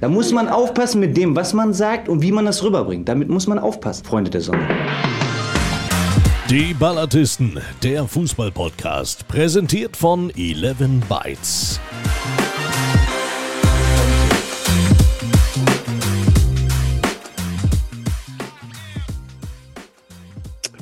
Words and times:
Da 0.00 0.08
muss 0.08 0.32
man 0.32 0.48
aufpassen 0.48 0.98
mit 0.98 1.14
dem, 1.14 1.36
was 1.36 1.52
man 1.52 1.74
sagt 1.74 2.08
und 2.08 2.22
wie 2.22 2.32
man 2.32 2.46
das 2.46 2.62
rüberbringt. 2.62 3.06
Damit 3.06 3.28
muss 3.28 3.46
man 3.46 3.58
aufpassen, 3.58 4.02
Freunde 4.06 4.30
der 4.30 4.40
Sonne. 4.40 4.66
Die 6.48 6.72
Ballatisten, 6.72 7.60
der 7.82 8.06
Fußball-Podcast, 8.06 9.28
präsentiert 9.28 9.98
von 9.98 10.30
11 10.30 11.06
Bytes. 11.06 11.80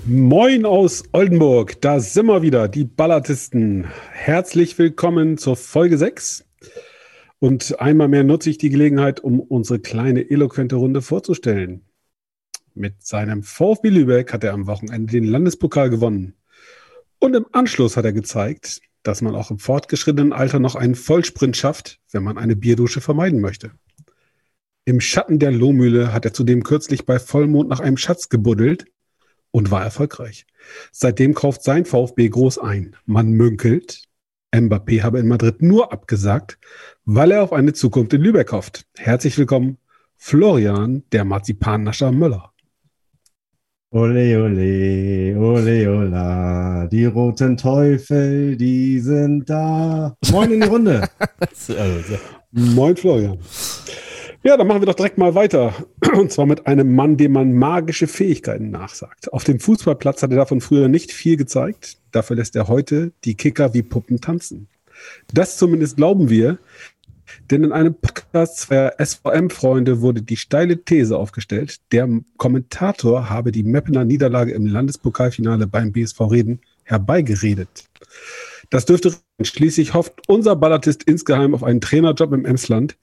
Moin 0.07 0.65
aus 0.65 1.03
Oldenburg, 1.13 1.81
da 1.81 1.99
sind 1.99 2.27
wir 2.27 2.41
wieder, 2.41 2.69
die 2.69 2.85
Ballatisten. 2.85 3.89
Herzlich 4.13 4.79
willkommen 4.79 5.39
zur 5.39 5.57
Folge 5.57 5.99
6. 5.99 6.48
Und 7.41 7.81
einmal 7.81 8.09
mehr 8.09 8.25
nutze 8.25 8.51
ich 8.51 8.59
die 8.59 8.71
Gelegenheit, 8.71 9.21
um 9.21 9.41
unsere 9.41 9.79
kleine 9.79 10.29
eloquente 10.29 10.77
Runde 10.77 11.03
vorzustellen. 11.03 11.85
Mit 12.75 13.05
seinem 13.05 13.43
VfB 13.43 13.89
Lübeck 13.91 14.33
hat 14.33 14.45
er 14.45 14.53
am 14.53 14.67
Wochenende 14.67 15.13
den 15.13 15.25
Landespokal 15.25 15.91
gewonnen. 15.91 16.35
Und 17.19 17.35
im 17.35 17.47
Anschluss 17.53 17.97
hat 17.97 18.05
er 18.05 18.13
gezeigt, 18.13 18.81
dass 19.03 19.23
man 19.23 19.35
auch 19.35 19.51
im 19.51 19.59
fortgeschrittenen 19.59 20.33
Alter 20.33 20.59
noch 20.59 20.75
einen 20.75 20.95
Vollsprint 20.95 21.57
schafft, 21.57 22.01
wenn 22.11 22.23
man 22.23 22.39
eine 22.39 22.57
Bierdusche 22.57 23.01
vermeiden 23.01 23.41
möchte. 23.41 23.73
Im 24.85 25.01
Schatten 25.01 25.39
der 25.39 25.51
Lohmühle 25.51 26.13
hat 26.13 26.25
er 26.25 26.33
zudem 26.33 26.63
kürzlich 26.63 27.05
bei 27.05 27.19
Vollmond 27.19 27.69
nach 27.69 27.81
einem 27.81 27.97
Schatz 27.97 28.29
gebuddelt 28.29 28.87
und 29.51 29.71
war 29.71 29.83
erfolgreich. 29.83 30.47
Seitdem 30.93 31.35
kauft 31.35 31.63
sein 31.63 31.85
VfB 31.85 32.29
groß 32.29 32.59
ein. 32.59 32.97
Man 33.05 33.31
münkelt, 33.31 34.08
Mbappé 34.55 35.03
habe 35.03 35.19
in 35.19 35.29
Madrid 35.29 35.63
nur 35.63 35.93
abgesagt, 35.93 36.59
weil 37.05 37.33
er 37.33 37.43
auf 37.43 37.53
eine 37.53 37.75
Zukunft 37.75 38.13
in 38.15 38.23
Lübeck 38.23 38.53
hofft. 38.53 38.87
Herzlich 38.97 39.37
willkommen, 39.37 39.79
Florian, 40.17 41.03
der 41.13 41.25
Marzipannascher 41.25 42.13
Möller. 42.13 42.53
Ole, 43.91 44.43
ole, 44.43 45.35
ole, 45.39 45.91
ola, 45.91 46.87
die 46.89 47.07
roten 47.07 47.57
Teufel, 47.57 48.57
die 48.57 49.01
sind 49.01 49.49
da. 49.49 50.15
Moin 50.31 50.53
in 50.53 50.61
die 50.61 50.67
Runde. 50.67 51.09
Moin, 52.51 52.97
Florian. 52.97 53.39
Ja, 54.49 54.57
dann 54.57 54.67
machen 54.67 54.81
wir 54.81 54.87
doch 54.87 54.95
direkt 54.95 55.19
mal 55.19 55.35
weiter. 55.35 55.75
Und 56.17 56.33
zwar 56.33 56.47
mit 56.47 56.67
einem 56.67 56.95
Mann, 56.95 57.19
dem 57.19 57.33
man 57.33 57.53
magische 57.53 58.07
Fähigkeiten 58.07 58.71
nachsagt. 58.71 59.31
Auf 59.31 59.45
dem 59.45 59.61
Fußballplatz 59.61 60.23
hat 60.23 60.31
er 60.31 60.39
davon 60.39 60.63
früher 60.63 60.89
nicht 60.89 61.13
viel 61.13 61.37
gezeigt. 61.37 61.99
Dafür 62.13 62.37
lässt 62.37 62.57
er 62.57 62.67
heute 62.67 63.13
die 63.27 63.35
Kicker 63.35 63.75
wie 63.75 63.83
Puppen 63.83 64.23
tanzen. 64.23 64.67
Das 65.35 65.59
zumindest 65.59 65.99
glauben 65.99 66.31
wir. 66.31 66.57
Denn 67.51 67.63
in 67.63 67.73
einem 67.73 67.93
Podcast 67.93 68.61
zweier 68.61 68.95
SVM-Freunde 68.99 70.01
wurde 70.01 70.23
die 70.23 70.39
steile 70.39 70.83
These 70.83 71.19
aufgestellt, 71.19 71.81
der 71.93 72.09
Kommentator 72.39 73.29
habe 73.29 73.53
die 73.53 73.65
Meppener 73.65 74.07
Niederlage 74.07 74.53
im 74.53 74.65
Landespokalfinale 74.67 75.67
beim 75.67 75.93
BSV 75.93 76.23
Reden 76.23 76.61
herbeigeredet. 76.85 77.85
Das 78.71 78.87
dürfte 78.87 79.15
schließlich 79.43 79.93
hofft 79.93 80.27
unser 80.27 80.57
Ballatist 80.57 81.03
insgeheim 81.03 81.55
auf 81.55 81.63
einen 81.63 81.83
Trainerjob 81.83 82.33
im 82.33 82.47
Emsland 82.47 82.97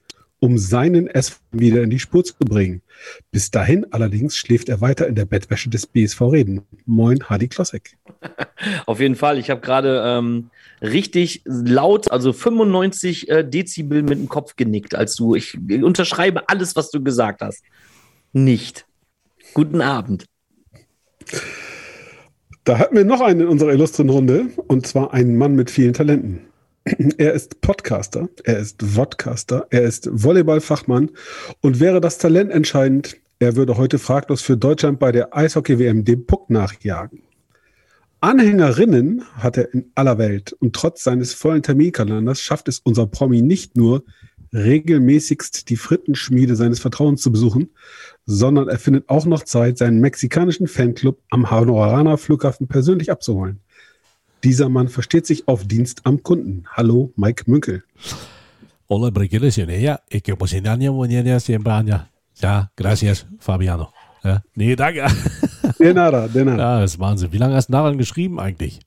um 0.45 0.59
seinen 0.59 1.07
S 1.07 1.39
wieder 1.51 1.81
in 1.81 1.89
die 1.89 1.97
Spur 1.99 2.23
zu 2.23 2.35
bringen. 2.38 2.83
Bis 3.31 3.49
dahin 3.49 3.91
allerdings 3.91 4.38
schläft 4.38 4.69
er 4.69 4.79
weiter 4.79 5.07
in 5.07 5.15
der 5.15 5.25
Bettwäsche 5.25 5.71
des 5.71 5.88
BSV 5.88 6.21
Reden. 6.21 6.61
Moin, 6.85 7.27
Hadi 7.27 7.47
Klossek. 7.47 7.97
Auf 8.85 8.99
jeden 8.99 9.16
Fall. 9.16 9.39
Ich 9.39 9.49
habe 9.49 9.61
gerade 9.61 10.03
ähm, 10.05 10.51
richtig 10.81 11.41
laut, 11.45 12.11
also 12.11 12.31
95 12.31 13.27
äh, 13.27 13.43
Dezibel 13.43 14.03
mit 14.03 14.19
dem 14.19 14.29
Kopf 14.29 14.55
genickt, 14.55 14.93
als 14.93 15.16
du, 15.16 15.33
ich 15.33 15.57
unterschreibe 15.81 16.47
alles, 16.47 16.75
was 16.75 16.91
du 16.91 17.01
gesagt 17.01 17.41
hast. 17.41 17.63
Nicht. 18.31 18.85
Guten 19.55 19.81
Abend. 19.81 20.25
Da 22.66 22.77
hatten 22.77 22.95
wir 22.95 23.05
noch 23.05 23.21
einen 23.21 23.41
in 23.41 23.47
unserer 23.47 23.73
illustren 23.73 24.09
Runde, 24.09 24.47
und 24.67 24.85
zwar 24.85 25.12
einen 25.12 25.38
Mann 25.38 25.56
mit 25.56 25.72
vielen 25.72 25.94
Talenten. 25.94 26.41
Er 27.18 27.34
ist 27.34 27.62
Podcaster, 27.62 28.29
er 28.44 28.59
ist 28.59 28.84
Vodcaster, 28.84 29.68
er 29.72 29.84
ist 29.84 30.07
Volleyballfachmann 30.12 31.12
und 31.62 31.79
wäre 31.79 32.00
das 32.00 32.19
Talent 32.19 32.51
entscheidend, 32.51 33.18
er 33.40 33.56
würde 33.56 33.78
heute 33.78 33.97
fraglos 33.97 34.41
für 34.41 34.56
Deutschland 34.56 35.00
bei 35.00 35.12
der 35.12 35.35
Eishockey-WM 35.35 36.06
dem 36.06 36.25
Puck 36.25 36.50
nachjagen. 36.50 37.24
Anhängerinnen 38.22 39.24
hat 39.34 39.57
er 39.57 39.74
in 39.74 39.91
aller 39.95 40.18
Welt 40.18 40.53
und 40.53 40.75
trotz 40.75 41.03
seines 41.03 41.34
vollen 41.34 41.63
Terminkalenders 41.63 42.40
schafft 42.40 42.68
es 42.68 42.79
unser 42.79 43.07
Promi 43.07 43.41
nicht 43.41 43.75
nur, 43.75 44.03
regelmäßigst 44.53 45.69
die 45.69 45.75
Frittenschmiede 45.75 46.56
seines 46.56 46.79
Vertrauens 46.79 47.22
zu 47.22 47.31
besuchen, 47.31 47.72
sondern 48.25 48.69
er 48.69 48.79
findet 48.79 49.09
auch 49.09 49.25
noch 49.25 49.44
Zeit, 49.44 49.78
seinen 49.78 50.00
mexikanischen 50.00 50.68
Fanclub 50.68 51.19
am 51.29 51.51
Hanorana 51.51 52.18
Flughafen 52.18 52.68
persönlich 52.68 53.12
abzuholen. 53.12 53.59
Dieser 54.45 54.69
Mann 54.69 54.89
versteht 54.89 55.25
sich 55.25 55.47
auf 55.47 55.66
Dienst 55.66 56.01
am 56.03 56.22
Kunden. 56.22 56.66
Hallo, 56.72 57.11
Mike 57.16 57.45
Münkel. 57.47 57.83
Hola, 58.88 59.11
ja, 59.79 60.01
y 60.07 60.22
que 60.22 60.35
pues 60.35 60.53
en 60.53 60.67
año 60.67 60.94
mañana 60.94 61.39
siempre 61.39 61.73
año. 61.73 62.07
Ja, 62.39 62.72
gracias, 62.78 63.25
Fabiano. 63.39 63.91
Ja, 64.23 64.44
nee, 64.53 64.75
danke. 64.75 65.03
De 65.79 65.95
nada, 65.95 66.28
de 66.28 66.45
nada. 66.45 66.57
Ja, 66.57 66.79
das 66.81 66.94
ist 66.94 67.00
Wahnsinn. 67.00 67.33
Wie 67.33 67.39
lange 67.39 67.56
hast 67.56 67.69
du 67.69 67.72
daran 67.72 67.97
geschrieben 67.97 68.39
eigentlich? 68.39 68.81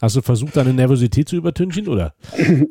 Hast 0.00 0.16
du 0.16 0.22
versucht, 0.22 0.56
deine 0.56 0.72
Nervosität 0.72 1.28
zu 1.28 1.36
übertünchen, 1.36 1.86
oder? 1.86 2.14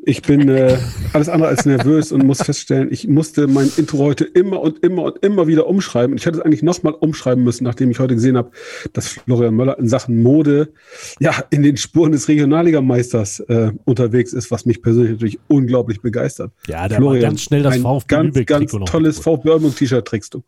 Ich 0.04 0.22
bin 0.22 0.48
äh, 0.48 0.76
alles 1.12 1.28
andere 1.28 1.48
als 1.48 1.64
nervös 1.64 2.10
und 2.10 2.26
muss 2.26 2.42
feststellen, 2.42 2.88
ich 2.90 3.06
musste 3.06 3.46
mein 3.46 3.70
Intro 3.76 3.98
heute 3.98 4.24
immer 4.24 4.60
und 4.60 4.80
immer 4.80 5.04
und 5.04 5.24
immer 5.24 5.46
wieder 5.46 5.68
umschreiben. 5.68 6.16
Ich 6.16 6.26
hätte 6.26 6.38
es 6.38 6.44
eigentlich 6.44 6.62
nochmal 6.62 6.94
umschreiben 6.94 7.44
müssen, 7.44 7.64
nachdem 7.64 7.90
ich 7.90 8.00
heute 8.00 8.14
gesehen 8.14 8.36
habe, 8.36 8.50
dass 8.92 9.08
Florian 9.08 9.54
Möller 9.54 9.78
in 9.78 9.88
Sachen 9.88 10.22
Mode 10.22 10.72
ja 11.20 11.34
in 11.50 11.62
den 11.62 11.76
Spuren 11.76 12.10
des 12.10 12.26
Regionalligameisters 12.26 13.40
äh, 13.40 13.72
unterwegs 13.84 14.32
ist, 14.32 14.50
was 14.50 14.66
mich 14.66 14.82
persönlich 14.82 15.12
natürlich 15.12 15.38
unglaublich 15.46 16.00
begeistert. 16.00 16.52
Ja, 16.66 16.88
der 16.88 16.98
Florian, 16.98 17.22
ganz 17.22 17.42
schnell 17.42 17.62
das 17.62 17.76
VfB 17.76 18.08
ganz, 18.08 18.46
ganz 18.46 18.72
tolles 18.90 19.18
VfB 19.20 19.70
T-Shirt 19.70 20.06
trägst 20.06 20.34
du. 20.34 20.42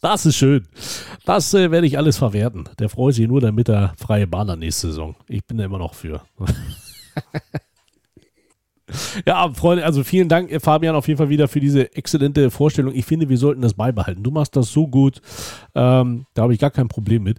Das 0.00 0.26
ist 0.26 0.36
schön. 0.36 0.66
Das 1.24 1.52
äh, 1.54 1.70
werde 1.70 1.86
ich 1.86 1.98
alles 1.98 2.18
verwerten. 2.18 2.64
Der 2.78 2.88
freut 2.88 3.14
sich 3.14 3.26
nur, 3.26 3.40
damit 3.40 3.68
er 3.68 3.94
freie 3.98 4.26
Bahn 4.26 4.50
hat 4.50 4.58
nächste 4.58 4.88
Saison. 4.88 5.16
Ich 5.28 5.44
bin 5.44 5.58
da 5.58 5.64
immer 5.64 5.78
noch 5.78 5.94
für. 5.94 6.22
ja, 9.26 9.52
Freunde, 9.52 9.84
also 9.84 10.04
vielen 10.04 10.28
Dank, 10.28 10.50
äh, 10.50 10.60
Fabian, 10.60 10.94
auf 10.94 11.08
jeden 11.08 11.18
Fall 11.18 11.28
wieder 11.28 11.48
für 11.48 11.60
diese 11.60 11.94
exzellente 11.94 12.50
Vorstellung. 12.50 12.94
Ich 12.94 13.04
finde, 13.04 13.28
wir 13.28 13.38
sollten 13.38 13.62
das 13.62 13.74
beibehalten. 13.74 14.22
Du 14.22 14.30
machst 14.30 14.56
das 14.56 14.72
so 14.72 14.86
gut. 14.86 15.20
Ähm, 15.74 16.26
da 16.34 16.42
habe 16.42 16.54
ich 16.54 16.60
gar 16.60 16.70
kein 16.70 16.88
Problem 16.88 17.24
mit. 17.24 17.38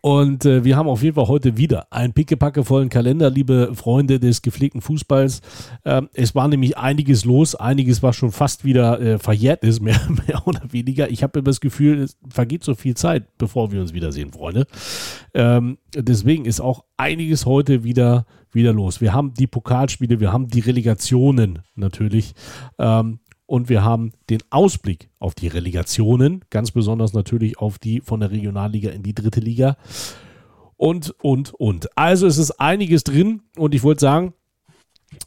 Und 0.00 0.44
äh, 0.44 0.64
wir 0.64 0.76
haben 0.76 0.88
auf 0.88 1.02
jeden 1.02 1.14
Fall 1.14 1.28
heute 1.28 1.56
wieder 1.56 1.92
einen 1.92 2.12
pickepackevollen 2.12 2.88
Kalender, 2.88 3.30
liebe 3.30 3.74
Freunde 3.74 4.20
des 4.20 4.42
gepflegten 4.42 4.80
Fußballs. 4.80 5.40
Ähm, 5.84 6.08
es 6.14 6.34
war 6.34 6.48
nämlich 6.48 6.78
einiges 6.78 7.24
los, 7.24 7.54
einiges, 7.54 8.02
was 8.02 8.16
schon 8.16 8.32
fast 8.32 8.64
wieder 8.64 9.00
äh, 9.00 9.18
verjährt 9.18 9.64
ist, 9.64 9.80
mehr, 9.82 10.00
mehr 10.26 10.46
oder 10.46 10.62
weniger. 10.70 11.10
Ich 11.10 11.22
habe 11.22 11.38
immer 11.38 11.46
das 11.46 11.60
Gefühl, 11.60 12.02
es 12.02 12.16
vergeht 12.28 12.64
so 12.64 12.74
viel 12.74 12.94
Zeit, 12.94 13.36
bevor 13.38 13.72
wir 13.72 13.80
uns 13.80 13.92
wiedersehen, 13.92 14.32
Freunde. 14.32 14.66
Ähm, 15.34 15.78
deswegen 15.94 16.44
ist 16.44 16.60
auch 16.60 16.84
einiges 16.96 17.46
heute 17.46 17.84
wieder, 17.84 18.26
wieder 18.52 18.72
los. 18.72 19.00
Wir 19.00 19.12
haben 19.12 19.34
die 19.34 19.46
Pokalspiele, 19.46 20.20
wir 20.20 20.32
haben 20.32 20.48
die 20.48 20.60
Relegationen 20.60 21.60
natürlich. 21.74 22.34
Ähm, 22.78 23.20
und 23.48 23.70
wir 23.70 23.82
haben 23.82 24.12
den 24.28 24.40
Ausblick 24.50 25.08
auf 25.18 25.34
die 25.34 25.48
Relegationen, 25.48 26.44
ganz 26.50 26.70
besonders 26.70 27.14
natürlich 27.14 27.58
auf 27.58 27.78
die 27.78 28.02
von 28.02 28.20
der 28.20 28.30
Regionalliga 28.30 28.90
in 28.90 29.02
die 29.02 29.14
dritte 29.14 29.40
Liga. 29.40 29.78
Und, 30.76 31.14
und, 31.22 31.54
und. 31.54 31.88
Also 31.96 32.26
es 32.26 32.36
ist 32.36 32.60
einiges 32.60 33.04
drin 33.04 33.40
und 33.56 33.74
ich 33.74 33.82
wollte 33.82 34.00
sagen, 34.00 34.34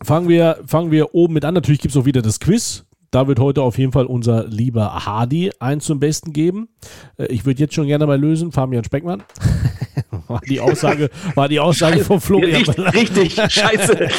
fangen 0.04 0.30
wir, 0.30 0.60
fangen 0.68 0.92
wir 0.92 1.16
oben 1.16 1.34
mit 1.34 1.44
an. 1.44 1.56
Natürlich 1.56 1.82
gibt 1.82 1.96
es 1.96 2.00
auch 2.00 2.06
wieder 2.06 2.22
das 2.22 2.40
Quiz. 2.40 2.86
Da 3.10 3.28
wird 3.28 3.40
heute 3.40 3.64
auf 3.64 3.80
jeden 3.80 3.92
Fall 3.92 4.06
unser 4.06 4.48
lieber 4.48 5.04
Hardy 5.04 5.52
eins 5.60 5.86
zum 5.86 6.00
Besten 6.00 6.32
geben. 6.32 6.70
Äh, 7.18 7.26
ich 7.26 7.46
würde 7.46 7.60
jetzt 7.60 7.74
schon 7.74 7.88
gerne 7.88 8.06
mal 8.06 8.22
lösen, 8.22 8.52
Fabian 8.52 8.84
Speckmann. 8.84 9.24
war 10.32 10.42
die 10.42 10.60
Aussage, 10.60 11.10
war 11.36 11.50
die 11.50 11.60
Aussage 11.60 11.96
scheiße, 11.98 12.06
von 12.06 12.22
Florian. 12.22 12.64
Richtig, 12.64 13.38
richtig 13.38 13.52
scheiße. 13.52 14.10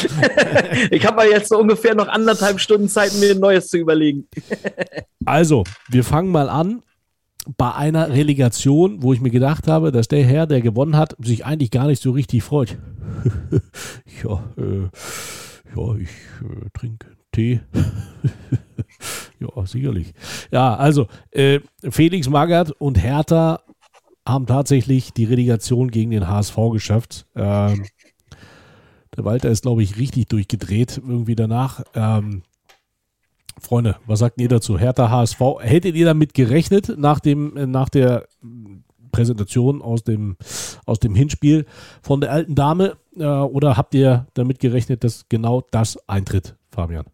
ich 0.91 1.07
habe 1.07 1.17
mal 1.17 1.29
jetzt 1.29 1.49
so 1.49 1.59
ungefähr 1.59 1.95
noch 1.95 2.09
anderthalb 2.09 2.61
Stunden 2.61 2.89
Zeit, 2.89 3.13
mir 3.15 3.33
ein 3.33 3.41
neues 3.41 3.69
zu 3.69 3.79
überlegen. 3.79 4.29
also, 5.25 5.65
wir 5.89 6.05
fangen 6.05 6.31
mal 6.31 6.49
an 6.49 6.83
bei 7.57 7.75
einer 7.75 8.11
Relegation, 8.11 9.03
wo 9.03 9.13
ich 9.13 9.21
mir 9.21 9.31
gedacht 9.31 9.67
habe, 9.67 9.91
dass 9.93 10.09
der 10.09 10.25
Herr, 10.25 10.47
der 10.47 10.61
gewonnen 10.61 10.97
hat, 10.97 11.17
sich 11.21 11.45
eigentlich 11.45 11.71
gar 11.71 11.87
nicht 11.87 12.03
so 12.03 12.13
richtig 12.13 12.43
freut. 12.43 12.79
ja, 14.23 14.45
äh, 14.57 14.89
ja, 15.77 15.97
ich 15.97 16.09
äh, 16.09 16.69
trinke 16.73 17.07
Tee. 17.33 17.61
ja, 19.41 19.67
sicherlich. 19.67 20.13
Ja, 20.51 20.75
also 20.75 21.07
äh, 21.31 21.61
Felix 21.91 22.29
Magath 22.29 22.73
und 22.73 23.03
Hertha 23.03 23.61
haben 24.27 24.47
tatsächlich 24.47 25.13
die 25.13 25.25
Relegation 25.25 25.91
gegen 25.91 26.11
den 26.11 26.29
HSV 26.29 26.57
geschafft. 26.73 27.27
Ähm, 27.35 27.85
der 29.17 29.25
Walter 29.25 29.51
ist, 29.51 29.63
glaube 29.63 29.83
ich, 29.83 29.99
richtig 29.99 30.29
durchgedreht 30.29 31.01
irgendwie 31.05 31.35
danach. 31.35 31.83
Ähm, 31.95 32.43
Freunde, 33.61 33.97
was 34.07 34.21
sagt 34.21 34.41
ihr 34.41 34.49
dazu? 34.49 34.79
Hertha 34.79 35.11
HSV, 35.11 35.41
hättet 35.61 35.95
ihr 35.95 36.07
damit 36.07 36.35
gerechnet 36.35 36.95
nach, 36.97 37.21
dem, 37.21 37.57
äh, 37.57 37.67
nach 37.67 37.89
der 37.89 38.27
Präsentation 39.13 39.83
aus 39.83 40.03
dem, 40.03 40.37
aus 40.87 40.99
dem 40.99 41.15
Hinspiel 41.15 41.67
von 42.03 42.21
der 42.21 42.33
alten 42.33 42.55
Dame 42.55 42.97
äh, 43.17 43.25
oder 43.25 43.77
habt 43.77 43.95
ihr 43.95 44.27
damit 44.35 44.59
gerechnet, 44.59 45.05
dass 45.05 45.29
genau 45.29 45.63
das 45.71 45.99
eintritt, 46.09 46.57
Fabian? 46.71 47.05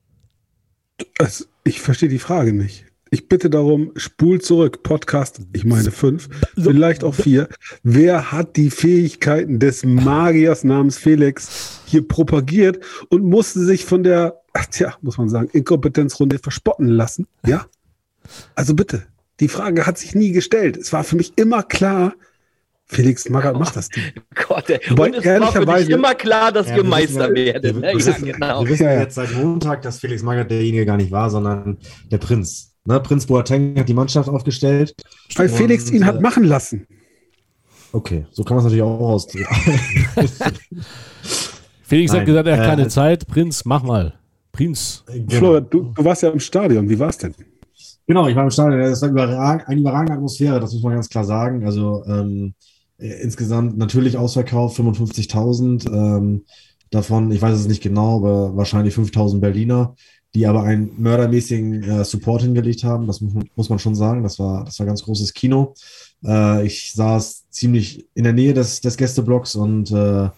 Also, 1.19 1.45
ich 1.65 1.81
verstehe 1.81 2.09
die 2.09 2.19
Frage 2.19 2.53
nicht. 2.53 2.85
Ich 3.11 3.29
bitte 3.29 3.49
darum, 3.51 3.93
spul 3.97 4.41
zurück, 4.41 4.83
Podcast, 4.83 5.41
ich 5.53 5.65
meine 5.65 5.91
fünf, 5.91 6.29
vielleicht 6.61 7.05
auch 7.05 7.15
vier. 7.15 7.49
Wer 7.83 8.33
hat 8.33 8.57
die 8.57 8.71
Fähigkeiten 8.71 9.59
des 9.59 9.85
Magiers 9.85 10.65
namens 10.65 10.99
Felix 10.99 11.81
hier 11.87 12.07
propagiert 12.07 12.79
und 13.09 13.25
musste 13.25 13.61
sich 13.65 13.85
von 13.85 14.03
der, 14.03 14.41
ach, 14.53 14.67
tja, 14.67 14.95
muss 15.01 15.17
man 15.19 15.29
sagen, 15.29 15.49
Inkompetenzrunde 15.53 16.39
verspotten 16.39 16.89
lassen? 16.89 17.27
Ja? 17.47 17.67
Also 18.55 18.75
bitte, 18.75 19.05
die 19.41 19.49
Frage 19.49 19.87
hat 19.87 19.97
sich 19.99 20.15
nie 20.15 20.33
gestellt. 20.33 20.77
Es 20.77 20.93
war 20.93 21.03
für 21.05 21.17
mich 21.17 21.33
immer 21.37 21.63
klar, 21.63 22.13
Felix 22.91 23.29
Magath 23.29 23.59
macht 23.59 23.77
das 23.77 23.89
Ding. 23.91 24.03
Gott, 24.49 24.71
ey. 24.71 24.81
Wobei, 24.89 25.09
und 25.09 25.15
es 25.17 25.17
war 25.17 25.21
für 25.21 25.21
dich 25.21 25.27
ehrlicherweise- 25.27 25.93
immer 25.93 26.15
klar, 26.15 26.53
dass 26.53 26.69
Ja, 26.69 26.77
wir 26.77 26.83
wir 26.85 26.89
Meister 26.91 27.29
wissen- 27.31 27.35
werden. 27.35 27.63
Wir, 27.63 27.73
ne? 27.73 27.83
wir, 27.83 27.91
Ja, 27.91 27.97
wissen, 27.97 28.25
genau. 28.25 28.65
wir 28.65 28.69
wissen 28.71 28.83
Ja, 28.85 28.93
ja. 28.95 29.01
jetzt 29.01 29.15
seit 29.15 29.35
Montag, 29.35 29.83
dass 29.83 29.99
Felix 29.99 30.23
Magath 30.23 30.51
derjenige 30.51 30.87
gar 30.87 30.97
nicht 30.97 31.11
war, 31.11 31.29
sondern 31.31 31.77
der 32.11 32.19
Prinz. 32.19 32.75
Ne? 32.89 32.99
Prinz 33.01 33.27
Boateng 33.27 33.79
hat 33.79 33.89
die 33.89 33.95
Mannschaft 33.95 34.31
aufgestellt. 34.31 34.95
Weil 35.37 35.51
Felix 35.51 35.91
Und, 35.91 35.97
ihn 35.97 36.07
hat 36.07 36.17
äh, 36.17 36.21
machen 36.21 36.45
lassen. 36.45 36.87
Okay, 37.93 38.27
so 38.31 38.45
kann 38.45 38.57
man 38.57 38.65
es 38.67 38.73
natürlich 38.73 38.83
auch 38.83 38.99
ausdrücken. 38.99 39.47
Felix 41.83 42.13
hat 42.13 42.19
Nein, 42.21 42.27
gesagt, 42.27 42.49
er 42.49 42.57
hat 42.57 42.65
äh, 42.65 42.67
keine 42.67 42.89
Zeit. 42.89 43.27
Prinz, 43.27 43.67
mach 43.67 43.83
mal. 43.83 44.15
Prinz. 44.53 45.05
Florian, 45.29 45.67
du, 45.69 45.93
du 45.95 46.05
warst 46.05 46.23
ja 46.23 46.31
im 46.31 46.41
Stadion. 46.41 46.89
Wie 46.89 46.99
war 46.99 47.11
es 47.11 47.19
denn? 47.19 47.35
Genau, 48.07 48.27
ich 48.27 48.35
war 48.35 48.45
im 48.45 48.51
Stadion. 48.51 48.81
Es 48.81 49.03
war 49.03 49.11
überrag, 49.11 49.69
eine 49.69 49.81
überragende 49.81 50.15
Atmosphäre, 50.15 50.59
das 50.59 50.73
muss 50.73 50.83
man 50.83 50.95
ganz 50.95 51.11
klar 51.11 51.25
sagen. 51.25 51.67
Also 51.67 52.05
ähm, 52.07 52.55
äh, 52.97 53.23
insgesamt 53.23 53.77
natürlich 53.77 54.17
ausverkauft, 54.17 54.79
55.000. 54.79 55.93
Ähm, 55.93 56.45
davon, 56.91 57.31
ich 57.33 57.43
weiß 57.43 57.55
es 57.59 57.69
nicht 57.69 57.83
genau, 57.83 58.17
aber 58.17 58.57
wahrscheinlich 58.57 58.95
5.000 58.95 59.41
Berliner, 59.41 59.95
die 60.35 60.47
aber 60.47 60.63
einen 60.63 60.91
mördermäßigen 61.01 61.83
äh, 61.83 62.05
Support 62.05 62.43
hingelegt 62.43 62.85
haben. 62.85 63.07
Das 63.07 63.21
muss, 63.21 63.35
man- 63.35 63.49
muss 63.57 63.69
man 63.71 63.79
schon 63.79 63.95
sagen. 63.95 64.23
Das 64.23 64.39
war, 64.39 64.65
das 64.65 64.79
war 64.79 64.87
ganz 64.87 65.03
großes 65.03 65.33
Kino. 65.35 65.75
Äh, 66.25 66.67
ich 66.67 66.93
saß 66.93 67.49
ziemlich 67.51 68.07
in 68.15 68.25
der 68.25 68.33
Nähe 68.33 68.55
des, 68.55 68.81
des 68.81 68.97
Gästeblocks 68.97 69.55
und 69.55 69.91
äh, 69.91 70.27
äh, 70.27 70.31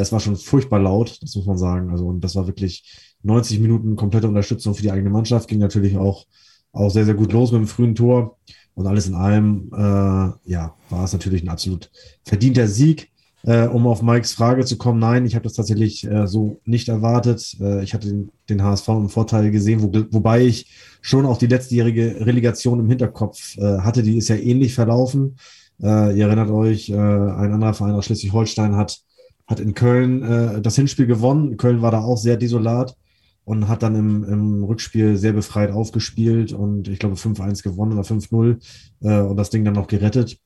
es 0.00 0.12
war 0.12 0.20
schon 0.20 0.36
furchtbar 0.36 0.78
laut, 0.80 1.18
das 1.22 1.34
muss 1.36 1.46
man 1.46 1.58
sagen. 1.58 1.90
Also, 1.90 2.06
und 2.06 2.20
das 2.22 2.36
war 2.36 2.46
wirklich 2.46 3.14
90 3.22 3.60
Minuten 3.60 3.96
komplette 3.96 4.28
Unterstützung 4.28 4.74
für 4.74 4.82
die 4.82 4.90
eigene 4.90 5.10
Mannschaft. 5.10 5.48
Ging 5.48 5.58
natürlich 5.58 5.96
auch 5.96 6.26
auch 6.72 6.90
sehr, 6.90 7.04
sehr 7.04 7.14
gut 7.14 7.32
los 7.32 7.52
mit 7.52 7.60
dem 7.60 7.68
frühen 7.68 7.94
Tor. 7.94 8.36
Und 8.74 8.88
alles 8.88 9.06
in 9.06 9.14
allem, 9.14 9.70
äh, 9.72 10.50
ja, 10.50 10.74
war 10.90 11.04
es 11.04 11.12
natürlich 11.12 11.44
ein 11.44 11.48
absolut 11.48 11.90
verdienter 12.24 12.66
Sieg. 12.66 13.10
Äh, 13.46 13.66
um 13.66 13.86
auf 13.86 14.02
Mikes 14.02 14.32
Frage 14.32 14.64
zu 14.64 14.78
kommen, 14.78 14.98
nein, 14.98 15.26
ich 15.26 15.34
habe 15.34 15.42
das 15.42 15.52
tatsächlich 15.52 16.04
äh, 16.10 16.26
so 16.26 16.60
nicht 16.64 16.88
erwartet. 16.88 17.56
Äh, 17.60 17.84
ich 17.84 17.92
hatte 17.92 18.08
den, 18.08 18.30
den 18.48 18.62
HSV 18.62 18.88
im 18.88 19.08
Vorteil 19.10 19.50
gesehen, 19.50 19.82
wo, 19.82 19.92
wobei 20.12 20.46
ich 20.46 20.70
schon 21.02 21.26
auch 21.26 21.36
die 21.36 21.46
letztjährige 21.46 22.24
Relegation 22.24 22.80
im 22.80 22.88
Hinterkopf 22.88 23.58
äh, 23.58 23.78
hatte. 23.80 24.02
Die 24.02 24.16
ist 24.16 24.28
ja 24.28 24.36
ähnlich 24.36 24.74
verlaufen. 24.74 25.36
Äh, 25.82 26.16
ihr 26.16 26.26
erinnert 26.26 26.50
euch, 26.50 26.88
äh, 26.88 26.94
ein 26.94 27.52
anderer 27.52 27.74
Verein 27.74 27.94
aus 27.94 28.06
Schleswig-Holstein 28.06 28.76
hat, 28.76 29.00
hat 29.46 29.60
in 29.60 29.74
Köln 29.74 30.62
das 30.62 30.76
Hinspiel 30.76 31.06
gewonnen. 31.06 31.58
Köln 31.58 31.82
war 31.82 31.90
da 31.90 32.00
auch 32.00 32.16
sehr 32.16 32.38
desolat 32.38 32.96
und 33.44 33.68
hat 33.68 33.82
dann 33.82 33.94
im, 33.94 34.24
im 34.24 34.64
Rückspiel 34.64 35.16
sehr 35.16 35.32
befreit 35.32 35.70
aufgespielt 35.70 36.52
und 36.52 36.88
ich 36.88 36.98
glaube 36.98 37.16
5-1 37.16 37.62
gewonnen 37.62 37.92
oder 37.92 38.02
5-0 38.02 38.58
äh, 39.02 39.20
und 39.20 39.36
das 39.36 39.50
Ding 39.50 39.64
dann 39.64 39.74
noch 39.74 39.86
gerettet. 39.86 40.38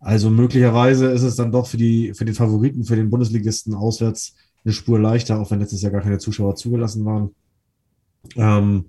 Also 0.00 0.30
möglicherweise 0.30 1.06
ist 1.06 1.22
es 1.22 1.36
dann 1.36 1.52
doch 1.52 1.66
für, 1.66 1.76
die, 1.76 2.14
für 2.14 2.24
den 2.24 2.34
Favoriten, 2.34 2.84
für 2.84 2.96
den 2.96 3.10
Bundesligisten 3.10 3.74
auswärts 3.74 4.34
eine 4.64 4.72
Spur 4.72 4.98
leichter, 4.98 5.38
auch 5.38 5.50
wenn 5.50 5.60
letztes 5.60 5.82
Jahr 5.82 5.92
gar 5.92 6.02
keine 6.02 6.18
Zuschauer 6.18 6.56
zugelassen 6.56 7.04
waren. 7.04 7.30
Ähm, 8.36 8.86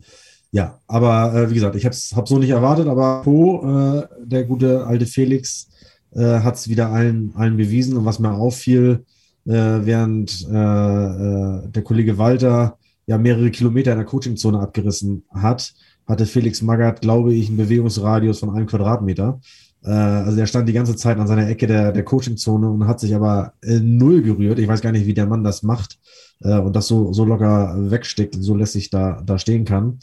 ja, 0.52 0.80
aber 0.88 1.34
äh, 1.34 1.50
wie 1.50 1.54
gesagt, 1.54 1.76
ich 1.76 1.86
habe 1.86 1.94
es 1.94 2.14
hab 2.16 2.28
so 2.28 2.38
nicht 2.38 2.50
erwartet, 2.50 2.88
aber 2.88 3.22
Po, 3.24 3.64
äh, 3.64 4.08
der 4.26 4.44
gute 4.44 4.86
alte 4.86 5.06
Felix, 5.06 5.70
äh, 6.14 6.40
hat 6.40 6.56
es 6.56 6.68
wieder 6.68 6.90
allen, 6.90 7.34
allen 7.36 7.58
bewiesen. 7.58 7.96
Und 7.96 8.06
was 8.06 8.20
mir 8.20 8.34
auffiel, 8.34 9.06
äh, 9.46 9.52
während 9.52 10.42
äh, 10.48 11.70
der 11.70 11.84
Kollege 11.84 12.18
Walter 12.18 12.78
ja 13.06 13.18
mehrere 13.18 13.52
Kilometer 13.52 13.92
in 13.92 13.98
der 13.98 14.06
Coachingzone 14.06 14.60
abgerissen 14.60 15.24
hat, 15.34 15.74
hatte 16.08 16.26
Felix 16.26 16.62
Magath, 16.62 17.02
glaube 17.02 17.34
ich, 17.34 17.48
einen 17.48 17.58
Bewegungsradius 17.58 18.40
von 18.40 18.50
einem 18.52 18.68
Quadratmeter. 18.68 19.40
Äh, 19.84 19.90
also 19.90 20.38
der 20.38 20.46
stand 20.46 20.70
die 20.70 20.74
ganze 20.74 20.96
Zeit 20.96 21.18
an 21.18 21.28
seiner 21.28 21.48
Ecke 21.48 21.68
der, 21.68 21.92
der 21.92 22.04
Coachingzone 22.04 22.70
und 22.70 22.88
hat 22.88 23.00
sich 23.00 23.16
aber 23.16 23.54
äh, 23.62 23.80
null 23.80 24.22
gerührt. 24.22 24.60
Ich 24.60 24.68
weiß 24.68 24.82
gar 24.82 24.92
nicht, 24.92 25.06
wie 25.06 25.14
der 25.14 25.26
Mann 25.28 25.44
das 25.44 25.64
macht 25.64 26.00
äh, 26.42 26.58
und 26.58 26.76
das 26.76 26.88
so, 26.88 27.14
so 27.14 27.26
locker 27.26 27.76
wegsteckt 27.78 28.36
und 28.36 28.44
so 28.44 28.56
lässig 28.56 28.90
da, 28.90 29.22
da 29.26 29.38
stehen 29.38 29.66
kann. 29.66 30.00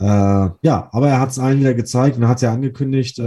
Ja, 0.00 0.88
aber 0.92 1.08
er 1.08 1.18
hat 1.18 1.30
es 1.30 1.40
allen 1.40 1.58
wieder 1.58 1.74
gezeigt 1.74 2.16
und 2.16 2.28
hat 2.28 2.36
es 2.36 2.42
ja 2.42 2.52
angekündigt. 2.52 3.18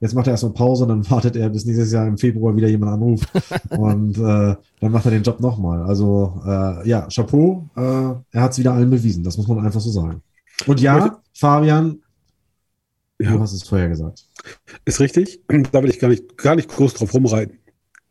Jetzt 0.00 0.14
macht 0.14 0.26
er 0.26 0.32
erstmal 0.32 0.52
Pause 0.54 0.84
und 0.84 0.88
dann 0.88 1.10
wartet 1.10 1.36
er 1.36 1.48
bis 1.50 1.64
nächstes 1.66 1.92
Jahr 1.92 2.06
im 2.06 2.16
Februar 2.18 2.56
wieder 2.56 2.68
jemand 2.68 2.92
anruft 2.92 3.28
und 3.70 4.16
äh, 4.18 4.56
dann 4.80 4.92
macht 4.92 5.04
er 5.04 5.10
den 5.10 5.22
Job 5.22 5.40
nochmal. 5.40 5.82
Also 5.82 6.40
äh, 6.46 6.88
ja, 6.88 7.06
Chapeau, 7.14 7.68
äh, 7.76 7.80
er 7.80 8.42
hat 8.42 8.52
es 8.52 8.58
wieder 8.58 8.72
allen 8.72 8.90
bewiesen, 8.90 9.22
das 9.24 9.36
muss 9.36 9.46
man 9.46 9.64
einfach 9.64 9.80
so 9.80 9.90
sagen. 9.90 10.22
Und 10.66 10.80
ja, 10.80 11.20
Fabian, 11.34 12.00
Ja. 13.18 13.32
du 13.32 13.40
hast 13.40 13.52
es 13.52 13.62
vorher 13.62 13.88
gesagt. 13.88 14.24
Ist 14.84 15.00
richtig. 15.00 15.40
Da 15.72 15.82
will 15.82 15.90
ich 15.90 15.98
gar 15.98 16.08
nicht, 16.08 16.36
gar 16.38 16.56
nicht 16.56 16.68
groß 16.68 16.94
drauf 16.94 17.12
rumreiten. 17.14 17.58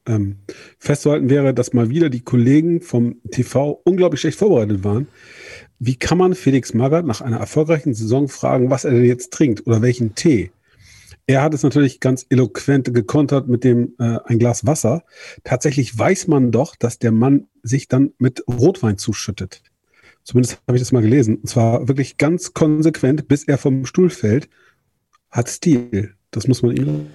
Ähm, 0.06 0.38
festzuhalten 0.80 1.30
wäre, 1.30 1.54
dass 1.54 1.74
mal 1.74 1.90
wieder 1.90 2.10
die 2.10 2.22
Kollegen 2.22 2.82
vom 2.82 3.18
TV 3.32 3.82
unglaublich 3.84 4.22
schlecht 4.22 4.40
vorbereitet 4.40 4.84
waren. 4.84 5.08
Wie 5.78 5.96
kann 5.96 6.18
man 6.18 6.34
Felix 6.36 6.74
Magath 6.74 7.06
nach 7.06 7.22
einer 7.22 7.38
erfolgreichen 7.38 7.94
Saison 7.94 8.28
fragen, 8.28 8.70
was 8.70 8.86
er 8.86 8.92
denn 8.92 9.06
jetzt 9.06 9.32
trinkt 9.32 9.68
oder 9.68 9.82
welchen 9.82 10.16
Tee? 10.16 10.52
Er 11.30 11.44
hat 11.44 11.54
es 11.54 11.62
natürlich 11.62 12.00
ganz 12.00 12.26
eloquent 12.32 12.92
gekontert 12.92 13.48
mit 13.48 13.64
dem 13.64 13.94
äh, 14.00 14.18
ein 14.26 14.40
Glas 14.40 14.66
Wasser. 14.66 15.04
Tatsächlich 15.44 15.96
weiß 15.96 16.26
man 16.26 16.52
doch, 16.52 16.76
dass 16.76 16.98
der 16.98 17.12
Mann 17.12 17.46
sich 17.62 17.88
dann 17.88 18.14
mit 18.18 18.44
Rotwein 18.48 18.98
zuschüttet. 18.98 19.62
Zumindest 20.24 20.60
habe 20.68 20.76
ich 20.76 20.82
das 20.82 20.92
mal 20.92 21.04
gelesen. 21.04 21.36
Und 21.36 21.48
zwar 21.48 21.88
wirklich 21.88 22.18
ganz 22.18 22.56
konsequent, 22.56 23.28
bis 23.28 23.44
er 23.44 23.60
vom 23.60 23.86
Stuhl 23.86 24.10
fällt. 24.10 24.50
Hat 25.30 25.50
Stil. 25.50 26.16
Das 26.32 26.48
muss 26.48 26.64
man 26.64 26.76
ihm. 26.76 27.12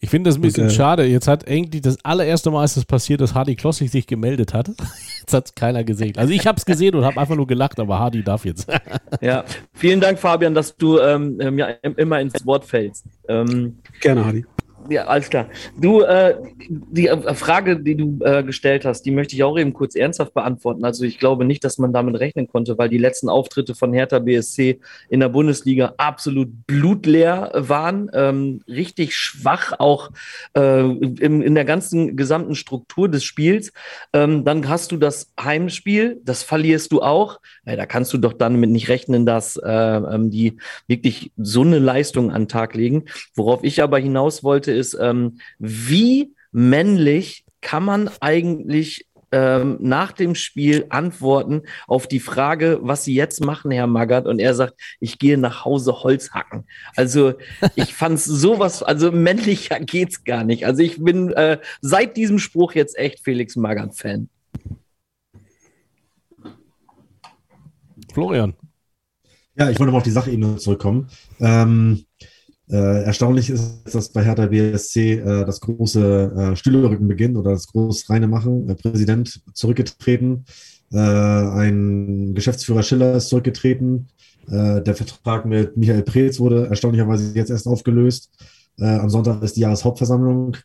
Ich 0.00 0.10
finde 0.10 0.28
das 0.28 0.36
ein 0.36 0.42
bisschen 0.42 0.64
Und, 0.64 0.70
äh, 0.70 0.74
schade. 0.74 1.04
Jetzt 1.06 1.26
hat 1.26 1.48
eigentlich 1.48 1.82
das 1.82 1.96
allererste 2.04 2.50
Mal 2.50 2.64
ist 2.64 2.76
es 2.76 2.84
passiert, 2.84 3.20
dass 3.20 3.34
Hardy 3.34 3.56
Klossig 3.56 3.90
sich 3.90 4.06
gemeldet 4.06 4.52
hat. 4.52 4.68
Jetzt 5.20 5.32
hat 5.32 5.46
es 5.46 5.54
keiner 5.54 5.84
gesehen. 5.84 6.16
Also 6.16 6.32
ich 6.32 6.46
habe 6.46 6.58
es 6.58 6.64
gesehen 6.64 6.94
und 6.94 7.04
habe 7.04 7.18
einfach 7.18 7.34
nur 7.34 7.46
gelacht, 7.46 7.80
aber 7.80 7.98
Hardy 7.98 8.22
darf 8.22 8.44
jetzt. 8.44 8.68
Ja, 9.20 9.44
vielen 9.72 10.00
Dank, 10.00 10.18
Fabian, 10.18 10.54
dass 10.54 10.76
du 10.76 10.98
ähm, 10.98 11.40
äh, 11.40 11.50
mir 11.50 11.78
immer 11.82 12.20
ins 12.20 12.44
Wort 12.44 12.64
fällst. 12.64 13.04
Ähm, 13.28 13.78
Gerne, 14.00 14.24
Hadi. 14.24 14.44
Ja, 14.88 15.04
alles 15.06 15.30
klar. 15.30 15.46
Du, 15.76 16.00
äh, 16.02 16.36
die 16.68 17.08
äh, 17.08 17.34
Frage, 17.34 17.80
die 17.80 17.96
du 17.96 18.18
äh, 18.24 18.42
gestellt 18.42 18.84
hast, 18.84 19.02
die 19.02 19.10
möchte 19.10 19.34
ich 19.34 19.44
auch 19.44 19.58
eben 19.58 19.72
kurz 19.72 19.94
ernsthaft 19.94 20.34
beantworten. 20.34 20.84
Also 20.84 21.04
ich 21.04 21.18
glaube 21.18 21.44
nicht, 21.44 21.64
dass 21.64 21.78
man 21.78 21.92
damit 21.92 22.18
rechnen 22.18 22.48
konnte, 22.48 22.78
weil 22.78 22.88
die 22.88 22.98
letzten 22.98 23.28
Auftritte 23.28 23.74
von 23.74 23.92
Hertha 23.92 24.18
BSC 24.18 24.80
in 25.08 25.20
der 25.20 25.28
Bundesliga 25.28 25.94
absolut 25.96 26.66
blutleer 26.66 27.50
waren, 27.54 28.10
ähm, 28.12 28.62
richtig 28.68 29.14
schwach 29.14 29.72
auch 29.78 30.10
äh, 30.56 30.80
in, 30.80 31.42
in 31.42 31.54
der 31.54 31.64
ganzen 31.64 32.16
gesamten 32.16 32.54
Struktur 32.54 33.08
des 33.08 33.24
Spiels. 33.24 33.72
Ähm, 34.12 34.44
dann 34.44 34.68
hast 34.68 34.92
du 34.92 34.96
das 34.96 35.32
Heimspiel, 35.40 36.20
das 36.24 36.42
verlierst 36.42 36.92
du 36.92 37.02
auch. 37.02 37.40
Ja, 37.64 37.76
da 37.76 37.86
kannst 37.86 38.12
du 38.12 38.18
doch 38.18 38.32
dann 38.32 38.56
mit 38.56 38.70
nicht 38.70 38.88
rechnen, 38.88 39.26
dass 39.26 39.56
äh, 39.56 39.70
ähm, 39.70 40.30
die 40.30 40.56
wirklich 40.86 41.32
so 41.36 41.62
eine 41.62 41.78
Leistung 41.78 42.30
an 42.30 42.42
den 42.42 42.48
Tag 42.48 42.74
legen. 42.74 43.04
Worauf 43.34 43.64
ich 43.64 43.82
aber 43.82 43.98
hinaus 43.98 44.44
wollte, 44.44 44.72
ist, 44.76 44.96
ähm, 45.00 45.38
wie 45.58 46.34
männlich 46.52 47.44
kann 47.60 47.84
man 47.84 48.10
eigentlich 48.20 49.06
ähm, 49.32 49.76
nach 49.80 50.12
dem 50.12 50.34
Spiel 50.34 50.86
antworten 50.88 51.62
auf 51.86 52.06
die 52.06 52.20
Frage, 52.20 52.78
was 52.82 53.04
Sie 53.04 53.14
jetzt 53.14 53.44
machen, 53.44 53.70
Herr 53.70 53.86
Magath? 53.86 54.26
Und 54.26 54.38
er 54.38 54.54
sagt, 54.54 54.80
ich 55.00 55.18
gehe 55.18 55.36
nach 55.36 55.64
Hause 55.64 56.02
Holz 56.02 56.30
hacken. 56.30 56.64
Also 56.94 57.34
ich 57.74 57.92
fand 57.94 58.20
sowas, 58.20 58.82
also 58.82 59.10
männlicher 59.12 59.80
geht's 59.80 60.24
gar 60.24 60.44
nicht. 60.44 60.64
Also 60.64 60.82
ich 60.82 61.02
bin 61.02 61.32
äh, 61.32 61.58
seit 61.80 62.16
diesem 62.16 62.38
Spruch 62.38 62.74
jetzt 62.74 62.96
echt 62.96 63.24
Felix 63.24 63.56
Magath-Fan. 63.56 64.28
Florian. 68.14 68.54
Ja, 69.56 69.70
ich 69.70 69.78
wollte 69.78 69.92
mal 69.92 69.98
auf 69.98 70.04
die 70.04 70.10
Sachebene 70.10 70.56
zurückkommen. 70.56 71.08
Ähm, 71.40 72.05
äh, 72.70 73.04
erstaunlich 73.04 73.50
ist, 73.50 73.82
dass 73.92 74.08
bei 74.08 74.24
Hertha 74.24 74.46
BSC 74.46 75.14
äh, 75.14 75.44
das 75.44 75.60
große 75.60 76.32
äh, 76.52 76.56
Stühlerückenbeginn 76.56 77.36
oder 77.36 77.52
das 77.52 77.68
große 77.68 78.10
reine 78.10 78.26
Machen. 78.26 78.66
Der 78.66 78.74
Präsident 78.74 79.40
zurückgetreten, 79.54 80.44
äh, 80.92 80.98
ein 80.98 82.34
Geschäftsführer 82.34 82.82
Schiller 82.82 83.14
ist 83.14 83.28
zurückgetreten. 83.28 84.08
Äh, 84.48 84.82
der 84.82 84.94
Vertrag 84.94 85.46
mit 85.46 85.76
Michael 85.76 86.02
Preetz 86.02 86.40
wurde 86.40 86.66
erstaunlicherweise 86.68 87.34
jetzt 87.34 87.50
erst 87.50 87.66
aufgelöst. 87.66 88.30
Äh, 88.78 88.86
am 88.86 89.10
Sonntag 89.10 89.42
ist 89.42 89.56
die 89.56 89.60
Jahreshauptversammlung. 89.60 90.56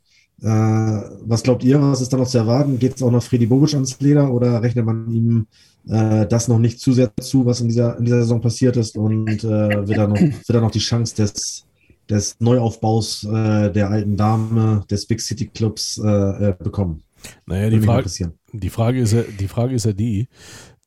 Äh, 0.42 0.48
was 0.48 1.44
glaubt 1.44 1.64
ihr, 1.64 1.82
was 1.82 2.02
ist 2.02 2.12
da 2.12 2.18
noch 2.18 2.28
zu 2.28 2.40
erwarten? 2.40 2.80
Geht 2.80 2.96
es 2.96 3.04
auch 3.04 3.12
noch 3.12 3.24
Freddy 3.24 3.46
Bobic 3.46 3.74
ans 3.74 4.00
Leder 4.00 4.32
oder 4.34 4.62
rechnet 4.62 4.86
man 4.86 5.10
ihm 5.12 5.46
äh, 5.88 6.26
das 6.28 6.48
noch 6.48 6.60
nicht 6.60 6.80
zu 6.80 6.94
sehr 6.94 7.12
zu, 7.22 7.46
was 7.46 7.62
in 7.62 7.68
dieser, 7.68 7.98
in 7.98 8.06
dieser 8.06 8.22
Saison 8.22 8.42
passiert 8.42 8.78
ist 8.78 8.98
und 8.98 9.44
äh, 9.44 9.88
wird, 9.88 9.98
er 9.98 10.08
noch, 10.08 10.20
wird 10.20 10.50
er 10.50 10.62
noch 10.62 10.72
die 10.72 10.80
Chance 10.80 11.16
des, 11.16 11.66
des 12.12 12.40
Neuaufbaus 12.40 13.24
äh, 13.24 13.72
der 13.72 13.90
alten 13.90 14.18
Dame 14.18 14.84
des 14.90 15.06
Big 15.06 15.22
City 15.22 15.48
Clubs 15.48 15.98
äh, 15.98 16.08
äh, 16.08 16.56
bekommen? 16.58 17.04
Naja, 17.46 17.70
die 17.70 17.82
Frage, 17.82 18.10
die, 18.52 18.70
Frage 18.70 19.00
ist 19.00 19.14
ja, 19.14 19.22
die 19.22 19.48
Frage 19.48 19.76
ist 19.76 19.86
ja 19.86 19.94
die, 19.94 20.28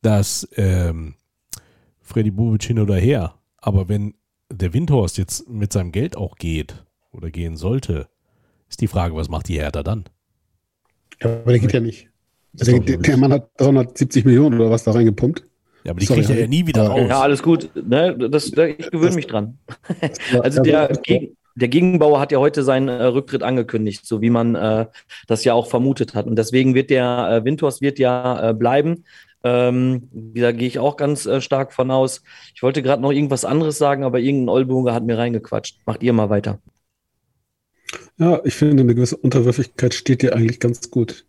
dass 0.03 0.47
ähm, 0.57 1.15
Freddy 2.01 2.31
Bobic 2.31 2.65
hin 2.65 2.79
oder 2.79 2.97
her, 2.97 3.35
aber 3.57 3.89
wenn 3.89 4.15
der 4.53 4.75
Windhorst 4.75 5.17
jetzt 5.17 5.49
mit 5.49 5.73
seinem 5.73 5.93
Geld 5.93 6.17
auch 6.17 6.37
geht 6.37 6.85
oder 7.13 7.31
gehen 7.31 7.57
sollte, 7.57 8.09
ist 8.69 8.81
die 8.81 8.89
Frage, 8.89 9.15
was 9.15 9.29
macht 9.29 9.49
die 9.49 9.59
Hertha 9.59 9.83
dann? 9.83 10.05
Ja, 11.23 11.31
aber 11.31 11.53
der 11.53 11.61
geht 11.61 11.73
ja 11.73 11.81
nicht. 11.81 12.09
Der, 12.53 12.79
der, 12.79 12.99
der, 12.99 13.17
Mann 13.17 13.33
hat 13.33 13.51
370 13.57 14.25
Millionen 14.25 14.61
oder 14.61 14.71
was 14.71 14.85
da 14.85 14.93
reingepumpt. 14.93 15.45
Ja, 15.85 15.91
aber 15.91 16.01
die 16.01 16.07
kriegt 16.07 16.31
er 16.31 16.41
ja 16.41 16.47
nie 16.47 16.67
wieder 16.67 16.87
raus. 16.87 17.07
Ja, 17.09 17.21
alles 17.21 17.43
gut. 17.43 17.71
Ne? 17.75 18.17
Das, 18.31 18.47
ich 18.47 18.91
gewöhne 18.91 19.15
mich 19.15 19.27
dran. 19.27 19.59
also 20.41 20.63
der, 20.63 20.89
Gegen, 21.03 21.37
der 21.55 21.69
Gegenbauer 21.69 22.21
hat 22.21 22.33
ja 22.33 22.39
heute 22.39 22.63
seinen 22.63 22.89
äh, 22.89 23.05
Rücktritt 23.05 23.43
angekündigt, 23.43 24.07
so 24.07 24.23
wie 24.23 24.31
man 24.31 24.55
äh, 24.55 24.87
das 25.27 25.45
ja 25.45 25.53
auch 25.53 25.67
vermutet 25.67 26.15
hat. 26.15 26.27
Und 26.27 26.37
deswegen 26.37 26.75
wird 26.75 26.91
der 26.91 27.29
äh, 27.31 27.45
Windhorst 27.45 27.83
wird 27.83 27.99
ja 27.99 28.51
äh, 28.51 28.55
bleiben. 28.55 29.05
Ähm, 29.45 30.09
da 30.13 30.53
gehe 30.53 30.67
ich 30.67 30.79
auch 30.79 30.97
ganz 30.97 31.27
äh, 31.27 31.43
stark 31.43 31.75
von 31.75 31.91
aus. 31.91 32.23
Ich 32.55 32.63
wollte 32.63 32.83
gerade 32.83 33.03
noch 33.03 33.13
irgendwas 33.13 33.45
anderes 33.45 33.77
sagen, 33.77 34.03
aber 34.03 34.19
irgendein 34.19 34.49
Oldenburger 34.49 34.95
hat 34.95 35.05
mir 35.05 35.19
reingequatscht. 35.19 35.81
Macht 35.85 36.03
ihr 36.03 36.15
mal 36.15 36.31
weiter. 36.31 36.61
Ja, 38.17 38.41
ich 38.45 38.55
finde, 38.55 38.83
eine 38.83 38.95
gewisse 38.95 39.19
Unterwürfigkeit 39.19 39.93
steht 39.93 40.23
dir 40.23 40.35
eigentlich 40.35 40.61
ganz 40.61 40.91
gut. 40.91 41.27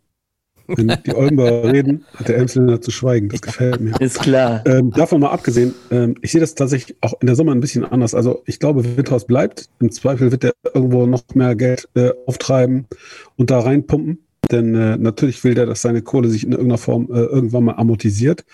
Wenn 0.68 0.92
die 1.06 1.14
Oldenburger 1.14 1.72
reden, 1.72 2.04
hat 2.14 2.28
der 2.28 2.38
Emsländer 2.38 2.80
zu 2.80 2.90
schweigen. 2.90 3.28
Das 3.28 3.40
gefällt 3.40 3.80
mir. 3.80 4.00
Ist 4.00 4.20
klar. 4.20 4.62
Ähm, 4.66 4.90
davon 4.90 5.20
mal 5.20 5.30
abgesehen, 5.30 5.74
ähm, 5.90 6.16
ich 6.22 6.32
sehe 6.32 6.40
das 6.40 6.54
tatsächlich 6.54 6.96
auch 7.00 7.14
in 7.20 7.26
der 7.26 7.36
Sommer 7.36 7.52
ein 7.52 7.60
bisschen 7.60 7.84
anders. 7.84 8.14
Also 8.14 8.42
ich 8.46 8.58
glaube, 8.58 8.96
Windhaus 8.96 9.26
bleibt. 9.26 9.68
Im 9.80 9.90
Zweifel 9.92 10.32
wird 10.32 10.44
er 10.44 10.52
irgendwo 10.74 11.06
noch 11.06 11.22
mehr 11.34 11.54
Geld 11.54 11.88
äh, 11.94 12.10
auftreiben 12.26 12.86
und 13.36 13.50
da 13.50 13.60
reinpumpen. 13.60 14.18
Denn 14.50 14.74
äh, 14.74 14.96
natürlich 14.96 15.42
will 15.44 15.54
der, 15.54 15.66
dass 15.66 15.82
seine 15.82 16.02
Kohle 16.02 16.28
sich 16.28 16.44
in 16.44 16.52
irgendeiner 16.52 16.78
Form 16.78 17.08
äh, 17.10 17.18
irgendwann 17.18 17.64
mal 17.64 17.74
amortisiert. 17.74 18.44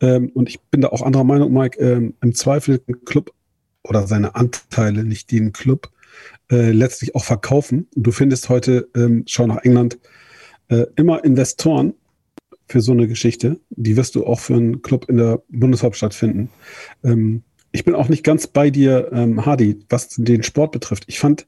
Ähm, 0.00 0.30
und 0.34 0.48
ich 0.48 0.60
bin 0.60 0.80
da 0.80 0.88
auch 0.88 1.02
anderer 1.02 1.24
Meinung, 1.24 1.52
Mike. 1.52 1.78
Ähm, 1.78 2.14
Im 2.22 2.34
Zweifel 2.34 2.80
ein 2.88 3.04
Club 3.04 3.32
oder 3.84 4.06
seine 4.06 4.34
Anteile, 4.34 5.04
nicht 5.04 5.30
den 5.30 5.52
Club, 5.52 5.90
äh, 6.50 6.70
letztlich 6.70 7.14
auch 7.14 7.24
verkaufen. 7.24 7.88
Und 7.94 8.06
du 8.06 8.12
findest 8.12 8.48
heute, 8.48 8.88
ähm, 8.96 9.24
schau 9.26 9.46
nach 9.46 9.58
England, 9.64 9.98
äh, 10.68 10.86
immer 10.96 11.24
Investoren 11.24 11.94
für 12.66 12.80
so 12.80 12.92
eine 12.92 13.06
Geschichte. 13.06 13.60
Die 13.70 13.96
wirst 13.96 14.14
du 14.14 14.26
auch 14.26 14.40
für 14.40 14.54
einen 14.54 14.82
Club 14.82 15.08
in 15.08 15.18
der 15.18 15.42
Bundeshauptstadt 15.48 16.14
finden. 16.14 16.50
Ähm, 17.04 17.42
ich 17.72 17.84
bin 17.84 17.94
auch 17.94 18.08
nicht 18.08 18.22
ganz 18.22 18.46
bei 18.46 18.70
dir, 18.70 19.10
ähm, 19.12 19.46
Hardy, 19.46 19.80
was 19.88 20.10
den 20.16 20.42
Sport 20.42 20.72
betrifft. 20.72 21.04
Ich 21.06 21.18
fand, 21.18 21.46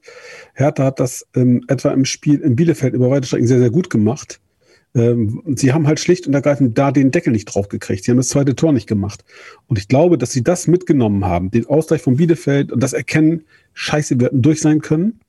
Hertha 0.53 0.83
hat 0.83 0.99
das 0.99 1.27
ähm, 1.35 1.63
etwa 1.67 1.91
im 1.91 2.05
Spiel 2.05 2.39
in 2.41 2.55
Bielefeld 2.55 2.93
über 2.93 3.11
weite 3.11 3.27
Strecken 3.27 3.47
sehr, 3.47 3.59
sehr 3.59 3.69
gut 3.69 3.89
gemacht. 3.89 4.39
Ähm, 4.95 5.43
sie 5.55 5.73
haben 5.73 5.87
halt 5.87 5.99
schlicht 5.99 6.25
und 6.25 6.33
ergreifend 6.33 6.77
da 6.77 6.91
den 6.91 7.11
Deckel 7.11 7.31
nicht 7.31 7.45
drauf 7.45 7.69
gekriegt. 7.69 8.03
Sie 8.03 8.11
haben 8.11 8.17
das 8.17 8.29
zweite 8.29 8.55
Tor 8.55 8.71
nicht 8.71 8.87
gemacht. 8.87 9.23
Und 9.67 9.77
ich 9.77 9.87
glaube, 9.87 10.17
dass 10.17 10.31
sie 10.31 10.43
das 10.43 10.67
mitgenommen 10.67 11.25
haben, 11.25 11.51
den 11.51 11.67
Ausgleich 11.67 12.01
von 12.01 12.15
Bielefeld 12.15 12.71
und 12.71 12.81
das 12.81 12.93
Erkennen, 12.93 13.43
scheiße, 13.73 14.19
wir 14.19 14.27
hätten 14.27 14.41
durch 14.41 14.61
sein 14.61 14.81
können 14.81 15.19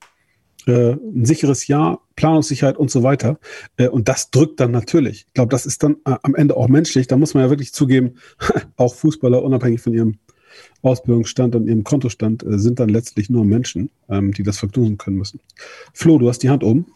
äh, 0.67 0.93
ein 0.93 1.25
sicheres 1.25 1.67
Jahr, 1.67 2.01
Planungssicherheit 2.17 2.77
und 2.77 2.91
so 2.91 3.03
weiter. 3.03 3.39
Äh, 3.77 3.89
und 3.89 4.09
das 4.09 4.31
drückt 4.31 4.61
dann 4.61 4.71
natürlich. 4.71 5.27
Ich 5.29 5.35
glaube, 5.35 5.51
das 5.51 5.67
ist 5.67 5.83
dann 5.83 5.97
äh, 6.05 6.17
am 6.23 6.35
Ende 6.35 6.57
auch 6.57 6.69
menschlich. 6.69 7.07
Da 7.07 7.17
muss 7.17 7.35
man 7.35 7.45
ja 7.45 7.51
wirklich 7.51 7.73
zugeben, 7.73 8.15
auch 8.77 8.95
Fußballer, 8.95 9.43
unabhängig 9.43 9.81
von 9.81 9.95
ihrem 9.95 10.19
Ausbildungsstand 10.83 11.55
und 11.55 11.67
ihrem 11.67 11.85
Kontostand, 11.85 12.43
äh, 12.45 12.59
sind 12.59 12.81
dann 12.81 12.89
letztlich 12.89 13.31
nur 13.31 13.45
Menschen, 13.45 13.91
ähm, 14.09 14.33
die 14.33 14.43
das 14.43 14.59
verknüpfen 14.59 14.99
können 14.99 15.17
müssen. 15.17 15.41
Flo, 15.93 16.19
du 16.19 16.29
hast 16.29 16.43
die 16.43 16.51
Hand 16.51 16.65
oben. 16.65 16.87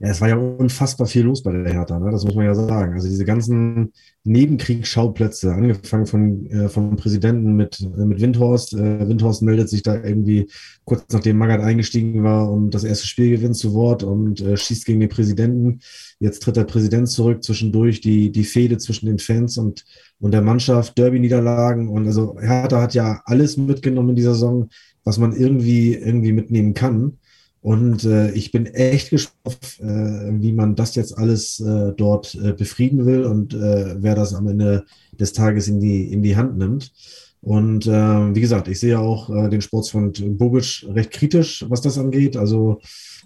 Ja, 0.00 0.10
es 0.10 0.20
war 0.20 0.28
ja 0.28 0.36
unfassbar 0.36 1.08
viel 1.08 1.24
los 1.24 1.42
bei 1.42 1.50
der 1.50 1.72
Hertha, 1.72 1.98
ne? 1.98 2.12
das 2.12 2.24
muss 2.24 2.36
man 2.36 2.44
ja 2.44 2.54
sagen. 2.54 2.92
Also 2.94 3.08
diese 3.08 3.24
ganzen 3.24 3.92
Nebenkriegsschauplätze, 4.22 5.52
angefangen 5.52 6.06
von, 6.06 6.46
äh, 6.46 6.68
vom 6.68 6.94
Präsidenten 6.94 7.56
mit, 7.56 7.80
äh, 7.80 8.04
mit 8.04 8.20
Windhorst. 8.20 8.74
Äh, 8.74 9.08
Windhorst 9.08 9.42
meldet 9.42 9.68
sich 9.68 9.82
da 9.82 9.96
irgendwie 9.96 10.48
kurz 10.84 11.04
nachdem 11.12 11.38
Magath 11.38 11.62
eingestiegen 11.62 12.22
war 12.22 12.48
und 12.48 12.70
das 12.74 12.84
erste 12.84 13.08
Spiel 13.08 13.30
gewinnt 13.30 13.56
zu 13.56 13.74
Wort 13.74 14.04
und 14.04 14.40
äh, 14.40 14.56
schießt 14.56 14.86
gegen 14.86 15.00
den 15.00 15.08
Präsidenten. 15.08 15.80
Jetzt 16.20 16.44
tritt 16.44 16.56
der 16.56 16.64
Präsident 16.64 17.08
zurück, 17.08 17.42
zwischendurch 17.42 18.00
die, 18.00 18.30
die 18.30 18.44
Fehde 18.44 18.78
zwischen 18.78 19.06
den 19.06 19.18
Fans 19.18 19.58
und, 19.58 19.84
und 20.20 20.32
der 20.32 20.42
Mannschaft, 20.42 20.96
Derby-Niederlagen 20.96 21.88
und 21.88 22.06
also 22.06 22.38
Hertha 22.38 22.80
hat 22.80 22.94
ja 22.94 23.20
alles 23.24 23.56
mitgenommen 23.56 24.10
in 24.10 24.16
dieser 24.16 24.34
Saison, 24.34 24.68
was 25.02 25.18
man 25.18 25.34
irgendwie, 25.34 25.94
irgendwie 25.94 26.32
mitnehmen 26.32 26.74
kann. 26.74 27.17
Und 27.60 28.04
äh, 28.04 28.30
ich 28.32 28.52
bin 28.52 28.66
echt 28.66 29.10
gespannt, 29.10 29.80
äh, 29.80 30.30
wie 30.40 30.52
man 30.52 30.76
das 30.76 30.94
jetzt 30.94 31.18
alles 31.18 31.60
äh, 31.60 31.92
dort 31.96 32.34
äh, 32.36 32.52
befrieden 32.52 33.04
will 33.04 33.24
und 33.24 33.52
äh, 33.54 33.96
wer 34.00 34.14
das 34.14 34.34
am 34.34 34.46
Ende 34.46 34.84
des 35.12 35.32
Tages 35.32 35.66
in 35.68 35.80
die, 35.80 36.12
in 36.12 36.22
die 36.22 36.36
Hand 36.36 36.56
nimmt. 36.56 36.92
Und 37.40 37.86
äh, 37.86 38.34
wie 38.34 38.40
gesagt, 38.40 38.68
ich 38.68 38.80
sehe 38.80 38.98
auch 38.98 39.30
äh, 39.30 39.48
den 39.48 39.60
Sportsfreund 39.60 40.38
Bobic 40.38 40.84
recht 40.88 41.10
kritisch, 41.10 41.64
was 41.68 41.80
das 41.80 41.98
angeht. 41.98 42.36
Also 42.36 42.80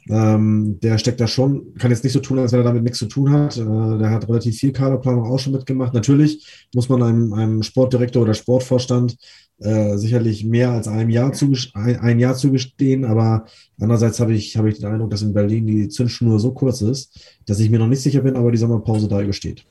ähm, 0.08 0.78
der 0.80 0.98
steckt 0.98 1.20
da 1.20 1.26
schon, 1.26 1.74
kann 1.74 1.90
jetzt 1.90 2.02
nicht 2.02 2.12
so 2.12 2.20
tun, 2.20 2.38
als 2.38 2.52
wenn 2.52 2.60
er 2.60 2.64
damit 2.64 2.82
nichts 2.82 2.98
zu 2.98 3.06
tun 3.06 3.30
hat. 3.30 3.56
Äh, 3.56 3.98
der 3.98 4.10
hat 4.10 4.28
relativ 4.28 4.56
viel 4.56 4.72
Kaderplanung 4.72 5.24
auch 5.24 5.38
schon 5.38 5.52
mitgemacht. 5.52 5.94
Natürlich 5.94 6.68
muss 6.74 6.88
man 6.88 7.02
einem, 7.02 7.32
einem 7.32 7.62
Sportdirektor 7.62 8.22
oder 8.22 8.34
Sportvorstand 8.34 9.16
äh, 9.58 9.96
sicherlich 9.96 10.44
mehr 10.44 10.72
als 10.72 10.88
einem 10.88 11.10
Jahr 11.10 11.32
ein, 11.74 12.00
ein 12.00 12.18
Jahr 12.18 12.34
zugestehen, 12.34 13.04
aber 13.04 13.46
andererseits 13.78 14.18
habe 14.18 14.34
ich, 14.34 14.56
habe 14.56 14.68
ich 14.68 14.78
den 14.78 14.86
Eindruck, 14.86 15.10
dass 15.10 15.22
in 15.22 15.32
Berlin 15.32 15.66
die 15.66 15.88
Zündschnur 15.88 16.40
so 16.40 16.52
kurz 16.52 16.80
ist, 16.82 17.38
dass 17.46 17.60
ich 17.60 17.70
mir 17.70 17.78
noch 17.78 17.86
nicht 17.86 18.02
sicher 18.02 18.22
bin, 18.22 18.34
aber 18.34 18.50
die 18.50 18.58
Sommerpause 18.58 19.06
da 19.06 19.22
übersteht. 19.22 19.64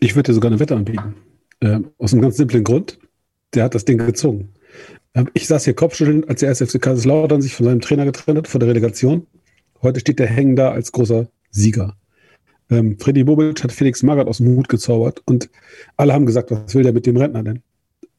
Ich 0.00 0.14
würde 0.14 0.30
dir 0.30 0.34
sogar 0.34 0.50
eine 0.50 0.60
Wette 0.60 0.74
anbieten. 0.74 1.14
Äh, 1.60 1.80
aus 1.98 2.12
einem 2.12 2.22
ganz 2.22 2.36
simplen 2.36 2.64
Grund. 2.64 2.98
Der 3.54 3.64
hat 3.64 3.74
das 3.74 3.84
Ding 3.84 3.98
gezogen. 3.98 4.55
Ich 5.32 5.46
saß 5.46 5.64
hier 5.64 5.74
kopfschüttelnd, 5.74 6.28
als 6.28 6.40
der 6.40 6.50
SFC 6.50 6.80
Kaiserslautern 6.80 7.40
sich 7.40 7.54
von 7.54 7.64
seinem 7.64 7.80
Trainer 7.80 8.04
getrennt 8.04 8.38
hat, 8.38 8.48
vor 8.48 8.58
der 8.58 8.68
Relegation. 8.68 9.26
Heute 9.82 10.00
steht 10.00 10.18
der 10.18 10.26
Hängen 10.26 10.56
da 10.56 10.72
als 10.72 10.92
großer 10.92 11.26
Sieger. 11.50 11.96
Ähm, 12.68 12.98
Freddy 12.98 13.24
Bobic 13.24 13.62
hat 13.62 13.72
Felix 13.72 14.02
Magath 14.02 14.26
aus 14.26 14.38
dem 14.38 14.56
Hut 14.56 14.68
gezaubert 14.68 15.22
und 15.24 15.48
alle 15.96 16.12
haben 16.12 16.26
gesagt, 16.26 16.50
was 16.50 16.74
will 16.74 16.82
der 16.82 16.92
mit 16.92 17.06
dem 17.06 17.16
Rentner 17.16 17.42
denn? 17.42 17.62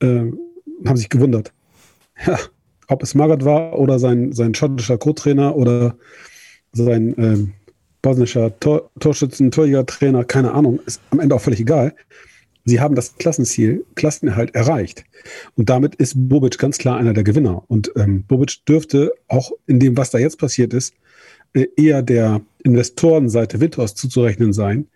Ähm, 0.02 0.40
haben 0.86 0.98
sich 0.98 1.10
gewundert. 1.10 1.54
Ja, 2.26 2.40
ob 2.88 3.04
es 3.04 3.14
Magath 3.14 3.46
war 3.46 3.78
oder 3.78 4.00
sein, 4.00 4.32
sein 4.32 4.56
schottischer 4.56 4.98
Co-Trainer 4.98 5.56
oder 5.56 5.98
sein 6.72 7.14
ähm, 7.18 7.54
bosnischer 8.02 8.58
Tor, 8.60 8.90
Torschützen, 9.00 9.52
Torjäger-Trainer, 9.52 10.24
keine 10.24 10.54
Ahnung, 10.54 10.80
ist 10.86 11.02
am 11.12 11.20
Ende 11.20 11.36
auch 11.36 11.42
völlig 11.42 11.60
egal. 11.60 11.94
Sie 12.68 12.82
haben 12.82 12.96
das 12.96 13.16
Klassenziel, 13.16 13.86
Klassenerhalt 13.96 14.54
erreicht. 14.54 15.06
Und 15.56 15.70
damit 15.70 15.96
ist 15.96 16.16
Bobic 16.18 16.58
ganz 16.58 16.78
klar 16.78 16.98
einer 16.98 17.14
der 17.14 17.24
Gewinner. 17.24 17.64
Und 17.68 17.94
ähm, 17.96 18.24
Bobic 18.24 18.66
dürfte 18.68 19.14
auch 19.30 19.54
in 19.68 19.80
dem, 19.80 19.96
was 19.96 20.10
da 20.10 20.18
jetzt 20.18 20.38
passiert 20.38 20.74
ist, 20.74 20.94
äh, 21.54 21.68
eher 21.78 22.02
der 22.02 22.42
Investorenseite 22.64 23.62
Windhorst 23.62 23.98
zuzurechnen 23.98 24.52
sein. 24.52 24.88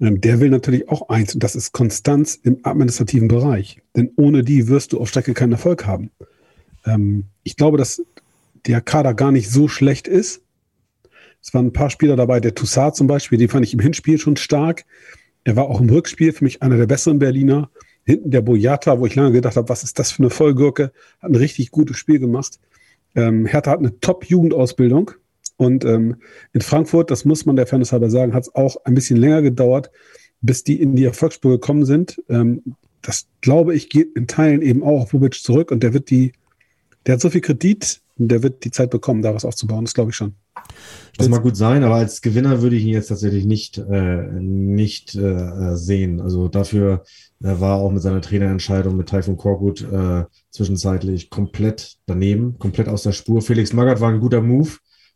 Ähm, 0.00 0.20
der 0.20 0.38
will 0.38 0.48
natürlich 0.48 0.88
auch 0.88 1.08
eins, 1.08 1.34
und 1.34 1.42
das 1.42 1.56
ist 1.56 1.72
Konstanz 1.72 2.38
im 2.40 2.60
administrativen 2.62 3.26
Bereich. 3.26 3.82
Denn 3.96 4.12
ohne 4.14 4.44
die 4.44 4.68
wirst 4.68 4.92
du 4.92 5.00
auf 5.00 5.08
Strecke 5.08 5.34
keinen 5.34 5.52
Erfolg 5.52 5.86
haben. 5.86 6.12
Ähm, 6.84 7.24
ich 7.42 7.56
glaube, 7.56 7.78
dass 7.78 8.00
der 8.64 8.80
Kader 8.80 9.12
gar 9.12 9.32
nicht 9.32 9.50
so 9.50 9.66
schlecht 9.66 10.06
ist. 10.06 10.40
Es 11.42 11.52
waren 11.52 11.66
ein 11.66 11.72
paar 11.72 11.90
Spieler 11.90 12.14
dabei, 12.14 12.38
der 12.38 12.54
Toussaint 12.54 12.94
zum 12.94 13.08
Beispiel, 13.08 13.38
den 13.38 13.48
fand 13.48 13.66
ich 13.66 13.74
im 13.74 13.80
Hinspiel 13.80 14.18
schon 14.18 14.36
stark. 14.36 14.84
Er 15.46 15.54
war 15.54 15.70
auch 15.70 15.80
im 15.80 15.88
Rückspiel 15.88 16.32
für 16.32 16.42
mich 16.42 16.60
einer 16.60 16.76
der 16.76 16.88
besseren 16.88 17.20
Berliner. 17.20 17.70
Hinten 18.04 18.32
der 18.32 18.40
Boyata, 18.40 18.98
wo 18.98 19.06
ich 19.06 19.14
lange 19.14 19.30
gedacht 19.30 19.54
habe, 19.54 19.68
was 19.68 19.84
ist 19.84 19.96
das 19.96 20.10
für 20.10 20.24
eine 20.24 20.30
Vollgurke, 20.30 20.90
hat 21.20 21.30
ein 21.30 21.36
richtig 21.36 21.70
gutes 21.70 21.96
Spiel 21.98 22.18
gemacht. 22.18 22.58
Ähm, 23.14 23.46
Hertha 23.46 23.70
hat 23.70 23.78
eine 23.78 24.00
Top-Jugendausbildung. 24.00 25.12
Und 25.56 25.84
ähm, 25.84 26.16
in 26.52 26.62
Frankfurt, 26.62 27.12
das 27.12 27.24
muss 27.24 27.46
man 27.46 27.54
der 27.54 27.68
Fairness 27.68 27.92
halber 27.92 28.10
sagen, 28.10 28.34
hat 28.34 28.42
es 28.42 28.54
auch 28.56 28.76
ein 28.84 28.94
bisschen 28.94 29.18
länger 29.18 29.40
gedauert, 29.40 29.92
bis 30.40 30.64
die 30.64 30.80
in 30.80 30.96
die 30.96 31.04
Erfolgsspur 31.04 31.52
gekommen 31.52 31.84
sind. 31.84 32.20
Ähm, 32.28 32.64
das 33.02 33.28
glaube 33.40 33.76
ich 33.76 33.88
geht 33.88 34.16
in 34.16 34.26
Teilen 34.26 34.62
eben 34.62 34.82
auch 34.82 35.02
auf 35.02 35.10
Bubic 35.12 35.34
zurück 35.34 35.70
und 35.70 35.84
der 35.84 35.94
wird 35.94 36.10
die, 36.10 36.32
der 37.06 37.14
hat 37.14 37.20
so 37.20 37.30
viel 37.30 37.40
Kredit 37.40 38.00
der 38.16 38.42
wird 38.42 38.64
die 38.64 38.70
Zeit 38.70 38.90
bekommen, 38.90 39.22
da 39.22 39.34
was 39.34 39.44
aufzubauen, 39.44 39.84
das 39.84 39.94
glaube 39.94 40.10
ich 40.10 40.16
schon. 40.16 40.34
Das 41.18 41.28
mag 41.28 41.42
gut 41.42 41.56
sein, 41.56 41.84
aber 41.84 41.96
als 41.96 42.20
Gewinner 42.20 42.60
würde 42.60 42.76
ich 42.76 42.84
ihn 42.84 42.92
jetzt 42.92 43.08
tatsächlich 43.08 43.46
nicht, 43.46 43.78
äh, 43.78 44.26
nicht 44.38 45.14
äh, 45.14 45.76
sehen. 45.76 46.20
Also 46.20 46.48
dafür 46.48 47.04
äh, 47.42 47.60
war 47.60 47.78
auch 47.78 47.90
mit 47.90 48.02
seiner 48.02 48.20
Trainerentscheidung 48.20 48.96
mit 48.96 49.08
Taifun 49.08 49.36
Korkut 49.36 49.82
äh, 49.82 50.24
zwischenzeitlich 50.50 51.30
komplett 51.30 51.96
daneben, 52.06 52.58
komplett 52.58 52.88
aus 52.88 53.02
der 53.02 53.12
Spur. 53.12 53.40
Felix 53.40 53.72
Magath 53.72 54.00
war 54.00 54.10
ein 54.10 54.20
guter 54.20 54.42
Move, 54.42 54.70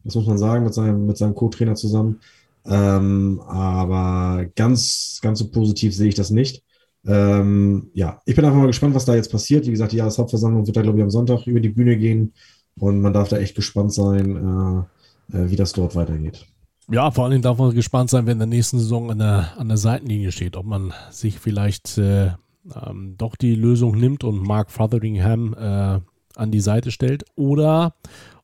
das 0.05 0.15
muss 0.15 0.27
man 0.27 0.39
sagen, 0.39 0.65
mit 0.65 0.75
seinem, 0.75 1.07
mit 1.07 1.19
seinem 1.19 1.35
Co-Trainer 1.35 1.75
zusammen. 1.75 2.21
Ähm, 2.67 3.41
aber 3.47 4.47
ganz, 4.55 5.19
ganz 5.23 5.39
so 5.39 5.51
positiv 5.51 5.95
sehe 5.95 6.09
ich 6.09 6.15
das 6.15 6.31
nicht. 6.31 6.63
Ähm, 7.07 7.91
ja, 7.95 8.21
ich 8.27 8.37
bin 8.37 8.45
einfach 8.45 8.59
mal 8.59 8.67
gespannt, 8.67 8.95
was 8.95 9.07
da 9.07 9.15
jetzt 9.15 9.31
passiert. 9.31 9.67
Wie 9.67 9.71
gesagt, 9.71 9.93
die 9.93 9.97
Jahreshauptversammlung 9.97 10.67
wird 10.67 10.77
da, 10.77 10.83
glaube 10.83 10.99
ich, 10.99 11.05
am 11.05 11.11
Sonntag 11.11 11.47
über 11.47 11.61
die 11.61 11.71
Bühne 11.71 11.97
gehen 11.97 12.35
und 12.81 13.01
man 13.01 13.13
darf 13.13 13.29
da 13.29 13.37
echt 13.37 13.55
gespannt 13.55 13.93
sein, 13.93 14.87
äh, 15.33 15.37
äh, 15.37 15.51
wie 15.51 15.57
das 15.57 15.73
dort 15.73 15.95
weitergeht. 15.95 16.47
Ja, 16.91 17.11
vor 17.13 17.27
allem 17.27 17.43
darf 17.43 17.59
man 17.59 17.73
gespannt 17.75 18.11
sein, 18.11 18.27
wenn 18.27 18.33
in 18.33 18.39
der 18.41 18.49
nächsten 18.49 18.79
Saison 18.79 19.13
an 19.13 19.19
der, 19.19 19.53
an 19.59 19.69
der 19.69 19.77
Seitenlinie 19.77 20.33
steht, 20.33 20.57
ob 20.57 20.67
man 20.67 20.93
sich 21.11 21.39
vielleicht 21.39 21.99
äh, 21.99 22.33
ähm, 22.75 23.15
doch 23.17 23.37
die 23.37 23.55
Lösung 23.55 23.97
nimmt 23.97 24.25
und 24.25 24.43
Mark 24.43 24.71
Fotheringham 24.73 25.55
äh, 25.55 26.01
an 26.37 26.51
die 26.51 26.61
Seite 26.61 26.91
stellt 26.91 27.25
oder 27.37 27.95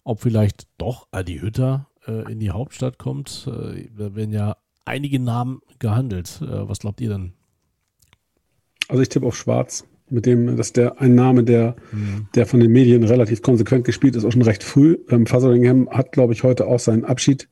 ob 0.05 0.21
vielleicht 0.21 0.69
doch 0.79 1.09
Adi 1.11 1.39
Hütter 1.39 1.89
äh, 2.07 2.31
in 2.31 2.39
die 2.39 2.51
Hauptstadt 2.51 2.99
kommt. 2.99 3.49
Äh, 3.49 3.89
da 3.97 4.15
werden 4.15 4.33
ja 4.33 4.57
einige 4.85 5.19
Namen 5.19 5.61
gehandelt. 5.81 6.41
Äh, 6.43 6.69
was 6.69 6.79
glaubt 6.79 7.01
ihr 7.01 7.09
denn? 7.09 7.33
Also 8.89 9.03
ich 9.03 9.09
tippe 9.09 9.27
auf 9.27 9.37
Schwarz. 9.37 9.85
Mit 10.09 10.25
dem, 10.27 10.57
dass 10.57 10.73
der 10.73 11.01
ein 11.01 11.15
Name, 11.17 11.43
der, 11.43 11.75
mhm. 11.91 12.29
der 12.35 12.47
von 12.47 12.61
den 12.61 12.71
Medien 12.71 13.03
relativ 13.03 13.43
konsequent 13.43 13.85
gespielt 13.85 14.15
ist, 14.15 14.25
auch 14.25 14.33
schon 14.33 14.43
recht 14.43 14.63
früh. 14.63 14.99
Ähm, 15.11 15.27
Fotheringham 15.27 15.89
hat, 15.91 16.13
glaube 16.13 16.33
ich, 16.33 16.45
heute 16.45 16.67
auch 16.67 16.79
seinen 16.79 17.05
Abschied 17.05 17.49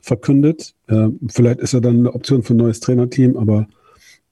verkündet. 0.00 0.74
Ähm, 0.88 1.18
vielleicht 1.28 1.60
ist 1.60 1.72
er 1.72 1.80
dann 1.80 2.00
eine 2.00 2.14
Option 2.14 2.42
für 2.42 2.54
ein 2.54 2.58
neues 2.58 2.80
Trainerteam, 2.80 3.36
aber 3.36 3.66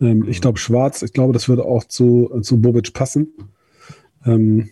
ähm, 0.00 0.18
mhm. 0.18 0.28
ich 0.28 0.40
glaube 0.40 0.59
Schwarz, 0.59 1.02
ich 1.02 1.12
glaube, 1.12 1.33
das 1.33 1.49
würde 1.49 1.64
auch 1.64 1.85
zu, 1.85 2.30
zu 2.42 2.61
Bobic 2.61 2.92
passen. 2.92 3.33
Ähm, 4.26 4.71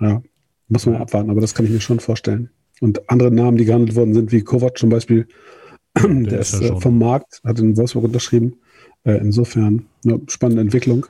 ja, 0.00 0.22
muss 0.68 0.86
man 0.86 0.96
abwarten, 0.96 1.30
aber 1.30 1.40
das 1.40 1.54
kann 1.54 1.66
ich 1.66 1.72
mir 1.72 1.80
schon 1.80 2.00
vorstellen. 2.00 2.50
Und 2.80 3.08
andere 3.08 3.30
Namen, 3.30 3.56
die 3.56 3.64
gehandelt 3.64 3.94
worden 3.94 4.14
sind, 4.14 4.32
wie 4.32 4.42
Kovac 4.42 4.76
zum 4.78 4.90
Beispiel, 4.90 5.28
der, 5.96 6.08
der 6.08 6.40
ist, 6.40 6.60
ja 6.60 6.74
äh, 6.74 6.80
vom 6.80 6.98
Markt, 6.98 7.40
hat 7.44 7.58
in 7.58 7.76
Wolfsburg 7.76 8.04
unterschrieben. 8.04 8.56
Äh, 9.04 9.18
insofern 9.18 9.86
eine 10.04 10.20
spannende 10.28 10.62
Entwicklung. 10.62 11.06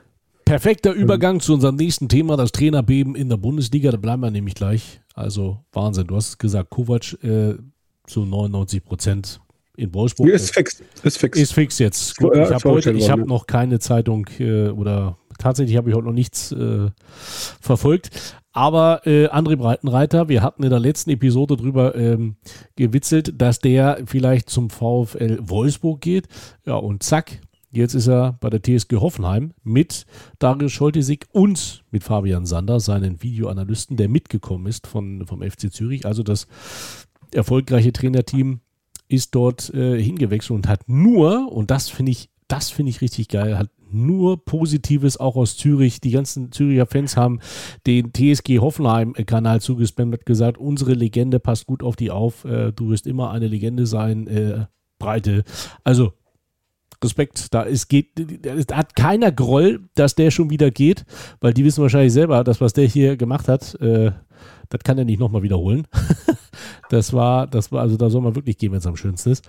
Perfekter 0.53 0.93
Übergang 0.93 1.37
ähm, 1.37 1.39
zu 1.39 1.55
unserem 1.55 1.77
nächsten 1.77 2.09
Thema, 2.09 2.37
das 2.37 2.51
Trainerbeben 2.51 3.15
in 3.15 3.27
der 3.27 3.37
Bundesliga. 3.37 3.89
Da 3.89 3.97
bleiben 3.97 4.21
wir 4.21 4.29
nämlich 4.29 4.53
gleich. 4.53 5.01
Also 5.15 5.57
Wahnsinn. 5.71 6.05
Du 6.05 6.15
hast 6.15 6.37
gesagt, 6.37 6.69
Kovac 6.69 7.13
äh, 7.23 7.55
zu 8.05 8.23
99 8.23 8.85
Prozent 8.85 9.41
in 9.75 9.91
Wolfsburg. 9.95 10.29
Ist 10.29 10.53
fix. 10.53 10.83
Ist 11.01 11.17
fix. 11.17 11.39
Ist 11.39 11.53
fix 11.53 11.79
jetzt. 11.79 12.17
Gut, 12.17 12.35
ich 12.35 12.51
habe 12.51 12.69
heute, 12.69 12.91
ich 12.91 13.09
habe 13.09 13.25
noch 13.25 13.47
keine 13.47 13.79
Zeitung 13.79 14.27
äh, 14.37 14.67
oder 14.67 15.17
tatsächlich 15.39 15.75
habe 15.75 15.89
ich 15.89 15.95
heute 15.95 16.05
noch 16.05 16.13
nichts 16.13 16.51
äh, 16.51 16.91
verfolgt. 17.59 18.11
Aber 18.51 19.07
äh, 19.07 19.29
André 19.29 19.55
Breitenreiter, 19.55 20.29
wir 20.29 20.43
hatten 20.43 20.61
in 20.61 20.69
der 20.69 20.79
letzten 20.79 21.09
Episode 21.09 21.57
drüber 21.57 21.95
ähm, 21.95 22.35
gewitzelt, 22.75 23.41
dass 23.41 23.57
der 23.57 24.03
vielleicht 24.05 24.51
zum 24.51 24.69
VfL 24.69 25.39
Wolfsburg 25.41 25.99
geht. 25.99 26.27
Ja, 26.63 26.75
und 26.75 27.01
zack, 27.01 27.39
jetzt 27.73 27.93
ist 27.93 28.07
er 28.07 28.37
bei 28.39 28.49
der 28.49 28.61
TSG 28.61 28.95
Hoffenheim 28.95 29.53
mit 29.63 30.05
Darius 30.39 30.71
Scholtesik 30.71 31.27
und 31.31 31.83
mit 31.91 32.03
Fabian 32.03 32.45
Sander, 32.45 32.79
seinen 32.79 33.21
Videoanalysten, 33.21 33.97
der 33.97 34.09
mitgekommen 34.09 34.67
ist 34.67 34.87
von, 34.87 35.25
vom 35.25 35.41
FC 35.41 35.71
Zürich. 35.71 36.05
Also 36.05 36.23
das 36.23 36.47
erfolgreiche 37.33 37.91
Trainerteam 37.91 38.61
ist 39.07 39.35
dort 39.35 39.73
äh, 39.73 40.01
hingewechselt 40.01 40.55
und 40.55 40.67
hat 40.67 40.87
nur, 40.87 41.51
und 41.51 41.71
das 41.71 41.89
finde 41.89 42.11
ich, 42.11 42.29
das 42.47 42.69
finde 42.69 42.91
ich 42.91 43.01
richtig 43.01 43.29
geil, 43.29 43.57
hat 43.57 43.69
nur 43.91 44.43
Positives 44.43 45.17
auch 45.17 45.35
aus 45.35 45.55
Zürich. 45.55 46.01
Die 46.01 46.11
ganzen 46.11 46.51
Züricher 46.51 46.87
Fans 46.87 47.15
haben 47.15 47.39
den 47.85 48.11
TSG 48.11 48.59
Hoffenheim-Kanal 48.59 49.61
zugespammt, 49.61 50.13
hat 50.13 50.25
gesagt, 50.25 50.57
unsere 50.57 50.93
Legende 50.93 51.39
passt 51.39 51.67
gut 51.67 51.83
auf 51.83 51.95
die 51.95 52.11
auf, 52.11 52.45
äh, 52.45 52.71
du 52.71 52.89
wirst 52.89 53.07
immer 53.07 53.31
eine 53.31 53.47
Legende 53.47 53.85
sein, 53.85 54.27
äh, 54.27 54.65
Breite. 54.99 55.43
Also 55.83 56.13
Respekt, 57.03 57.53
da 57.53 57.63
ist, 57.63 57.87
geht, 57.87 58.07
da 58.67 58.77
hat 58.77 58.95
keiner 58.95 59.31
Groll, 59.31 59.89
dass 59.95 60.15
der 60.15 60.31
schon 60.31 60.49
wieder 60.49 60.71
geht, 60.71 61.05
weil 61.41 61.53
die 61.53 61.63
wissen 61.65 61.81
wahrscheinlich 61.81 62.13
selber, 62.13 62.43
dass 62.43 62.61
was 62.61 62.73
der 62.73 62.87
hier 62.87 63.17
gemacht 63.17 63.47
hat, 63.47 63.75
äh, 63.81 64.11
das 64.69 64.81
kann 64.83 64.97
er 64.97 65.05
nicht 65.05 65.19
nochmal 65.19 65.43
wiederholen. 65.43 65.87
das 66.89 67.13
war, 67.13 67.47
das 67.47 67.71
war, 67.71 67.81
also 67.81 67.97
da 67.97 68.09
soll 68.09 68.21
man 68.21 68.35
wirklich 68.35 68.57
gehen, 68.57 68.71
wenn 68.71 68.79
es 68.79 68.87
am 68.87 68.95
schönsten 68.95 69.31
ist. 69.31 69.47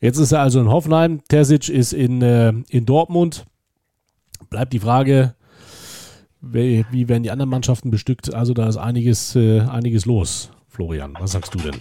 Jetzt 0.00 0.18
ist 0.18 0.32
er 0.32 0.40
also 0.40 0.60
in 0.60 0.68
Hoffenheim, 0.68 1.22
Terzic 1.28 1.68
ist 1.68 1.92
in, 1.92 2.22
äh, 2.22 2.52
in 2.68 2.84
Dortmund 2.86 3.46
bleibt 4.50 4.72
die 4.72 4.80
Frage, 4.80 5.34
wie, 6.40 6.84
wie, 6.90 7.08
werden 7.08 7.22
die 7.22 7.30
anderen 7.30 7.50
Mannschaften 7.50 7.90
bestückt? 7.90 8.34
Also 8.34 8.52
da 8.52 8.68
ist 8.68 8.76
einiges, 8.76 9.36
äh, 9.36 9.60
einiges 9.60 10.06
los. 10.06 10.50
Florian, 10.68 11.14
was 11.18 11.32
sagst 11.32 11.54
du 11.54 11.58
denn? 11.58 11.76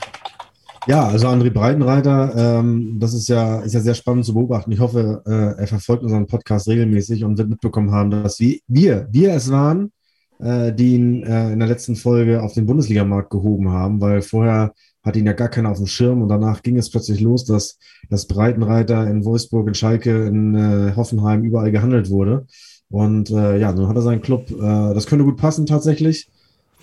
Ja, 0.88 1.08
also 1.08 1.28
André 1.28 1.52
Breitenreiter, 1.52 2.34
ähm, 2.36 2.98
das 3.00 3.14
ist 3.14 3.28
ja, 3.28 3.60
ist 3.60 3.74
ja 3.74 3.82
sehr 3.82 3.94
spannend 3.94 4.26
zu 4.26 4.34
beobachten. 4.34 4.72
Ich 4.72 4.80
hoffe, 4.80 5.22
äh, 5.28 5.62
er 5.62 5.68
verfolgt 5.68 6.04
unseren 6.04 6.26
Podcast 6.26 6.68
regelmäßig 6.68 7.24
und 7.24 7.38
wird 7.38 7.50
mitbekommen 7.50 7.92
haben, 7.92 8.10
dass 8.10 8.40
wir, 8.40 9.08
wir, 9.12 9.34
es 9.34 9.52
waren, 9.52 9.92
äh, 10.40 10.74
die 10.74 10.96
ihn 10.96 11.24
äh, 11.24 11.52
in 11.52 11.60
der 11.60 11.68
letzten 11.68 11.96
Folge 11.96 12.42
auf 12.42 12.54
den 12.54 12.66
Bundesligamarkt 12.66 13.30
gehoben 13.30 13.70
haben, 13.70 14.02
weil 14.02 14.24
vorher 14.24 14.74
hat 15.04 15.16
ihn 15.16 15.28
ja 15.28 15.34
gar 15.34 15.50
keiner 15.50 15.70
auf 15.70 15.78
dem 15.78 15.86
Schirm 15.86 16.24
und 16.24 16.30
danach 16.30 16.64
ging 16.64 16.78
es 16.78 16.90
plötzlich 16.90 17.22
los, 17.22 17.46
dass 17.46 17.78
das 18.10 18.26
Breitenreiter 18.26 19.08
in 19.08 19.24
Wolfsburg, 19.24 19.68
in 19.68 19.76
Schalke, 19.76 20.26
in 20.26 20.56
äh, 20.56 20.96
Hoffenheim 20.96 21.44
überall 21.44 21.72
gehandelt 21.72 22.10
wurde. 22.10 22.48
Und 22.90 23.30
äh, 23.30 23.58
ja, 23.58 23.72
nun 23.72 23.88
hat 23.88 23.96
er 23.96 24.02
seinen 24.02 24.22
Club. 24.22 24.50
Äh, 24.52 24.94
das 24.94 25.06
könnte 25.06 25.26
gut 25.26 25.38
passen 25.38 25.68
tatsächlich. 25.68 26.28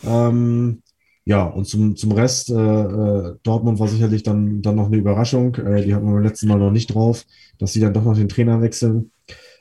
Ähm, 0.04 0.82
ja, 1.28 1.44
und 1.44 1.66
zum, 1.66 1.94
zum 1.94 2.12
Rest, 2.12 2.48
äh, 2.48 2.54
äh, 2.54 3.36
Dortmund 3.42 3.78
war 3.78 3.86
sicherlich 3.86 4.22
dann, 4.22 4.62
dann 4.62 4.76
noch 4.76 4.86
eine 4.86 4.96
Überraschung. 4.96 5.54
Äh, 5.56 5.84
die 5.84 5.94
hatten 5.94 6.06
wir 6.06 6.14
beim 6.14 6.22
letzten 6.22 6.48
Mal 6.48 6.58
noch 6.58 6.70
nicht 6.70 6.94
drauf, 6.94 7.26
dass 7.58 7.74
sie 7.74 7.80
dann 7.80 7.92
doch 7.92 8.02
noch 8.02 8.16
den 8.16 8.30
Trainer 8.30 8.62
wechseln. 8.62 9.10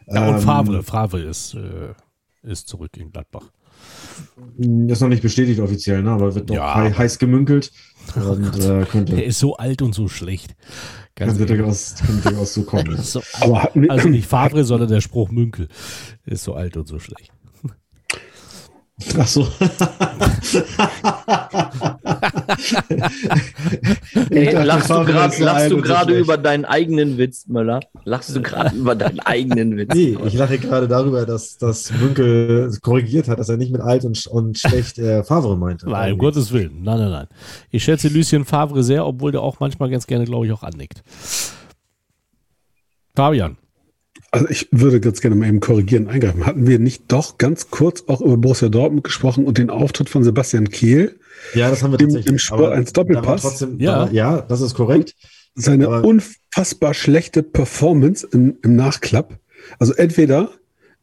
Ja, 0.08 0.30
und 0.30 0.36
ähm, 0.36 0.42
Favre, 0.42 0.82
Favre 0.82 1.20
ist, 1.20 1.56
äh, 1.56 1.94
ist 2.50 2.70
zurück 2.70 2.96
in 2.96 3.12
Gladbach. 3.12 3.52
Ist 4.88 5.02
noch 5.02 5.10
nicht 5.10 5.22
bestätigt 5.22 5.60
offiziell, 5.60 6.04
ne? 6.04 6.12
aber 6.12 6.34
wird 6.36 6.50
doch 6.50 6.56
ja. 6.56 6.98
heiß 6.98 7.20
gemünkelt. 7.20 7.74
Und, 8.16 8.64
äh, 8.64 8.86
könnte, 8.86 9.16
Der 9.16 9.26
ist 9.26 9.40
so 9.40 9.58
alt 9.58 9.82
und 9.82 9.94
so 9.94 10.08
schlecht. 10.08 10.56
Ganz 11.16 11.38
könnte 11.38 11.54
durchaus, 11.54 11.96
könnte 11.96 12.30
durchaus 12.30 12.54
so 12.54 12.64
kommen. 12.64 12.96
so 13.02 13.22
also 13.90 14.08
nicht 14.08 14.26
Favre, 14.30 14.64
sondern 14.64 14.88
der 14.88 15.02
Spruch 15.02 15.32
Münkel 15.32 15.68
ist 16.26 16.46
so 16.46 16.54
alt 16.54 16.78
und 16.78 16.88
so 16.88 16.98
schlecht. 16.98 17.34
Ach 19.20 19.28
so. 19.28 19.48
Ey, 24.32 24.54
lachst 24.64 24.90
du 24.90 25.82
gerade 25.82 26.18
über 26.18 26.38
deinen 26.38 26.66
eigenen 26.66 27.20
Witz, 27.20 27.46
Möller? 27.48 27.80
Lachst 28.06 28.36
du 28.36 28.42
gerade 28.42 28.76
über 28.76 28.96
deinen 28.96 29.20
eigenen 29.20 29.78
Witz? 29.78 29.94
Nee, 29.94 30.18
ich 30.26 30.34
lache 30.34 30.58
gerade 30.58 30.88
darüber, 30.88 31.28
dass 31.28 31.60
das 31.60 31.92
Münkel 31.92 32.72
korrigiert 32.82 33.28
hat, 33.28 33.38
dass 33.38 33.50
er 33.50 33.58
nicht 33.58 33.72
mit 33.72 33.82
alt 33.82 34.04
und, 34.04 34.26
und 34.26 34.58
schlecht 34.58 34.98
äh, 34.98 35.24
Favre 35.24 35.56
meinte. 35.58 35.88
Nein, 35.88 36.14
um 36.14 36.20
Gottes 36.20 36.52
Willen. 36.52 36.82
Nein, 36.82 36.98
nein, 36.98 37.12
nein. 37.12 37.28
Ich 37.70 37.84
schätze 37.84 38.08
Lucien 38.08 38.46
Favre 38.46 38.84
sehr, 38.84 39.06
obwohl 39.06 39.32
der 39.32 39.42
auch 39.42 39.60
manchmal 39.60 39.92
ganz 39.92 40.08
gerne, 40.08 40.26
glaube 40.26 40.48
ich, 40.48 40.52
auch 40.52 40.64
annickt. 40.64 41.04
Fabian. 43.16 43.58
Also 44.32 44.48
ich 44.50 44.68
würde 44.72 45.00
ganz 45.00 45.22
gerne 45.22 45.36
mal 45.36 45.48
eben 45.48 45.60
korrigieren, 45.60 46.08
eingreifen. 46.08 46.46
Hatten 46.46 46.68
wir 46.68 46.80
nicht 46.80 47.04
doch 47.08 47.38
ganz 47.38 47.70
kurz 47.70 48.04
auch 48.08 48.22
über 48.22 48.38
Borussia 48.38 48.70
Dortmund 48.70 49.04
gesprochen 49.04 49.46
und 49.46 49.58
den 49.58 49.70
Auftritt 49.70 50.10
von 50.10 50.24
Sebastian 50.24 50.70
Kehl? 50.70 51.18
Ja, 51.54 51.70
das 51.70 51.82
haben 51.82 51.92
wir 51.92 52.00
tatsächlich. 52.00 52.28
Im 52.28 52.40
Sport 52.40 52.74
1 52.74 52.94
Doppelpass. 52.94 53.42
Trotzdem, 53.42 53.80
ja. 53.80 54.06
Da, 54.06 54.12
ja, 54.12 54.42
das 54.42 54.62
ist 54.62 54.74
korrekt. 54.74 55.16
Seine 55.56 55.88
aber 55.88 56.04
unfassbar 56.04 56.94
schlechte 56.94 57.42
Performance 57.42 58.28
im, 58.32 58.58
im 58.64 58.76
Nachklapp. 58.76 59.40
Also 59.80 59.94
entweder 59.94 60.52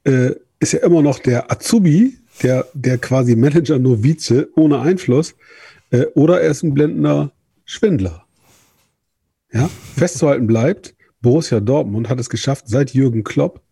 äh, 0.05 0.33
ist 0.61 0.75
er 0.75 0.83
immer 0.83 1.03
noch 1.03 1.19
der 1.19 1.51
Azubi, 1.51 2.19
der, 2.43 2.67
der 2.75 2.99
quasi 2.99 3.37
Manager 3.37 3.79
Novize 3.79 4.49
ohne 4.55 4.81
Einfluss, 4.81 5.35
äh, 5.91 6.05
oder 6.15 6.41
er 6.41 6.51
ist 6.51 6.63
ein 6.63 6.75
blendender 6.75 7.33
Schwindler. 7.65 8.25
Ja, 9.53 9.71
festzuhalten 9.97 10.47
bleibt, 10.47 10.94
Borussia 11.25 11.59
Dortmund 11.59 12.11
hat 12.11 12.21
es 12.21 12.29
geschafft, 12.29 12.69
seit 12.69 12.93
Jürgen 12.93 13.25
Klopp, 13.25 13.63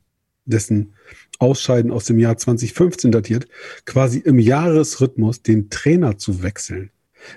dessen 0.46 0.94
Ausscheiden 1.38 1.90
aus 1.90 2.06
dem 2.06 2.18
Jahr 2.18 2.38
2015 2.38 3.12
datiert, 3.12 3.46
quasi 3.84 4.20
im 4.20 4.38
Jahresrhythmus 4.38 5.42
den 5.42 5.68
Trainer 5.68 6.16
zu 6.16 6.42
wechseln. 6.42 6.90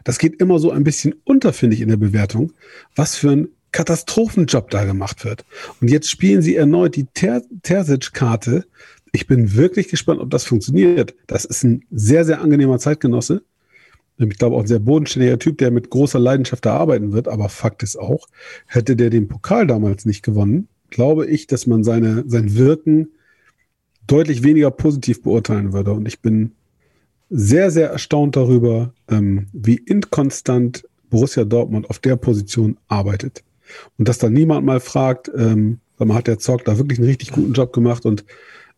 Das 0.05 0.17
geht 0.17 0.39
immer 0.39 0.57
so 0.57 0.71
ein 0.71 0.85
bisschen 0.85 1.15
unter, 1.25 1.51
finde 1.51 1.75
ich, 1.75 1.81
in 1.81 1.89
der 1.89 1.97
Bewertung, 1.97 2.53
was 2.95 3.17
für 3.17 3.31
ein 3.31 3.49
Katastrophenjob 3.73 4.69
da 4.69 4.85
gemacht 4.85 5.25
wird. 5.25 5.43
Und 5.81 5.91
jetzt 5.91 6.09
spielen 6.09 6.41
sie 6.41 6.55
erneut 6.55 6.95
die 6.95 7.07
Ter 7.13 7.41
Terzic-Karte. 7.61 8.65
Ich 9.11 9.27
bin 9.27 9.55
wirklich 9.55 9.89
gespannt, 9.89 10.21
ob 10.21 10.29
das 10.29 10.45
funktioniert. 10.45 11.13
Das 11.27 11.43
ist 11.43 11.65
ein 11.65 11.83
sehr, 11.91 12.23
sehr 12.23 12.39
angenehmer 12.39 12.79
Zeitgenosse. 12.79 13.43
Ich 14.17 14.37
glaube 14.37 14.55
auch 14.55 14.61
ein 14.61 14.67
sehr 14.67 14.79
bodenständiger 14.79 15.39
Typ, 15.39 15.57
der 15.57 15.71
mit 15.71 15.89
großer 15.89 16.19
Leidenschaft 16.19 16.65
da 16.65 16.77
arbeiten 16.77 17.11
wird. 17.11 17.27
Aber 17.27 17.49
Fakt 17.49 17.83
ist 17.83 17.97
auch, 17.97 18.27
hätte 18.65 18.95
der 18.95 19.09
den 19.09 19.27
Pokal 19.27 19.67
damals 19.67 20.05
nicht 20.05 20.23
gewonnen, 20.23 20.67
glaube 20.89 21.25
ich, 21.25 21.47
dass 21.47 21.67
man 21.67 21.83
seine, 21.83 22.23
sein 22.27 22.55
Wirken 22.55 23.09
deutlich 24.07 24.43
weniger 24.43 24.71
positiv 24.71 25.23
beurteilen 25.23 25.73
würde. 25.73 25.91
Und 25.91 26.07
ich 26.07 26.21
bin 26.21 26.51
sehr, 27.29 27.71
sehr 27.71 27.89
erstaunt 27.89 28.35
darüber, 28.35 28.93
ähm, 29.09 29.47
wie 29.51 29.75
inkonstant 29.77 30.87
Borussia 31.09 31.43
Dortmund 31.43 31.89
auf 31.89 31.99
der 31.99 32.15
Position 32.15 32.77
arbeitet. 32.87 33.43
Und 33.97 34.07
dass 34.07 34.19
da 34.19 34.29
niemand 34.29 34.65
mal 34.65 34.79
fragt, 34.79 35.31
ähm, 35.35 35.79
hat 35.99 36.27
der 36.27 36.39
Zock 36.39 36.65
da 36.65 36.77
wirklich 36.77 36.99
einen 36.99 37.07
richtig 37.07 37.31
guten 37.31 37.53
Job 37.53 37.73
gemacht 37.73 38.05
und 38.05 38.25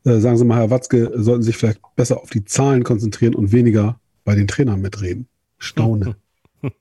äh, 0.06 0.20
sagen 0.20 0.38
Sie 0.38 0.46
mal, 0.46 0.58
Herr 0.58 0.70
Watzke, 0.70 1.12
sollten 1.16 1.42
Sie 1.42 1.48
sich 1.48 1.58
vielleicht 1.58 1.82
besser 1.96 2.22
auf 2.22 2.30
die 2.30 2.46
Zahlen 2.46 2.84
konzentrieren 2.84 3.36
und 3.36 3.52
weniger 3.52 4.00
bei 4.28 4.36
den 4.36 4.48
Trainern 4.48 4.82
mitreden. 4.82 5.28
Staune. 5.58 6.16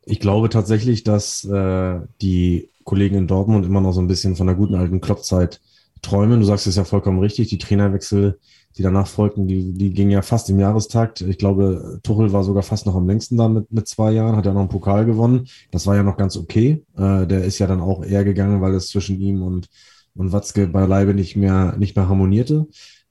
Ich 0.07 0.21
glaube 0.21 0.49
tatsächlich, 0.49 1.05
dass 1.05 1.45
äh, 1.45 2.01
die 2.23 2.71
Kollegen 2.85 3.15
in 3.15 3.27
Dortmund 3.27 3.67
immer 3.67 3.83
noch 3.83 3.93
so 3.93 4.01
ein 4.01 4.07
bisschen 4.07 4.35
von 4.35 4.47
der 4.47 4.57
guten 4.57 4.75
alten 4.75 5.03
Kloppzeit 5.03 5.61
träumen. 6.01 6.41
Du 6.41 6.47
sagst 6.47 6.67
es 6.67 6.77
ja 6.77 6.85
vollkommen 6.85 7.19
richtig. 7.19 7.49
Die 7.49 7.59
Trainerwechsel, 7.59 8.39
die 8.79 8.83
danach 8.83 9.07
folgten, 9.07 9.47
die, 9.47 9.75
die 9.75 9.93
gingen 9.93 10.13
ja 10.13 10.23
fast 10.23 10.49
im 10.49 10.59
Jahrestakt. 10.59 11.21
Ich 11.21 11.37
glaube, 11.37 12.01
Tuchel 12.03 12.33
war 12.33 12.43
sogar 12.43 12.63
fast 12.63 12.87
noch 12.87 12.97
am 12.97 13.07
längsten 13.07 13.37
da 13.37 13.49
mit, 13.49 13.71
mit 13.71 13.87
zwei 13.87 14.13
Jahren, 14.13 14.35
hat 14.35 14.47
ja 14.47 14.55
noch 14.55 14.61
einen 14.61 14.71
Pokal 14.71 15.05
gewonnen. 15.05 15.47
Das 15.71 15.87
war 15.87 15.95
ja 15.95 16.03
noch 16.03 16.17
ganz 16.17 16.39
okay. 16.39 16.83
Äh, 16.97 17.27
der 17.27 17.45
ist 17.45 17.59
ja 17.59 17.67
dann 17.67 17.83
auch 17.83 18.03
eher 18.03 18.25
gegangen, 18.25 18.63
weil 18.63 18.75
es 18.75 18.89
zwischen 18.89 19.21
ihm 19.21 19.43
und, 19.43 19.69
und 20.15 20.33
Watzke 20.33 20.69
beileibe 20.69 21.13
nicht 21.13 21.37
mehr, 21.37 21.77
nicht 21.77 21.95
mehr 21.97 22.09
harmonierte. 22.09 22.67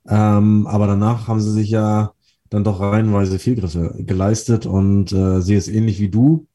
Ähm, 0.07 0.65
aber 0.65 0.87
danach 0.87 1.27
haben 1.27 1.41
sie 1.41 1.51
sich 1.51 1.69
ja 1.69 2.14
dann 2.55 2.63
doch 2.63 2.79
reihenweise 2.79 3.37
Fehlgriffe 3.37 3.93
geleistet 3.99 4.65
und 4.65 5.11
äh, 5.11 5.41
sehe 5.41 5.57
es 5.57 5.67
ähnlich 5.67 5.99
wie 5.99 6.07
du. 6.07 6.47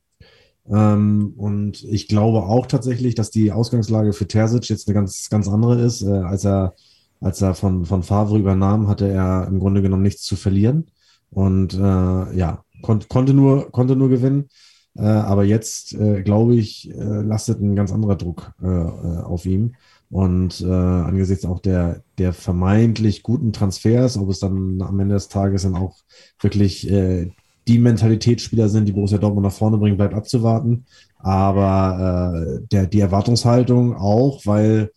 Ähm, 0.67 1.35
und 1.37 1.85
ich 1.85 2.09
glaube 2.09 2.45
auch 2.45 2.67
tatsächlich, 2.67 3.15
dass 3.15 3.31
die 3.31 3.53
Ausgangslage 3.53 4.15
für 4.15 4.27
Terzic 4.27 4.71
jetzt 4.71 4.89
eine 4.89 4.95
ganz, 4.95 5.29
ganz 5.29 5.47
andere 5.47 5.79
ist. 5.79 6.01
Äh, 6.01 6.11
als 6.11 6.47
er, 6.47 6.75
als 7.21 7.43
er 7.43 7.55
von, 7.55 7.85
von 7.85 8.03
Favre 8.03 8.39
übernahm, 8.39 8.89
hatte 8.89 9.09
er 9.09 9.47
im 9.47 9.59
Grunde 9.59 9.83
genommen 9.83 10.03
nichts 10.03 10.23
zu 10.23 10.37
verlieren. 10.37 10.91
Und 11.29 11.75
äh, 11.75 11.79
ja, 11.79 12.65
kon 12.81 13.01
konnte, 13.07 13.35
nur, 13.35 13.71
konnte 13.71 13.95
nur 13.95 14.09
gewinnen. 14.09 14.49
Äh, 14.97 15.03
aber 15.03 15.45
jetzt, 15.45 15.93
äh, 15.93 16.23
glaube 16.23 16.57
ich, 16.57 16.91
äh, 16.91 17.21
lastet 17.21 17.61
ein 17.61 17.77
ganz 17.77 17.93
anderer 17.93 18.17
Druck 18.17 18.53
äh, 18.63 18.67
äh 18.67 19.23
auf 19.23 19.45
ihm. 19.45 19.75
Und 20.11 20.61
äh, 20.61 20.67
angesichts 20.67 21.45
auch 21.45 21.61
der, 21.61 22.03
der 22.19 22.33
vermeintlich 22.33 23.23
guten 23.23 23.53
Transfers, 23.53 24.17
ob 24.19 24.29
es 24.31 24.41
dann 24.41 24.83
am 24.83 24.99
Ende 24.99 25.15
des 25.15 25.29
Tages 25.29 25.63
dann 25.63 25.77
auch 25.77 25.97
wirklich 26.41 26.91
äh, 26.91 27.31
die 27.69 27.79
Mentalitätsspieler 27.79 28.69
sind, 28.69 28.87
die 28.87 28.93
Borussia 28.93 29.19
Dortmund 29.19 29.47
nach 29.47 29.53
vorne 29.53 29.79
bringen, 29.79 29.97
bleibt 29.97 30.15
abzuwarten. 30.15 30.85
Aber 31.19 32.35
äh, 32.45 32.67
der, 32.73 32.87
die 32.87 33.01
Erwartungshaltung 33.01 33.95
auch, 33.95 34.45
weil 34.47 34.91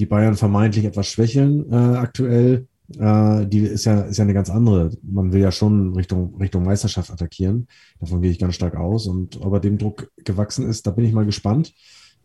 die 0.00 0.06
Bayern 0.06 0.34
vermeintlich 0.34 0.84
etwas 0.84 1.06
schwächeln 1.06 1.70
äh, 1.70 1.76
aktuell, 1.76 2.66
äh, 2.98 3.46
die 3.46 3.60
ist 3.60 3.84
ja, 3.84 4.00
ist 4.00 4.16
ja 4.16 4.24
eine 4.24 4.34
ganz 4.34 4.50
andere. 4.50 4.90
Man 5.02 5.32
will 5.32 5.40
ja 5.40 5.52
schon 5.52 5.94
Richtung, 5.94 6.34
Richtung 6.40 6.64
Meisterschaft 6.64 7.10
attackieren. 7.10 7.68
Davon 8.00 8.20
gehe 8.20 8.30
ich 8.30 8.38
ganz 8.38 8.56
stark 8.56 8.74
aus. 8.76 9.06
Und 9.06 9.40
ob 9.40 9.52
er 9.52 9.60
dem 9.60 9.78
Druck 9.78 10.10
gewachsen 10.24 10.68
ist, 10.68 10.86
da 10.86 10.90
bin 10.90 11.04
ich 11.04 11.12
mal 11.12 11.26
gespannt. 11.26 11.72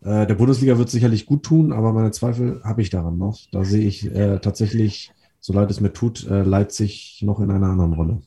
Äh, 0.06 0.28
der 0.28 0.36
Bundesliga 0.36 0.78
wird 0.78 0.90
sicherlich 0.90 1.26
gut 1.26 1.44
tun, 1.44 1.72
aber 1.74 1.92
meine 1.92 2.12
Zweifel 2.12 2.62
habe 2.64 2.82
ich 2.82 2.92
daran 2.92 3.18
noch. 3.18 3.40
Da 3.52 3.66
sehe 3.66 3.88
ich 3.88 4.06
äh, 4.06 4.38
tatsächlich, 4.40 5.12
so 5.40 5.52
leid 5.52 5.72
es 5.72 5.82
mir 5.82 5.94
tut, 5.94 6.30
äh, 6.30 6.44
Leipzig 6.44 7.22
noch 7.24 7.40
in 7.40 7.50
einer 7.50 7.68
anderen 7.68 7.94
Rolle. 7.94 8.22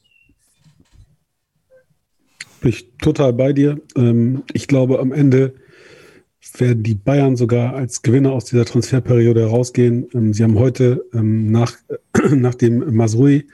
Bin 2.60 2.70
ich 2.70 2.96
total 2.98 3.32
bei 3.32 3.52
dir. 3.52 3.80
Ähm, 3.94 4.42
ich 4.52 4.66
glaube, 4.66 4.98
am 4.98 5.12
Ende 5.12 5.54
werden 6.56 6.82
die 6.82 6.96
Bayern 6.96 7.36
sogar 7.36 7.74
als 7.74 8.02
Gewinner 8.02 8.32
aus 8.32 8.46
dieser 8.46 8.64
Transferperiode 8.64 9.42
herausgehen. 9.42 10.08
Ähm, 10.14 10.32
sie 10.32 10.42
haben 10.42 10.58
heute 10.58 11.04
ähm, 11.14 11.52
nach, 11.52 11.74
nach 12.32 12.56
dem 12.56 12.92
Masrui 12.92 13.46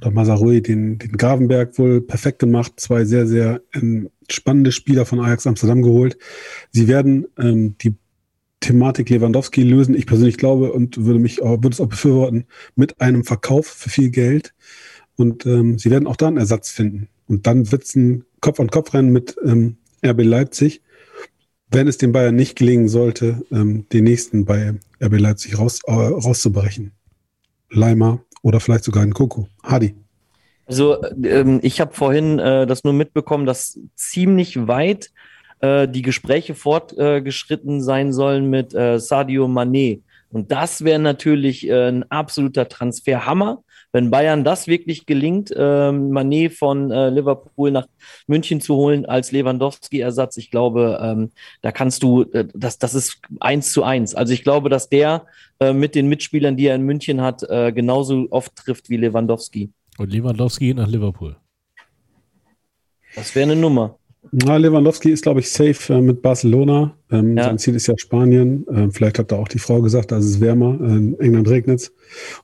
oder 0.00 0.10
Masarui 0.10 0.60
den, 0.60 0.98
den 0.98 1.12
Gravenberg 1.12 1.78
wohl 1.78 2.00
perfekt 2.00 2.38
gemacht. 2.38 2.72
Zwei 2.76 3.04
sehr, 3.04 3.26
sehr 3.26 3.62
ähm, 3.74 4.10
spannende 4.30 4.72
Spieler 4.72 5.06
von 5.06 5.20
Ajax 5.20 5.46
Amsterdam 5.46 5.82
geholt. 5.82 6.18
Sie 6.70 6.88
werden 6.88 7.26
ähm, 7.38 7.76
die 7.78 7.94
Thematik 8.60 9.10
Lewandowski 9.10 9.62
lösen. 9.62 9.94
Ich 9.94 10.06
persönlich 10.06 10.38
glaube 10.38 10.72
und 10.72 11.04
würde 11.04 11.18
mich 11.18 11.42
auch, 11.42 11.62
würde 11.62 11.70
es 11.70 11.80
auch 11.80 11.88
befürworten, 11.88 12.46
mit 12.74 13.00
einem 13.00 13.24
Verkauf 13.24 13.66
für 13.66 13.90
viel 13.90 14.10
Geld. 14.10 14.54
Und 15.16 15.46
ähm, 15.46 15.78
sie 15.78 15.90
werden 15.90 16.06
auch 16.06 16.16
da 16.16 16.28
einen 16.28 16.38
Ersatz 16.38 16.70
finden. 16.70 17.08
Und 17.26 17.46
dann 17.46 17.70
wird 17.70 17.84
es 17.84 17.94
ein 17.94 18.24
Kopf-an-Kopf-Rennen 18.40 19.12
mit 19.12 19.36
ähm, 19.44 19.76
RB 20.04 20.22
Leipzig. 20.22 20.82
Wenn 21.70 21.88
es 21.88 21.98
den 21.98 22.12
Bayern 22.12 22.36
nicht 22.36 22.56
gelingen 22.56 22.88
sollte, 22.88 23.42
ähm, 23.50 23.86
den 23.92 24.04
nächsten 24.04 24.44
bei 24.44 24.74
RB 25.02 25.20
Leipzig 25.20 25.58
raus, 25.58 25.80
äh, 25.86 25.92
rauszubrechen. 25.92 26.92
Leimer 27.70 28.24
oder 28.44 28.60
vielleicht 28.60 28.84
sogar 28.84 29.02
ein 29.02 29.14
Koko. 29.14 29.48
Hadi. 29.64 29.96
Also 30.66 31.02
ähm, 31.24 31.60
ich 31.62 31.80
habe 31.80 31.94
vorhin 31.94 32.38
äh, 32.38 32.66
das 32.66 32.84
nur 32.84 32.92
mitbekommen, 32.92 33.46
dass 33.46 33.80
ziemlich 33.94 34.68
weit 34.68 35.10
äh, 35.60 35.88
die 35.88 36.02
Gespräche 36.02 36.54
fortgeschritten 36.54 37.78
äh, 37.78 37.82
sein 37.82 38.12
sollen 38.12 38.48
mit 38.48 38.74
äh, 38.74 39.00
Sadio 39.00 39.46
Mané. 39.46 40.02
Und 40.30 40.52
das 40.52 40.84
wäre 40.84 40.98
natürlich 40.98 41.68
äh, 41.68 41.88
ein 41.88 42.10
absoluter 42.10 42.68
Transferhammer, 42.68 43.62
wenn 43.94 44.10
Bayern 44.10 44.42
das 44.42 44.66
wirklich 44.66 45.06
gelingt, 45.06 45.52
äh, 45.52 45.54
Mané 45.60 46.50
von 46.50 46.90
äh, 46.90 47.10
Liverpool 47.10 47.70
nach 47.70 47.86
München 48.26 48.60
zu 48.60 48.74
holen 48.74 49.06
als 49.06 49.30
Lewandowski-Ersatz. 49.30 50.36
Ich 50.36 50.50
glaube, 50.50 50.98
ähm, 51.00 51.30
da 51.62 51.70
kannst 51.70 52.02
du, 52.02 52.22
äh, 52.32 52.44
das, 52.52 52.76
das 52.78 52.94
ist 52.94 53.20
eins 53.38 53.72
zu 53.72 53.84
eins. 53.84 54.16
Also 54.16 54.32
ich 54.32 54.42
glaube, 54.42 54.68
dass 54.68 54.88
der 54.88 55.26
äh, 55.60 55.72
mit 55.72 55.94
den 55.94 56.08
Mitspielern, 56.08 56.56
die 56.56 56.66
er 56.66 56.74
in 56.74 56.82
München 56.82 57.20
hat, 57.20 57.44
äh, 57.44 57.70
genauso 57.70 58.26
oft 58.30 58.56
trifft 58.56 58.90
wie 58.90 58.96
Lewandowski. 58.96 59.70
Und 59.96 60.12
Lewandowski 60.12 60.66
geht 60.66 60.76
nach 60.76 60.88
Liverpool. 60.88 61.36
Das 63.14 63.32
wäre 63.36 63.44
eine 63.44 63.60
Nummer. 63.60 63.96
Na, 64.32 64.56
Lewandowski 64.56 65.10
ist, 65.10 65.22
glaube 65.22 65.40
ich, 65.40 65.50
safe 65.50 65.94
äh, 65.94 66.00
mit 66.00 66.22
Barcelona. 66.22 66.96
Ähm, 67.10 67.36
ja. 67.36 67.44
Sein 67.44 67.58
Ziel 67.58 67.74
ist 67.74 67.86
ja 67.86 67.94
Spanien. 67.96 68.66
Ähm, 68.70 68.92
vielleicht 68.92 69.18
hat 69.18 69.30
da 69.30 69.36
auch 69.36 69.48
die 69.48 69.58
Frau 69.58 69.80
gesagt, 69.80 70.12
da 70.12 70.18
ist 70.18 70.24
es 70.24 70.40
wärmer. 70.40 70.78
in 70.80 71.18
England 71.20 71.48
regnet 71.48 71.80
es. 71.80 71.92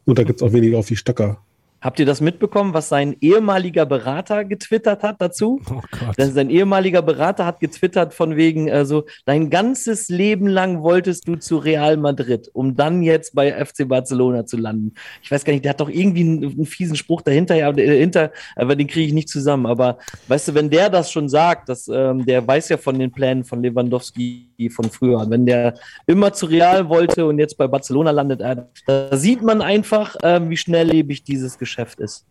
Und 0.04 0.18
da 0.18 0.22
gibt 0.22 0.40
es 0.40 0.46
auch 0.46 0.52
weniger 0.52 0.78
auf 0.78 0.88
die 0.88 0.96
Stöcker 0.96 1.38
Habt 1.80 1.98
ihr 1.98 2.04
das 2.04 2.20
mitbekommen, 2.20 2.74
was 2.74 2.90
sein 2.90 3.16
ehemaliger 3.22 3.86
Berater 3.86 4.44
getwittert 4.44 5.02
hat 5.02 5.16
dazu? 5.18 5.62
Oh 5.70 5.80
Gott. 5.90 6.14
Sein 6.18 6.50
ehemaliger 6.50 7.00
Berater 7.00 7.46
hat 7.46 7.58
getwittert 7.60 8.12
von 8.12 8.36
wegen, 8.36 8.70
also 8.70 9.06
dein 9.24 9.48
ganzes 9.48 10.10
Leben 10.10 10.46
lang 10.46 10.82
wolltest 10.82 11.26
du 11.26 11.36
zu 11.36 11.56
Real 11.56 11.96
Madrid, 11.96 12.50
um 12.52 12.76
dann 12.76 13.02
jetzt 13.02 13.34
bei 13.34 13.52
FC 13.64 13.88
Barcelona 13.88 14.44
zu 14.44 14.58
landen. 14.58 14.92
Ich 15.22 15.30
weiß 15.30 15.42
gar 15.42 15.54
nicht, 15.54 15.64
der 15.64 15.70
hat 15.70 15.80
doch 15.80 15.88
irgendwie 15.88 16.20
einen, 16.20 16.44
einen 16.44 16.66
fiesen 16.66 16.96
Spruch 16.96 17.22
dahinter, 17.22 17.54
ja, 17.54 17.72
dahinter, 17.72 18.30
aber 18.56 18.76
den 18.76 18.86
kriege 18.86 19.06
ich 19.06 19.14
nicht 19.14 19.30
zusammen. 19.30 19.64
Aber 19.64 19.96
weißt 20.28 20.48
du, 20.48 20.54
wenn 20.54 20.68
der 20.68 20.90
das 20.90 21.10
schon 21.10 21.30
sagt, 21.30 21.70
dass, 21.70 21.88
ähm, 21.88 22.26
der 22.26 22.46
weiß 22.46 22.68
ja 22.68 22.76
von 22.76 22.98
den 22.98 23.10
Plänen 23.10 23.42
von 23.42 23.62
Lewandowski 23.62 24.50
von 24.68 24.90
früher. 24.90 25.24
Wenn 25.30 25.46
der 25.46 25.72
immer 26.06 26.34
zu 26.34 26.44
Real 26.44 26.90
wollte 26.90 27.24
und 27.24 27.38
jetzt 27.38 27.56
bei 27.56 27.66
Barcelona 27.66 28.10
landet, 28.10 28.42
äh, 28.42 28.56
da 28.86 29.16
sieht 29.16 29.40
man 29.40 29.62
einfach, 29.62 30.16
äh, 30.22 30.40
wie 30.46 30.58
schnelllebig 30.58 31.24
dieses 31.24 31.56
Geschäft 31.56 31.69
Geschäft 31.70 32.00
ist. 32.00 32.26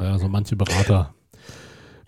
Ja, 0.00 0.18
so 0.18 0.28
manche 0.28 0.56
Berater 0.56 1.14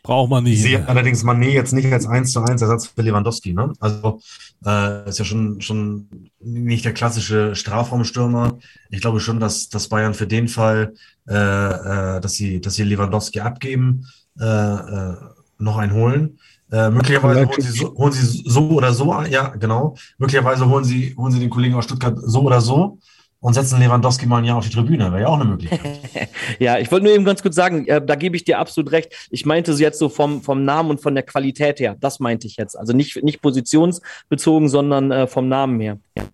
braucht 0.02 0.30
man 0.30 0.44
nicht. 0.44 0.54
Ich 0.54 0.62
sehe 0.62 0.88
allerdings 0.88 1.24
Mané 1.24 1.50
jetzt 1.50 1.72
nicht 1.72 1.92
als 1.92 2.06
1 2.06 2.32
zu 2.32 2.40
1 2.40 2.62
Ersatz 2.62 2.86
für 2.86 3.02
Lewandowski. 3.02 3.52
Ne? 3.52 3.72
Also 3.80 4.20
äh, 4.64 5.08
ist 5.08 5.18
ja 5.18 5.24
schon, 5.24 5.60
schon 5.60 6.30
nicht 6.40 6.84
der 6.84 6.94
klassische 6.94 7.54
Strafraumstürmer. 7.54 8.58
Ich 8.90 9.00
glaube 9.00 9.20
schon, 9.20 9.40
dass, 9.40 9.68
dass 9.68 9.88
Bayern 9.88 10.14
für 10.14 10.26
den 10.26 10.48
Fall, 10.48 10.94
äh, 11.28 11.34
äh, 11.34 12.20
dass, 12.20 12.32
sie, 12.34 12.60
dass 12.60 12.74
sie 12.74 12.84
Lewandowski 12.84 13.40
abgeben, 13.40 14.06
äh, 14.40 14.44
äh, 14.44 15.16
noch 15.58 15.76
einen 15.76 15.92
holen. 15.92 16.38
Äh, 16.72 16.90
möglicherweise 16.90 17.46
holen 17.46 17.62
sie, 17.62 17.78
so, 17.78 17.94
holen 17.94 18.12
sie 18.12 18.42
so 18.46 18.70
oder 18.70 18.92
so, 18.92 19.22
ja, 19.22 19.48
genau. 19.48 19.96
Möglicherweise 20.18 20.68
holen 20.68 20.84
sie, 20.84 21.14
holen 21.16 21.32
sie 21.32 21.40
den 21.40 21.50
Kollegen 21.50 21.74
aus 21.74 21.84
Stuttgart 21.84 22.18
so 22.20 22.42
oder 22.42 22.60
so 22.60 22.98
und 23.44 23.52
setzen 23.52 23.78
Lewandowski 23.78 24.24
mal 24.24 24.38
ein 24.38 24.44
Jahr 24.46 24.56
auf 24.56 24.64
die 24.64 24.72
Tribüne. 24.72 25.12
Wäre 25.12 25.20
ja 25.20 25.26
auch 25.26 25.38
eine 25.38 25.44
Möglichkeit. 25.44 26.00
ja, 26.58 26.78
ich 26.78 26.90
wollte 26.90 27.04
nur 27.04 27.14
eben 27.14 27.26
ganz 27.26 27.42
kurz 27.42 27.54
sagen, 27.54 27.86
äh, 27.86 28.02
da 28.02 28.14
gebe 28.14 28.36
ich 28.36 28.44
dir 28.44 28.58
absolut 28.58 28.90
recht. 28.90 29.28
Ich 29.28 29.44
meinte 29.44 29.72
es 29.72 29.80
jetzt 29.80 29.98
so 29.98 30.08
vom, 30.08 30.40
vom 30.40 30.64
Namen 30.64 30.88
und 30.88 31.02
von 31.02 31.14
der 31.14 31.24
Qualität 31.24 31.78
her. 31.78 31.94
Das 32.00 32.20
meinte 32.20 32.46
ich 32.46 32.56
jetzt. 32.56 32.74
Also 32.74 32.94
nicht, 32.94 33.22
nicht 33.22 33.42
positionsbezogen, 33.42 34.70
sondern 34.70 35.10
äh, 35.10 35.26
vom 35.26 35.48
Namen 35.48 35.78
her. 35.78 35.98
Ja. 36.16 36.24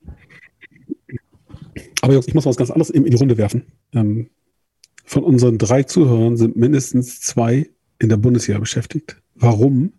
Aber 2.03 2.13
Jungs, 2.13 2.29
ich 2.29 2.35
muss 2.35 2.47
was 2.47 2.57
ganz 2.57 2.71
anderes 2.71 2.91
in 2.91 3.03
die 3.03 3.17
Runde 3.17 3.37
werfen. 3.37 3.67
Ähm, 3.93 4.31
von 5.05 5.25
unseren 5.25 5.59
drei 5.59 5.83
Zuhörern 5.83 6.37
sind 6.37 6.55
mindestens 6.55 7.21
zwei 7.21 7.71
in 7.99 8.09
der 8.09 8.19
Bundesliga 8.19 8.61
beschäftigt. 8.61 9.21
Warum? 9.35 9.95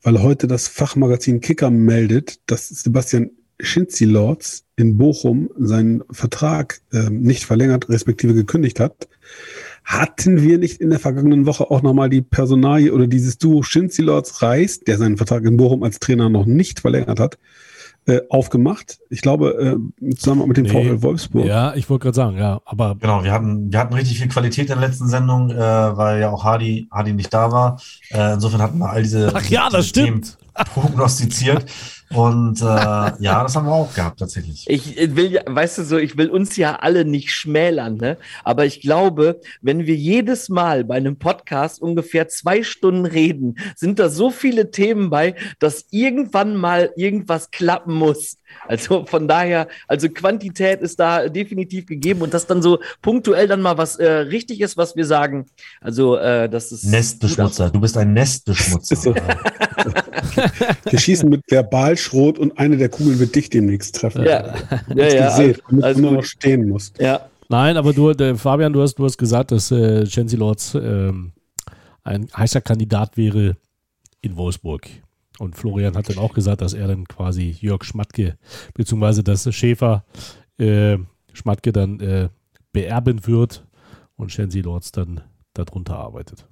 Weil 0.00 0.22
heute 0.22 0.46
das 0.46 0.68
Fachmagazin 0.68 1.42
Kicker 1.42 1.68
meldet, 1.68 2.40
dass 2.50 2.70
Sebastian 2.70 3.32
Schinzi 3.60 4.04
Lords 4.04 4.64
in 4.76 4.96
Bochum 4.98 5.48
seinen 5.58 6.02
Vertrag 6.10 6.80
äh, 6.92 7.08
nicht 7.10 7.44
verlängert, 7.44 7.88
respektive 7.88 8.34
gekündigt 8.34 8.80
hat, 8.80 9.08
Hatten 9.84 10.42
wir 10.42 10.58
nicht 10.58 10.80
in 10.80 10.90
der 10.90 10.98
vergangenen 10.98 11.46
Woche 11.46 11.70
auch 11.70 11.80
nochmal 11.80 12.10
die 12.10 12.20
Personalie 12.22 12.92
oder 12.92 13.06
dieses 13.06 13.38
Duo 13.38 13.62
Schinzilords 13.62 14.42
Reis, 14.42 14.80
der 14.80 14.98
seinen 14.98 15.16
Vertrag 15.16 15.44
in 15.44 15.56
Bochum 15.56 15.84
als 15.84 16.00
Trainer 16.00 16.28
noch 16.28 16.44
nicht 16.44 16.80
verlängert 16.80 17.20
hat, 17.20 17.38
äh, 18.06 18.20
aufgemacht? 18.28 18.98
Ich 19.10 19.20
glaube, 19.20 19.78
äh, 20.02 20.14
zusammen 20.16 20.48
mit 20.48 20.56
dem 20.56 20.64
Nee. 20.64 20.70
VfL 20.70 21.02
Wolfsburg. 21.02 21.46
Ja, 21.46 21.72
ich 21.76 21.88
wollte 21.88 22.02
gerade 22.02 22.16
sagen, 22.16 22.36
ja, 22.36 22.60
aber 22.64 22.96
Genau, 23.00 23.22
wir 23.22 23.30
hatten, 23.32 23.70
wir 23.72 23.78
hatten 23.78 23.94
richtig 23.94 24.18
viel 24.18 24.28
Qualität 24.28 24.70
in 24.70 24.78
der 24.80 24.88
letzten 24.88 25.06
Sendung, 25.06 25.50
äh, 25.50 25.56
weil 25.56 26.20
ja 26.20 26.30
auch 26.30 26.42
Hardy, 26.42 26.88
Hardy 26.90 27.12
nicht 27.12 27.32
da 27.32 27.52
war. 27.52 27.80
Äh, 28.10 28.34
insofern 28.34 28.60
hatten 28.62 28.78
wir 28.78 28.90
all 28.90 29.02
diese, 29.04 29.30
Ach 29.34 29.44
ja, 29.48 29.68
das 29.70 29.92
diese 29.92 30.04
Themen 30.06 30.24
stimmt. 30.24 30.38
prognostiziert. 30.74 31.64
Und 32.14 32.60
äh, 32.60 32.64
ja, 32.64 33.42
das 33.42 33.56
haben 33.56 33.66
wir 33.66 33.72
auch 33.72 33.92
gehabt, 33.92 34.20
tatsächlich. 34.20 34.64
Ich 34.68 34.96
will 35.16 35.32
ja, 35.32 35.42
weißt 35.46 35.78
du 35.78 35.84
so, 35.84 35.98
ich 35.98 36.16
will 36.16 36.30
uns 36.30 36.56
ja 36.56 36.76
alle 36.76 37.04
nicht 37.04 37.32
schmälern, 37.32 37.96
ne? 37.96 38.16
Aber 38.44 38.64
ich 38.64 38.80
glaube, 38.80 39.40
wenn 39.60 39.86
wir 39.86 39.96
jedes 39.96 40.48
Mal 40.48 40.84
bei 40.84 40.96
einem 40.96 41.18
Podcast 41.18 41.82
ungefähr 41.82 42.28
zwei 42.28 42.62
Stunden 42.62 43.06
reden, 43.06 43.58
sind 43.74 43.98
da 43.98 44.08
so 44.08 44.30
viele 44.30 44.70
Themen 44.70 45.10
bei, 45.10 45.34
dass 45.58 45.86
irgendwann 45.90 46.56
mal 46.56 46.92
irgendwas 46.96 47.50
klappen 47.50 47.94
muss. 47.94 48.38
Also 48.68 49.04
von 49.06 49.26
daher, 49.26 49.66
also 49.88 50.08
Quantität 50.08 50.80
ist 50.80 51.00
da 51.00 51.28
definitiv 51.28 51.86
gegeben 51.86 52.22
und 52.22 52.32
dass 52.32 52.46
dann 52.46 52.62
so 52.62 52.78
punktuell 53.02 53.48
dann 53.48 53.60
mal 53.60 53.78
was 53.78 53.96
äh, 53.96 54.08
richtig 54.08 54.60
ist, 54.60 54.76
was 54.76 54.94
wir 54.94 55.04
sagen. 55.04 55.46
Also 55.80 56.16
äh, 56.16 56.48
das 56.48 56.70
ist 56.70 56.84
Nestbeschmutzer. 56.84 57.70
Du 57.70 57.80
bist 57.80 57.96
ein 57.96 58.12
Nestbeschmutzer. 58.12 59.14
Wir 60.90 60.98
schießen 60.98 61.28
mit 61.28 61.46
Verbalschrot 61.96 62.38
und 62.38 62.58
eine 62.58 62.76
der 62.76 62.88
Kugeln 62.88 63.18
wird 63.18 63.34
dich 63.34 63.50
demnächst 63.50 63.96
treffen. 63.96 64.24
Ja, 64.24 64.46
ja, 64.46 65.04
Hast 65.04 65.14
ja, 65.14 65.28
gesehen, 65.28 65.56
damit 65.68 65.84
alles 65.84 65.96
du 65.96 66.02
nur 66.02 66.12
noch 66.12 66.24
stehen 66.24 66.68
musst. 66.68 67.00
Ja, 67.00 67.28
Nein, 67.48 67.76
aber 67.76 67.92
du, 67.92 68.12
der 68.12 68.36
Fabian, 68.36 68.72
du 68.72 68.82
hast, 68.82 68.96
du 68.96 69.04
hast 69.04 69.18
gesagt, 69.18 69.52
dass 69.52 69.70
äh, 69.70 70.04
Chelsea 70.04 70.36
Lords 70.36 70.74
ähm, 70.74 71.32
ein 72.02 72.28
heißer 72.36 72.60
Kandidat 72.60 73.16
wäre 73.16 73.56
in 74.20 74.36
Wolfsburg. 74.36 74.88
Und 75.38 75.54
Florian 75.54 75.96
hat 75.96 76.08
dann 76.08 76.18
auch 76.18 76.34
gesagt, 76.34 76.60
dass 76.60 76.74
er 76.74 76.88
dann 76.88 77.06
quasi 77.06 77.56
Jörg 77.60 77.84
Schmatke, 77.84 78.36
beziehungsweise 78.74 79.22
dass 79.22 79.54
Schäfer 79.54 80.04
äh, 80.58 80.98
Schmatke 81.34 81.72
dann 81.72 82.00
äh, 82.00 82.30
beerben 82.72 83.26
wird 83.28 83.64
und 84.16 84.30
Chelsea 84.30 84.62
Lords 84.62 84.90
dann 84.90 85.20
darunter 85.54 85.98
arbeitet. 85.98 86.48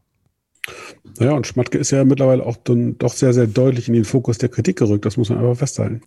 Naja, 1.18 1.32
und 1.32 1.46
Schmatke 1.46 1.78
ist 1.78 1.90
ja 1.90 2.04
mittlerweile 2.04 2.44
auch 2.44 2.56
dann 2.56 2.98
doch 2.98 3.12
sehr, 3.12 3.32
sehr 3.32 3.46
deutlich 3.46 3.88
in 3.88 3.94
den 3.94 4.04
Fokus 4.04 4.38
der 4.38 4.48
Kritik 4.48 4.78
gerückt. 4.78 5.04
Das 5.04 5.16
muss 5.16 5.28
man 5.28 5.38
einfach 5.38 5.56
festhalten. 5.56 6.00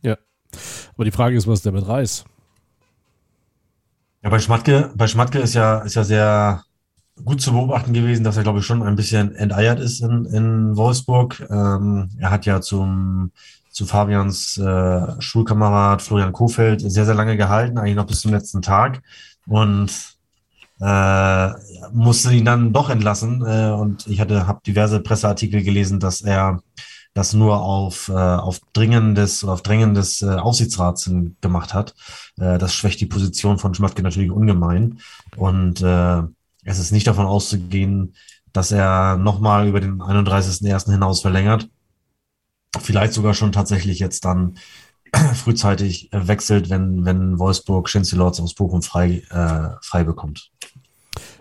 Aber 0.95 1.05
die 1.05 1.11
Frage 1.11 1.37
ist, 1.37 1.47
was 1.47 1.59
ist 1.59 1.65
der 1.65 1.71
mit 1.71 1.87
Reis? 1.87 2.25
Ja, 4.23 4.29
bei 4.29 4.39
Schmatke, 4.39 4.91
bei 4.95 5.07
Schmatke 5.07 5.39
ist 5.39 5.53
ja, 5.53 5.79
ist 5.79 5.95
ja 5.95 6.03
sehr 6.03 6.63
gut 7.23 7.41
zu 7.41 7.51
beobachten 7.51 7.93
gewesen, 7.93 8.23
dass 8.23 8.37
er, 8.37 8.43
glaube 8.43 8.59
ich, 8.59 8.65
schon 8.65 8.83
ein 8.83 8.95
bisschen 8.95 9.35
enteiert 9.35 9.79
ist 9.79 10.01
in, 10.01 10.25
in 10.25 10.75
Wolfsburg. 10.75 11.47
Ähm, 11.49 12.09
er 12.17 12.31
hat 12.31 12.45
ja 12.45 12.61
zum, 12.61 13.31
zu 13.69 13.85
Fabians 13.85 14.57
äh, 14.57 15.21
Schulkamerad 15.21 16.01
Florian 16.01 16.33
Kofeld 16.33 16.81
sehr, 16.81 17.05
sehr 17.05 17.15
lange 17.15 17.37
gehalten, 17.37 17.77
eigentlich 17.77 17.95
noch 17.95 18.07
bis 18.07 18.21
zum 18.21 18.31
letzten 18.31 18.61
Tag. 18.61 19.01
Und 19.47 20.16
äh, 20.79 21.49
musste 21.91 22.33
ihn 22.33 22.45
dann 22.45 22.73
doch 22.73 22.89
entlassen. 22.89 23.43
Äh, 23.45 23.71
und 23.71 24.07
ich 24.07 24.19
hatte, 24.19 24.47
habe 24.47 24.61
diverse 24.65 24.99
Presseartikel 24.99 25.63
gelesen, 25.63 25.99
dass 25.99 26.21
er 26.21 26.61
das 27.13 27.33
nur 27.33 27.61
auf, 27.61 28.09
äh, 28.09 28.13
auf 28.13 28.59
dringendes 28.73 29.43
auf 29.43 29.63
Drängen 29.63 29.95
des 29.95 30.21
äh, 30.21 30.35
Aufsichtsrats 30.35 31.09
gemacht 31.41 31.73
hat. 31.73 31.95
Äh, 32.39 32.59
das 32.59 32.75
schwächt 32.75 33.01
die 33.01 33.07
Position 33.07 33.57
von 33.57 33.73
Schmatke 33.73 34.03
natürlich 34.03 34.31
ungemein. 34.31 34.99
Und 35.35 35.81
äh, 35.81 36.21
es 36.63 36.79
ist 36.79 36.91
nicht 36.91 37.07
davon 37.07 37.25
auszugehen, 37.25 38.13
dass 38.53 38.71
er 38.71 39.17
nochmal 39.17 39.67
über 39.67 39.79
den 39.79 39.99
31.01. 39.99 40.91
hinaus 40.91 41.21
verlängert. 41.21 41.69
Vielleicht 42.79 43.13
sogar 43.13 43.33
schon 43.33 43.51
tatsächlich 43.51 43.99
jetzt 43.99 44.23
dann 44.25 44.57
frühzeitig 45.35 46.09
wechselt, 46.11 46.69
wenn, 46.69 47.05
wenn 47.05 47.39
Wolfsburg 47.39 47.89
Schinzelords 47.89 48.39
aus 48.39 48.53
Bochum 48.53 48.81
frei, 48.81 49.23
äh, 49.29 49.75
frei 49.81 50.03
bekommt. 50.03 50.51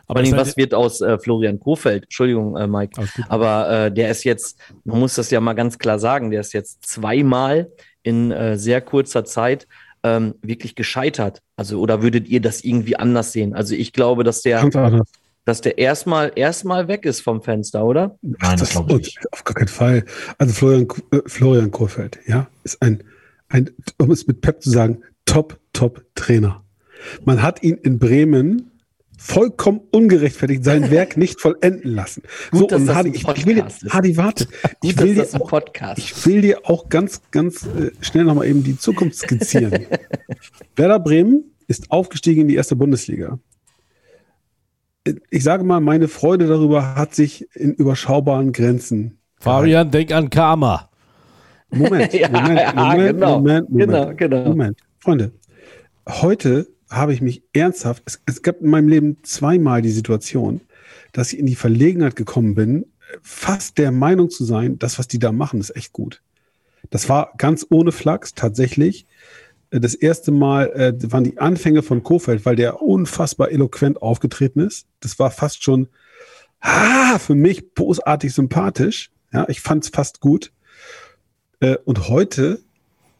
Aber 0.08 0.22
ist 0.22 0.32
halt- 0.32 0.40
was 0.40 0.56
wird 0.56 0.74
aus 0.74 1.00
äh, 1.00 1.18
Florian 1.18 1.58
Kofeld? 1.60 2.04
Entschuldigung, 2.04 2.56
äh, 2.56 2.66
Mike. 2.66 3.00
Aber 3.28 3.70
äh, 3.86 3.92
der 3.92 4.10
ist 4.10 4.24
jetzt, 4.24 4.58
man 4.84 5.00
muss 5.00 5.14
das 5.14 5.30
ja 5.30 5.40
mal 5.40 5.54
ganz 5.54 5.78
klar 5.78 5.98
sagen, 5.98 6.30
der 6.30 6.40
ist 6.40 6.52
jetzt 6.52 6.86
zweimal 6.86 7.70
in 8.02 8.30
äh, 8.30 8.56
sehr 8.58 8.80
kurzer 8.80 9.24
Zeit 9.24 9.66
ähm, 10.02 10.34
wirklich 10.42 10.74
gescheitert. 10.76 11.42
Also, 11.56 11.80
oder 11.80 12.02
würdet 12.02 12.28
ihr 12.28 12.40
das 12.40 12.62
irgendwie 12.62 12.96
anders 12.96 13.32
sehen? 13.32 13.54
Also, 13.54 13.74
ich 13.74 13.92
glaube, 13.92 14.22
dass 14.22 14.42
der, 14.42 14.60
Ganz 14.60 14.76
anders. 14.76 15.08
dass 15.44 15.60
der 15.60 15.78
erstmal 15.78 16.30
erstmal 16.36 16.86
weg 16.86 17.04
ist 17.04 17.20
vom 17.22 17.42
Fenster, 17.42 17.84
oder? 17.84 18.16
Nein, 18.22 18.58
das 18.58 18.70
glaube 18.70 18.92
ich 18.92 18.98
nicht. 18.98 19.18
Auf 19.32 19.42
gar 19.42 19.54
keinen 19.54 19.68
Fall. 19.68 20.04
Also 20.38 20.52
Florian, 20.52 20.86
äh, 21.10 21.18
Florian 21.26 21.70
Kurfeld, 21.72 22.18
ja, 22.26 22.46
ist 22.62 22.80
ein, 22.82 23.02
ein, 23.48 23.70
um 23.98 24.10
es 24.12 24.26
mit 24.28 24.40
Pep 24.40 24.62
zu 24.62 24.70
sagen, 24.70 25.02
top, 25.24 25.58
top 25.72 26.04
Trainer. 26.14 26.62
Man 27.24 27.42
hat 27.42 27.62
ihn 27.64 27.76
in 27.76 27.98
Bremen 27.98 28.70
vollkommen 29.26 29.80
ungerechtfertigt 29.90 30.64
sein 30.64 30.90
Werk 30.90 31.16
nicht 31.16 31.40
vollenden 31.40 31.92
lassen. 31.92 32.22
Gut, 32.50 32.60
so, 32.60 32.66
dass 32.66 32.80
und 32.80 32.86
das 32.86 32.96
Hadi, 32.96 33.08
ein 33.10 33.14
ich, 33.14 33.28
ich 33.28 33.46
will 33.46 33.54
dir. 33.56 33.66
Hadi, 33.90 34.16
warte. 34.16 34.46
Ich 34.82 34.98
will, 34.98 35.14
dir 35.14 35.26
auch, 35.34 35.48
Podcast 35.48 35.98
ich 35.98 36.26
will 36.26 36.40
dir 36.42 36.60
auch 36.64 36.88
ganz, 36.88 37.20
ganz 37.30 37.66
äh, 37.66 37.90
schnell 38.00 38.24
nochmal 38.24 38.46
eben 38.46 38.62
die 38.62 38.78
Zukunft 38.78 39.16
skizzieren. 39.16 39.86
Werder 40.76 41.00
Bremen 41.00 41.44
ist 41.66 41.90
aufgestiegen 41.90 42.42
in 42.42 42.48
die 42.48 42.54
erste 42.54 42.76
Bundesliga. 42.76 43.38
Ich 45.30 45.44
sage 45.44 45.64
mal, 45.64 45.80
meine 45.80 46.08
Freude 46.08 46.46
darüber 46.46 46.94
hat 46.94 47.14
sich 47.14 47.46
in 47.54 47.74
überschaubaren 47.74 48.52
Grenzen 48.52 49.18
Fabian, 49.38 49.90
denk 49.90 50.12
an 50.12 50.30
Karma. 50.30 50.90
Moment, 51.70 52.12
Ja, 52.12 52.28
Moment, 52.28 52.60
ja, 52.60 52.72
Moment, 52.74 53.12
genau. 53.12 53.38
Moment, 53.38 53.70
Moment, 53.70 53.90
Genau, 53.90 54.14
genau. 54.14 54.48
Moment. 54.48 54.78
Freunde, 54.98 55.32
heute 56.08 56.68
habe 56.90 57.12
ich 57.12 57.20
mich 57.20 57.42
ernsthaft, 57.52 58.02
es, 58.06 58.20
es 58.26 58.42
gab 58.42 58.60
in 58.60 58.70
meinem 58.70 58.88
Leben 58.88 59.18
zweimal 59.22 59.82
die 59.82 59.90
Situation, 59.90 60.60
dass 61.12 61.32
ich 61.32 61.38
in 61.38 61.46
die 61.46 61.56
Verlegenheit 61.56 62.16
gekommen 62.16 62.54
bin, 62.54 62.86
fast 63.22 63.78
der 63.78 63.92
Meinung 63.92 64.30
zu 64.30 64.44
sein, 64.44 64.78
das, 64.78 64.98
was 64.98 65.08
die 65.08 65.18
da 65.18 65.32
machen, 65.32 65.60
ist 65.60 65.74
echt 65.76 65.92
gut. 65.92 66.22
Das 66.90 67.08
war 67.08 67.32
ganz 67.36 67.66
ohne 67.70 67.92
Flachs 67.92 68.34
tatsächlich. 68.34 69.06
Äh, 69.70 69.80
Das 69.80 69.94
erste 69.94 70.30
Mal 70.30 70.70
äh, 70.72 71.12
waren 71.12 71.24
die 71.24 71.38
Anfänge 71.38 71.82
von 71.82 72.02
Kofeld, 72.02 72.44
weil 72.46 72.56
der 72.56 72.82
unfassbar 72.82 73.50
eloquent 73.50 74.02
aufgetreten 74.02 74.60
ist. 74.60 74.86
Das 75.00 75.18
war 75.18 75.30
fast 75.30 75.62
schon 75.62 75.88
ah, 76.60 77.18
für 77.18 77.34
mich 77.34 77.74
bosartig 77.74 78.32
sympathisch. 78.32 79.10
Ja, 79.32 79.46
ich 79.48 79.60
fand 79.60 79.84
es 79.84 79.90
fast 79.90 80.20
gut. 80.20 80.52
Äh, 81.60 81.76
und 81.84 82.08
heute 82.08 82.60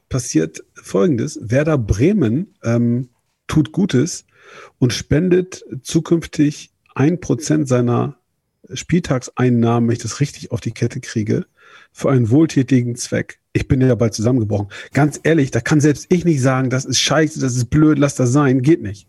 passiert 0.08 0.64
Folgendes. 0.74 1.38
Werder 1.42 1.78
Bremen 1.78 2.54
ähm, 2.62 3.08
tut 3.46 3.72
Gutes 3.72 4.24
und 4.78 4.92
spendet 4.92 5.64
zukünftig 5.82 6.70
ein 6.94 7.20
Prozent 7.20 7.68
seiner 7.68 8.16
Spieltagseinnahmen, 8.72 9.88
wenn 9.88 9.94
ich 9.94 10.02
das 10.02 10.20
richtig 10.20 10.50
auf 10.50 10.60
die 10.60 10.72
Kette 10.72 11.00
kriege, 11.00 11.46
für 11.92 12.10
einen 12.10 12.30
wohltätigen 12.30 12.96
Zweck. 12.96 13.38
Ich 13.52 13.68
bin 13.68 13.80
ja 13.80 13.94
bald 13.94 14.12
zusammengebrochen. 14.12 14.68
Ganz 14.92 15.18
ehrlich, 15.22 15.50
da 15.50 15.60
kann 15.60 15.80
selbst 15.80 16.06
ich 16.10 16.24
nicht 16.24 16.42
sagen, 16.42 16.68
das 16.68 16.84
ist 16.84 16.98
scheiße, 16.98 17.40
das 17.40 17.56
ist 17.56 17.70
blöd, 17.70 17.98
lass 17.98 18.14
das 18.14 18.30
sein, 18.32 18.60
geht 18.60 18.82
nicht. 18.82 19.08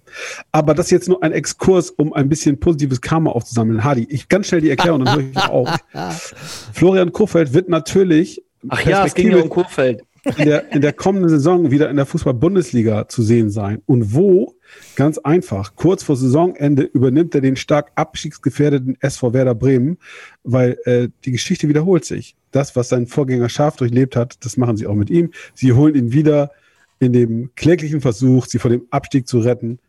Aber 0.51 0.73
das 0.73 0.87
ist 0.87 0.91
jetzt 0.91 1.09
nur 1.09 1.21
ein 1.21 1.33
Exkurs, 1.33 1.89
um 1.89 2.13
ein 2.13 2.29
bisschen 2.29 2.59
positives 2.59 3.01
Karma 3.01 3.31
aufzusammeln. 3.31 3.83
Hadi, 3.83 4.07
ich 4.09 4.29
ganz 4.29 4.47
schnell 4.47 4.61
die 4.61 4.69
Erklärung, 4.69 5.03
dann 5.03 5.15
höre 5.15 5.29
ich 5.29 5.37
auf. 5.49 6.33
Florian 6.73 7.11
Kofeld 7.11 7.53
wird 7.53 7.67
natürlich 7.67 8.43
Ach 8.69 8.81
ja, 8.81 9.05
es 9.05 9.13
ging 9.13 9.31
ja 9.31 9.37
um 9.37 9.49
Kofeld. 9.49 10.03
In 10.37 10.45
der, 10.45 10.71
in 10.71 10.81
der 10.81 10.93
kommenden 10.93 11.29
Saison 11.29 11.71
wieder 11.71 11.89
in 11.89 11.95
der 11.95 12.05
Fußball-Bundesliga 12.05 13.07
zu 13.07 13.21
sehen 13.23 13.49
sein. 13.49 13.81
Und 13.85 14.13
wo? 14.13 14.55
Ganz 14.95 15.17
einfach. 15.17 15.75
Kurz 15.75 16.03
vor 16.03 16.15
Saisonende 16.15 16.83
übernimmt 16.83 17.33
er 17.35 17.41
den 17.41 17.55
stark 17.55 17.91
abstiegsgefährdeten 17.95 18.97
SV 18.99 19.33
Werder 19.33 19.55
Bremen, 19.55 19.97
weil 20.43 20.77
äh, 20.85 21.09
die 21.25 21.31
Geschichte 21.31 21.69
wiederholt 21.69 22.03
sich. 22.05 22.35
Das, 22.51 22.75
was 22.75 22.89
sein 22.89 23.07
Vorgänger 23.07 23.49
scharf 23.49 23.75
durchlebt 23.77 24.15
hat, 24.15 24.43
das 24.45 24.57
machen 24.57 24.77
sie 24.77 24.87
auch 24.87 24.95
mit 24.95 25.09
ihm. 25.09 25.31
Sie 25.53 25.73
holen 25.73 25.95
ihn 25.95 26.11
wieder 26.11 26.51
in 26.99 27.13
dem 27.13 27.51
kläglichen 27.55 28.01
Versuch, 28.01 28.47
sie 28.47 28.59
vor 28.59 28.71
dem 28.71 28.83
Abstieg 28.89 29.27
zu 29.27 29.39
retten. 29.39 29.79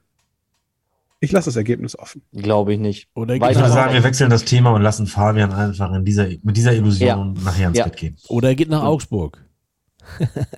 Ich 1.21 1.33
lasse 1.33 1.47
das 1.47 1.57
Ergebnis 1.57 1.99
offen. 1.99 2.23
Glaube 2.33 2.75
ich 2.75 2.79
nicht. 2.79 3.09
Oder 3.15 3.35
Ich 3.35 3.41
würde 3.41 3.55
sagen, 3.71 3.93
wir 3.93 4.05
wechseln 4.05 4.31
das 4.31 4.45
Thema 4.45 4.71
und 4.71 4.83
lassen 4.83 5.07
Fabian 5.09 5.53
einfach 5.53 5.93
in 5.93 6.05
dieser, 6.05 6.29
mit 6.45 6.57
dieser 6.57 6.73
Illusion 6.75 7.37
nachher 7.45 7.69
ins 7.69 7.79
Ja. 7.79 7.85
Bett 7.85 7.97
gehen. 7.97 8.17
oder 8.29 8.49
er 8.51 8.55
geht 8.55 8.69
nach 8.69 8.85
Augsburg. 8.85 9.45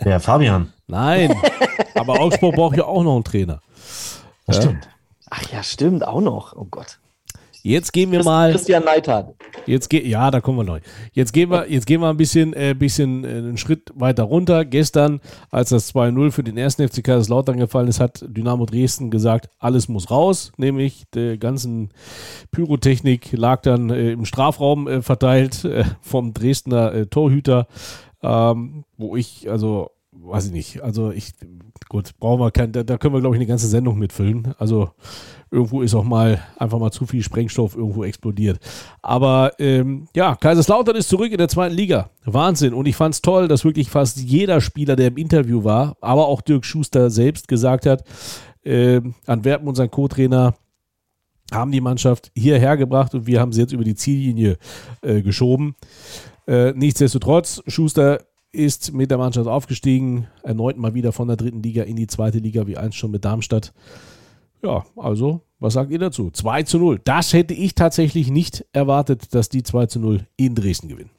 Der 0.04 0.20
Fabian, 0.20 0.72
Nein. 0.86 1.34
Aber 1.94 2.20
Augsburg 2.20 2.54
braucht 2.56 2.76
ja 2.76 2.84
auch 2.84 3.02
noch 3.04 3.14
einen 3.14 3.24
Trainer. 3.24 3.60
das 4.46 4.56
Ja. 4.56 4.62
stimmt. 4.62 4.88
Ach 5.30 5.42
ja, 5.52 5.62
stimmt, 5.62 6.04
auch 6.06 6.20
noch. 6.20 6.56
Oh 6.56 6.66
Gott. 6.70 6.98
Jetzt 7.62 7.92
gehen 7.92 8.10
wir 8.10 8.24
mal, 8.24 8.52
Christian 8.52 8.84
Neidhardt. 8.84 9.34
Jetzt 9.66 9.90
geht, 9.90 10.06
ja, 10.06 10.30
da 10.30 10.40
kommen 10.40 10.56
wir 10.58 10.64
neu. 10.64 10.80
Jetzt 11.12 11.32
gehen 11.34 11.50
wir, 11.50 11.70
jetzt 11.70 11.84
gehen 11.86 12.00
wir 12.00 12.08
ein 12.08 12.16
bisschen, 12.16 12.54
äh, 12.54 12.74
bisschen 12.74 13.22
äh, 13.22 13.28
einen 13.28 13.58
Schritt 13.58 13.92
weiter 13.94 14.22
runter. 14.22 14.64
Gestern, 14.64 15.20
als 15.50 15.68
das 15.68 15.94
2-0 15.94 16.30
für 16.30 16.42
den 16.42 16.56
ersten 16.56 16.88
FC 16.88 17.04
Kaiserslautern 17.04 17.58
gefallen 17.58 17.88
ist, 17.88 18.00
hat 18.00 18.24
Dynamo 18.26 18.64
Dresden 18.64 19.10
gesagt, 19.10 19.50
alles 19.58 19.88
muss 19.88 20.10
raus, 20.10 20.52
nämlich 20.56 21.04
der 21.12 21.36
ganzen 21.36 21.90
Pyrotechnik 22.50 23.32
lag 23.32 23.60
dann 23.60 23.90
äh, 23.90 24.12
im 24.12 24.24
Strafraum 24.24 24.88
äh, 24.88 25.02
verteilt 25.02 25.62
äh, 25.66 25.84
vom 26.00 26.32
Dresdner 26.32 26.94
äh, 26.94 27.06
Torhüter, 27.06 27.66
ähm, 28.22 28.84
wo 28.96 29.16
ich, 29.16 29.50
also 29.50 29.90
weiß 30.12 30.46
ich 30.46 30.52
nicht, 30.52 30.82
also 30.82 31.10
ich, 31.10 31.32
gut, 31.88 32.10
brauchen 32.18 32.40
wir 32.40 32.50
kein, 32.50 32.72
da, 32.72 32.82
da 32.82 32.98
können 32.98 33.14
wir, 33.14 33.20
glaube 33.20 33.36
ich, 33.36 33.40
eine 33.40 33.46
ganze 33.46 33.68
Sendung 33.68 33.98
mitfüllen. 33.98 34.54
Also 34.58 34.90
irgendwo 35.50 35.82
ist 35.82 35.94
auch 35.94 36.04
mal 36.04 36.42
einfach 36.58 36.78
mal 36.78 36.90
zu 36.90 37.06
viel 37.06 37.22
Sprengstoff 37.22 37.76
irgendwo 37.76 38.04
explodiert. 38.04 38.58
Aber 39.02 39.52
ähm, 39.58 40.08
ja, 40.14 40.34
Kaiserslautern 40.34 40.96
ist 40.96 41.08
zurück 41.08 41.30
in 41.30 41.38
der 41.38 41.48
zweiten 41.48 41.74
Liga. 41.74 42.10
Wahnsinn. 42.24 42.74
Und 42.74 42.86
ich 42.86 42.96
fand 42.96 43.14
es 43.14 43.22
toll, 43.22 43.48
dass 43.48 43.64
wirklich 43.64 43.88
fast 43.88 44.18
jeder 44.18 44.60
Spieler, 44.60 44.96
der 44.96 45.08
im 45.08 45.16
Interview 45.16 45.64
war, 45.64 45.96
aber 46.00 46.26
auch 46.26 46.40
Dirk 46.40 46.64
Schuster 46.64 47.10
selbst 47.10 47.48
gesagt 47.48 47.86
hat, 47.86 48.04
äh, 48.62 49.00
Antwerpen 49.26 49.68
und 49.68 49.76
sein 49.76 49.90
Co-Trainer 49.90 50.54
haben 51.52 51.72
die 51.72 51.80
Mannschaft 51.80 52.30
hierher 52.36 52.76
gebracht 52.76 53.14
und 53.14 53.26
wir 53.26 53.40
haben 53.40 53.52
sie 53.52 53.60
jetzt 53.60 53.72
über 53.72 53.84
die 53.84 53.94
Ziellinie 53.94 54.56
äh, 55.02 55.22
geschoben. 55.22 55.74
Äh, 56.50 56.72
nichtsdestotrotz, 56.72 57.62
Schuster 57.68 58.22
ist 58.50 58.92
mit 58.92 59.12
der 59.12 59.18
Mannschaft 59.18 59.46
aufgestiegen, 59.46 60.26
erneut 60.42 60.76
mal 60.76 60.94
wieder 60.94 61.12
von 61.12 61.28
der 61.28 61.36
dritten 61.36 61.62
Liga 61.62 61.84
in 61.84 61.94
die 61.94 62.08
zweite 62.08 62.38
Liga, 62.38 62.66
wie 62.66 62.76
einst 62.76 62.98
schon 62.98 63.12
mit 63.12 63.24
Darmstadt. 63.24 63.72
Ja, 64.60 64.84
also, 64.96 65.42
was 65.60 65.74
sagt 65.74 65.92
ihr 65.92 66.00
dazu? 66.00 66.28
2 66.32 66.64
zu 66.64 66.78
0. 66.80 67.00
Das 67.04 67.32
hätte 67.32 67.54
ich 67.54 67.76
tatsächlich 67.76 68.32
nicht 68.32 68.66
erwartet, 68.72 69.32
dass 69.32 69.48
die 69.48 69.62
2 69.62 69.86
zu 69.86 70.00
0 70.00 70.26
in 70.36 70.56
Dresden 70.56 70.88
gewinnen. 70.88 71.10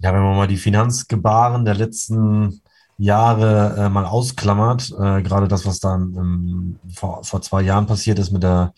Ja, 0.00 0.12
wenn 0.12 0.22
man 0.22 0.36
mal 0.36 0.48
die 0.48 0.56
Finanzgebaren 0.56 1.64
der 1.64 1.76
letzten 1.76 2.60
Jahre 2.98 3.76
äh, 3.78 3.88
mal 3.88 4.04
ausklammert, 4.04 4.92
äh, 4.98 5.22
gerade 5.22 5.46
das, 5.46 5.64
was 5.64 5.78
dann 5.78 6.16
ähm, 6.16 6.76
vor, 6.92 7.22
vor 7.22 7.40
zwei 7.40 7.62
Jahren 7.62 7.86
passiert 7.86 8.18
ist 8.18 8.32
mit 8.32 8.42
der, 8.42 8.74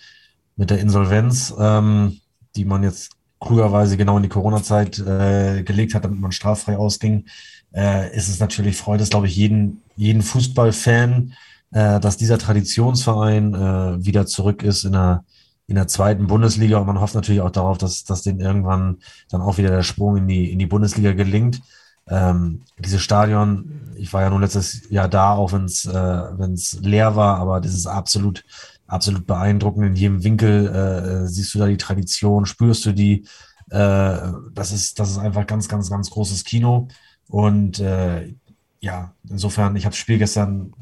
mit 0.57 0.69
der 0.69 0.81
Insolvenz, 0.81 1.55
ähm, 1.59 2.21
die 2.57 2.67
man 2.67 2.83
jetzt 2.83 3.16
klugerweise 3.41 3.97
genau 3.97 4.17
in 4.17 4.23
die 4.23 4.29
Corona-Zeit 4.29 4.99
äh, 4.99 5.63
gelegt 5.63 5.95
hat, 5.95 6.05
damit 6.05 6.21
man 6.21 6.33
straffrei 6.33 6.77
ausging, 6.77 7.27
äh, 7.75 8.15
ist 8.17 8.29
es 8.29 8.41
natürlich, 8.41 8.77
freut 8.77 9.01
es, 9.01 9.11
glaube 9.11 9.27
ich, 9.27 9.37
jeden, 9.37 9.83
jeden 9.97 10.23
Fußballfan, 10.23 11.35
äh, 11.73 12.01
dass 12.01 12.17
dieser 12.17 12.39
Traditionsverein 12.39 13.55
äh, 13.55 14.05
wieder 14.05 14.27
zurück 14.27 14.63
ist 14.63 14.85
in 14.85 14.93
der, 14.93 15.25
in 15.67 15.75
der 15.75 15.89
zweiten 15.89 16.27
Bundesliga 16.27 16.79
und 16.79 16.87
man 16.87 17.01
hofft 17.01 17.15
natürlich 17.15 17.41
auch 17.41 17.51
darauf, 17.51 17.77
dass, 17.77 18.05
dass 18.05 18.23
denen 18.23 18.41
irgendwann 18.41 18.99
dann 19.31 19.43
auch 19.43 19.59
wieder 19.59 19.71
der 19.71 19.83
Sprung 19.83 20.17
in 20.17 20.29
die, 20.29 20.53
in 20.53 20.59
die 20.59 20.67
Bundesliga 20.67 21.13
gelingt. 21.13 21.61
Ähm, 22.09 22.63
dieses 22.79 23.03
Stadion, 23.03 23.93
ich 23.97 24.13
war 24.13 24.23
ja 24.23 24.31
nur 24.31 24.41
letztes 24.41 24.89
Jahr 24.91 25.09
da, 25.09 25.35
auch 25.35 25.53
wenn 25.53 25.65
es 25.65 25.85
äh, 25.85 26.81
leer 26.81 27.17
war, 27.17 27.39
aber 27.39 27.61
das 27.61 27.75
ist 27.75 27.87
absolut, 27.87 28.45
absolut 28.87 29.27
beeindruckend. 29.27 29.87
In 29.87 29.97
jedem 29.97 30.25
Winkel 30.25 30.67
äh, 30.67 31.29
siehst 31.29 31.55
du 31.55 31.59
da 31.59 31.67
die 31.67 31.77
Tradition, 31.77 32.47
spürst 32.47 32.85
du 32.87 32.93
die. 32.93 33.27
Äh, 33.71 34.19
das, 34.53 34.73
ist, 34.73 34.99
das 34.99 35.11
ist 35.11 35.19
einfach 35.19 35.47
ganz, 35.47 35.69
ganz, 35.69 35.91
ganz 35.91 36.11
großes 36.11 36.45
Kino. 36.45 36.89
Und 37.29 37.81
äh, 37.81 38.35
ja, 38.81 39.13
insofern, 39.29 39.77
ich 39.77 39.85
habe 39.85 39.93
das 39.93 39.99
Spiel 39.99 40.19
gestern 40.19 40.73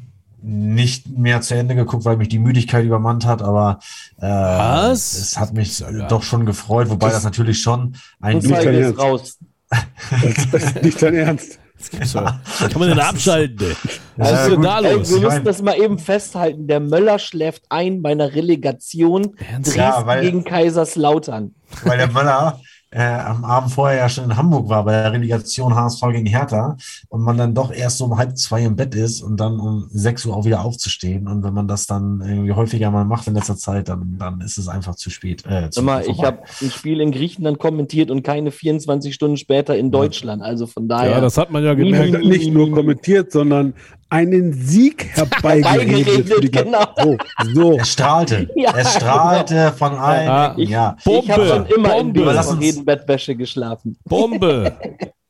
nicht 0.41 1.09
mehr 1.09 1.41
zu 1.41 1.55
Ende 1.55 1.73
geguckt, 1.73 2.05
weil 2.05 2.17
mich 2.17 2.29
die 2.29 2.37
Müdigkeit 2.37 2.85
übermannt 2.85 3.25
hat, 3.25 3.41
aber 3.41 3.79
äh, 4.19 4.27
Was? 4.27 5.15
es 5.15 5.39
hat 5.39 5.53
mich 5.53 5.83
doch 6.07 6.21
schon 6.21 6.45
gefreut, 6.45 6.89
wobei 6.89 7.07
das, 7.07 7.15
das 7.15 7.23
natürlich 7.23 7.61
schon 7.61 7.95
ein 8.21 8.37
nicht 8.37 8.51
dein 8.51 8.75
Ernst. 8.75 8.99
raus. 8.99 9.39
Das, 9.69 10.51
das 10.51 10.63
ist 10.63 10.83
nicht 10.83 11.01
dein 11.01 11.15
Ernst. 11.15 11.59
Ja. 11.93 12.39
Kann 12.59 12.79
man 12.79 12.89
denn 12.89 12.99
abschalten? 12.99 13.75
Was 14.17 14.31
ja, 14.31 14.43
ist 14.43 14.51
denn 14.51 14.61
da 14.61 14.79
los? 14.79 15.11
Ey, 15.11 15.21
wir 15.21 15.29
müssen 15.29 15.43
das 15.43 15.61
mal 15.61 15.77
eben 15.77 15.99
festhalten. 15.99 16.67
Der 16.67 16.79
Möller 16.79 17.19
schläft 17.19 17.63
ein 17.69 18.01
bei 18.01 18.11
einer 18.11 18.33
Relegation 18.33 19.35
Dresden 19.35 19.77
ja, 19.77 20.05
weil, 20.05 20.21
gegen 20.21 20.43
Kaiserslautern. 20.43 21.55
Weil 21.83 21.97
der 21.97 22.11
Möller 22.11 22.59
äh, 22.95 23.01
am 23.01 23.43
Abend 23.43 23.73
vorher 23.73 23.97
ja 23.97 24.07
schon 24.07 24.23
in 24.23 24.37
Hamburg 24.37 24.69
war 24.69 24.85
bei 24.85 24.93
der 24.93 25.11
Relegation 25.11 25.75
HSV 25.75 26.01
gegen 26.13 26.27
Hertha 26.27 26.77
und 27.09 27.21
man 27.21 27.37
dann 27.37 27.53
doch 27.53 27.73
erst 27.73 27.97
so 27.97 28.05
um 28.05 28.17
halb 28.17 28.37
zwei 28.37 28.63
im 28.63 28.77
Bett 28.77 28.95
ist 28.95 29.21
und 29.21 29.37
dann 29.37 29.59
um 29.59 29.89
sechs 29.91 30.25
Uhr 30.25 30.33
auch 30.33 30.45
wieder 30.45 30.63
aufzustehen. 30.63 31.27
Und 31.27 31.43
wenn 31.43 31.53
man 31.53 31.67
das 31.67 31.87
dann 31.87 32.21
irgendwie 32.25 32.53
häufiger 32.53 32.91
mal 32.91 33.03
macht 33.03 33.27
in 33.27 33.33
letzter 33.33 33.57
Zeit, 33.57 33.89
dann, 33.89 34.15
dann 34.17 34.39
ist 34.39 34.57
es 34.57 34.69
einfach 34.69 34.95
zu 34.95 35.09
spät. 35.09 35.43
Äh, 35.45 35.69
zu 35.71 35.83
mal, 35.83 36.05
ich 36.07 36.23
habe 36.23 36.43
ein 36.61 36.71
Spiel 36.71 37.01
in 37.01 37.11
Griechenland 37.11 37.59
kommentiert 37.59 38.11
und 38.11 38.23
keine 38.23 38.51
24 38.51 39.13
Stunden 39.13 39.35
später 39.35 39.75
in 39.77 39.91
Deutschland. 39.91 40.41
Also 40.41 40.65
von 40.65 40.87
daher. 40.87 41.11
Ja, 41.11 41.19
das 41.19 41.37
hat 41.37 41.51
man 41.51 41.65
ja 41.65 41.73
gemerkt. 41.73 42.23
Nicht 42.23 42.53
nur 42.53 42.71
kommentiert, 42.71 43.29
sondern 43.29 43.73
einen 44.09 44.53
Sieg 44.53 45.05
herbeigeredet. 45.13 46.51
genau. 46.51 46.85
Oh, 46.97 47.17
so. 47.53 47.77
Es 47.79 47.91
strahlte. 47.91 48.49
Ja, 48.55 48.73
es 48.77 48.93
strahlte 48.93 49.55
genau. 49.55 49.71
von 49.71 49.93
allen. 49.93 50.25
Ja, 50.25 50.53
ich, 50.57 50.69
ja. 50.69 50.97
ich 51.05 51.31
habe 51.31 51.47
schon 51.47 51.65
immer 51.67 51.89
Bombe. 51.89 52.21
in 52.21 52.57
Redenbettwäsche 52.57 53.35
geschlafen. 53.35 53.97
Bombe. 54.05 54.77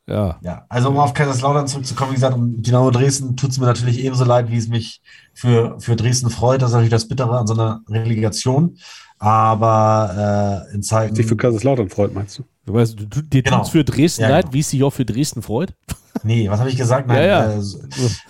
Ja. 0.07 0.37
ja, 0.41 0.65
also 0.69 0.89
um 0.89 0.97
auf 0.99 1.15
Kaiserslautern 1.15 1.67
zurückzukommen, 1.67 2.11
wie 2.11 2.15
gesagt, 2.15 2.35
um 2.35 2.61
Dynamo 2.61 2.91
Dresden 2.91 3.35
tut 3.35 3.49
es 3.49 3.59
mir 3.59 3.65
natürlich 3.65 4.03
ebenso 4.03 4.23
leid, 4.23 4.51
wie 4.51 4.57
es 4.57 4.67
mich 4.67 5.01
für, 5.33 5.79
für 5.79 5.95
Dresden 5.95 6.29
freut. 6.29 6.61
Das 6.61 6.69
ist 6.69 6.73
natürlich 6.73 6.91
das 6.91 7.07
Bittere 7.07 7.39
an 7.39 7.47
so 7.47 7.55
einer 7.55 7.81
Relegation. 7.89 8.77
Aber 9.17 10.67
äh, 10.69 10.75
in 10.75 10.83
Zeiten. 10.83 11.15
Sich 11.15 11.25
für 11.25 11.37
Kaiserslautern 11.37 11.89
freut, 11.89 12.13
meinst 12.13 12.37
du? 12.37 12.43
Du 12.65 12.73
weißt, 12.73 12.99
du, 12.99 13.21
dir 13.21 13.43
genau. 13.43 13.57
tut 13.57 13.65
es 13.65 13.71
für 13.71 13.83
Dresden 13.83 14.23
ja, 14.23 14.29
leid, 14.29 14.45
genau. 14.45 14.53
wie 14.53 14.59
es 14.59 14.69
sich 14.69 14.83
auch 14.83 14.91
für 14.91 15.05
Dresden 15.05 15.41
freut? 15.41 15.73
Nee, 16.23 16.49
was 16.49 16.59
habe 16.59 16.69
ich 16.69 16.77
gesagt? 16.77 17.07
Nein, 17.07 17.17
ja, 17.17 17.51
ja. 17.51 17.59
Äh, 17.59 17.61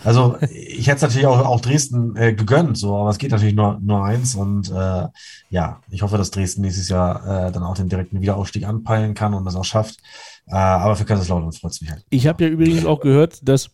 also 0.04 0.38
ich 0.50 0.88
hätte 0.88 0.98
es 0.98 1.02
natürlich 1.04 1.28
auch, 1.28 1.46
auch 1.46 1.62
Dresden 1.62 2.16
äh, 2.16 2.34
gegönnt, 2.34 2.78
so, 2.80 2.96
aber 2.96 3.12
es 3.12 3.20
geht 3.20 3.30
natürlich 3.30 3.54
nur, 3.54 3.80
nur 3.80 4.04
eins. 4.04 4.34
Und 4.34 4.72
äh, 4.72 5.08
ja, 5.50 5.80
ich 5.92 6.02
hoffe, 6.02 6.18
dass 6.18 6.32
Dresden 6.32 6.62
nächstes 6.62 6.90
Jahr 6.90 7.48
äh, 7.48 7.52
dann 7.52 7.62
auch 7.62 7.76
den 7.76 7.88
direkten 7.88 8.22
Wiederaufstieg 8.22 8.66
anpeilen 8.66 9.14
kann 9.14 9.36
und 9.36 9.46
das 9.46 9.56
auch 9.56 9.64
schafft. 9.64 10.00
Äh, 10.48 10.56
aber 10.56 10.96
für 10.96 11.06
Kaiserslautern 11.06 11.52
freut 11.54 11.74
es 11.74 11.82
mich 11.82 11.92
halt. 11.92 12.04
Ich 12.10 12.26
habe 12.26 12.44
ja 12.44 12.50
übrigens 12.50 12.86
auch 12.86 13.00
gehört, 13.00 13.48
dass 13.48 13.70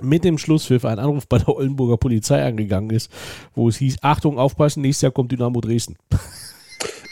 mit 0.00 0.22
dem 0.22 0.38
Schlusspfiff 0.38 0.84
ein 0.84 0.98
Anruf 0.98 1.26
bei 1.26 1.38
der 1.38 1.48
Oldenburger 1.48 1.96
Polizei 1.96 2.44
angegangen 2.44 2.90
ist, 2.90 3.10
wo 3.54 3.68
es 3.68 3.76
hieß, 3.78 3.98
Achtung, 4.02 4.38
aufpassen, 4.38 4.82
nächstes 4.82 5.02
Jahr 5.02 5.12
kommt 5.12 5.32
Dynamo 5.32 5.60
Dresden. 5.60 5.96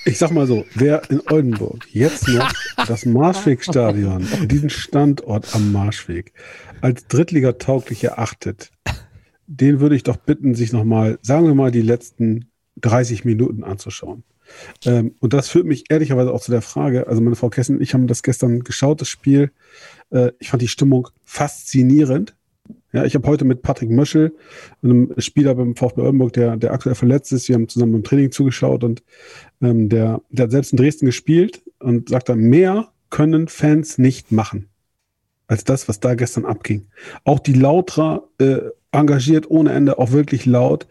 Ich 0.05 0.19
sag 0.19 0.31
mal 0.31 0.47
so, 0.47 0.65
wer 0.75 1.11
in 1.11 1.21
Oldenburg 1.31 1.87
jetzt 1.93 2.29
noch 2.29 2.51
das 2.87 3.05
Marschwegstadion, 3.05 4.27
diesen 4.47 4.71
Standort 4.71 5.55
am 5.55 5.73
Marschweg, 5.73 6.33
als 6.81 7.07
Drittliga-tauglich 7.09 8.05
erachtet, 8.05 8.71
den 9.47 9.81
würde 9.81 9.97
ich 9.97 10.03
doch 10.03 10.17
bitten, 10.17 10.55
sich 10.55 10.73
nochmal, 10.73 11.19
sagen 11.23 11.47
wir 11.47 11.55
mal, 11.55 11.71
die 11.71 11.83
letzten 11.83 12.51
30 12.77 13.25
Minuten 13.25 13.65
anzuschauen. 13.65 14.23
Ähm, 14.85 15.15
und 15.21 15.33
das 15.33 15.49
führt 15.49 15.67
mich 15.67 15.85
ehrlicherweise 15.91 16.33
auch 16.33 16.41
zu 16.41 16.51
der 16.51 16.63
Frage, 16.63 17.07
also 17.07 17.21
meine 17.21 17.37
Frau 17.37 17.51
Kessen 17.51 17.77
und 17.77 17.83
ich 17.83 17.95
haben 17.95 18.07
das 18.07 18.23
gestern 18.23 18.61
geschaut, 18.61 19.01
das 19.01 19.09
Spiel. 19.09 19.51
Äh, 20.11 20.33
ich 20.39 20.51
fand 20.51 20.63
die 20.63 20.69
Stimmung 20.69 21.09
faszinierend. 21.25 22.35
Ja, 22.93 23.05
ich 23.05 23.15
habe 23.15 23.29
heute 23.29 23.45
mit 23.45 23.61
Patrick 23.61 23.91
Möschel, 23.91 24.35
einem 24.83 25.13
Spieler 25.19 25.55
beim 25.55 25.77
VfB 25.77 26.01
Oldenburg, 26.01 26.33
der, 26.33 26.57
der 26.57 26.73
aktuell 26.73 26.95
verletzt 26.95 27.33
ist, 27.33 27.49
wir 27.49 27.55
haben 27.55 27.69
zusammen 27.69 27.93
beim 27.93 28.05
Training 28.05 28.31
zugeschaut 28.31 28.83
und 28.83 29.03
ähm, 29.63 29.89
der, 29.89 30.21
der 30.31 30.45
hat 30.45 30.51
selbst 30.51 30.73
in 30.73 30.79
Dresden 30.79 31.07
gespielt 31.07 31.63
und 31.79 32.09
sagt 32.09 32.29
dann, 32.29 32.41
mehr 32.41 32.89
können 33.11 33.49
Fans 33.49 33.99
nicht 33.99 34.33
machen 34.33 34.69
als 35.47 35.65
das, 35.65 35.89
was 35.89 36.01
da 36.01 36.15
gestern 36.15 36.45
abging. 36.45 36.87
Auch 37.25 37.39
die 37.39 37.55
Lautra 37.55 38.23
äh, 38.39 38.59
engagiert 38.93 39.51
ohne 39.51 39.73
Ende, 39.73 39.99
auch 39.99 40.13
wirklich 40.13 40.45
laut. 40.45 40.87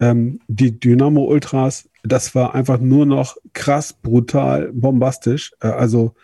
Ähm, 0.00 0.40
die 0.48 0.80
Dynamo 0.80 1.24
Ultras 1.24 1.90
das 2.02 2.34
war 2.34 2.54
einfach 2.54 2.80
nur 2.80 3.06
noch 3.06 3.36
krass, 3.52 3.92
brutal, 3.92 4.70
bombastisch. 4.72 5.52
Äh, 5.60 5.68
also, 5.68 6.14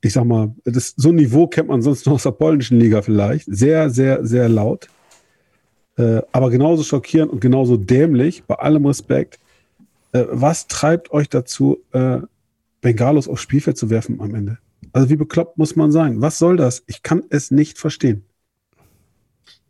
ich 0.00 0.12
sag 0.12 0.24
mal, 0.24 0.54
das, 0.64 0.94
so 0.96 1.10
ein 1.10 1.16
Niveau 1.16 1.46
kennt 1.46 1.68
man 1.68 1.82
sonst 1.82 2.06
nur 2.06 2.16
aus 2.16 2.24
der 2.24 2.32
polnischen 2.32 2.78
Liga 2.78 3.02
vielleicht. 3.02 3.46
Sehr, 3.46 3.90
sehr, 3.90 4.24
sehr 4.26 4.48
laut. 4.48 4.88
Äh, 5.96 6.22
aber 6.32 6.50
genauso 6.50 6.82
schockierend 6.82 7.32
und 7.32 7.40
genauso 7.40 7.76
dämlich, 7.76 8.44
bei 8.44 8.54
allem 8.56 8.86
Respekt. 8.86 9.38
Äh, 10.12 10.24
was 10.28 10.68
treibt 10.68 11.10
euch 11.10 11.28
dazu, 11.28 11.84
Bengalos 12.80 13.28
aufs 13.28 13.42
Spielfeld 13.42 13.76
zu 13.76 13.90
werfen 13.90 14.20
am 14.20 14.34
Ende? 14.34 14.58
Also, 14.92 15.08
wie 15.08 15.16
bekloppt 15.16 15.58
muss 15.58 15.76
man 15.76 15.92
sein? 15.92 16.20
Was 16.20 16.38
soll 16.38 16.56
das? 16.56 16.82
Ich 16.86 17.02
kann 17.02 17.22
es 17.30 17.50
nicht 17.50 17.78
verstehen. 17.78 18.24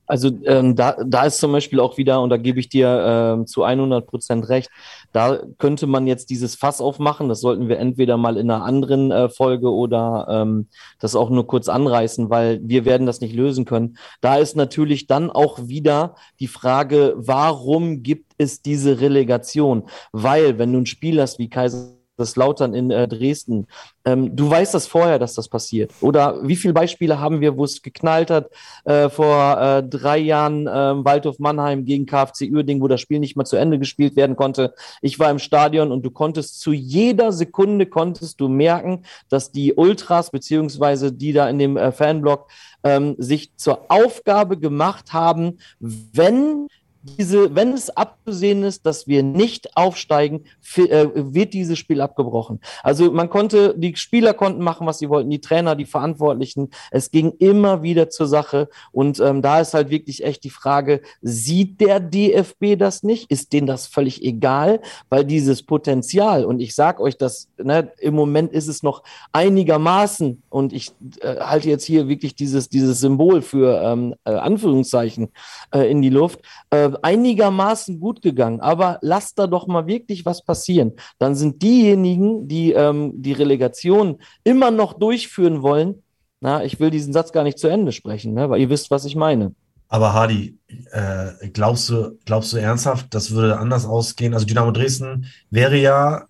Also 0.06 0.30
ähm, 0.44 0.74
da, 0.76 0.96
da 1.04 1.24
ist 1.24 1.38
zum 1.38 1.52
Beispiel 1.52 1.80
auch 1.80 1.96
wieder, 1.96 2.20
und 2.20 2.30
da 2.30 2.36
gebe 2.36 2.60
ich 2.60 2.68
dir 2.68 3.04
ähm, 3.06 3.46
zu 3.46 3.62
100 3.62 4.06
Prozent 4.06 4.48
recht, 4.48 4.70
da 5.12 5.38
könnte 5.58 5.86
man 5.86 6.06
jetzt 6.06 6.30
dieses 6.30 6.56
Fass 6.56 6.80
aufmachen. 6.80 7.28
Das 7.28 7.40
sollten 7.40 7.68
wir 7.68 7.78
entweder 7.78 8.16
mal 8.16 8.36
in 8.36 8.50
einer 8.50 8.64
anderen 8.64 9.10
äh, 9.10 9.28
Folge 9.28 9.70
oder 9.72 10.26
ähm, 10.28 10.68
das 10.98 11.14
auch 11.14 11.30
nur 11.30 11.46
kurz 11.46 11.68
anreißen, 11.68 12.30
weil 12.30 12.60
wir 12.62 12.84
werden 12.84 13.06
das 13.06 13.20
nicht 13.20 13.34
lösen 13.34 13.64
können. 13.64 13.96
Da 14.20 14.36
ist 14.36 14.56
natürlich 14.56 15.06
dann 15.06 15.30
auch 15.30 15.68
wieder 15.68 16.16
die 16.40 16.48
Frage, 16.48 17.14
warum 17.16 18.02
gibt 18.02 18.32
es 18.38 18.60
diese 18.60 19.00
Relegation? 19.00 19.84
Weil, 20.12 20.58
wenn 20.58 20.72
du 20.72 20.80
ein 20.80 20.86
Spiel 20.86 21.20
hast 21.20 21.38
wie 21.38 21.48
Kaiser 21.48 22.01
Kaiserslautern 22.22 22.74
in 22.74 22.90
äh, 22.90 23.08
Dresden. 23.08 23.66
Ähm, 24.04 24.34
du 24.34 24.48
weißt 24.48 24.74
das 24.74 24.86
vorher, 24.86 25.18
dass 25.18 25.34
das 25.34 25.48
passiert. 25.48 25.92
Oder 26.00 26.46
wie 26.46 26.56
viele 26.56 26.74
Beispiele 26.74 27.20
haben 27.20 27.40
wir, 27.40 27.56
wo 27.56 27.64
es 27.64 27.82
geknallt 27.82 28.30
hat 28.30 28.50
äh, 28.84 29.08
vor 29.08 29.60
äh, 29.60 29.82
drei 29.82 30.18
Jahren 30.18 30.66
äh, 30.66 31.04
Waldhof 31.04 31.38
Mannheim 31.38 31.84
gegen 31.84 32.06
KfC 32.06 32.50
Uerding, 32.50 32.80
wo 32.80 32.88
das 32.88 33.00
Spiel 33.00 33.18
nicht 33.18 33.36
mal 33.36 33.44
zu 33.44 33.56
Ende 33.56 33.78
gespielt 33.78 34.16
werden 34.16 34.36
konnte. 34.36 34.74
Ich 35.00 35.18
war 35.18 35.30
im 35.30 35.38
Stadion 35.38 35.92
und 35.92 36.04
du 36.04 36.10
konntest 36.10 36.60
zu 36.60 36.72
jeder 36.72 37.32
Sekunde 37.32 37.86
konntest 37.86 38.40
du 38.40 38.48
merken, 38.48 39.02
dass 39.28 39.52
die 39.52 39.74
Ultras 39.74 40.30
beziehungsweise 40.30 41.12
die 41.12 41.32
da 41.32 41.48
in 41.48 41.58
dem 41.58 41.76
äh, 41.76 41.92
Fanblock 41.92 42.48
ähm, 42.84 43.14
sich 43.18 43.56
zur 43.56 43.90
Aufgabe 43.90 44.58
gemacht 44.58 45.12
haben, 45.12 45.58
wenn 45.78 46.68
diese, 47.02 47.54
wenn 47.54 47.72
es 47.72 47.90
abzusehen 48.22 48.62
ist, 48.62 48.86
dass 48.86 49.06
wir 49.06 49.22
nicht 49.22 49.76
aufsteigen, 49.76 50.44
äh, 50.76 51.08
wird 51.14 51.54
dieses 51.54 51.78
Spiel 51.78 52.00
abgebrochen. 52.00 52.60
Also 52.82 53.10
man 53.10 53.28
konnte, 53.28 53.74
die 53.76 53.96
Spieler 53.96 54.32
konnten 54.32 54.62
machen, 54.62 54.86
was 54.86 55.00
sie 55.00 55.08
wollten, 55.08 55.30
die 55.30 55.40
Trainer, 55.40 55.74
die 55.74 55.86
Verantwortlichen. 55.86 56.70
Es 56.90 57.10
ging 57.10 57.32
immer 57.38 57.82
wieder 57.82 58.10
zur 58.10 58.28
Sache. 58.28 58.68
Und 58.92 59.18
ähm, 59.18 59.42
da 59.42 59.60
ist 59.60 59.74
halt 59.74 59.90
wirklich 59.90 60.24
echt 60.24 60.44
die 60.44 60.50
Frage, 60.50 61.02
sieht 61.20 61.80
der 61.80 61.98
DFB 61.98 62.76
das 62.78 63.02
nicht? 63.02 63.30
Ist 63.30 63.52
denen 63.52 63.66
das 63.66 63.86
völlig 63.86 64.22
egal? 64.22 64.80
Weil 65.08 65.24
dieses 65.24 65.64
Potenzial, 65.64 66.44
und 66.44 66.60
ich 66.60 66.74
sag 66.74 67.00
euch 67.00 67.18
das, 67.18 67.48
ne, 67.58 67.90
im 67.98 68.14
Moment 68.14 68.52
ist 68.52 68.68
es 68.68 68.82
noch 68.82 69.02
einigermaßen, 69.32 70.42
und 70.48 70.72
ich 70.72 70.92
äh, 71.20 71.36
halte 71.40 71.68
jetzt 71.68 71.84
hier 71.84 72.08
wirklich 72.08 72.34
dieses, 72.34 72.68
dieses 72.68 73.00
Symbol 73.00 73.42
für 73.42 73.82
ähm, 73.82 74.14
äh, 74.24 74.30
Anführungszeichen 74.30 75.28
äh, 75.74 75.90
in 75.90 76.02
die 76.02 76.10
Luft, 76.10 76.40
äh, 76.70 76.90
einigermaßen 77.02 77.98
gut 77.98 78.11
gegangen. 78.20 78.60
Aber 78.60 78.98
lasst 79.00 79.38
da 79.38 79.46
doch 79.46 79.66
mal 79.66 79.86
wirklich 79.86 80.26
was 80.26 80.44
passieren. 80.44 80.92
Dann 81.18 81.34
sind 81.34 81.62
diejenigen, 81.62 82.48
die 82.48 82.72
ähm, 82.72 83.12
die 83.14 83.32
Relegation 83.32 84.18
immer 84.44 84.70
noch 84.70 84.92
durchführen 84.92 85.62
wollen, 85.62 86.02
na, 86.40 86.64
ich 86.64 86.80
will 86.80 86.90
diesen 86.90 87.12
Satz 87.12 87.32
gar 87.32 87.44
nicht 87.44 87.58
zu 87.58 87.68
Ende 87.68 87.92
sprechen, 87.92 88.34
ne, 88.34 88.50
weil 88.50 88.60
ihr 88.60 88.68
wisst, 88.68 88.90
was 88.90 89.04
ich 89.04 89.14
meine. 89.14 89.54
Aber 89.88 90.12
Hardy, 90.12 90.58
äh, 90.90 91.48
glaubst 91.52 91.88
du, 91.88 92.18
glaubst 92.24 92.52
du 92.52 92.56
ernsthaft, 92.56 93.14
das 93.14 93.30
würde 93.30 93.58
anders 93.58 93.84
ausgehen? 93.84 94.34
Also 94.34 94.46
Dynamo 94.46 94.70
Dresden 94.72 95.26
wäre 95.50 95.76
ja, 95.76 96.24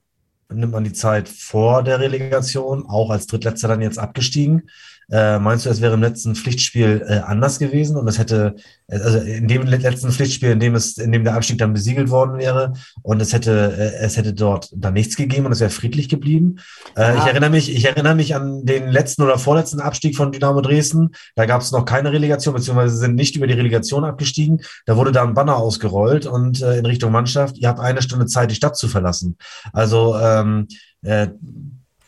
nimmt 0.53 0.73
man 0.73 0.85
die 0.85 0.93
Zeit 0.93 1.29
vor 1.29 1.83
der 1.83 2.01
Relegation, 2.01 2.85
auch 2.87 3.09
als 3.11 3.27
Drittletzter 3.27 3.69
dann 3.69 3.81
jetzt 3.81 3.99
abgestiegen. 3.99 4.69
Äh, 5.13 5.39
meinst 5.39 5.67
du, 5.67 5.71
es 5.71 5.83
wäre 5.83 5.93
im 5.93 6.01
letzten 6.01 6.35
Pflichtspiel 6.35 7.05
äh, 7.07 7.19
anders 7.19 7.59
gewesen 7.59 7.97
und 7.97 8.09
es 8.09 8.19
hätte, 8.19 8.55
also 8.89 9.19
in 9.19 9.47
dem 9.47 9.65
letzten 9.65 10.11
Pflichtspiel, 10.11 10.53
in 10.53 10.59
dem 10.59 10.75
es, 10.75 10.97
in 10.97 11.13
dem 11.13 11.23
der 11.23 11.35
Abstieg 11.35 11.59
dann 11.59 11.75
besiegelt 11.75 12.09
worden 12.09 12.39
wäre 12.39 12.73
und 13.03 13.21
es 13.21 13.35
hätte, 13.35 13.75
äh, 13.77 14.05
es 14.05 14.17
hätte 14.17 14.33
dort 14.33 14.71
dann 14.75 14.95
nichts 14.95 15.17
gegeben 15.17 15.45
und 15.45 15.53
es 15.53 15.61
wäre 15.61 15.69
friedlich 15.69 16.09
geblieben? 16.09 16.57
Äh, 16.97 17.19
ich 17.19 17.25
erinnere 17.25 17.51
mich, 17.51 17.71
ich 17.71 17.85
erinnere 17.85 18.15
mich 18.15 18.35
an 18.35 18.65
den 18.65 18.89
letzten 18.89 19.21
oder 19.21 19.37
vorletzten 19.39 19.81
Abstieg 19.81 20.17
von 20.17 20.33
Dynamo 20.33 20.63
Dresden. 20.63 21.11
Da 21.35 21.45
gab 21.45 21.61
es 21.61 21.73
noch 21.73 21.85
keine 21.85 22.11
Relegation, 22.11 22.55
beziehungsweise 22.55 22.97
sind 22.97 23.15
nicht 23.15 23.37
über 23.37 23.47
die 23.47 23.55
Relegation 23.55 24.05
abgestiegen. 24.05 24.63
Da 24.87 24.97
wurde 24.97 25.13
da 25.13 25.23
ein 25.25 25.35
Banner 25.35 25.57
ausgerollt 25.57 26.25
und 26.25 26.63
äh, 26.63 26.79
in 26.79 26.87
Richtung 26.87 27.13
Mannschaft, 27.13 27.59
ihr 27.59 27.69
habt 27.69 27.81
eine 27.81 28.01
Stunde 28.01 28.25
Zeit, 28.25 28.51
die 28.51 28.55
Stadt 28.57 28.79
zu 28.79 28.89
verlassen. 28.89 29.37
Also 29.75 30.17
ähm, 30.17 30.69
äh, 31.03 31.29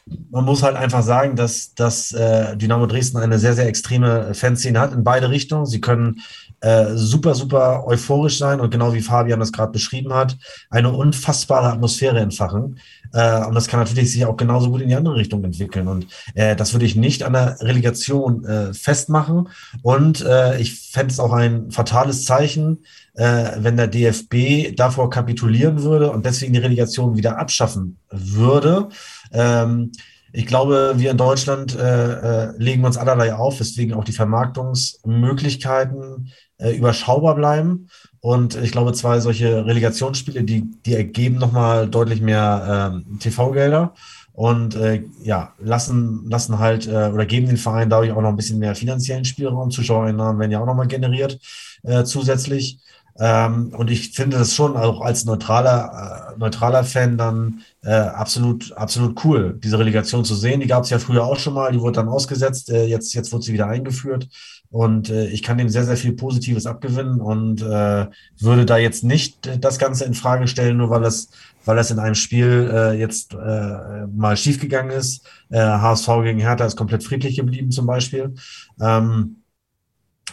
man 0.06 0.44
muss 0.44 0.62
halt 0.62 0.76
einfach 0.76 1.02
sagen, 1.02 1.34
dass, 1.34 1.74
dass 1.74 2.12
äh, 2.12 2.56
Dynamo 2.56 2.86
Dresden 2.86 3.18
eine 3.18 3.38
sehr, 3.38 3.54
sehr 3.54 3.66
extreme 3.66 4.34
Fanszene 4.34 4.78
hat 4.78 4.92
in 4.92 5.02
beide 5.02 5.30
Richtungen. 5.30 5.66
Sie 5.66 5.80
können 5.80 6.20
äh, 6.64 6.96
super, 6.96 7.34
super 7.34 7.86
euphorisch 7.86 8.38
sein 8.38 8.58
und 8.58 8.70
genau 8.70 8.94
wie 8.94 9.02
Fabian 9.02 9.38
das 9.38 9.52
gerade 9.52 9.72
beschrieben 9.72 10.14
hat, 10.14 10.38
eine 10.70 10.90
unfassbare 10.90 11.70
Atmosphäre 11.70 12.20
entfachen. 12.20 12.78
Äh, 13.12 13.44
und 13.44 13.54
das 13.54 13.68
kann 13.68 13.80
natürlich 13.80 14.12
sich 14.12 14.24
auch 14.24 14.38
genauso 14.38 14.70
gut 14.70 14.80
in 14.80 14.88
die 14.88 14.94
andere 14.94 15.16
Richtung 15.16 15.44
entwickeln. 15.44 15.88
Und 15.88 16.06
äh, 16.34 16.56
das 16.56 16.72
würde 16.72 16.86
ich 16.86 16.96
nicht 16.96 17.22
an 17.22 17.34
der 17.34 17.60
Relegation 17.60 18.46
äh, 18.46 18.72
festmachen. 18.72 19.50
Und 19.82 20.22
äh, 20.22 20.58
ich 20.58 20.90
fände 20.90 21.12
es 21.12 21.20
auch 21.20 21.32
ein 21.32 21.70
fatales 21.70 22.24
Zeichen, 22.24 22.78
äh, 23.12 23.50
wenn 23.58 23.76
der 23.76 23.88
DFB 23.88 24.74
davor 24.74 25.10
kapitulieren 25.10 25.82
würde 25.82 26.10
und 26.10 26.24
deswegen 26.24 26.54
die 26.54 26.60
Relegation 26.60 27.14
wieder 27.14 27.36
abschaffen 27.36 27.98
würde. 28.10 28.88
Ähm, 29.32 29.92
ich 30.36 30.46
glaube, 30.46 30.94
wir 30.96 31.12
in 31.12 31.16
Deutschland 31.16 31.76
äh, 31.76 32.50
legen 32.56 32.84
uns 32.84 32.96
allerlei 32.96 33.34
auf, 33.34 33.60
weswegen 33.60 33.94
auch 33.94 34.02
die 34.02 34.10
Vermarktungsmöglichkeiten 34.10 36.32
äh, 36.58 36.72
überschaubar 36.76 37.34
bleiben. 37.34 37.88
Und 38.20 38.56
ich 38.56 38.72
glaube, 38.72 38.92
zwei 38.92 39.20
solche 39.20 39.66
Relegationsspiele, 39.66 40.44
die, 40.44 40.62
die 40.86 40.94
ergeben 40.94 41.36
nochmal 41.36 41.88
deutlich 41.88 42.20
mehr 42.20 42.92
ähm, 42.94 43.18
TV-Gelder 43.18 43.94
und 44.32 44.74
äh, 44.74 45.04
ja, 45.22 45.52
lassen, 45.58 46.28
lassen 46.28 46.58
halt 46.58 46.88
äh, 46.88 47.10
oder 47.12 47.24
geben 47.24 47.46
den 47.46 47.56
Verein 47.56 47.88
dadurch 47.88 48.10
auch 48.10 48.20
noch 48.20 48.30
ein 48.30 48.36
bisschen 48.36 48.58
mehr 48.58 48.74
finanziellen 48.74 49.24
Spielraum. 49.24 49.70
Zuschauereinnahmen 49.70 50.40
werden 50.40 50.50
ja 50.50 50.60
auch 50.60 50.66
nochmal 50.66 50.88
generiert 50.88 51.38
äh, 51.82 52.02
zusätzlich. 52.04 52.78
Ähm, 53.18 53.72
und 53.76 53.90
ich 53.90 54.10
finde 54.10 54.38
das 54.38 54.54
schon 54.54 54.76
auch 54.76 55.00
als 55.00 55.24
neutraler, 55.24 56.32
äh, 56.34 56.38
neutraler 56.38 56.82
Fan 56.82 57.16
dann 57.16 57.60
äh, 57.84 57.92
absolut, 57.92 58.72
absolut 58.72 59.24
cool, 59.24 59.58
diese 59.62 59.78
Relegation 59.78 60.24
zu 60.24 60.34
sehen. 60.34 60.60
Die 60.60 60.66
gab 60.66 60.82
es 60.82 60.90
ja 60.90 60.98
früher 60.98 61.24
auch 61.24 61.38
schon 61.38 61.54
mal, 61.54 61.70
die 61.70 61.80
wurde 61.80 61.96
dann 61.96 62.08
ausgesetzt, 62.08 62.70
äh, 62.70 62.86
jetzt, 62.86 63.14
jetzt 63.14 63.32
wurde 63.32 63.44
sie 63.44 63.52
wieder 63.52 63.68
eingeführt. 63.68 64.28
Und 64.70 65.10
äh, 65.10 65.28
ich 65.28 65.44
kann 65.44 65.58
dem 65.58 65.68
sehr, 65.68 65.84
sehr 65.84 65.96
viel 65.96 66.14
Positives 66.14 66.66
abgewinnen 66.66 67.20
und 67.20 67.62
äh, 67.62 68.06
würde 68.40 68.66
da 68.66 68.76
jetzt 68.78 69.04
nicht 69.04 69.48
das 69.64 69.78
Ganze 69.78 70.04
in 70.04 70.14
Frage 70.14 70.48
stellen, 70.48 70.78
nur 70.78 70.90
weil 70.90 71.04
es, 71.04 71.30
weil 71.64 71.78
es 71.78 71.92
in 71.92 72.00
einem 72.00 72.16
Spiel 72.16 72.68
äh, 72.72 72.98
jetzt 72.98 73.34
äh, 73.34 74.06
mal 74.12 74.36
schiefgegangen 74.36 74.90
ist. 74.90 75.24
Äh, 75.50 75.60
HSV 75.60 76.08
gegen 76.24 76.40
Hertha 76.40 76.64
ist 76.64 76.76
komplett 76.76 77.04
friedlich 77.04 77.36
geblieben 77.36 77.70
zum 77.70 77.86
Beispiel. 77.86 78.34
Ähm, 78.80 79.36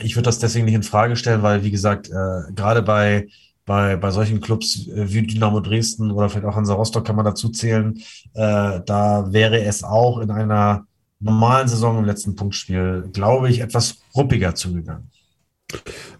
ich 0.04 0.16
würde 0.16 0.26
das 0.26 0.39
deswegen 0.39 0.66
nicht 0.66 0.76
in 0.76 0.84
Frage 0.84 1.16
stellen, 1.16 1.43
weil, 1.43 1.64
wie 1.64 1.72
gesagt, 1.72 2.10
äh, 2.10 2.52
gerade 2.54 2.82
bei, 2.82 3.28
bei, 3.66 3.95
bei 3.95 4.12
solchen 4.12 4.41
Clubs 4.41 4.88
wie 4.88 5.26
Dynamo 5.26 5.60
Dresden 5.60 6.12
oder 6.12 6.30
vielleicht 6.30 6.45
auch 6.45 6.56
Hansa 6.56 6.74
Rostock 6.74 7.06
kann 7.06 7.16
man 7.16 7.26
dazu 7.26 7.49
zählen, 7.49 7.97
äh, 8.34 8.80
da 8.86 9.26
wäre 9.32 9.62
es 9.62 9.84
auch 9.84 10.20
in 10.20 10.32
einer 10.32 10.86
normalen 11.20 11.68
Saison 11.68 11.99
im 11.99 12.06
letzten 12.06 12.36
Punktspiel, 12.36 13.10
glaube 13.14 13.49
ich, 13.49 13.62
etwas 13.62 14.02
ruppiger 14.16 14.56
zugegangen. 14.56 15.10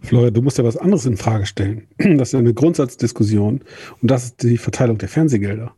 Florian, 0.02 0.34
du 0.34 0.42
musst 0.42 0.58
ja 0.58 0.64
was 0.64 0.78
anderes 0.78 1.06
in 1.06 1.18
Frage 1.18 1.46
stellen. 1.46 1.88
Das 1.98 2.30
ist 2.30 2.36
eine 2.36 2.54
Grundsatzdiskussion 2.54 3.62
und 4.02 4.12
das 4.12 4.26
ist 4.26 4.44
die 4.44 4.58
Verteilung 4.58 4.98
der 4.98 5.10
Fernsehgelder. 5.10 5.74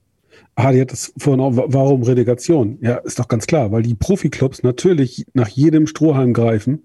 Die 0.60 0.82
hat 0.82 0.91
das 0.91 1.12
vorhin 1.18 1.41
auch, 1.41 1.54
warum 1.56 2.04
Relegation? 2.04 2.78
Ja, 2.82 2.97
ist 2.97 3.18
doch 3.18 3.28
ganz 3.28 3.47
klar, 3.47 3.72
weil 3.72 3.82
die 3.82 3.95
Profiklubs 3.95 4.62
natürlich 4.62 5.26
nach 5.34 5.47
jedem 5.47 5.88
Strohhalm 5.88 6.34
greifen 6.34 6.84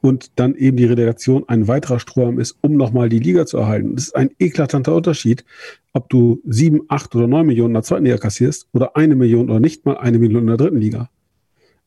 und 0.00 0.30
dann 0.36 0.54
eben 0.54 0.76
die 0.76 0.84
Relegation 0.84 1.44
ein 1.48 1.66
weiterer 1.66 1.98
Strohhalm 1.98 2.38
ist, 2.38 2.56
um 2.60 2.76
nochmal 2.76 3.08
die 3.08 3.18
Liga 3.18 3.44
zu 3.44 3.58
erhalten. 3.58 3.96
Das 3.96 4.04
ist 4.04 4.16
ein 4.16 4.30
eklatanter 4.38 4.94
Unterschied, 4.94 5.44
ob 5.92 6.08
du 6.10 6.40
sieben, 6.46 6.82
acht 6.86 7.14
oder 7.16 7.26
neun 7.26 7.46
Millionen 7.46 7.70
in 7.70 7.74
der 7.74 7.82
zweiten 7.82 8.04
Liga 8.04 8.18
kassierst 8.18 8.68
oder 8.72 8.96
eine 8.96 9.16
Million 9.16 9.50
oder 9.50 9.58
nicht 9.58 9.84
mal 9.84 9.96
eine 9.96 10.18
Million 10.18 10.42
in 10.42 10.48
der 10.48 10.56
dritten 10.56 10.80
Liga. 10.80 11.10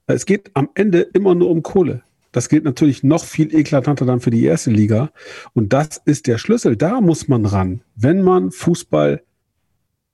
Es 0.07 0.25
geht 0.25 0.51
am 0.53 0.69
Ende 0.73 0.99
immer 0.99 1.33
nur 1.33 1.49
um 1.49 1.63
Kohle. 1.63 2.03
Das 2.33 2.49
gilt 2.49 2.65
natürlich 2.65 3.03
noch 3.03 3.23
viel 3.23 3.53
eklatanter 3.53 4.05
dann 4.05 4.19
für 4.19 4.31
die 4.31 4.43
erste 4.43 4.71
Liga. 4.71 5.11
Und 5.53 5.73
das 5.73 6.01
ist 6.05 6.27
der 6.27 6.37
Schlüssel. 6.37 6.75
Da 6.75 7.01
muss 7.01 7.27
man 7.27 7.45
ran. 7.45 7.81
Wenn 7.95 8.21
man 8.21 8.51
Fußball 8.51 9.21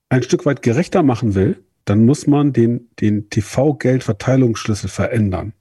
ein 0.09 0.23
Stück 0.23 0.45
weit 0.45 0.61
gerechter 0.61 1.03
machen 1.03 1.35
will, 1.35 1.63
dann 1.85 2.05
muss 2.05 2.27
man 2.27 2.53
den, 2.53 2.89
den 2.99 3.29
TV-Geldverteilungsschlüssel 3.29 4.89
verändern. 4.89 5.53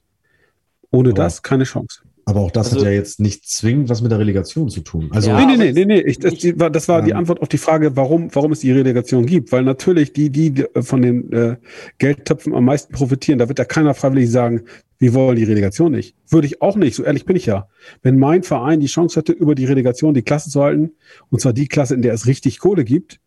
Ohne 0.90 1.10
aber, 1.10 1.22
das 1.22 1.42
keine 1.42 1.64
Chance. 1.64 2.02
Aber 2.28 2.40
auch 2.40 2.50
das 2.50 2.72
also, 2.72 2.80
hat 2.80 2.86
ja 2.86 2.92
jetzt 2.92 3.20
nicht 3.20 3.48
zwingend 3.48 3.88
was 3.88 4.02
mit 4.02 4.10
der 4.10 4.18
Relegation 4.18 4.68
zu 4.68 4.80
tun. 4.80 5.10
Also 5.12 5.30
ja, 5.30 5.46
nee, 5.46 5.56
nee, 5.56 5.70
nee, 5.70 5.84
nee, 5.84 6.00
Ich, 6.00 6.18
das, 6.18 6.34
die, 6.34 6.56
das 6.56 6.88
war 6.88 7.00
die 7.02 7.14
Antwort 7.14 7.40
auf 7.40 7.48
die 7.48 7.58
Frage, 7.58 7.94
warum, 7.94 8.34
warum 8.34 8.50
es 8.50 8.60
die 8.60 8.72
Relegation 8.72 9.26
gibt. 9.26 9.52
Weil 9.52 9.62
natürlich 9.62 10.12
die, 10.12 10.30
die 10.30 10.64
von 10.80 11.02
den 11.02 11.32
äh, 11.32 11.56
Geldtöpfen 11.98 12.52
am 12.52 12.64
meisten 12.64 12.92
profitieren, 12.92 13.38
da 13.38 13.48
wird 13.48 13.60
ja 13.60 13.64
keiner 13.64 13.94
freiwillig 13.94 14.28
sagen, 14.28 14.62
wir 14.98 15.14
wollen 15.14 15.36
die 15.36 15.44
Relegation 15.44 15.92
nicht. 15.92 16.16
Würde 16.28 16.48
ich 16.48 16.60
auch 16.62 16.74
nicht, 16.74 16.96
so 16.96 17.04
ehrlich 17.04 17.26
bin 17.26 17.36
ich 17.36 17.46
ja. 17.46 17.68
Wenn 18.02 18.18
mein 18.18 18.42
Verein 18.42 18.80
die 18.80 18.86
Chance 18.86 19.20
hätte, 19.20 19.32
über 19.32 19.54
die 19.54 19.66
Relegation 19.66 20.12
die 20.12 20.22
Klasse 20.22 20.50
zu 20.50 20.60
halten, 20.60 20.94
und 21.30 21.40
zwar 21.40 21.52
die 21.52 21.68
Klasse, 21.68 21.94
in 21.94 22.02
der 22.02 22.12
es 22.12 22.26
richtig 22.26 22.58
Kohle 22.58 22.84
gibt, 22.84 23.20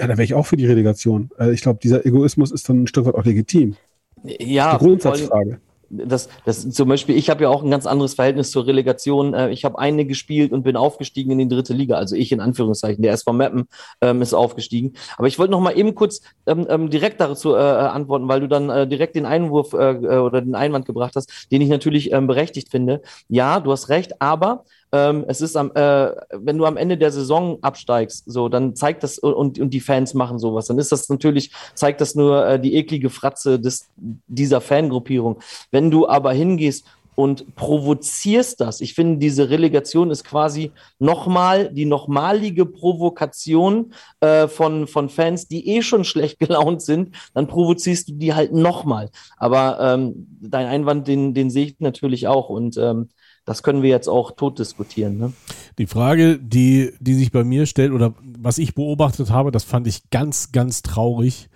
ja, 0.00 0.06
da 0.06 0.14
wäre 0.14 0.24
ich 0.24 0.34
auch 0.34 0.46
für 0.46 0.56
die 0.56 0.66
Relegation. 0.66 1.30
Also 1.36 1.52
ich 1.52 1.60
glaube, 1.60 1.78
dieser 1.82 2.06
Egoismus 2.06 2.50
ist 2.50 2.66
dann 2.68 2.84
ein 2.84 2.86
Stück 2.86 3.04
weit 3.04 3.14
auch 3.14 3.24
legitim. 3.24 3.76
Ja, 4.24 4.72
die 4.72 4.84
Grundsatzfrage. 4.84 5.60
das, 5.90 6.30
das 6.46 6.70
zum 6.70 6.88
Beispiel, 6.88 7.16
ich 7.16 7.28
habe 7.28 7.42
ja 7.42 7.50
auch 7.50 7.62
ein 7.62 7.70
ganz 7.70 7.84
anderes 7.84 8.14
Verhältnis 8.14 8.50
zur 8.50 8.66
Relegation. 8.66 9.34
Äh, 9.34 9.50
ich 9.50 9.66
habe 9.66 9.78
eine 9.78 10.06
gespielt 10.06 10.52
und 10.52 10.62
bin 10.62 10.76
aufgestiegen 10.76 11.32
in 11.32 11.38
die 11.38 11.48
dritte 11.48 11.74
Liga. 11.74 11.96
Also 11.96 12.16
ich 12.16 12.32
in 12.32 12.40
Anführungszeichen. 12.40 13.02
Der 13.02 13.12
SV 13.12 13.34
Meppen 13.34 13.68
ähm, 14.00 14.22
ist 14.22 14.32
aufgestiegen. 14.32 14.94
Aber 15.18 15.26
ich 15.26 15.38
wollte 15.38 15.50
noch 15.50 15.60
mal 15.60 15.76
eben 15.76 15.94
kurz 15.94 16.22
ähm, 16.46 16.66
ähm, 16.70 16.88
direkt 16.88 17.20
dazu 17.20 17.54
äh, 17.54 17.58
antworten, 17.58 18.26
weil 18.26 18.40
du 18.40 18.48
dann 18.48 18.70
äh, 18.70 18.86
direkt 18.86 19.16
den 19.16 19.26
Einwurf 19.26 19.74
äh, 19.74 19.92
äh, 19.92 20.18
oder 20.18 20.40
den 20.40 20.54
Einwand 20.54 20.86
gebracht 20.86 21.14
hast, 21.14 21.52
den 21.52 21.60
ich 21.60 21.68
natürlich 21.68 22.10
ähm, 22.10 22.26
berechtigt 22.26 22.70
finde. 22.70 23.02
Ja, 23.28 23.60
du 23.60 23.70
hast 23.70 23.90
recht, 23.90 24.22
aber 24.22 24.64
ähm, 24.92 25.24
es 25.28 25.40
ist 25.40 25.56
am, 25.56 25.70
äh, 25.74 26.12
wenn 26.32 26.58
du 26.58 26.64
am 26.64 26.76
Ende 26.76 26.98
der 26.98 27.12
Saison 27.12 27.58
absteigst, 27.62 28.24
so, 28.26 28.48
dann 28.48 28.74
zeigt 28.74 29.02
das 29.02 29.18
und, 29.18 29.58
und 29.58 29.70
die 29.70 29.80
Fans 29.80 30.14
machen 30.14 30.38
sowas, 30.38 30.66
dann 30.66 30.78
ist 30.78 30.92
das 30.92 31.08
natürlich, 31.08 31.52
zeigt 31.74 32.00
das 32.00 32.14
nur 32.14 32.46
äh, 32.46 32.60
die 32.60 32.74
eklige 32.74 33.10
Fratze 33.10 33.60
des, 33.60 33.88
dieser 33.96 34.60
Fangruppierung. 34.60 35.40
Wenn 35.70 35.90
du 35.90 36.08
aber 36.08 36.32
hingehst 36.32 36.84
und 37.20 37.54
provozierst 37.54 38.62
das. 38.62 38.80
Ich 38.80 38.94
finde, 38.94 39.18
diese 39.18 39.50
Relegation 39.50 40.10
ist 40.10 40.24
quasi 40.24 40.72
nochmal 40.98 41.70
die 41.70 41.84
nochmalige 41.84 42.64
Provokation 42.64 43.92
äh, 44.20 44.48
von, 44.48 44.86
von 44.86 45.10
Fans, 45.10 45.46
die 45.46 45.68
eh 45.68 45.82
schon 45.82 46.04
schlecht 46.04 46.38
gelaunt 46.38 46.80
sind. 46.80 47.14
Dann 47.34 47.46
provozierst 47.46 48.08
du 48.08 48.12
die 48.14 48.32
halt 48.32 48.54
nochmal. 48.54 49.10
Aber 49.36 49.78
ähm, 49.80 50.28
dein 50.40 50.66
Einwand, 50.66 51.08
den, 51.08 51.34
den 51.34 51.50
sehe 51.50 51.66
ich 51.66 51.80
natürlich 51.80 52.26
auch. 52.26 52.48
Und 52.48 52.78
ähm, 52.78 53.10
das 53.50 53.64
können 53.64 53.82
wir 53.82 53.90
jetzt 53.90 54.06
auch 54.06 54.30
tot 54.30 54.60
diskutieren. 54.60 55.18
Ne? 55.18 55.32
Die 55.76 55.88
Frage, 55.88 56.38
die, 56.38 56.92
die 57.00 57.14
sich 57.14 57.32
bei 57.32 57.42
mir 57.42 57.66
stellt 57.66 57.90
oder 57.90 58.14
was 58.22 58.58
ich 58.58 58.76
beobachtet 58.76 59.30
habe, 59.30 59.50
das 59.50 59.64
fand 59.64 59.88
ich 59.88 60.08
ganz, 60.10 60.52
ganz 60.52 60.82
traurig. 60.82 61.48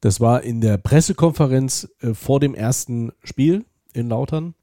Das 0.00 0.20
war 0.20 0.44
in 0.44 0.60
der 0.60 0.78
Pressekonferenz 0.78 1.88
äh, 2.00 2.14
vor 2.14 2.38
dem 2.38 2.54
ersten 2.54 3.10
Spiel 3.24 3.64
in 3.92 4.10
Lautern, 4.10 4.54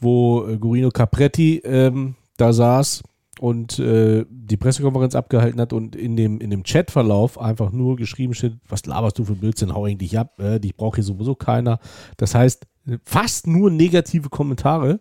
wo 0.00 0.48
äh, 0.48 0.58
Gorino 0.58 0.90
Capretti 0.90 1.58
ähm, 1.58 2.16
da 2.38 2.52
saß 2.52 3.04
und 3.38 3.78
äh, 3.78 4.26
die 4.28 4.56
Pressekonferenz 4.56 5.14
abgehalten 5.14 5.60
hat 5.60 5.72
und 5.72 5.94
in 5.94 6.16
dem, 6.16 6.40
in 6.40 6.50
dem 6.50 6.64
Chatverlauf 6.64 7.40
einfach 7.40 7.70
nur 7.70 7.94
geschrieben 7.94 8.34
steht, 8.34 8.54
was 8.68 8.84
laberst 8.84 9.16
du 9.20 9.24
für 9.24 9.36
Blödsinn, 9.36 9.72
hau 9.72 9.84
eigentlich 9.84 10.18
ab, 10.18 10.40
äh, 10.40 10.58
die 10.58 10.72
braucht 10.72 10.96
hier 10.96 11.04
sowieso 11.04 11.36
keiner. 11.36 11.78
Das 12.16 12.34
heißt, 12.34 12.66
fast 13.04 13.46
nur 13.46 13.70
negative 13.70 14.28
Kommentare 14.28 14.98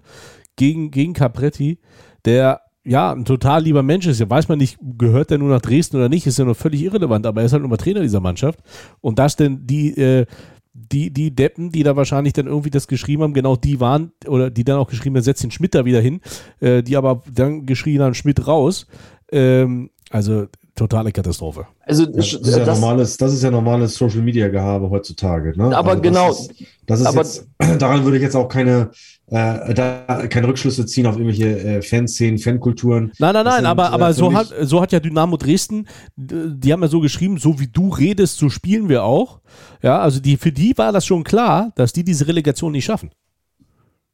gegen, 0.58 0.92
gegen 0.92 1.14
Capretti, 1.14 1.80
der 2.26 2.62
ja 2.84 3.12
ein 3.12 3.26
total 3.26 3.64
lieber 3.64 3.84
Mensch 3.84 4.08
ist. 4.08 4.20
Ja, 4.20 4.30
weiß 4.30 4.48
man 4.50 4.58
nicht, 4.58 4.78
gehört 4.98 5.30
der 5.30 5.38
nur 5.38 5.50
nach 5.50 5.62
Dresden 5.62 5.98
oder 5.98 6.10
nicht, 6.10 6.28
ist 6.28 6.40
ja 6.40 6.46
noch 6.46 6.56
völlig 6.56 6.84
irrelevant, 6.84 7.26
aber 7.26 7.42
er 7.42 7.46
ist 7.46 7.54
halt 7.54 7.62
nur 7.62 7.70
mal 7.70 7.78
Trainer 7.78 8.02
dieser 8.02 8.20
Mannschaft. 8.20 8.60
Und 9.02 9.20
dass 9.20 9.36
denn 9.36 9.66
die, 9.66 9.98
äh, 9.98 10.26
die, 10.74 11.12
die 11.12 11.36
Deppen, 11.36 11.72
die 11.72 11.84
da 11.84 11.96
wahrscheinlich 11.96 12.34
dann 12.34 12.48
irgendwie 12.48 12.70
das 12.70 12.88
geschrieben 12.88 13.24
haben, 13.24 13.34
genau 13.34 13.56
die 13.56 13.80
waren, 13.80 14.12
oder 14.28 14.50
die 14.50 14.64
dann 14.64 14.78
auch 14.78 14.90
geschrieben 14.90 15.16
haben, 15.16 15.24
setzt 15.24 15.44
den 15.44 15.52
Schmidt 15.52 15.76
da 15.76 15.86
wieder 15.86 16.02
hin, 16.02 16.22
äh, 16.60 16.84
die 16.84 16.96
aber 16.96 17.24
dann 17.32 17.66
geschrien 17.66 18.02
haben, 18.02 18.14
Schmidt 18.14 18.48
raus. 18.48 18.88
Ähm, 19.32 19.90
also 20.10 20.48
totale 20.78 21.12
Katastrophe. 21.12 21.68
Also 21.82 22.04
ja, 22.04 22.12
das, 22.12 22.34
ist 22.34 22.48
ja 22.48 22.64
das, 22.64 22.80
normales, 22.80 23.18
das 23.18 23.34
ist 23.34 23.44
ja 23.44 23.52
normales 23.52 23.96
Social 23.96 24.22
Media 24.22 24.48
Gehabe 24.48 24.90
heutzutage. 24.90 25.54
Ne? 25.58 25.76
Aber 25.76 25.92
also 25.92 26.02
genau. 26.02 26.28
Das 26.30 26.40
ist, 26.40 26.54
das 26.86 27.00
ist 27.02 27.06
aber, 27.08 27.18
jetzt, 27.18 27.48
daran 27.82 28.04
würde 28.06 28.18
ich 28.18 28.24
jetzt 28.24 28.36
auch 28.36 28.48
keine, 28.48 28.92
äh, 29.28 29.74
da, 29.74 30.28
keine 30.30 30.48
Rückschlüsse 30.48 30.86
ziehen 30.86 31.06
auf 31.08 31.18
irgendwelche 31.18 31.60
äh, 31.60 31.82
Fanszenen, 31.82 32.38
Fankulturen. 32.38 33.12
Nein, 33.20 33.34
nein, 33.34 33.44
nein, 33.46 33.56
sind, 33.58 33.66
aber, 33.66 33.92
aber 33.92 34.10
äh, 34.10 34.14
so, 34.14 34.34
hat, 34.34 34.54
so 34.62 34.82
hat 34.82 34.92
ja 34.92 35.00
Dynamo 35.00 35.36
Dresden, 35.36 35.88
die 36.16 36.72
haben 36.72 36.82
ja 36.82 36.88
so 36.88 37.02
geschrieben, 37.02 37.38
so 37.38 37.60
wie 37.60 37.68
du 37.68 37.90
redest, 37.90 38.38
so 38.38 38.50
spielen 38.50 38.88
wir 38.88 39.04
auch. 39.04 39.42
Ja, 39.82 40.00
also 40.00 40.20
die, 40.20 40.38
für 40.38 40.52
die 40.52 40.78
war 40.78 40.92
das 40.92 41.06
schon 41.06 41.24
klar, 41.24 41.72
dass 41.76 41.92
die 41.92 42.04
diese 42.04 42.28
Relegation 42.28 42.72
nicht 42.72 42.86
schaffen. 42.86 43.10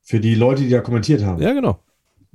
Für 0.01 0.19
die 0.19 0.35
Leute, 0.35 0.63
die 0.63 0.69
da 0.69 0.81
kommentiert 0.81 1.23
haben. 1.23 1.41
Ja, 1.41 1.53
genau. 1.53 1.79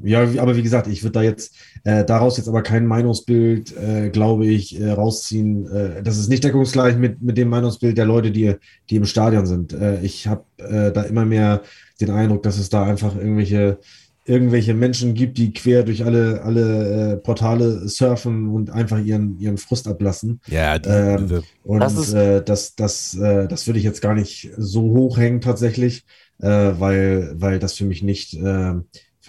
Ja, 0.02 0.22
aber 0.38 0.56
wie 0.56 0.62
gesagt, 0.62 0.86
ich 0.86 1.02
würde 1.02 1.12
da 1.12 1.22
jetzt 1.22 1.56
äh, 1.82 2.04
daraus 2.04 2.36
jetzt 2.36 2.48
aber 2.48 2.62
kein 2.62 2.86
Meinungsbild, 2.86 3.76
äh, 3.76 4.10
glaube 4.10 4.46
ich, 4.46 4.80
äh, 4.80 4.92
rausziehen. 4.92 5.66
Äh, 5.70 6.02
das 6.02 6.18
ist 6.18 6.28
nicht 6.28 6.44
deckungsgleich 6.44 6.96
mit, 6.96 7.20
mit 7.20 7.36
dem 7.36 7.48
Meinungsbild 7.48 7.98
der 7.98 8.04
Leute, 8.04 8.30
die, 8.30 8.54
die 8.90 8.96
im 8.96 9.06
Stadion 9.06 9.46
sind. 9.46 9.72
Äh, 9.72 10.00
ich 10.02 10.28
habe 10.28 10.44
äh, 10.58 10.92
da 10.92 11.02
immer 11.02 11.24
mehr 11.24 11.62
den 12.00 12.10
Eindruck, 12.10 12.44
dass 12.44 12.58
es 12.58 12.68
da 12.68 12.84
einfach 12.84 13.16
irgendwelche, 13.16 13.78
irgendwelche 14.24 14.74
Menschen 14.74 15.14
gibt, 15.14 15.36
die 15.36 15.52
quer 15.52 15.82
durch 15.82 16.04
alle, 16.04 16.42
alle 16.42 17.14
äh, 17.14 17.16
Portale 17.16 17.88
surfen 17.88 18.50
und 18.50 18.70
einfach 18.70 19.00
ihren, 19.00 19.36
ihren 19.40 19.58
Frust 19.58 19.88
ablassen. 19.88 20.40
Ja, 20.46 20.78
die, 20.78 20.90
ähm, 20.90 21.42
und 21.64 21.80
das, 21.80 21.96
ist, 21.96 22.12
äh, 22.12 22.44
das, 22.44 22.76
das, 22.76 23.16
äh, 23.16 23.48
das 23.48 23.66
würde 23.66 23.78
ich 23.78 23.84
jetzt 23.84 24.02
gar 24.02 24.14
nicht 24.14 24.50
so 24.56 24.82
hochhängen 24.82 25.40
tatsächlich, 25.40 26.04
äh, 26.40 26.46
weil, 26.46 27.32
weil 27.34 27.58
das 27.58 27.72
für 27.74 27.84
mich 27.84 28.04
nicht. 28.04 28.38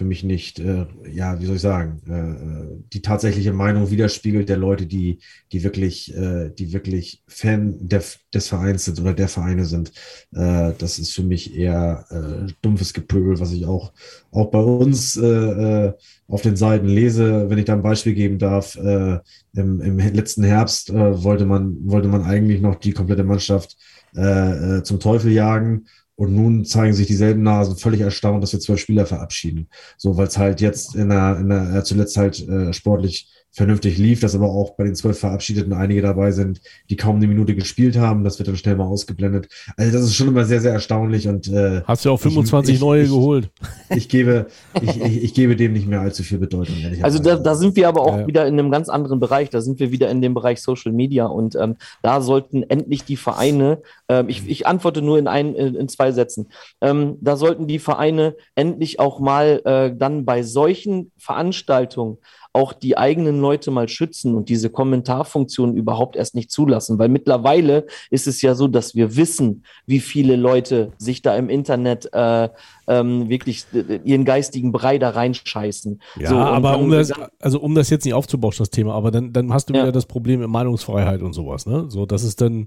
für 0.00 0.04
mich 0.06 0.24
nicht, 0.24 0.58
äh, 0.58 0.86
ja, 1.12 1.38
wie 1.40 1.46
soll 1.46 1.56
ich 1.56 1.62
sagen, 1.62 2.00
äh, 2.08 2.82
die 2.92 3.02
tatsächliche 3.02 3.52
Meinung 3.52 3.90
widerspiegelt 3.90 4.48
der 4.48 4.56
Leute, 4.56 4.86
die, 4.86 5.18
die 5.52 5.62
wirklich, 5.62 6.16
äh, 6.16 6.50
die 6.50 6.72
wirklich 6.72 7.22
Fan 7.28 7.76
der, 7.80 8.02
des 8.32 8.48
Vereins 8.48 8.86
sind 8.86 8.98
oder 8.98 9.12
der 9.12 9.28
Vereine 9.28 9.66
sind. 9.66 9.92
Äh, 10.32 10.72
das 10.78 10.98
ist 10.98 11.12
für 11.12 11.22
mich 11.22 11.54
eher 11.54 12.06
äh, 12.10 12.50
dumpfes 12.62 12.94
Gepöbel, 12.94 13.40
was 13.40 13.52
ich 13.52 13.66
auch, 13.66 13.92
auch 14.30 14.50
bei 14.50 14.60
uns 14.60 15.16
äh, 15.16 15.26
äh, 15.26 15.92
auf 16.28 16.40
den 16.40 16.56
Seiten 16.56 16.86
lese. 16.86 17.50
Wenn 17.50 17.58
ich 17.58 17.66
da 17.66 17.74
ein 17.74 17.82
Beispiel 17.82 18.14
geben 18.14 18.38
darf, 18.38 18.76
äh, 18.76 19.18
im, 19.52 19.80
im 19.80 19.98
letzten 19.98 20.44
Herbst 20.44 20.88
äh, 20.90 21.22
wollte 21.22 21.44
man, 21.44 21.76
wollte 21.84 22.08
man 22.08 22.22
eigentlich 22.22 22.62
noch 22.62 22.76
die 22.76 22.92
komplette 22.92 23.24
Mannschaft 23.24 23.76
äh, 24.16 24.78
äh 24.78 24.82
zum 24.82 24.98
Teufel 24.98 25.30
jagen 25.30 25.84
und 26.20 26.34
nun 26.34 26.66
zeigen 26.66 26.92
sich 26.92 27.06
dieselben 27.06 27.42
Nasen 27.42 27.78
völlig 27.78 28.02
erstaunt, 28.02 28.42
dass 28.42 28.52
wir 28.52 28.60
zwölf 28.60 28.78
Spieler 28.78 29.06
verabschieden. 29.06 29.68
So, 29.96 30.18
weil 30.18 30.26
es 30.26 30.36
halt 30.36 30.60
jetzt 30.60 30.94
in 30.94 31.08
der, 31.08 31.38
in 31.38 31.48
der 31.48 31.76
äh, 31.76 31.82
zuletzt 31.82 32.18
halt 32.18 32.46
äh, 32.46 32.74
sportlich 32.74 33.26
vernünftig 33.52 33.98
lief, 33.98 34.20
dass 34.20 34.34
aber 34.34 34.48
auch 34.48 34.76
bei 34.76 34.84
den 34.84 34.94
zwölf 34.94 35.18
Verabschiedeten 35.18 35.72
einige 35.72 36.02
dabei 36.02 36.30
sind, 36.30 36.60
die 36.88 36.96
kaum 36.96 37.16
eine 37.16 37.26
Minute 37.26 37.54
gespielt 37.54 37.96
haben. 37.96 38.22
Das 38.22 38.38
wird 38.38 38.48
dann 38.48 38.56
schnell 38.56 38.76
mal 38.76 38.84
ausgeblendet. 38.84 39.48
Also 39.76 39.92
das 39.92 40.06
ist 40.06 40.14
schon 40.14 40.28
immer 40.28 40.44
sehr, 40.44 40.60
sehr 40.60 40.72
erstaunlich. 40.72 41.26
Und 41.26 41.48
äh, 41.48 41.82
hast 41.84 42.04
du 42.04 42.10
auch 42.10 42.20
25 42.20 42.76
ich, 42.76 42.80
neue 42.80 43.02
ich, 43.02 43.10
geholt? 43.10 43.50
Ich 43.92 44.08
gebe, 44.08 44.46
ich, 44.80 45.02
ich, 45.02 45.24
ich, 45.24 45.34
gebe 45.34 45.56
dem 45.56 45.72
nicht 45.72 45.88
mehr 45.88 46.00
allzu 46.00 46.22
viel 46.22 46.38
Bedeutung. 46.38 46.76
Also 47.02 47.18
da, 47.18 47.36
da, 47.36 47.56
sind 47.56 47.74
wir 47.74 47.88
aber 47.88 48.02
auch 48.02 48.18
ja. 48.18 48.26
wieder 48.28 48.46
in 48.46 48.56
einem 48.56 48.70
ganz 48.70 48.88
anderen 48.88 49.18
Bereich. 49.18 49.50
Da 49.50 49.60
sind 49.60 49.80
wir 49.80 49.90
wieder 49.90 50.08
in 50.10 50.22
dem 50.22 50.32
Bereich 50.32 50.62
Social 50.62 50.92
Media 50.92 51.26
und 51.26 51.56
ähm, 51.56 51.74
da 52.00 52.20
sollten 52.20 52.62
endlich 52.62 53.02
die 53.02 53.16
Vereine. 53.16 53.82
Ähm, 54.08 54.28
ich, 54.28 54.48
ich 54.48 54.66
antworte 54.68 55.02
nur 55.02 55.18
in 55.18 55.26
ein, 55.26 55.56
in 55.56 55.88
zwei 55.88 56.12
Sätzen. 56.12 56.50
Ähm, 56.80 57.16
da 57.20 57.36
sollten 57.36 57.66
die 57.66 57.80
Vereine 57.80 58.36
endlich 58.54 59.00
auch 59.00 59.18
mal 59.18 59.60
äh, 59.64 59.96
dann 59.96 60.24
bei 60.24 60.44
solchen 60.44 61.10
Veranstaltungen 61.18 62.18
auch 62.52 62.72
die 62.72 62.98
eigenen 62.98 63.40
Leute 63.40 63.70
mal 63.70 63.88
schützen 63.88 64.34
und 64.34 64.48
diese 64.48 64.70
Kommentarfunktion 64.70 65.76
überhaupt 65.76 66.16
erst 66.16 66.34
nicht 66.34 66.50
zulassen. 66.50 66.98
Weil 66.98 67.08
mittlerweile 67.08 67.86
ist 68.10 68.26
es 68.26 68.42
ja 68.42 68.54
so, 68.54 68.66
dass 68.66 68.94
wir 68.96 69.16
wissen, 69.16 69.64
wie 69.86 70.00
viele 70.00 70.34
Leute 70.34 70.92
sich 70.98 71.22
da 71.22 71.36
im 71.36 71.48
Internet 71.48 72.08
äh, 72.12 72.48
ähm, 72.88 73.28
wirklich 73.28 73.66
ihren 74.04 74.24
geistigen 74.24 74.72
Brei 74.72 74.98
da 74.98 75.10
reinscheißen. 75.10 76.00
Ja, 76.18 76.28
so, 76.28 76.36
aber 76.36 76.78
um 76.78 76.90
das, 76.90 77.12
also 77.38 77.60
um 77.60 77.76
das 77.76 77.88
jetzt 77.88 78.04
nicht 78.04 78.14
aufzubauschen, 78.14 78.64
das 78.64 78.70
Thema, 78.70 78.94
aber 78.94 79.12
dann, 79.12 79.32
dann 79.32 79.52
hast 79.52 79.68
du 79.68 79.74
ja. 79.74 79.82
wieder 79.82 79.92
das 79.92 80.06
Problem 80.06 80.40
mit 80.40 80.48
Meinungsfreiheit 80.48 81.22
und 81.22 81.32
sowas, 81.32 81.66
ne? 81.66 81.86
So, 81.88 82.04
das 82.04 82.24
ist 82.24 82.40
dann. 82.40 82.66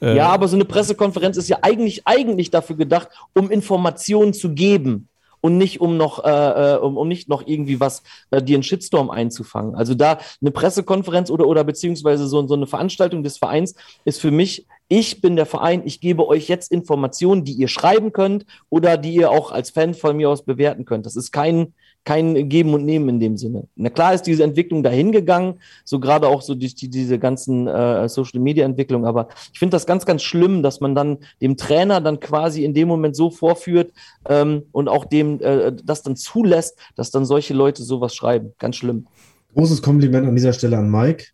Äh 0.00 0.16
ja, 0.16 0.28
aber 0.28 0.46
so 0.46 0.54
eine 0.54 0.64
Pressekonferenz 0.64 1.36
ist 1.36 1.48
ja 1.48 1.58
eigentlich, 1.62 2.02
eigentlich 2.06 2.50
dafür 2.50 2.76
gedacht, 2.76 3.08
um 3.34 3.50
Informationen 3.50 4.32
zu 4.32 4.54
geben 4.54 5.08
und 5.40 5.58
nicht 5.58 5.80
um 5.80 5.96
noch, 5.96 6.24
äh, 6.24 6.74
äh, 6.74 6.78
um, 6.78 6.96
um 6.96 7.08
nicht 7.08 7.28
noch 7.28 7.46
irgendwie 7.46 7.80
was, 7.80 8.02
äh, 8.30 8.42
dir 8.42 8.56
einen 8.56 8.62
Shitstorm 8.62 9.10
einzufangen. 9.10 9.74
Also 9.74 9.94
da 9.94 10.18
eine 10.40 10.50
Pressekonferenz 10.50 11.30
oder, 11.30 11.46
oder 11.46 11.64
beziehungsweise 11.64 12.26
so, 12.26 12.46
so 12.46 12.54
eine 12.54 12.66
Veranstaltung 12.66 13.22
des 13.22 13.38
Vereins 13.38 13.74
ist 14.04 14.20
für 14.20 14.30
mich, 14.30 14.66
ich 14.88 15.20
bin 15.20 15.36
der 15.36 15.46
Verein, 15.46 15.82
ich 15.84 16.00
gebe 16.00 16.26
euch 16.26 16.48
jetzt 16.48 16.72
Informationen, 16.72 17.44
die 17.44 17.52
ihr 17.52 17.68
schreiben 17.68 18.12
könnt 18.12 18.44
oder 18.70 18.96
die 18.96 19.14
ihr 19.14 19.30
auch 19.30 19.52
als 19.52 19.70
Fan 19.70 19.94
von 19.94 20.16
mir 20.16 20.28
aus 20.28 20.44
bewerten 20.44 20.84
könnt. 20.84 21.06
Das 21.06 21.14
ist 21.14 21.30
kein, 21.30 21.74
kein 22.04 22.48
Geben 22.48 22.74
und 22.74 22.84
Nehmen 22.84 23.08
in 23.08 23.20
dem 23.20 23.36
Sinne. 23.36 23.68
Na 23.76 23.90
klar 23.90 24.14
ist 24.14 24.22
diese 24.22 24.42
Entwicklung 24.42 24.82
dahin 24.82 25.12
gegangen, 25.12 25.60
so 25.84 26.00
gerade 26.00 26.28
auch 26.28 26.42
so 26.42 26.54
durch 26.54 26.74
die, 26.74 26.88
diese 26.88 27.18
ganzen 27.18 27.66
äh, 27.66 28.08
Social 28.08 28.40
Media 28.40 28.64
Entwicklung, 28.64 29.04
aber 29.04 29.28
ich 29.52 29.58
finde 29.58 29.74
das 29.74 29.86
ganz, 29.86 30.06
ganz 30.06 30.22
schlimm, 30.22 30.62
dass 30.62 30.80
man 30.80 30.94
dann 30.94 31.18
dem 31.40 31.56
Trainer 31.56 32.00
dann 32.00 32.20
quasi 32.20 32.64
in 32.64 32.74
dem 32.74 32.88
Moment 32.88 33.16
so 33.16 33.30
vorführt 33.30 33.92
ähm, 34.28 34.62
und 34.72 34.88
auch 34.88 35.04
dem 35.04 35.40
äh, 35.40 35.72
das 35.84 36.02
dann 36.02 36.16
zulässt, 36.16 36.78
dass 36.96 37.10
dann 37.10 37.24
solche 37.24 37.54
Leute 37.54 37.82
sowas 37.82 38.14
schreiben. 38.14 38.52
Ganz 38.58 38.76
schlimm. 38.76 39.06
Großes 39.54 39.82
Kompliment 39.82 40.26
an 40.26 40.36
dieser 40.36 40.52
Stelle 40.52 40.78
an 40.78 40.90
Mike, 40.90 41.26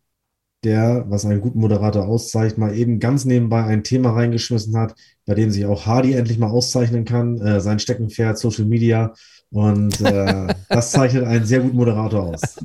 der, 0.64 1.04
was 1.08 1.24
einen 1.24 1.40
guten 1.40 1.60
Moderator 1.60 2.06
auszeichnet, 2.06 2.58
mal 2.58 2.76
eben 2.76 2.98
ganz 2.98 3.24
nebenbei 3.24 3.62
ein 3.62 3.84
Thema 3.84 4.12
reingeschmissen 4.12 4.76
hat, 4.76 4.94
bei 5.26 5.34
dem 5.34 5.50
sich 5.50 5.66
auch 5.66 5.86
Hardy 5.86 6.14
endlich 6.14 6.38
mal 6.38 6.50
auszeichnen 6.50 7.04
kann. 7.04 7.38
Äh, 7.40 7.60
sein 7.60 7.78
Steckenpferd, 7.78 8.38
Social 8.38 8.64
Media 8.64 9.12
und 9.50 10.00
äh, 10.00 10.54
das 10.68 10.90
zeichnet 10.92 11.24
einen 11.24 11.44
sehr 11.44 11.60
guten 11.60 11.76
Moderator 11.76 12.34
aus. 12.34 12.40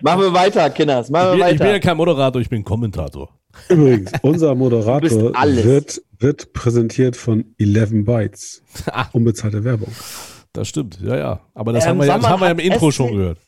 Machen 0.00 0.20
wir 0.20 0.32
weiter, 0.32 0.68
Kinders. 0.70 1.10
Machen 1.10 1.28
wir 1.28 1.32
ich, 1.32 1.38
bin, 1.38 1.40
weiter. 1.40 1.52
ich 1.54 1.58
bin 1.60 1.68
ja 1.68 1.78
kein 1.78 1.96
Moderator, 1.96 2.40
ich 2.40 2.48
bin 2.48 2.64
Kommentator. 2.64 3.30
Übrigens, 3.68 4.12
unser 4.22 4.54
Moderator 4.54 5.32
wird 5.32 6.02
wird 6.18 6.52
präsentiert 6.52 7.16
von 7.16 7.54
11 7.58 8.04
Bytes. 8.04 8.62
Ah. 8.90 9.06
Unbezahlte 9.12 9.64
Werbung. 9.64 9.92
Das 10.52 10.66
stimmt, 10.68 11.00
ja, 11.00 11.16
ja. 11.16 11.40
Aber 11.54 11.72
das 11.72 11.84
Ähm, 11.84 11.90
haben 11.90 11.98
wir, 11.98 12.06
ja, 12.06 12.18
das 12.18 12.28
haben 12.28 12.40
wir 12.40 12.46
ja 12.46 12.52
im 12.52 12.58
Intro 12.58 12.90
SC 12.90 12.96
schon 12.96 13.12
gehört. 13.12 13.38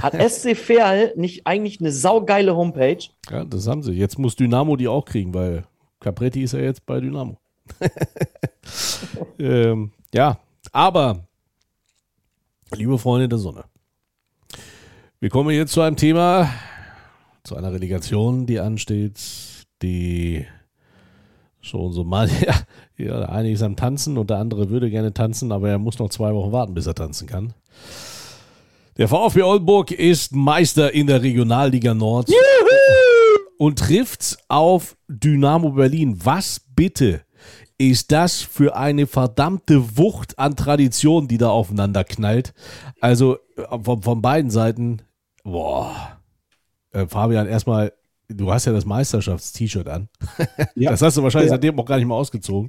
Hat 0.00 0.14
SC 0.30 0.56
Verl 0.56 1.12
nicht 1.16 1.46
eigentlich 1.46 1.80
eine 1.80 1.90
saugeile 1.90 2.54
Homepage? 2.54 3.02
Ja, 3.30 3.44
das 3.44 3.66
haben 3.66 3.82
sie. 3.82 3.92
Jetzt 3.92 4.18
muss 4.18 4.36
Dynamo 4.36 4.76
die 4.76 4.86
auch 4.86 5.04
kriegen, 5.04 5.34
weil 5.34 5.64
Capretti 6.00 6.42
ist 6.42 6.52
ja 6.52 6.60
jetzt 6.60 6.86
bei 6.86 7.00
Dynamo. 7.00 7.38
ähm, 9.38 9.92
ja, 10.14 10.38
aber, 10.72 11.26
liebe 12.74 12.98
Freunde 12.98 13.28
der 13.28 13.38
Sonne, 13.38 13.64
wir 15.20 15.28
kommen 15.28 15.50
jetzt 15.50 15.72
zu 15.72 15.80
einem 15.80 15.96
Thema, 15.96 16.50
zu 17.42 17.56
einer 17.56 17.72
Relegation, 17.72 18.46
die 18.46 18.60
ansteht, 18.60 19.20
die 19.82 20.46
schon 21.60 21.92
so 21.92 22.04
mal, 22.04 22.28
ja, 22.46 22.54
ja, 22.96 23.18
der 23.18 23.32
eine 23.32 23.50
ist 23.50 23.62
am 23.62 23.76
Tanzen 23.76 24.16
und 24.18 24.30
der 24.30 24.38
andere 24.38 24.70
würde 24.70 24.90
gerne 24.90 25.12
tanzen, 25.12 25.52
aber 25.52 25.68
er 25.68 25.78
muss 25.78 25.98
noch 25.98 26.08
zwei 26.08 26.34
Wochen 26.34 26.52
warten, 26.52 26.74
bis 26.74 26.86
er 26.86 26.94
tanzen 26.94 27.26
kann. 27.26 27.52
Der 28.96 29.08
VfB 29.08 29.42
Oldenburg 29.42 29.92
ist 29.92 30.34
Meister 30.34 30.92
in 30.92 31.06
der 31.06 31.22
Regionalliga 31.22 31.94
Nord 31.94 32.30
und 33.58 33.78
trifft 33.78 34.38
auf 34.48 34.96
Dynamo 35.08 35.70
Berlin. 35.70 36.18
Was 36.22 36.60
bitte 36.74 37.22
ist 37.80 38.12
das 38.12 38.42
für 38.42 38.76
eine 38.76 39.06
verdammte 39.06 39.96
Wucht 39.96 40.38
an 40.38 40.54
Tradition, 40.54 41.28
die 41.28 41.38
da 41.38 41.48
aufeinander 41.48 42.04
knallt? 42.04 42.52
Also 43.00 43.38
äh, 43.56 43.78
von, 43.82 44.02
von 44.02 44.20
beiden 44.20 44.50
Seiten, 44.50 45.00
boah. 45.44 46.18
Äh, 46.92 47.06
Fabian, 47.06 47.46
erstmal, 47.46 47.94
du 48.28 48.52
hast 48.52 48.66
ja 48.66 48.72
das 48.74 48.84
Meisterschafts-T-Shirt 48.84 49.88
an. 49.88 50.08
Ja. 50.74 50.90
Das 50.90 51.00
hast 51.00 51.16
du 51.16 51.22
wahrscheinlich 51.22 51.48
Ja. 51.50 51.54
seitdem 51.56 51.78
auch 51.80 51.86
gar 51.86 51.96
nicht 51.96 52.06
mehr 52.06 52.16
ausgezogen. 52.16 52.68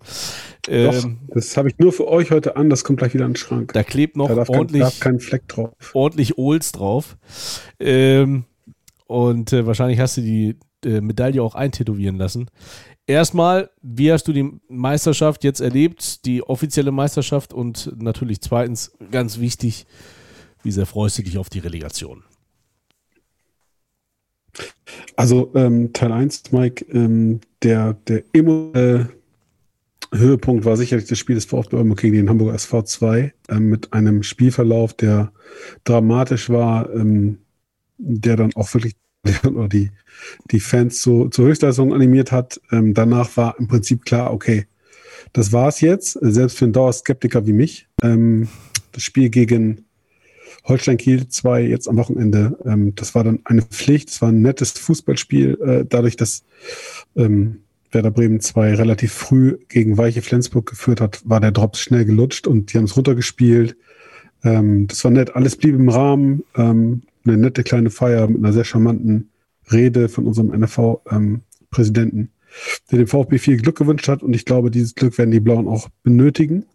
Doch, 0.66 0.72
Ähm, 0.72 1.20
das 1.28 1.58
habe 1.58 1.68
ich 1.70 1.78
nur 1.78 1.92
für 1.92 2.08
euch 2.08 2.32
heute 2.32 2.56
an, 2.56 2.70
das 2.70 2.84
kommt 2.86 3.00
gleich 3.00 3.14
wieder 3.14 3.26
in 3.26 3.32
den 3.32 3.38
Schrank. 3.38 3.74
da 3.74 3.84
klebt 3.84 4.16
noch 4.16 4.30
Da 4.30 4.36
darf, 4.36 4.48
kein, 4.48 4.60
ordentlich. 4.60 4.82
darf 4.84 5.00
kein 5.02 5.20
Fleck 5.20 5.46
drauf. 5.50 5.72
ordentlich 5.94 6.38
Ols 6.38 6.72
drauf. 6.72 7.18
Ähm, 7.82 8.46
und 9.08 9.52
äh, 9.52 9.66
wahrscheinlich 9.66 10.00
hast 10.00 10.16
du 10.18 10.22
die 10.22 10.58
äh, 10.86 11.02
Medaille 11.02 11.44
auch 11.44 11.54
eintätowieren 11.56 12.16
lassen. 12.18 12.48
Erstmal, 13.12 13.70
wie 13.82 14.10
hast 14.10 14.26
du 14.30 14.32
die 14.32 14.50
Meisterschaft 14.70 15.44
jetzt 15.44 15.60
erlebt, 15.60 16.26
die 16.26 16.44
offizielle 16.44 16.94
Meisterschaft? 16.94 17.52
Und 17.52 17.92
natürlich 18.02 18.40
zweitens, 18.40 18.94
ganz 19.12 19.38
wichtig, 19.38 19.86
wie 20.64 20.72
sehr 20.72 20.86
freust 20.86 21.18
du 21.18 21.24
dich 21.24 21.38
auf 21.38 21.50
die 21.50 21.60
Relegation? 21.60 22.24
Also 25.18 25.52
ähm, 25.56 25.92
Teil 25.92 26.14
1, 26.14 26.54
Mike, 26.54 26.86
ähm, 26.86 27.42
der, 27.64 27.96
der 28.08 28.24
emotionale 28.32 29.10
Höhepunkt 30.14 30.64
war 30.64 30.78
sicherlich 30.78 31.10
das 31.10 31.20
Spiel 31.20 31.36
des 31.36 31.44
VfB 31.44 31.76
Oldenburg 31.76 32.00
gegen 32.00 32.16
den 32.16 32.30
Hamburger 32.30 32.54
SV 32.54 32.84
2 32.84 33.34
ähm, 33.50 33.70
mit 33.70 33.92
einem 33.92 34.24
Spielverlauf, 34.24 34.94
der 34.94 35.34
dramatisch 35.84 36.50
war, 36.50 36.90
ähm, 36.94 37.40
der 37.98 38.38
dann 38.38 38.56
auch 38.56 38.74
wirklich 38.74 38.96
oder 39.46 39.68
die, 39.68 39.92
die 40.52 40.60
Fans 40.60 41.02
zu, 41.02 41.30
zur 41.30 41.46
Höchstleistung 41.46 41.94
animiert 41.94 42.32
hat. 42.32 42.60
Ähm, 42.72 42.94
danach 42.94 43.36
war 43.38 43.56
im 43.60 43.68
Prinzip 43.68 44.06
klar, 44.06 44.34
okay, 44.34 44.66
das 45.34 45.54
war's 45.54 45.82
jetzt, 45.82 46.18
selbst 46.22 46.58
für 46.58 46.66
einen 46.66 46.74
Dauerskeptiker 46.74 47.46
wie 47.46 47.54
mich. 47.54 47.88
Ähm, 48.04 48.48
das 48.92 49.04
Spiel 49.04 49.30
gegen 49.30 49.86
Holstein 50.66 50.98
Kiel 50.98 51.28
2 51.28 51.64
jetzt 51.64 51.88
am 51.88 51.98
Wochenende. 51.98 52.58
Ähm, 52.66 52.94
das 52.96 53.16
war 53.16 53.24
dann 53.24 53.40
eine 53.46 53.62
Pflicht, 53.62 54.10
es 54.10 54.22
war 54.22 54.30
ein 54.30 54.42
nettes 54.42 54.72
Fußballspiel, 54.72 55.58
äh, 55.62 55.86
dadurch, 55.88 56.16
dass 56.16 56.44
ähm, 57.16 57.62
Werder 57.92 58.12
Bremen 58.12 58.40
2 58.40 58.76
relativ 58.76 59.12
früh 59.12 59.58
gegen 59.68 59.98
Weiche 59.98 60.22
Flensburg 60.22 60.70
geführt 60.70 61.02
hat, 61.02 61.22
war 61.26 61.40
der 61.40 61.52
Drops 61.52 61.80
schnell 61.80 62.06
gelutscht 62.06 62.48
und 62.48 62.72
die 62.72 62.78
haben 62.78 62.86
es 62.86 62.96
runtergespielt. 62.96 63.76
Ähm, 64.44 64.88
das 64.88 65.04
war 65.04 65.12
nett, 65.12 65.36
alles 65.36 65.56
blieb 65.56 65.76
im 65.76 65.90
Rahmen. 65.90 66.44
Ähm, 66.56 67.04
eine 67.26 67.38
nette 67.38 67.64
kleine 67.64 67.90
Feier 67.90 68.28
mit 68.28 68.38
einer 68.38 68.54
sehr 68.54 68.64
charmanten 68.64 69.32
Rede 69.72 70.10
von 70.10 70.26
unserem 70.26 70.50
NFV-Präsidenten, 70.50 72.32
der 72.92 72.98
dem 72.98 73.08
VfB 73.08 73.38
viel 73.38 73.58
Glück 73.58 73.78
gewünscht 73.78 74.08
hat 74.08 74.24
und 74.24 74.36
ich 74.36 74.46
glaube, 74.46 74.72
dieses 74.72 74.96
Glück 74.96 75.18
werden 75.18 75.32
die 75.32 75.40
Blauen 75.40 75.68
auch 75.68 75.90
benötigen 76.04 76.66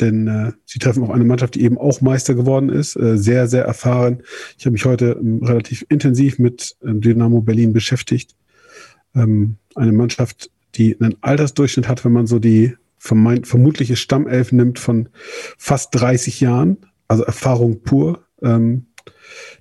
denn 0.00 0.26
äh, 0.26 0.52
sie 0.64 0.78
treffen 0.78 1.02
auf 1.02 1.10
eine 1.10 1.24
Mannschaft, 1.24 1.54
die 1.54 1.62
eben 1.62 1.78
auch 1.78 2.00
Meister 2.00 2.34
geworden 2.34 2.68
ist, 2.68 2.96
äh, 2.96 3.16
sehr, 3.16 3.46
sehr 3.46 3.64
erfahren. 3.64 4.22
Ich 4.58 4.66
habe 4.66 4.72
mich 4.72 4.84
heute 4.84 5.16
ähm, 5.20 5.42
relativ 5.42 5.84
intensiv 5.88 6.38
mit 6.38 6.76
ähm, 6.84 7.00
Dynamo 7.00 7.40
Berlin 7.40 7.72
beschäftigt. 7.72 8.34
Ähm, 9.14 9.56
eine 9.74 9.92
Mannschaft, 9.92 10.50
die 10.74 11.00
einen 11.00 11.16
Altersdurchschnitt 11.20 11.88
hat, 11.88 12.04
wenn 12.04 12.12
man 12.12 12.26
so 12.26 12.38
die 12.38 12.74
vermeint, 12.98 13.46
vermutliche 13.46 13.96
Stammelf 13.96 14.50
nimmt 14.50 14.78
von 14.78 15.08
fast 15.58 15.94
30 15.94 16.40
Jahren, 16.40 16.78
also 17.06 17.22
Erfahrung 17.22 17.82
pur, 17.82 18.24
ähm, 18.42 18.86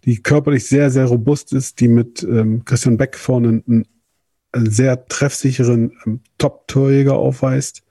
die 0.05 0.21
körperlich 0.21 0.67
sehr, 0.67 0.91
sehr 0.91 1.05
robust 1.05 1.53
ist, 1.53 1.79
die 1.79 1.87
mit 1.87 2.23
ähm, 2.23 2.65
Christian 2.65 2.97
Beck 2.97 3.17
vorne 3.17 3.63
einen, 3.65 3.87
einen 4.51 4.69
sehr 4.69 5.07
treffsicheren 5.07 5.93
ähm, 6.05 6.21
Top-Torjäger 6.37 7.15
aufweist 7.15 7.83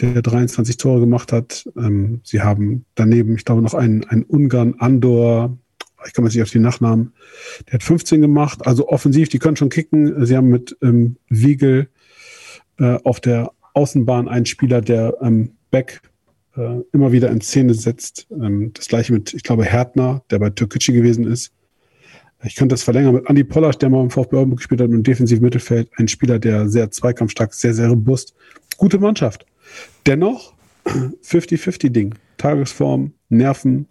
der 0.00 0.22
23 0.22 0.76
Tore 0.76 1.00
gemacht 1.00 1.32
hat. 1.32 1.68
Ähm, 1.76 2.20
sie 2.24 2.42
haben 2.42 2.84
daneben, 2.94 3.36
ich 3.36 3.44
glaube, 3.44 3.62
noch 3.62 3.74
einen, 3.74 4.04
einen 4.04 4.24
Ungarn, 4.24 4.74
Andor, 4.78 5.56
ich 6.06 6.12
komme 6.12 6.28
jetzt 6.28 6.34
nicht 6.34 6.42
auf 6.42 6.50
die 6.50 6.58
Nachnamen, 6.58 7.14
der 7.66 7.74
hat 7.74 7.82
15 7.82 8.20
gemacht. 8.20 8.66
Also 8.66 8.88
offensiv, 8.88 9.28
die 9.28 9.38
können 9.38 9.56
schon 9.56 9.70
kicken. 9.70 10.26
Sie 10.26 10.36
haben 10.36 10.48
mit 10.48 10.76
ähm, 10.82 11.16
Wiegel 11.28 11.88
äh, 12.78 12.98
auf 13.04 13.20
der 13.20 13.52
Außenbahn 13.72 14.28
einen 14.28 14.46
Spieler, 14.46 14.80
der 14.80 15.16
ähm, 15.22 15.52
Beck 15.70 16.02
äh, 16.56 16.80
immer 16.92 17.12
wieder 17.12 17.30
in 17.30 17.40
Szene 17.40 17.74
setzt. 17.74 18.26
Ähm, 18.30 18.72
das 18.74 18.88
gleiche 18.88 19.12
mit, 19.12 19.34
ich 19.34 19.42
glaube, 19.42 19.64
Härtner, 19.64 20.22
der 20.30 20.38
bei 20.38 20.50
Türkgücü 20.50 20.92
gewesen 20.92 21.26
ist. 21.26 21.52
Ich 22.44 22.56
könnte 22.56 22.74
das 22.74 22.82
verlängern 22.82 23.14
mit 23.14 23.28
Andy 23.28 23.42
Pollasch, 23.42 23.78
der 23.78 23.88
mal 23.88 24.02
im 24.02 24.10
VfB 24.10 24.36
Oldenburg 24.36 24.58
gespielt 24.58 24.80
hat, 24.80 24.90
im 24.90 25.02
defensiven 25.02 25.42
Mittelfeld. 25.42 25.88
Ein 25.96 26.08
Spieler, 26.08 26.38
der 26.38 26.68
sehr 26.68 26.90
zweikampfstark, 26.90 27.54
sehr, 27.54 27.72
sehr 27.72 27.88
robust. 27.88 28.34
Gute 28.76 28.98
Mannschaft. 28.98 29.46
Dennoch 30.06 30.52
50-50-Ding. 30.86 32.14
Tagesform, 32.36 33.12
Nerven. 33.30 33.86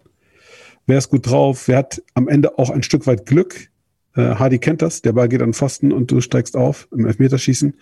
Wer 0.86 0.98
ist 0.98 1.08
gut 1.08 1.26
drauf? 1.26 1.66
Wer 1.66 1.78
hat 1.78 2.02
am 2.14 2.28
Ende 2.28 2.58
auch 2.58 2.70
ein 2.70 2.82
Stück 2.82 3.06
weit 3.06 3.26
Glück? 3.26 3.70
Äh, 4.14 4.36
Hardy 4.36 4.58
kennt 4.58 4.82
das. 4.82 5.02
Der 5.02 5.12
Ball 5.12 5.28
geht 5.28 5.42
an 5.42 5.54
Pfosten 5.54 5.92
und 5.92 6.10
du 6.10 6.20
steigst 6.20 6.56
auf 6.56 6.86
im 6.92 7.06
Elfmeterschießen. 7.06 7.74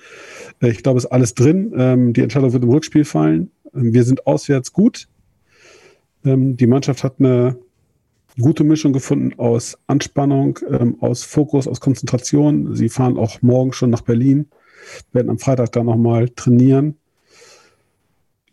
Äh, 0.62 0.70
ich 0.70 0.83
glaube, 0.83 0.99
es 0.99 1.05
ist 1.05 1.11
alles 1.11 1.35
drin. 1.35 1.72
Ähm, 1.76 2.12
die 2.12 2.22
Entscheidung 2.22 2.53
wird 2.53 2.62
im 2.62 2.70
Rückspiel 2.70 3.05
fallen. 3.05 3.51
Ähm, 3.75 3.93
wir 3.93 4.05
sind 4.05 4.27
auswärts 4.27 4.73
gut. 4.73 5.09
Ähm, 6.25 6.57
die 6.57 6.66
Mannschaft 6.66 7.05
hat 7.05 7.16
eine 7.18 7.57
gute 8.41 8.64
Mischung 8.64 8.93
gefunden 8.93 9.39
aus 9.39 9.79
Anspannung, 9.87 10.59
ähm, 10.68 10.97
aus 11.01 11.25
Fokus, 11.25 11.66
aus 11.66 11.81
Konzentration. 11.81 12.75
Sie 12.75 12.89
fahren 12.89 13.18
auch 13.18 13.43
morgen 13.43 13.73
schon 13.73 13.91
nach 13.91 14.03
Berlin, 14.03 14.47
werden 15.12 15.31
am 15.31 15.39
Freitag 15.39 15.73
dann 15.73 15.87
nochmal 15.87 16.29
trainieren. 16.31 16.97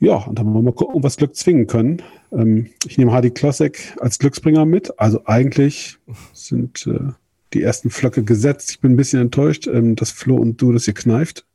Ja, 0.01 0.15
und 0.15 0.39
dann 0.39 0.45
wollen 0.45 0.55
wir 0.55 0.71
mal 0.71 0.73
gucken, 0.73 1.03
was 1.03 1.17
Glück 1.17 1.35
zwingen 1.35 1.67
können. 1.67 2.01
Ich 2.87 2.97
nehme 2.97 3.11
Hardy 3.11 3.31
Klossek 3.31 3.97
als 3.99 4.17
Glücksbringer 4.17 4.63
mit. 4.65 4.97
Also 4.97 5.25
eigentlich 5.25 5.97
sind 6.31 6.87
äh, 6.87 7.11
die 7.53 7.63
ersten 7.63 7.89
Flöcke 7.89 8.23
gesetzt. 8.23 8.71
Ich 8.71 8.79
bin 8.79 8.93
ein 8.93 8.95
bisschen 8.95 9.19
enttäuscht, 9.19 9.67
dass 9.67 10.11
Flo 10.11 10.37
und 10.37 10.61
du 10.61 10.71
das 10.71 10.85
hier 10.85 10.93
kneift, 10.93 11.45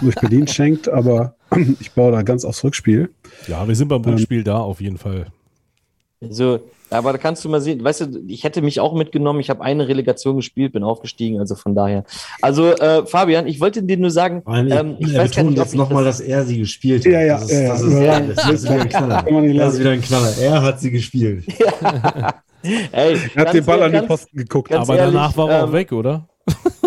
durch 0.00 0.14
Berlin 0.14 0.46
schenkt, 0.48 0.88
aber 0.88 1.36
ich 1.80 1.92
baue 1.92 2.12
da 2.12 2.22
ganz 2.22 2.44
aufs 2.44 2.62
Rückspiel. 2.64 3.10
Ja, 3.48 3.66
wir 3.66 3.74
sind 3.74 3.88
beim 3.88 4.02
Rückspiel 4.02 4.44
da 4.44 4.58
auf 4.58 4.80
jeden 4.80 4.98
Fall. 4.98 5.26
So, 6.20 6.60
aber 6.90 7.10
da 7.12 7.18
kannst 7.18 7.44
du 7.44 7.48
mal 7.48 7.60
sehen, 7.60 7.82
weißt 7.82 8.02
du, 8.02 8.22
ich 8.28 8.44
hätte 8.44 8.62
mich 8.62 8.78
auch 8.78 8.94
mitgenommen, 8.94 9.40
ich 9.40 9.50
habe 9.50 9.60
eine 9.62 9.88
Relegation 9.88 10.36
gespielt, 10.36 10.72
bin 10.72 10.84
aufgestiegen, 10.84 11.40
also 11.40 11.56
von 11.56 11.74
daher. 11.74 12.04
Also, 12.40 12.68
äh, 12.76 13.04
Fabian, 13.06 13.48
ich 13.48 13.60
wollte 13.60 13.82
dir 13.82 13.96
nur 13.96 14.12
sagen, 14.12 14.42
allem, 14.44 14.70
ähm, 14.70 14.96
ich 15.00 15.12
er 15.14 15.22
weiß 15.24 15.34
gar 15.34 15.42
nicht, 15.42 15.58
jetzt 15.58 15.72
ich 15.72 15.78
nochmal, 15.78 16.04
das, 16.04 16.18
dass 16.18 16.26
er 16.28 16.44
sie 16.44 16.58
gespielt 16.58 17.04
hat. 17.04 17.12
Ja, 17.12 17.22
ja, 17.22 17.38
das 17.40 17.50
ist, 17.50 17.52
ja, 17.52 17.62
ja. 17.62 17.70
das 17.70 17.82
ist, 17.82 17.92
Ja, 18.00 18.20
das 18.20 18.50
ist 18.52 18.62
wieder 18.64 18.80
ein 18.82 18.88
Knaller. 18.88 19.22
Das 19.58 19.74
ist 19.74 19.80
wieder 19.80 19.90
ein 19.90 20.00
Knaller. 20.02 20.38
Er 20.38 20.62
hat 20.62 20.80
sie 20.80 20.90
gespielt. 20.92 21.44
ey, 22.62 23.14
Er 23.14 23.20
hat 23.20 23.34
ganz- 23.34 23.52
den 23.52 23.64
Ball 23.64 23.82
an 23.82 23.90
die 23.90 23.96
ganz- 23.98 24.08
Posten 24.08 24.36
geguckt. 24.36 24.70
ganz 24.70 24.88
Aber 24.88 24.98
ehrlich, 24.98 25.14
danach 25.14 25.36
war 25.36 25.50
er 25.50 25.64
auch 25.64 25.68
ähm, 25.68 25.72
weg, 25.72 25.92
oder? 25.92 26.28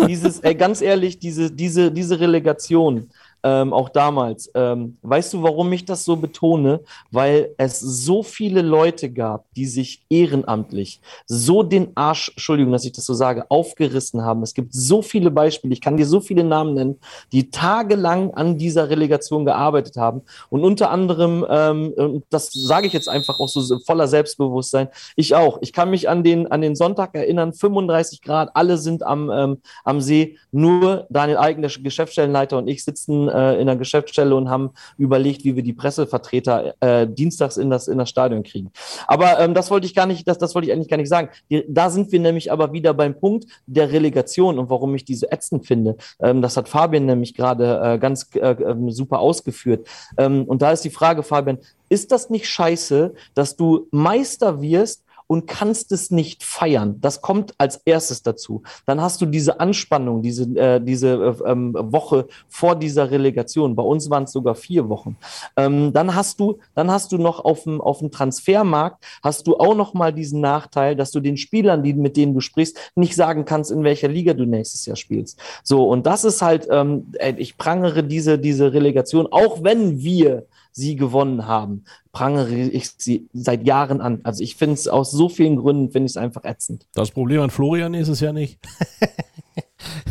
dieses, 0.08 0.40
ey, 0.40 0.54
ganz 0.54 0.80
ehrlich, 0.82 1.18
diese, 1.18 1.50
diese, 1.50 1.90
diese 1.90 2.20
Relegation, 2.20 3.08
ähm, 3.46 3.72
auch 3.72 3.90
damals, 3.90 4.50
ähm, 4.56 4.98
weißt 5.02 5.34
du, 5.34 5.42
warum 5.44 5.72
ich 5.72 5.84
das 5.84 6.04
so 6.04 6.16
betone? 6.16 6.80
Weil 7.12 7.54
es 7.58 7.78
so 7.78 8.24
viele 8.24 8.60
Leute 8.60 9.08
gab, 9.08 9.44
die 9.54 9.66
sich 9.66 10.02
ehrenamtlich 10.10 11.00
so 11.26 11.62
den 11.62 11.92
Arsch, 11.94 12.30
Entschuldigung, 12.30 12.72
dass 12.72 12.84
ich 12.84 12.90
das 12.90 13.06
so 13.06 13.14
sage, 13.14 13.48
aufgerissen 13.48 14.22
haben. 14.22 14.42
Es 14.42 14.52
gibt 14.52 14.74
so 14.74 15.00
viele 15.00 15.30
Beispiele, 15.30 15.72
ich 15.72 15.80
kann 15.80 15.96
dir 15.96 16.06
so 16.06 16.18
viele 16.18 16.42
Namen 16.42 16.74
nennen, 16.74 16.98
die 17.30 17.48
tagelang 17.50 18.34
an 18.34 18.58
dieser 18.58 18.90
Relegation 18.90 19.44
gearbeitet 19.44 19.96
haben. 19.96 20.22
Und 20.50 20.64
unter 20.64 20.90
anderem, 20.90 21.46
ähm, 21.48 22.24
das 22.30 22.50
sage 22.52 22.88
ich 22.88 22.92
jetzt 22.94 23.08
einfach 23.08 23.38
auch 23.38 23.48
so 23.48 23.78
voller 23.78 24.08
Selbstbewusstsein, 24.08 24.88
ich 25.14 25.36
auch. 25.36 25.58
Ich 25.60 25.72
kann 25.72 25.90
mich 25.90 26.08
an 26.08 26.24
den, 26.24 26.50
an 26.50 26.62
den 26.62 26.74
Sonntag 26.74 27.14
erinnern, 27.14 27.52
35 27.52 28.22
Grad, 28.22 28.50
alle 28.54 28.76
sind 28.76 29.04
am, 29.04 29.30
ähm, 29.30 29.58
am 29.84 30.00
See, 30.00 30.36
nur 30.50 31.06
Daniel 31.10 31.38
Eigen, 31.38 31.62
der 31.62 31.70
Geschäftsstellenleiter 31.70 32.58
und 32.58 32.66
ich 32.66 32.82
sitzen 32.82 33.28
äh, 33.36 33.60
in 33.60 33.66
der 33.66 33.76
Geschäftsstelle 33.76 34.34
und 34.34 34.48
haben 34.48 34.70
überlegt, 34.98 35.44
wie 35.44 35.54
wir 35.56 35.62
die 35.62 35.72
Pressevertreter 35.72 36.74
äh, 36.80 37.06
dienstags 37.06 37.56
in 37.56 37.70
das, 37.70 37.88
in 37.88 37.98
das 37.98 38.08
Stadion 38.08 38.42
kriegen. 38.42 38.70
Aber 39.06 39.38
ähm, 39.38 39.54
das 39.54 39.70
wollte 39.70 39.86
ich 39.86 39.94
gar 39.94 40.06
nicht, 40.06 40.26
das, 40.26 40.38
das 40.38 40.54
wollte 40.54 40.68
ich 40.68 40.72
eigentlich 40.72 40.88
gar 40.88 40.96
nicht 40.96 41.08
sagen. 41.08 41.28
Die, 41.50 41.64
da 41.68 41.90
sind 41.90 42.10
wir 42.12 42.20
nämlich 42.20 42.50
aber 42.50 42.72
wieder 42.72 42.94
beim 42.94 43.18
Punkt 43.18 43.46
der 43.66 43.92
Relegation 43.92 44.58
und 44.58 44.70
warum 44.70 44.94
ich 44.94 45.04
diese 45.04 45.30
ätzend 45.30 45.66
finde. 45.66 45.96
Ähm, 46.20 46.42
das 46.42 46.56
hat 46.56 46.68
Fabian 46.68 47.06
nämlich 47.06 47.34
gerade 47.34 47.80
äh, 47.82 47.98
ganz 47.98 48.28
äh, 48.34 48.50
ähm, 48.50 48.90
super 48.90 49.20
ausgeführt. 49.20 49.86
Ähm, 50.16 50.44
und 50.44 50.62
da 50.62 50.72
ist 50.72 50.84
die 50.84 50.90
Frage, 50.90 51.22
Fabian, 51.22 51.58
ist 51.88 52.10
das 52.12 52.30
nicht 52.30 52.48
scheiße, 52.48 53.14
dass 53.34 53.56
du 53.56 53.86
Meister 53.90 54.60
wirst 54.60 55.05
und 55.26 55.46
kannst 55.46 55.92
es 55.92 56.10
nicht 56.10 56.44
feiern. 56.44 56.96
Das 57.00 57.20
kommt 57.20 57.54
als 57.58 57.80
erstes 57.84 58.22
dazu. 58.22 58.62
Dann 58.84 59.00
hast 59.00 59.20
du 59.20 59.26
diese 59.26 59.60
Anspannung, 59.60 60.22
diese, 60.22 60.44
äh, 60.56 60.80
diese 60.80 61.36
äh, 61.44 61.50
ähm, 61.50 61.74
Woche 61.74 62.26
vor 62.48 62.76
dieser 62.76 63.10
Relegation. 63.10 63.74
Bei 63.74 63.82
uns 63.82 64.08
waren 64.10 64.24
es 64.24 64.32
sogar 64.32 64.54
vier 64.54 64.88
Wochen. 64.88 65.16
Ähm, 65.56 65.92
dann 65.92 66.14
hast 66.14 66.40
du, 66.40 66.58
dann 66.74 66.90
hast 66.90 67.12
du 67.12 67.18
noch 67.18 67.44
auf 67.44 67.64
dem, 67.64 67.80
auf 67.80 67.98
dem 67.98 68.10
Transfermarkt 68.10 69.04
hast 69.22 69.46
du 69.46 69.56
auch 69.56 69.74
noch 69.74 69.94
mal 69.94 70.12
diesen 70.12 70.40
Nachteil, 70.40 70.96
dass 70.96 71.10
du 71.10 71.20
den 71.20 71.36
Spielern, 71.36 71.82
die, 71.82 71.94
mit 71.94 72.16
denen 72.16 72.34
du 72.34 72.40
sprichst, 72.40 72.92
nicht 72.94 73.16
sagen 73.16 73.44
kannst, 73.44 73.70
in 73.70 73.84
welcher 73.84 74.08
Liga 74.08 74.34
du 74.34 74.44
nächstes 74.44 74.86
Jahr 74.86 74.96
spielst. 74.96 75.38
So, 75.62 75.88
und 75.88 76.06
das 76.06 76.24
ist 76.24 76.42
halt, 76.42 76.68
ähm, 76.70 77.12
ich 77.36 77.56
prangere 77.56 78.02
diese, 78.04 78.38
diese 78.38 78.72
Relegation, 78.72 79.26
auch 79.30 79.62
wenn 79.62 80.02
wir 80.02 80.46
sie 80.76 80.94
gewonnen 80.94 81.46
haben, 81.46 81.84
prangere 82.12 82.54
ich 82.54 82.90
sie 82.98 83.28
seit 83.32 83.66
Jahren 83.66 84.02
an. 84.02 84.20
Also 84.24 84.44
ich 84.44 84.56
finde 84.56 84.74
es 84.74 84.88
aus 84.88 85.10
so 85.10 85.30
vielen 85.30 85.56
Gründen, 85.56 85.90
finde 85.90 86.06
ich 86.06 86.12
es 86.12 86.16
einfach 86.18 86.44
ätzend. 86.44 86.86
Das 86.94 87.10
Problem 87.10 87.40
an 87.40 87.50
Florian 87.50 87.94
ist 87.94 88.08
es 88.08 88.20
ja 88.20 88.34
nicht. 88.34 88.58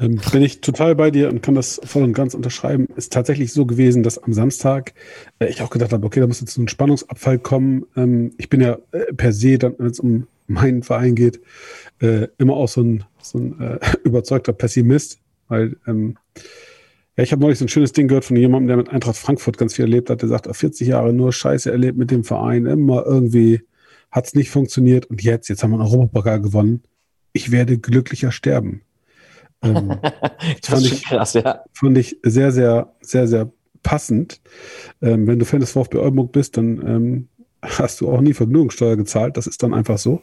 ähm, 0.00 0.20
bin 0.32 0.42
ich 0.42 0.62
total 0.62 0.94
bei 0.94 1.10
dir 1.10 1.28
und 1.28 1.42
kann 1.42 1.54
das 1.54 1.82
voll 1.84 2.02
und 2.02 2.14
ganz 2.14 2.32
unterschreiben. 2.32 2.86
Ist 2.96 3.12
tatsächlich 3.12 3.52
so 3.52 3.66
gewesen, 3.66 4.02
dass 4.02 4.16
am 4.16 4.32
Samstag 4.32 4.94
äh, 5.38 5.48
ich 5.48 5.60
auch 5.60 5.70
gedacht 5.70 5.92
habe, 5.92 6.06
okay, 6.06 6.20
da 6.20 6.26
muss 6.26 6.40
jetzt 6.40 6.54
so 6.54 6.62
ein 6.62 6.68
Spannungsabfall 6.68 7.38
kommen. 7.38 7.84
Ähm, 7.94 8.32
ich 8.38 8.48
bin 8.48 8.62
ja 8.62 8.78
äh, 8.92 9.12
per 9.12 9.34
se, 9.34 9.58
dann, 9.58 9.74
wenn 9.76 9.90
es 9.90 10.00
um 10.00 10.26
meinen 10.46 10.82
Verein 10.82 11.14
geht, 11.14 11.42
äh, 12.00 12.28
immer 12.38 12.54
auch 12.54 12.68
so 12.68 12.80
ein, 12.82 13.04
so 13.20 13.38
ein 13.38 13.60
äh, 13.60 13.78
überzeugter 14.04 14.54
Pessimist, 14.54 15.18
weil 15.48 15.76
ähm, 15.86 16.16
ja, 17.16 17.24
ich 17.24 17.32
habe 17.32 17.42
neulich 17.42 17.58
so 17.58 17.64
ein 17.64 17.68
schönes 17.68 17.92
Ding 17.92 18.08
gehört 18.08 18.24
von 18.24 18.36
jemandem, 18.36 18.68
der 18.68 18.76
mit 18.78 18.88
Eintracht 18.88 19.16
Frankfurt 19.16 19.58
ganz 19.58 19.74
viel 19.74 19.84
erlebt 19.84 20.08
hat. 20.08 20.22
Der 20.22 20.28
sagt, 20.28 20.54
40 20.54 20.88
Jahre 20.88 21.12
nur 21.12 21.32
Scheiße 21.32 21.70
erlebt 21.70 21.98
mit 21.98 22.10
dem 22.10 22.24
Verein, 22.24 22.66
immer 22.66 23.04
irgendwie 23.04 23.62
hat 24.10 24.26
es 24.26 24.34
nicht 24.34 24.50
funktioniert 24.50 25.06
und 25.06 25.22
jetzt, 25.22 25.48
jetzt 25.48 25.62
haben 25.62 25.70
wir 25.70 25.80
einen 25.80 25.88
Europapokal 25.88 26.40
gewonnen. 26.40 26.82
Ich 27.32 27.50
werde 27.50 27.78
glücklicher 27.78 28.30
sterben. 28.30 28.82
Ähm, 29.62 29.96
das 30.02 30.70
fand 30.70 30.86
ich, 30.86 31.04
krass, 31.04 31.34
ja. 31.34 31.64
Fand 31.72 31.98
ich 31.98 32.18
sehr, 32.22 32.52
sehr, 32.52 32.92
sehr, 33.00 33.26
sehr 33.26 33.50
passend. 33.82 34.40
Ähm, 35.00 35.26
wenn 35.26 35.38
du 35.38 35.44
Fan 35.44 35.60
des 35.60 35.72
VfB 35.72 35.98
Oldenburg 35.98 36.32
bist, 36.32 36.56
dann 36.56 36.86
ähm, 36.86 37.28
hast 37.62 38.00
du 38.00 38.10
auch 38.10 38.20
nie 38.20 38.34
Vergnügungssteuer 38.34 38.96
gezahlt. 38.96 39.36
Das 39.36 39.46
ist 39.46 39.62
dann 39.62 39.74
einfach 39.74 39.98
so. 39.98 40.20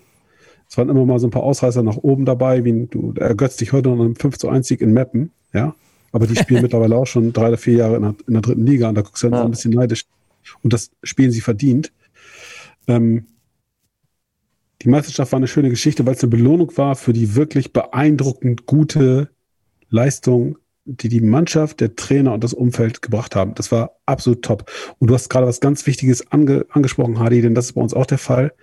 Es 0.68 0.78
waren 0.78 0.90
immer 0.90 1.06
mal 1.06 1.20
so 1.20 1.28
ein 1.28 1.32
paar 1.32 1.44
Ausreißer 1.44 1.82
nach 1.82 1.98
oben 1.98 2.26
dabei, 2.26 2.64
wie 2.64 2.88
du 2.88 3.14
ergötzt 3.18 3.60
dich 3.60 3.74
heute 3.74 3.90
noch 3.90 4.00
einem 4.00 4.16
5 4.16 4.38
zu 4.38 4.50
1 4.50 4.68
Sieg 4.68 4.82
in 4.82 4.94
Meppen, 4.94 5.32
ja. 5.54 5.76
Aber 6.12 6.28
die 6.28 6.36
spielen 6.36 6.62
mittlerweile 6.64 6.96
auch 6.96 7.08
schon 7.08 7.34
drei 7.34 7.50
oder 7.50 7.58
vier 7.58 7.76
Jahre 7.76 7.96
in 7.98 8.02
der, 8.02 8.16
in 8.28 8.34
der 8.34 8.42
dritten 8.42 8.66
Liga 8.66 8.90
und 8.90 8.96
da 8.96 9.02
guckst 9.02 9.24
du 9.24 9.28
halt 9.28 9.36
ja. 9.36 9.44
ein 9.44 9.52
bisschen 9.52 9.74
neidisch. 9.74 10.06
Und 10.64 10.74
das 10.74 10.92
spielen 11.04 11.32
sie 11.32 11.42
verdient. 11.42 11.92
Ähm, 12.88 13.26
die 14.82 14.90
Meisterschaft 14.90 15.32
war 15.32 15.38
eine 15.38 15.48
schöne 15.48 15.70
Geschichte, 15.70 16.06
weil 16.06 16.16
es 16.16 16.24
eine 16.24 16.30
Belohnung 16.30 16.76
war 16.78 16.96
für 16.96 17.14
die 17.14 17.36
wirklich 17.36 17.74
beeindruckend 17.74 18.66
gute 18.66 19.30
Leistung 19.90 20.58
die 20.98 21.10
die 21.10 21.22
Mannschaft, 21.22 21.80
der 21.80 21.96
Trainer 21.96 22.34
und 22.34 22.44
das 22.44 22.54
Umfeld 22.54 23.02
gebracht 23.02 23.36
haben. 23.36 23.54
Das 23.56 23.72
war 23.72 23.92
absolut 24.06 24.42
top. 24.42 24.72
Und 24.98 25.10
du 25.10 25.14
hast 25.14 25.30
gerade 25.30 25.46
was 25.46 25.60
ganz 25.60 25.86
Wichtiges 25.86 26.32
ange 26.32 26.66
angesprochen, 26.70 27.20
Hadi, 27.20 27.42
denn 27.42 27.56
das 27.56 27.68
ist 27.68 27.74
bei 27.74 27.82
uns 27.82 27.94
auch 27.94 28.06
der 28.06 28.18
Fall. 28.18 28.54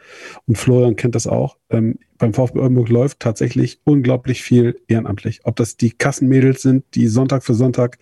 Und 0.47 0.59
Florian 0.59 0.97
kennt 0.97 1.14
das 1.14 1.27
auch. 1.27 1.57
Ähm, 1.70 1.99
beim 2.18 2.35
VfB 2.35 2.59
Oldenburg 2.59 2.89
läuft 2.89 3.20
tatsächlich 3.20 3.81
unglaublich 3.85 4.43
viel 4.43 4.81
ehrenamtlich. 4.89 5.41
Ob 5.45 5.57
das 5.57 5.77
die 5.77 5.91
Kassenmädels 5.91 6.62
sind, 6.62 6.85
die 6.95 7.09
Sonntag 7.09 7.45
für 7.45 7.55
Sonntag 7.55 7.99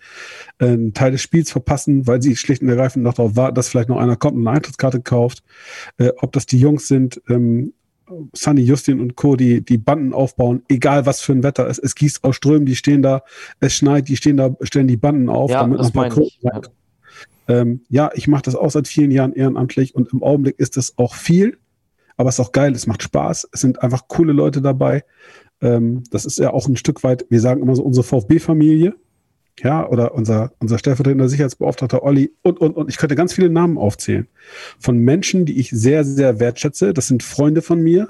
äh, 0.59 0.65
einen 0.65 0.93
Teil 0.93 1.11
des 1.11 1.21
Spiels 1.21 1.51
verpassen, 1.51 2.07
weil 2.07 2.21
sie 2.21 2.35
schlicht 2.35 2.61
und 2.61 2.69
ergreifend 2.69 3.03
noch 3.03 3.13
darauf 3.13 3.35
warten, 3.35 3.55
dass 3.55 3.69
vielleicht 3.69 3.89
noch 3.89 3.97
einer 3.97 4.15
kommt 4.15 4.37
und 4.37 4.47
eine 4.47 4.57
Eintrittskarte 4.57 5.01
kauft. 5.01 5.43
Äh, 5.97 6.11
ob 6.17 6.31
das 6.31 6.45
die 6.45 6.59
Jungs 6.59 6.87
sind, 6.87 7.21
ähm, 7.29 7.73
Sunny, 8.33 8.61
Justin 8.61 8.99
und 8.99 9.15
Co., 9.15 9.35
die, 9.35 9.61
die 9.61 9.77
Banden 9.77 10.13
aufbauen, 10.13 10.63
egal 10.67 11.05
was 11.05 11.21
für 11.21 11.33
ein 11.33 11.43
Wetter 11.43 11.67
es, 11.67 11.79
es 11.79 11.95
gießt 11.95 12.23
aus 12.23 12.35
Strömen, 12.35 12.65
die 12.65 12.75
stehen 12.75 13.01
da, 13.01 13.23
es 13.59 13.73
schneit, 13.73 14.07
die 14.07 14.15
stehen 14.15 14.37
da, 14.37 14.55
stellen 14.61 14.87
die 14.87 14.97
Banden 14.97 15.29
auf, 15.29 15.49
ja, 15.49 15.61
damit 15.61 15.79
noch 15.79 15.87
ein 15.87 15.91
paar 15.91 16.17
ich, 16.17 16.39
ja. 16.41 16.61
Ähm, 17.47 17.81
ja, 17.89 18.09
ich 18.13 18.27
mache 18.27 18.43
das 18.43 18.55
auch 18.55 18.71
seit 18.71 18.87
vielen 18.87 19.11
Jahren 19.11 19.33
ehrenamtlich 19.33 19.95
und 19.95 20.11
im 20.13 20.23
Augenblick 20.23 20.59
ist 20.59 20.77
das 20.77 20.97
auch 20.97 21.15
viel, 21.15 21.57
aber 22.17 22.29
es 22.29 22.35
ist 22.35 22.45
auch 22.45 22.51
geil, 22.51 22.73
es 22.73 22.87
macht 22.87 23.03
Spaß, 23.03 23.49
es 23.51 23.61
sind 23.61 23.81
einfach 23.81 24.07
coole 24.07 24.33
Leute 24.33 24.61
dabei. 24.61 25.03
Ähm, 25.61 26.03
das 26.11 26.25
ist 26.25 26.39
ja 26.39 26.51
auch 26.51 26.67
ein 26.67 26.77
Stück 26.77 27.03
weit, 27.03 27.25
wir 27.29 27.41
sagen 27.41 27.61
immer 27.61 27.75
so 27.75 27.83
unsere 27.83 28.03
VfB-Familie, 28.03 28.95
ja, 29.59 29.87
oder 29.87 30.13
unser, 30.13 30.51
unser 30.59 30.77
stellvertretender 30.77 31.29
Sicherheitsbeauftragter 31.29 32.03
Olli 32.03 32.33
und, 32.41 32.59
und, 32.59 32.75
und. 32.75 32.89
Ich 32.89 32.97
könnte 32.97 33.15
ganz 33.15 33.33
viele 33.33 33.49
Namen 33.49 33.77
aufzählen. 33.77 34.27
Von 34.79 34.97
Menschen, 34.97 35.45
die 35.45 35.59
ich 35.59 35.69
sehr, 35.69 36.03
sehr 36.03 36.39
wertschätze. 36.39 36.93
Das 36.93 37.07
sind 37.07 37.23
Freunde 37.23 37.61
von 37.61 37.81
mir, 37.81 38.09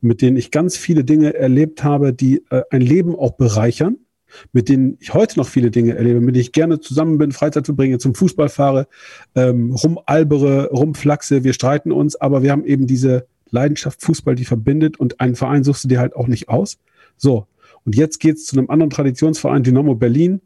mit 0.00 0.20
denen 0.20 0.36
ich 0.36 0.50
ganz 0.50 0.76
viele 0.76 1.04
Dinge 1.04 1.34
erlebt 1.34 1.84
habe, 1.84 2.12
die 2.12 2.42
äh, 2.50 2.62
ein 2.70 2.80
Leben 2.80 3.14
auch 3.14 3.32
bereichern, 3.32 3.98
mit 4.52 4.68
denen 4.68 4.96
ich 5.00 5.14
heute 5.14 5.38
noch 5.38 5.46
viele 5.46 5.70
Dinge 5.70 5.94
erlebe, 5.94 6.20
mit 6.20 6.34
denen 6.34 6.42
ich 6.42 6.52
gerne 6.52 6.80
zusammen 6.80 7.18
bin, 7.18 7.32
Freizeit 7.32 7.66
verbringe, 7.66 7.98
zum 7.98 8.14
Fußball 8.14 8.48
fahre, 8.48 8.88
ähm, 9.34 9.72
rumalbere, 9.72 10.70
rumflaxe, 10.70 11.44
wir 11.44 11.52
streiten 11.52 11.92
uns, 11.92 12.16
aber 12.16 12.42
wir 12.42 12.50
haben 12.50 12.64
eben 12.64 12.86
diese 12.86 13.26
Leidenschaft 13.50 14.02
Fußball, 14.02 14.34
die 14.34 14.44
verbindet 14.44 14.98
und 14.98 15.20
einen 15.20 15.36
Verein 15.36 15.64
suchst 15.64 15.84
du 15.84 15.88
dir 15.88 16.00
halt 16.00 16.14
auch 16.14 16.26
nicht 16.26 16.48
aus. 16.48 16.78
So, 17.16 17.46
und 17.84 17.96
jetzt 17.96 18.18
geht's 18.18 18.44
zu 18.46 18.56
einem 18.56 18.70
anderen 18.70 18.90
Traditionsverein, 18.90 19.62
Dynamo 19.62 19.94
Berlin, 19.94 20.40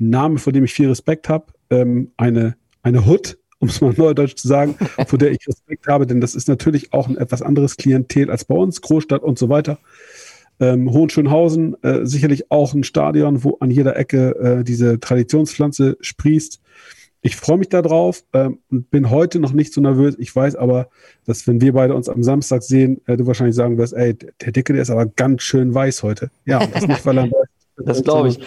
Name, 0.00 0.38
vor 0.38 0.52
dem 0.52 0.64
ich 0.64 0.72
viel 0.72 0.88
Respekt 0.88 1.28
habe, 1.28 1.46
ähm, 1.70 2.10
eine, 2.16 2.56
eine 2.82 3.06
Hood, 3.06 3.38
um 3.58 3.68
es 3.68 3.80
mal 3.80 3.94
neudeutsch 3.96 4.34
zu 4.36 4.48
sagen, 4.48 4.74
vor 5.06 5.18
der 5.18 5.30
ich 5.30 5.46
Respekt 5.46 5.86
habe, 5.86 6.06
denn 6.06 6.20
das 6.20 6.34
ist 6.34 6.48
natürlich 6.48 6.92
auch 6.92 7.08
ein 7.08 7.18
etwas 7.18 7.42
anderes 7.42 7.76
Klientel 7.76 8.30
als 8.30 8.44
bei 8.44 8.54
uns, 8.54 8.80
Großstadt 8.80 9.22
und 9.22 9.38
so 9.38 9.48
weiter. 9.48 9.78
Ähm, 10.58 10.90
Hohenschönhausen, 10.90 11.82
äh, 11.82 12.04
sicherlich 12.04 12.50
auch 12.50 12.74
ein 12.74 12.84
Stadion, 12.84 13.44
wo 13.44 13.56
an 13.60 13.70
jeder 13.70 13.96
Ecke 13.96 14.36
äh, 14.36 14.64
diese 14.64 15.00
Traditionspflanze 15.00 15.96
sprießt. 16.00 16.60
Ich 17.22 17.36
freue 17.36 17.58
mich 17.58 17.68
darauf 17.68 18.24
ähm, 18.32 18.58
und 18.70 18.90
bin 18.90 19.10
heute 19.10 19.40
noch 19.40 19.52
nicht 19.52 19.74
so 19.74 19.80
nervös. 19.82 20.16
Ich 20.18 20.34
weiß 20.34 20.56
aber, 20.56 20.88
dass 21.26 21.46
wenn 21.46 21.60
wir 21.60 21.74
beide 21.74 21.94
uns 21.94 22.08
am 22.08 22.22
Samstag 22.22 22.62
sehen, 22.62 23.00
äh, 23.06 23.16
du 23.16 23.26
wahrscheinlich 23.26 23.56
sagen 23.56 23.76
wirst, 23.76 23.92
ey, 23.92 24.14
der 24.14 24.52
Dicke, 24.52 24.72
der 24.72 24.82
ist 24.82 24.90
aber 24.90 25.06
ganz 25.06 25.42
schön 25.42 25.74
weiß 25.74 26.02
heute. 26.02 26.30
Ja, 26.46 26.66
das 26.66 26.86
nicht, 26.86 27.04
weil 27.04 27.18
er 27.18 27.30
Das 27.82 28.02
glaube 28.02 28.28
ich 28.28 28.40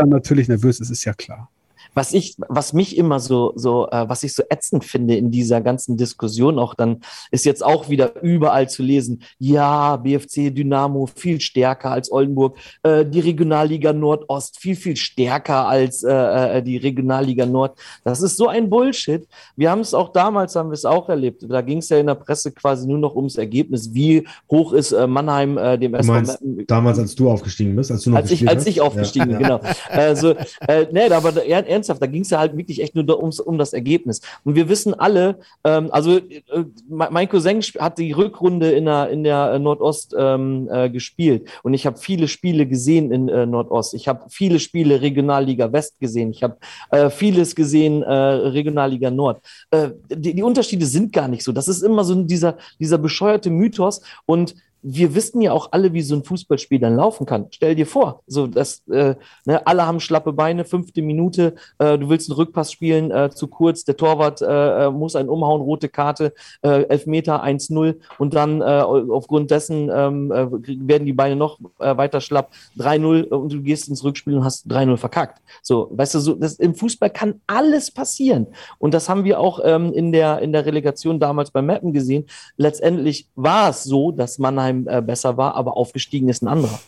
dann 0.00 0.08
natürlich 0.08 0.48
nervös 0.48 0.80
ist, 0.80 0.90
ist 0.90 1.04
ja 1.04 1.12
klar. 1.12 1.50
Was 1.94 2.12
ich, 2.12 2.36
was 2.48 2.72
mich 2.72 2.96
immer 2.96 3.20
so, 3.20 3.52
so, 3.56 3.88
äh, 3.90 4.08
was 4.08 4.22
ich 4.22 4.34
so 4.34 4.42
ätzend 4.48 4.84
finde 4.84 5.16
in 5.16 5.30
dieser 5.30 5.60
ganzen 5.60 5.96
Diskussion 5.96 6.58
auch 6.58 6.74
dann, 6.74 7.00
ist 7.30 7.44
jetzt 7.44 7.64
auch 7.64 7.88
wieder 7.88 8.22
überall 8.22 8.68
zu 8.68 8.82
lesen. 8.82 9.22
Ja, 9.38 9.96
BFC 9.96 10.54
Dynamo 10.54 11.06
viel 11.06 11.40
stärker 11.40 11.90
als 11.90 12.10
Oldenburg, 12.12 12.56
äh, 12.82 13.04
die 13.04 13.20
Regionalliga 13.20 13.92
Nordost 13.92 14.60
viel, 14.60 14.76
viel 14.76 14.96
stärker 14.96 15.66
als 15.66 16.02
äh, 16.02 16.58
äh 16.58 16.62
die 16.62 16.76
Regionalliga 16.76 17.46
Nord. 17.46 17.78
Das 18.04 18.22
ist 18.22 18.36
so 18.36 18.48
ein 18.48 18.70
Bullshit. 18.70 19.26
Wir 19.56 19.70
haben 19.70 19.80
es 19.80 19.94
auch 19.94 20.10
damals, 20.10 20.54
haben 20.56 20.70
wir 20.70 20.74
es 20.74 20.84
auch 20.84 21.08
erlebt. 21.08 21.44
Da 21.48 21.60
ging 21.60 21.78
es 21.78 21.88
ja 21.88 21.98
in 21.98 22.06
der 22.06 22.14
Presse 22.14 22.52
quasi 22.52 22.86
nur 22.86 22.98
noch 22.98 23.14
ums 23.16 23.36
Ergebnis. 23.36 23.92
Wie 23.94 24.26
hoch 24.50 24.72
ist 24.72 24.92
äh, 24.92 25.06
Mannheim 25.06 25.58
äh, 25.58 25.78
dem 25.78 25.94
SV 25.94 26.22
Damals, 26.66 26.98
als 26.98 27.14
du 27.14 27.30
aufgestiegen 27.30 27.76
bist, 27.76 27.90
als 27.90 28.02
du 28.02 28.10
noch 28.10 28.18
als 28.18 28.30
ich, 28.30 28.48
als 28.48 28.66
ich 28.66 28.80
aufgestiegen, 28.80 29.30
ja. 29.32 29.38
genau. 29.38 29.60
Also, 29.90 30.34
äh, 30.66 30.86
nee, 30.92 31.10
aber 31.10 31.32
ernsthaft, 31.80 32.02
da 32.02 32.06
ging 32.06 32.22
es 32.22 32.30
ja 32.30 32.38
halt 32.38 32.56
wirklich 32.56 32.82
echt 32.82 32.94
nur 32.94 33.18
ums, 33.18 33.40
um 33.40 33.58
das 33.58 33.72
Ergebnis. 33.72 34.20
Und 34.44 34.54
wir 34.54 34.68
wissen 34.68 34.94
alle, 34.94 35.38
ähm, 35.64 35.88
also 35.90 36.18
äh, 36.18 36.64
mein 36.88 37.28
Cousin 37.28 37.60
hat 37.78 37.98
die 37.98 38.12
Rückrunde 38.12 38.70
in 38.70 38.84
der, 38.84 39.10
in 39.10 39.24
der 39.24 39.58
Nordost 39.58 40.14
ähm, 40.16 40.68
äh, 40.70 40.88
gespielt 40.90 41.48
und 41.62 41.74
ich 41.74 41.86
habe 41.86 41.98
viele 41.98 42.28
Spiele 42.28 42.66
gesehen 42.66 43.10
in 43.12 43.28
äh, 43.28 43.46
Nordost. 43.46 43.94
Ich 43.94 44.08
habe 44.08 44.24
viele 44.28 44.60
Spiele 44.60 45.00
Regionalliga 45.00 45.72
West 45.72 45.98
gesehen. 45.98 46.30
Ich 46.30 46.42
habe 46.42 46.56
äh, 46.90 47.10
vieles 47.10 47.54
gesehen 47.54 48.02
äh, 48.02 48.12
Regionalliga 48.12 49.10
Nord. 49.10 49.42
Äh, 49.70 49.90
die, 50.08 50.34
die 50.34 50.42
Unterschiede 50.42 50.86
sind 50.86 51.12
gar 51.12 51.28
nicht 51.28 51.44
so. 51.44 51.52
Das 51.52 51.68
ist 51.68 51.82
immer 51.82 52.04
so 52.04 52.14
dieser, 52.22 52.56
dieser 52.78 52.98
bescheuerte 52.98 53.50
Mythos 53.50 54.00
und 54.26 54.54
wir 54.82 55.14
wissen 55.14 55.40
ja 55.40 55.52
auch 55.52 55.68
alle, 55.72 55.92
wie 55.92 56.02
so 56.02 56.14
ein 56.14 56.24
Fußballspiel 56.24 56.78
dann 56.78 56.96
laufen 56.96 57.26
kann. 57.26 57.46
Stell 57.50 57.74
dir 57.74 57.86
vor, 57.86 58.22
so 58.26 58.46
dass 58.46 58.86
äh, 58.88 59.14
ne, 59.44 59.66
alle 59.66 59.86
haben 59.86 60.00
schlappe 60.00 60.32
Beine, 60.32 60.64
fünfte 60.64 61.02
Minute, 61.02 61.54
äh, 61.78 61.98
du 61.98 62.08
willst 62.08 62.30
einen 62.30 62.36
Rückpass 62.36 62.72
spielen, 62.72 63.10
äh, 63.10 63.30
zu 63.30 63.48
kurz, 63.48 63.84
der 63.84 63.96
Torwart 63.96 64.42
äh, 64.42 64.86
äh 64.86 64.90
muss 64.90 65.16
einen 65.16 65.28
umhauen, 65.28 65.62
rote 65.62 65.88
Karte, 65.88 66.32
äh, 66.62 66.82
Elfmeter 66.84 67.44
1-0 67.44 67.96
und 68.18 68.34
dann 68.34 68.60
äh, 68.60 68.64
aufgrund 68.64 69.50
dessen 69.50 69.90
ähm, 69.92 70.32
äh, 70.32 70.46
werden 70.88 71.06
die 71.06 71.12
Beine 71.12 71.36
noch 71.36 71.58
äh, 71.78 71.96
weiter 71.96 72.20
schlapp, 72.20 72.52
3-0 72.78 73.28
und 73.28 73.52
du 73.52 73.62
gehst 73.62 73.88
ins 73.88 74.04
Rückspiel 74.04 74.36
und 74.36 74.44
hast 74.44 74.66
3-0 74.66 74.96
verkackt. 74.96 75.42
So, 75.62 75.88
weißt 75.92 76.14
du, 76.14 76.20
so, 76.20 76.34
das, 76.34 76.54
im 76.54 76.74
Fußball 76.74 77.10
kann 77.10 77.40
alles 77.46 77.90
passieren. 77.90 78.46
Und 78.78 78.94
das 78.94 79.08
haben 79.08 79.24
wir 79.24 79.40
auch 79.40 79.60
ähm, 79.64 79.92
in, 79.92 80.12
der, 80.12 80.40
in 80.40 80.52
der 80.52 80.66
Relegation 80.66 81.20
damals 81.20 81.50
beim 81.50 81.66
Mappen 81.66 81.92
gesehen. 81.92 82.26
Letztendlich 82.56 83.28
war 83.34 83.70
es 83.70 83.84
so, 83.84 84.12
dass 84.12 84.38
Mannheim 84.72 84.86
äh, 84.88 85.02
besser 85.02 85.36
war, 85.36 85.54
aber 85.54 85.76
aufgestiegen 85.76 86.28
ist 86.28 86.42
ein 86.42 86.48
anderer. 86.48 86.78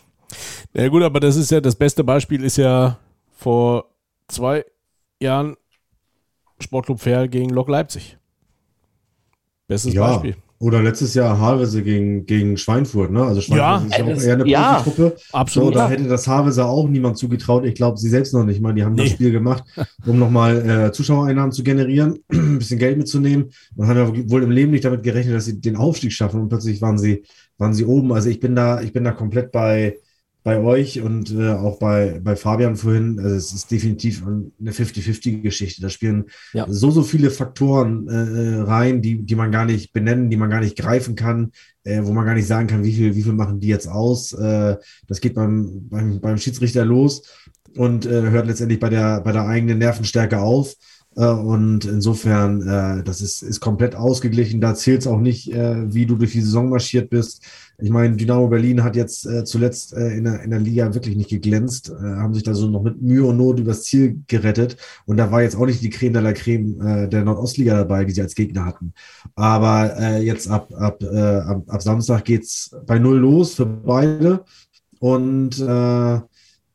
Ja 0.75 0.89
gut, 0.89 1.03
aber 1.03 1.21
das 1.21 1.37
ist 1.37 1.51
ja, 1.51 1.61
das 1.61 1.75
beste 1.77 2.03
Beispiel 2.05 2.43
ist 2.45 2.57
ja 2.57 2.99
vor 3.37 3.87
zwei 4.29 4.65
Jahren 5.21 5.57
Sportclub 6.61 7.01
Fair 7.01 7.29
gegen 7.29 7.51
Lok 7.51 7.69
Leipzig. 7.69 8.17
Bestes 9.69 9.95
Ja. 9.95 10.07
Beispiel. 10.13 10.37
Oder 10.59 10.81
letztes 10.81 11.15
Jahr 11.15 11.41
Havelse 11.41 11.83
gegen, 11.83 12.25
gegen 12.25 12.57
Schweinfurt, 12.57 13.11
ne? 13.11 13.25
Also 13.25 13.41
Schweinfurt 13.41 13.59
Ja. 13.59 13.77
ist 13.85 13.99
ja 13.99 13.99
Äh, 13.99 14.03
auch 14.03 14.15
das- 14.15 14.25
eher 14.25 14.35
eine 14.35 14.47
ja. 14.49 14.75
Profitruppe. 14.81 15.17
So, 15.19 15.37
Absolut. 15.37 15.75
da 15.75 15.89
hätte 15.89 16.05
das 16.05 16.29
Havelse 16.29 16.65
auch 16.65 16.89
niemand 16.89 17.19
zugetraut. 17.19 17.65
Ich 17.65 17.75
glaube, 17.75 17.99
sie 17.99 18.09
selbst 18.09 18.33
noch 18.33 18.45
nicht 18.45 18.61
mal. 18.61 18.73
Die 18.73 18.85
haben 18.85 18.97
das 18.97 19.07
Nee. 19.09 19.13
Spiel 19.15 19.33
gemacht, 19.33 19.65
um 20.07 20.21
nochmal 20.21 20.87
äh, 20.87 20.93
Zuschauereinnahmen 20.93 21.51
zu 21.51 21.65
generieren, 21.65 22.21
ein 22.33 22.59
bisschen 22.59 22.79
Geld 22.79 22.97
mitzunehmen 22.97 23.51
und 23.75 23.89
haben 23.89 23.97
ja 23.97 24.31
wohl 24.31 24.45
im 24.45 24.53
Leben 24.53 24.71
nicht 24.71 24.85
damit 24.85 25.03
gerechnet, 25.03 25.35
dass 25.35 25.47
sie 25.47 25.61
den 25.61 25.75
Aufstieg 25.75 26.13
schaffen 26.13 26.41
und 26.41 26.49
plötzlich 26.49 26.81
waren 26.81 26.97
sie, 26.97 27.25
waren 27.59 27.75
sie 27.75 27.85
oben. 27.85 28.13
Also 28.13 28.29
ich 28.29 28.41
bin 28.41 28.55
da, 28.55 28.81
ich 28.81 28.93
bin 28.93 29.05
da 29.05 29.13
komplett 29.13 29.53
bei, 29.53 29.99
bei 30.45 30.59
euch 30.59 31.01
und 31.01 31.31
äh, 31.33 31.51
auch 31.51 31.79
bei, 31.79 32.21
bei 32.23 32.35
Fabian 32.35 32.77
vorhin. 32.77 33.19
Also 33.21 33.37
es 33.37 33.53
ist 33.53 33.71
definitiv 33.71 34.25
eine 34.27 34.73
50-50-Geschichte. 34.73 35.81
Da 35.83 35.89
spielen 35.89 36.25
Ja. 36.53 36.67
so, 36.69 36.91
so 36.91 37.03
viele 37.03 37.31
Faktoren 37.31 38.09
äh, 38.09 38.61
rein, 38.63 39.03
die, 39.03 39.23
die 39.23 39.37
man 39.37 39.53
gar 39.53 39.65
nicht 39.65 39.93
benennen, 39.93 40.31
die 40.31 40.37
man 40.37 40.51
gar 40.51 40.61
nicht 40.61 40.77
greifen 40.77 41.15
kann, 41.15 41.53
äh, 41.85 42.03
wo 42.03 42.13
man 42.13 42.27
gar 42.27 42.35
nicht 42.35 42.47
sagen 42.47 42.67
kann, 42.67 42.83
wie 42.83 42.93
viel, 42.93 43.15
wie 43.15 43.23
viel 43.23 43.33
machen 43.35 43.61
die 43.61 43.69
jetzt 43.69 43.89
aus. 43.89 44.33
Äh, 44.33 44.77
das 45.07 45.21
geht 45.21 45.35
beim, 45.35 45.89
beim, 45.89 46.21
beim 46.21 46.39
Schiedsrichter 46.39 46.85
los 46.85 47.23
und 47.77 48.07
äh, 48.07 48.31
hört 48.31 48.47
letztendlich 48.47 48.81
bei 48.81 48.89
der, 48.89 49.21
bei 49.21 49.33
der 49.33 49.47
eigenen 49.47 49.79
Nervenstärke 49.79 50.41
auf. 50.41 50.75
Äh, 51.17 51.27
und 51.27 51.85
insofern, 51.85 52.63
äh, 52.63 53.03
das 53.05 53.21
ist, 53.21 53.43
ist 53.43 53.61
komplett 53.61 53.95
ausgeglichen. 53.95 54.61
Da 54.61 54.75
zählt 54.75 55.03
es 55.03 55.07
auch 55.07 55.21
nicht, 55.21 55.53
äh, 55.53 55.93
wie 55.93 56.07
du 56.07 56.17
durch 56.17 56.33
die 56.33 56.41
Saison 56.41 56.71
marschiert 56.71 57.11
bist. 57.11 57.45
Ich 57.79 57.91
meine, 57.91 58.17
Dynamo 58.17 58.49
Berlin 58.49 58.85
hat 58.85 58.95
jetzt 58.95 59.29
zuletzt 59.45 59.93
in, 59.93 60.23
der, 60.23 60.43
in 60.43 60.51
der 60.51 60.61
Liga 60.61 60.95
wirklich 60.95 61.17
nicht 61.17 61.31
geglänzt, 61.31 61.91
haben 62.01 62.33
sich 62.33 62.45
da 62.45 62.55
so 62.55 62.69
noch 62.69 62.83
mit 62.85 63.03
Mühe 63.03 63.25
und 63.25 63.39
Not 63.39 63.59
übers 63.59 63.83
Ziel 63.83 64.21
gerettet. 64.29 64.77
Und 65.05 65.17
da 65.17 65.33
war 65.33 65.43
jetzt 65.43 65.57
auch 65.57 65.67
nicht 65.67 65.83
die 65.83 65.91
Creme 65.91 66.13
de 66.13 66.23
la 66.23 66.33
Creme 66.33 67.09
der 67.09 67.25
Nordostliga 67.25 67.75
dabei, 67.79 68.05
die 68.05 68.13
sie 68.13 68.23
als 68.23 68.37
Gegner 68.37 68.67
hatten. 68.67 68.93
Aber 69.35 70.21
jetzt 70.21 70.49
ab, 70.49 70.73
ab, 70.75 71.03
ab, 71.03 71.65
ab 71.67 71.83
Samstag 71.83 72.25
geht's 72.25 72.71
bei 72.87 73.01
Null 73.01 73.19
los 73.19 73.55
für 73.55 73.67
beide. 73.67 74.45
Und 75.01 75.59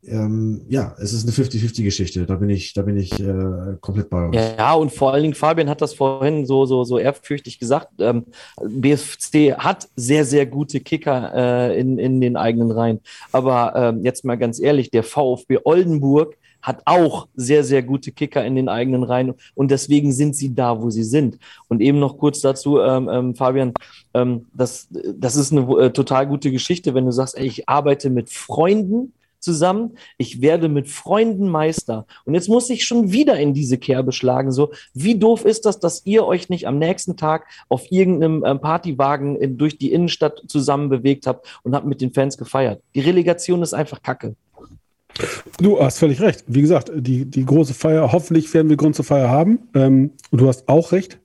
ähm, 0.08 0.62
ja, 0.70 0.96
es 1.00 1.14
ist 1.14 1.24
eine 1.24 1.32
50-50-Geschichte. 1.32 2.26
Da 2.26 2.36
bin 2.36 2.50
ich, 2.50 2.74
da 2.74 2.82
bin 2.82 2.98
ich 2.98 3.20
äh, 3.20 3.76
komplett 3.82 4.10
bei 4.10 4.30
euch. 4.30 4.36
Ja, 4.36 4.74
und 4.74 4.92
vor 4.92 5.14
allen 5.14 5.24
Dingen, 5.24 5.36
Fabian 5.36 5.70
hat 5.70 5.82
das 5.82 5.94
vorhin 5.94 6.46
so, 6.46 6.66
so, 6.66 6.84
so 6.84 6.98
ehrfürchtig 6.98 7.60
gesagt. 7.60 7.90
Ähm, 8.00 8.26
BFC 8.62 9.58
hat 9.58 9.90
sehr, 9.96 10.26
sehr 10.26 10.46
gute 10.46 10.80
Kicker 10.80 11.34
äh, 11.36 11.80
in, 11.80 12.00
in 12.00 12.22
den 12.22 12.38
eigenen 12.38 12.72
Reihen. 12.72 13.02
Aber 13.32 13.74
ähm, 13.76 14.04
jetzt 14.04 14.26
mal 14.26 14.38
ganz 14.38 14.60
ehrlich, 14.60 14.92
der 14.92 15.04
VfB 15.04 15.60
Oldenburg 15.64 16.38
hat 16.62 16.82
auch 16.86 17.28
sehr, 17.36 17.64
sehr 17.64 17.84
gute 17.84 18.12
Kicker 18.12 18.44
in 18.44 18.56
den 18.56 18.68
eigenen 18.68 19.04
Reihen 19.04 19.34
und 19.56 19.72
deswegen 19.72 20.12
sind 20.12 20.36
sie 20.36 20.54
da, 20.54 20.82
wo 20.82 20.90
sie 20.90 21.04
sind. 21.04 21.38
Und 21.70 21.82
eben 21.82 22.00
noch 22.00 22.18
kurz 22.18 22.42
dazu, 22.42 22.80
ähm, 22.82 23.08
ähm, 23.10 23.36
Fabian, 23.36 23.74
ähm, 24.14 24.48
das, 24.54 24.88
das 24.90 25.36
ist 25.36 25.52
eine 25.52 25.62
äh, 25.80 25.92
total 25.92 26.28
gute 26.28 26.52
Geschichte, 26.52 26.94
wenn 26.94 27.06
du 27.06 27.12
sagst, 27.12 27.38
ey, 27.38 27.46
ich 27.46 27.70
arbeite 27.70 28.10
mit 28.10 28.30
Freunden 28.30 29.14
zusammen, 29.40 29.98
ich 30.18 30.42
werde 30.42 30.70
mit 30.70 30.88
Freunden 30.88 31.50
Meister. 31.50 32.06
Und 32.26 32.34
jetzt 32.34 32.50
muss 32.50 32.70
ich 32.70 32.86
schon 32.86 33.12
wieder 33.12 33.40
in 33.40 33.54
diese 33.54 33.78
Kerbe 33.78 34.12
schlagen. 34.12 34.52
So, 34.52 34.72
wie 34.94 35.18
doof 35.18 35.46
ist 35.46 35.66
das, 35.66 35.80
dass 35.80 36.06
ihr 36.06 36.26
euch 36.26 36.50
nicht 36.50 36.68
am 36.68 36.78
nächsten 36.80 37.18
Tag 37.18 37.48
auf 37.70 37.92
irgendeinem 37.92 38.44
ähm, 38.46 38.60
Partywagen 38.60 39.36
in, 39.36 39.58
durch 39.58 39.78
die 39.78 39.92
Innenstadt 39.92 40.44
zusammen 40.48 40.90
bewegt 40.90 41.28
habt 41.28 41.60
und 41.64 41.76
habt 41.76 41.86
mit 41.86 42.02
den 42.02 42.14
Fans 42.14 42.38
gefeiert? 42.38 42.82
Die 42.96 43.02
Relegation 43.02 43.62
ist 43.62 43.74
einfach 43.74 44.02
Kacke. 44.02 44.36
Du 45.60 45.82
hast 45.82 46.00
völlig 46.00 46.22
recht. 46.22 46.44
Wie 46.48 46.62
gesagt, 46.62 46.92
die, 46.96 47.26
die 47.26 47.46
große 47.46 47.74
Feier, 47.74 48.12
hoffentlich 48.12 48.54
werden 48.54 48.70
wir 48.70 48.78
Grund 48.78 48.96
zur 48.96 49.06
Feier 49.06 49.30
haben. 49.30 49.60
Ähm, 49.74 50.12
und 50.32 50.42
du 50.42 50.48
hast 50.48 50.68
auch 50.68 50.92
recht. 50.92 51.20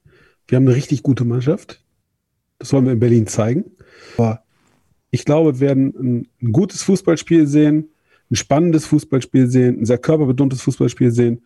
Wir 0.48 0.56
haben 0.56 0.66
eine 0.66 0.76
richtig 0.76 1.02
gute 1.02 1.24
Mannschaft. 1.24 1.82
Das 2.58 2.72
wollen 2.72 2.84
wir 2.84 2.92
in 2.92 3.00
Berlin 3.00 3.26
zeigen. 3.26 3.64
Aber 4.16 4.42
ich 5.10 5.24
glaube, 5.24 5.60
wir 5.60 5.68
werden 5.68 5.94
ein, 5.98 6.28
ein 6.40 6.52
gutes 6.52 6.82
Fußballspiel 6.82 7.46
sehen, 7.46 7.88
ein 8.32 8.36
spannendes 8.36 8.86
Fußballspiel 8.86 9.46
sehen, 9.46 9.80
ein 9.80 9.84
sehr 9.84 9.98
körperbetontes 9.98 10.62
Fußballspiel 10.62 11.12
sehen. 11.12 11.42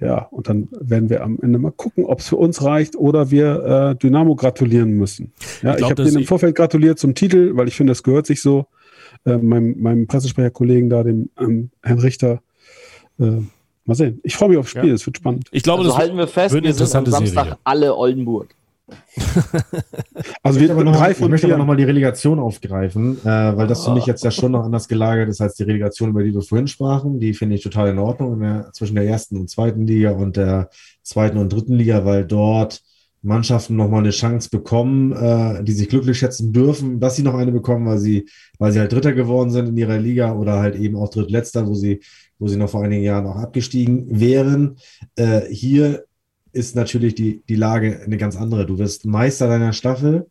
Ja, 0.00 0.28
und 0.30 0.48
dann 0.48 0.68
werden 0.78 1.08
wir 1.10 1.24
am 1.24 1.38
Ende 1.42 1.58
mal 1.58 1.72
gucken, 1.72 2.04
ob 2.04 2.20
es 2.20 2.28
für 2.28 2.36
uns 2.36 2.62
reicht 2.62 2.94
oder 2.94 3.30
wir 3.32 3.92
äh, 3.92 3.96
Dynamo 3.96 4.36
gratulieren 4.36 4.92
müssen. 4.92 5.32
Ja, 5.62 5.74
Ich 5.74 5.80
ich, 5.80 5.84
habe 5.90 6.04
denen 6.04 6.18
im 6.18 6.24
Vorfeld 6.24 6.54
gratuliert 6.54 6.98
zum 7.00 7.14
Titel, 7.16 7.56
weil 7.56 7.66
ich 7.66 7.74
finde, 7.76 7.90
das 7.92 8.02
gehört 8.04 8.26
sich 8.26 8.40
so. 8.42 8.66
Äh, 9.24 9.38
meinem, 9.38 9.80
meinem 9.80 10.06
Pressesprecherkollegen 10.06 10.88
da, 10.90 11.02
dem 11.02 11.30
ähm, 11.40 11.70
Herrn 11.82 11.98
Richter. 11.98 12.40
Äh, 13.18 13.38
mal 13.86 13.94
sehen. 13.94 14.20
Ich 14.22 14.36
freue 14.36 14.50
mich 14.50 14.58
aufs 14.58 14.70
Spiel, 14.70 14.88
Ja. 14.88 14.94
es 14.94 15.04
wird 15.06 15.16
spannend. 15.16 15.48
Ich 15.50 15.62
glaube, 15.64 15.80
also 15.80 15.90
das 15.90 15.98
halten 15.98 16.16
wir 16.16 16.28
fest, 16.28 16.54
wir 16.54 16.72
sind 16.74 16.94
am 16.94 17.06
Samstag 17.06 17.44
Serie. 17.44 17.58
alle 17.64 17.96
Oldenburg. 17.96 18.54
Also 20.42 20.60
Ich 20.60 20.68
wir 20.68 20.68
möchte 20.68 20.72
aber 20.72 20.84
noch, 20.84 20.96
drei 20.96 21.10
ich 21.12 21.16
von 21.16 21.30
möchte 21.30 21.46
aber 21.46 21.54
vier. 21.54 21.58
noch 21.58 21.66
mal 21.66 21.76
die 21.76 21.84
Relegation 21.84 22.38
aufgreifen, 22.38 23.18
äh, 23.24 23.56
weil 23.56 23.66
das 23.66 23.84
für 23.84 23.92
mich 23.92 24.06
jetzt 24.06 24.24
ja 24.24 24.30
schon 24.30 24.52
noch 24.52 24.64
anders 24.64 24.88
gelagert 24.88 25.28
ist 25.28 25.40
als 25.40 25.54
die 25.54 25.64
Relegation, 25.64 26.10
über 26.10 26.22
die 26.22 26.34
wir 26.34 26.42
vorhin 26.42 26.66
sprachen. 26.66 27.20
Die 27.20 27.34
finde 27.34 27.56
ich 27.56 27.62
total 27.62 27.90
in 27.90 27.98
Ordnung 27.98 28.40
der, 28.40 28.70
zwischen 28.72 28.94
der 28.94 29.04
ersten 29.06 29.36
und 29.36 29.50
zweiten 29.50 29.86
Liga 29.86 30.12
und 30.12 30.36
der 30.36 30.70
zweiten 31.02 31.38
und 31.38 31.52
dritten 31.52 31.74
Liga, 31.74 32.04
weil 32.04 32.24
dort 32.24 32.80
Mannschaften 33.22 33.76
noch 33.76 33.88
mal 33.90 33.98
eine 33.98 34.10
Chance 34.10 34.48
bekommen, 34.50 35.12
äh, 35.12 35.62
die 35.64 35.72
sich 35.72 35.88
glücklich 35.88 36.18
schätzen 36.18 36.52
dürfen, 36.52 37.00
dass 37.00 37.16
sie 37.16 37.22
noch 37.22 37.34
eine 37.34 37.52
bekommen, 37.52 37.86
weil 37.86 37.98
sie, 37.98 38.28
weil 38.58 38.72
sie 38.72 38.80
halt 38.80 38.92
Dritter 38.92 39.12
geworden 39.12 39.50
sind 39.50 39.68
in 39.68 39.76
ihrer 39.76 39.98
Liga 39.98 40.32
oder 40.34 40.60
halt 40.60 40.76
eben 40.76 40.96
auch 40.96 41.10
Drittletzter, 41.10 41.66
wo 41.66 41.74
sie, 41.74 42.00
wo 42.38 42.46
sie 42.46 42.56
noch 42.56 42.70
vor 42.70 42.84
einigen 42.84 43.02
Jahren 43.02 43.26
auch 43.26 43.36
abgestiegen 43.36 44.06
wären. 44.08 44.76
Äh, 45.16 45.42
hier 45.50 46.04
ist 46.52 46.76
natürlich 46.76 47.14
die, 47.14 47.42
die 47.48 47.56
Lage 47.56 48.00
eine 48.00 48.16
ganz 48.16 48.36
andere. 48.36 48.66
Du 48.66 48.78
wirst 48.78 49.06
Meister 49.06 49.48
deiner 49.48 49.72
Staffel 49.72 50.26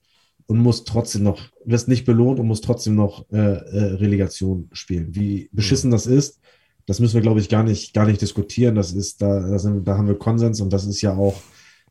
und 0.47 0.59
musst 0.59 0.87
trotzdem 0.87 1.23
noch, 1.23 1.41
wirst 1.65 1.87
nicht 1.87 2.05
belohnt 2.05 2.39
und 2.39 2.47
musst 2.47 2.63
trotzdem 2.63 2.95
noch 2.95 3.29
äh, 3.31 3.37
äh, 3.37 3.93
Relegation 3.95 4.69
spielen. 4.71 5.15
Wie 5.15 5.49
beschissen 5.51 5.91
das 5.91 6.07
ist, 6.07 6.39
das 6.85 6.99
müssen 6.99 7.15
wir, 7.15 7.21
glaube 7.21 7.41
ich, 7.41 7.49
gar 7.49 7.63
nicht, 7.63 7.93
gar 7.93 8.05
nicht 8.05 8.21
diskutieren. 8.21 8.75
Das 8.75 8.93
ist, 8.93 9.21
da, 9.21 9.41
da, 9.41 9.59
sind, 9.59 9.87
da 9.87 9.97
haben 9.97 10.07
wir 10.07 10.17
Konsens 10.17 10.61
und 10.61 10.71
das 10.71 10.85
ist 10.85 11.01
ja 11.01 11.15
auch, 11.15 11.35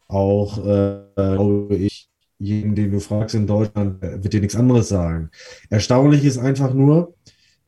auch 0.09 0.59
äh, 0.59 1.03
glaube 1.15 1.77
ich, 1.77 2.09
jeden, 2.39 2.75
den 2.75 2.91
du 2.91 3.01
fragst 3.01 3.35
in 3.35 3.47
Deutschland, 3.47 4.03
äh, 4.03 4.23
wird 4.23 4.33
dir 4.33 4.41
nichts 4.41 4.57
anderes 4.57 4.89
sagen. 4.89 5.31
Erstaunlich 5.69 6.25
ist 6.25 6.39
einfach 6.39 6.73
nur, 6.73 7.15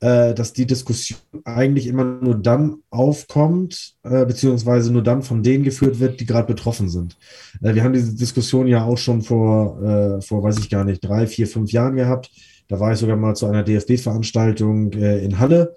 dass 0.00 0.52
die 0.52 0.66
Diskussion 0.66 1.18
eigentlich 1.44 1.88
immer 1.88 2.04
nur 2.04 2.36
dann 2.36 2.76
aufkommt, 2.90 3.94
äh, 4.04 4.24
beziehungsweise 4.26 4.92
nur 4.92 5.02
dann 5.02 5.22
von 5.22 5.42
denen 5.42 5.64
geführt 5.64 5.98
wird, 5.98 6.20
die 6.20 6.26
gerade 6.26 6.46
betroffen 6.46 6.88
sind. 6.88 7.16
Äh, 7.62 7.74
wir 7.74 7.82
haben 7.82 7.92
diese 7.92 8.14
Diskussion 8.14 8.66
ja 8.66 8.84
auch 8.84 8.98
schon 8.98 9.22
vor, 9.22 9.82
äh, 9.82 10.20
vor, 10.22 10.42
weiß 10.42 10.58
ich 10.58 10.70
gar 10.70 10.84
nicht, 10.84 11.04
drei, 11.04 11.26
vier, 11.26 11.46
fünf 11.46 11.72
Jahren 11.72 11.96
gehabt. 11.96 12.30
Da 12.68 12.78
war 12.78 12.92
ich 12.92 12.98
sogar 12.98 13.16
mal 13.16 13.34
zu 13.34 13.46
einer 13.46 13.64
DFB-Veranstaltung 13.64 14.92
äh, 14.92 15.24
in 15.24 15.38
Halle 15.38 15.74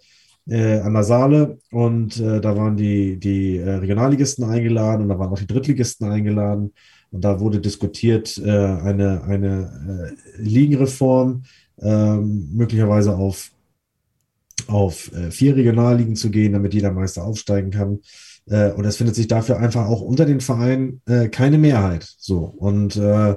äh, 0.48 0.80
an 0.80 0.94
der 0.94 1.04
Saale 1.04 1.58
und 1.72 2.20
äh, 2.20 2.42
da 2.42 2.58
waren 2.58 2.76
die, 2.76 3.18
die 3.18 3.58
äh, 3.58 3.76
Regionalligisten 3.76 4.44
eingeladen 4.44 5.04
und 5.04 5.10
da 5.10 5.20
waren 5.20 5.32
auch 5.32 5.40
die 5.40 5.48
Drittligisten 5.48 6.10
eingeladen 6.10 6.74
und 7.12 7.24
da 7.24 7.40
wurde 7.40 7.60
diskutiert 7.60 8.38
äh, 8.38 8.50
eine, 8.50 9.24
eine 9.24 10.14
äh, 10.38 10.42
Ligenreform, 10.42 11.44
ähm, 11.80 12.50
möglicherweise 12.54 13.16
auf, 13.16 13.52
auf 14.70 15.12
äh, 15.14 15.32
vier 15.32 15.56
Regionalligen 15.56 16.16
zu 16.16 16.30
gehen, 16.30 16.54
damit 16.54 16.74
jeder 16.74 16.92
Meister 16.92 17.24
aufsteigen 17.24 17.72
kann. 17.72 18.00
Äh, 18.50 18.72
und 18.72 18.86
es 18.86 18.98
findet 18.98 19.16
sich 19.16 19.28
dafür 19.28 19.60
einfach 19.60 19.88
auch 19.88 20.02
unter 20.02 20.26
den 20.26 20.42
Vereinen 20.42 21.02
äh, 21.06 21.30
keine 21.30 21.58
Mehrheit. 21.58 22.08
So. 22.18 22.40
Und 22.40 22.96
äh, 22.96 23.36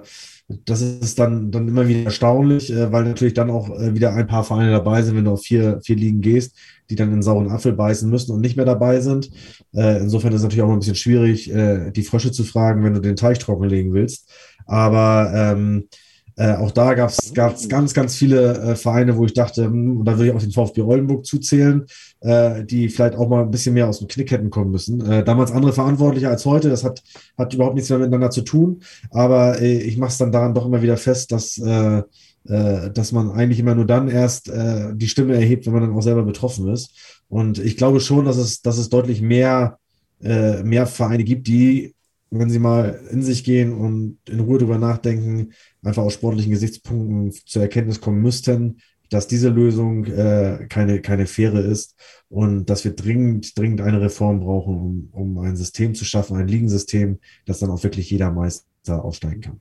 das 0.66 0.82
ist 0.82 1.18
dann, 1.18 1.50
dann 1.50 1.68
immer 1.68 1.88
wieder 1.88 2.04
erstaunlich, 2.04 2.72
äh, 2.72 2.92
weil 2.92 3.04
natürlich 3.04 3.34
dann 3.34 3.50
auch 3.50 3.70
äh, 3.70 3.94
wieder 3.94 4.14
ein 4.14 4.26
paar 4.26 4.44
Vereine 4.44 4.72
dabei 4.72 5.02
sind, 5.02 5.16
wenn 5.16 5.24
du 5.24 5.32
auf 5.32 5.42
vier, 5.42 5.80
vier 5.82 5.96
Ligen 5.96 6.20
gehst, 6.20 6.56
die 6.90 6.96
dann 6.96 7.12
in 7.12 7.22
sauren 7.22 7.50
Apfel 7.50 7.72
beißen 7.72 8.10
müssen 8.10 8.32
und 8.32 8.40
nicht 8.40 8.56
mehr 8.56 8.66
dabei 8.66 9.00
sind. 9.00 9.30
Insofern 9.72 10.32
ist 10.32 10.40
es 10.40 10.42
natürlich 10.42 10.62
auch 10.62 10.70
ein 10.70 10.78
bisschen 10.78 10.94
schwierig, 10.94 11.50
die 11.50 12.02
Frösche 12.02 12.30
zu 12.30 12.44
fragen, 12.44 12.84
wenn 12.84 12.92
du 12.92 13.00
den 13.00 13.16
Teich 13.16 13.38
trockenlegen 13.38 13.94
willst. 13.94 14.30
Aber 14.66 15.32
ähm, 15.34 15.88
Äh, 16.37 16.55
auch 16.55 16.72
da 16.72 16.95
gab 16.95 17.11
es 17.11 17.32
ganz, 17.68 17.95
ganz 17.95 18.16
viele 18.16 18.59
äh, 18.59 18.76
Vereine, 18.76 19.16
wo 19.16 19.24
ich 19.24 19.35
dachte, 19.35 19.66
hm, 19.66 19.99
und 19.99 20.05
da 20.05 20.12
würde 20.12 20.26
ich 20.26 20.35
auch 20.35 20.41
den 20.41 20.51
VfB 20.51 20.82
Oldenburg 20.82 21.24
zuzählen, 21.24 21.87
äh, 22.20 22.64
die 22.64 22.89
vielleicht 22.89 23.14
auch 23.14 23.28
mal 23.28 23.43
ein 23.43 23.51
bisschen 23.51 23.74
mehr 23.74 23.89
aus 23.89 24.01
dem 24.01 24.09
Knick 24.09 24.32
hätten 24.32 24.51
kommen 24.51 24.72
müssen. 24.72 25.01
Äh, 25.09 25.22
damals 25.22 25.53
andere 25.53 25.72
Verantwortliche 25.72 26.28
als 26.28 26.45
heute, 26.45 26.70
das 26.70 26.82
hat, 26.82 27.03
hat 27.39 27.55
überhaupt 27.55 27.76
nichts 27.76 27.89
mehr 27.91 28.01
miteinander 28.01 28.30
zu 28.30 28.43
tun, 28.43 28.82
aber 29.11 29.61
äh, 29.61 29.78
ich 29.78 29.97
mache 29.97 30.11
es 30.11 30.18
dann 30.18 30.32
daran 30.32 30.55
doch 30.55 30.66
immer 30.66 30.82
wieder 30.82 30.97
fest, 30.97 31.30
dass, 31.30 31.57
äh, 31.59 32.03
dass 32.47 33.12
man 33.12 33.30
eigentlich 33.30 33.59
immer 33.59 33.74
nur 33.74 33.87
dann 33.87 34.09
erst 34.09 34.53
die 34.53 35.09
Stimme 35.09 35.32
erhebt, 35.32 35.64
wenn 35.64 35.72
man 35.72 35.80
dann 35.80 35.97
auch 35.97 36.03
selber 36.03 36.24
betroffen 36.24 36.68
ist. 36.68 37.22
Und 37.28 37.59
ich 37.59 37.78
glaube 37.78 38.01
schon, 38.01 38.26
dass 38.26 38.37
es, 38.37 38.61
dass 38.61 38.76
es 38.76 38.91
deutlich 38.91 39.22
mehr, 39.22 39.78
mehr 40.20 40.87
Vereine 40.87 41.24
gibt, 41.24 41.47
die 41.49 41.95
wenn 42.39 42.51
sie 42.51 42.59
mal 42.59 43.01
in 43.11 43.22
sich 43.22 43.45
gehen 43.45 43.72
und 43.72 44.18
in 44.28 44.41
Ruhe 44.41 44.59
darüber 44.59 44.78
nachdenken, 44.78 45.53
einfach 45.85 46.03
aus 46.03 46.14
sportlichen 46.14 46.53
Gesichtspunkten 46.53 47.32
zur 47.47 47.62
Erkenntnis 47.62 48.01
kommen 48.01 48.20
müssten, 48.22 48.78
dass 49.11 49.26
diese 49.26 49.49
Lösung 49.49 50.07
äh, 50.07 50.66
keine, 50.68 51.01
keine 51.01 51.26
faire 51.26 51.61
ist 51.61 51.95
und 52.28 52.66
dass 52.70 52.85
wir 52.85 52.95
dringend, 52.95 53.57
dringend 53.59 53.80
eine 53.80 54.01
Reform 54.01 54.41
brauchen, 54.41 54.76
um, 54.76 55.09
um 55.12 55.39
ein 55.39 55.57
System 55.57 55.95
zu 55.95 56.05
schaffen, 56.05 56.37
ein 56.37 56.49
Ligensystem, 56.49 57.20
das 57.47 57.59
dann 57.61 57.70
auch 57.70 57.82
wirklich 57.85 58.11
jeder 58.11 58.30
Meister 58.30 59.05
aufsteigen 59.05 59.41
kann. 59.41 59.61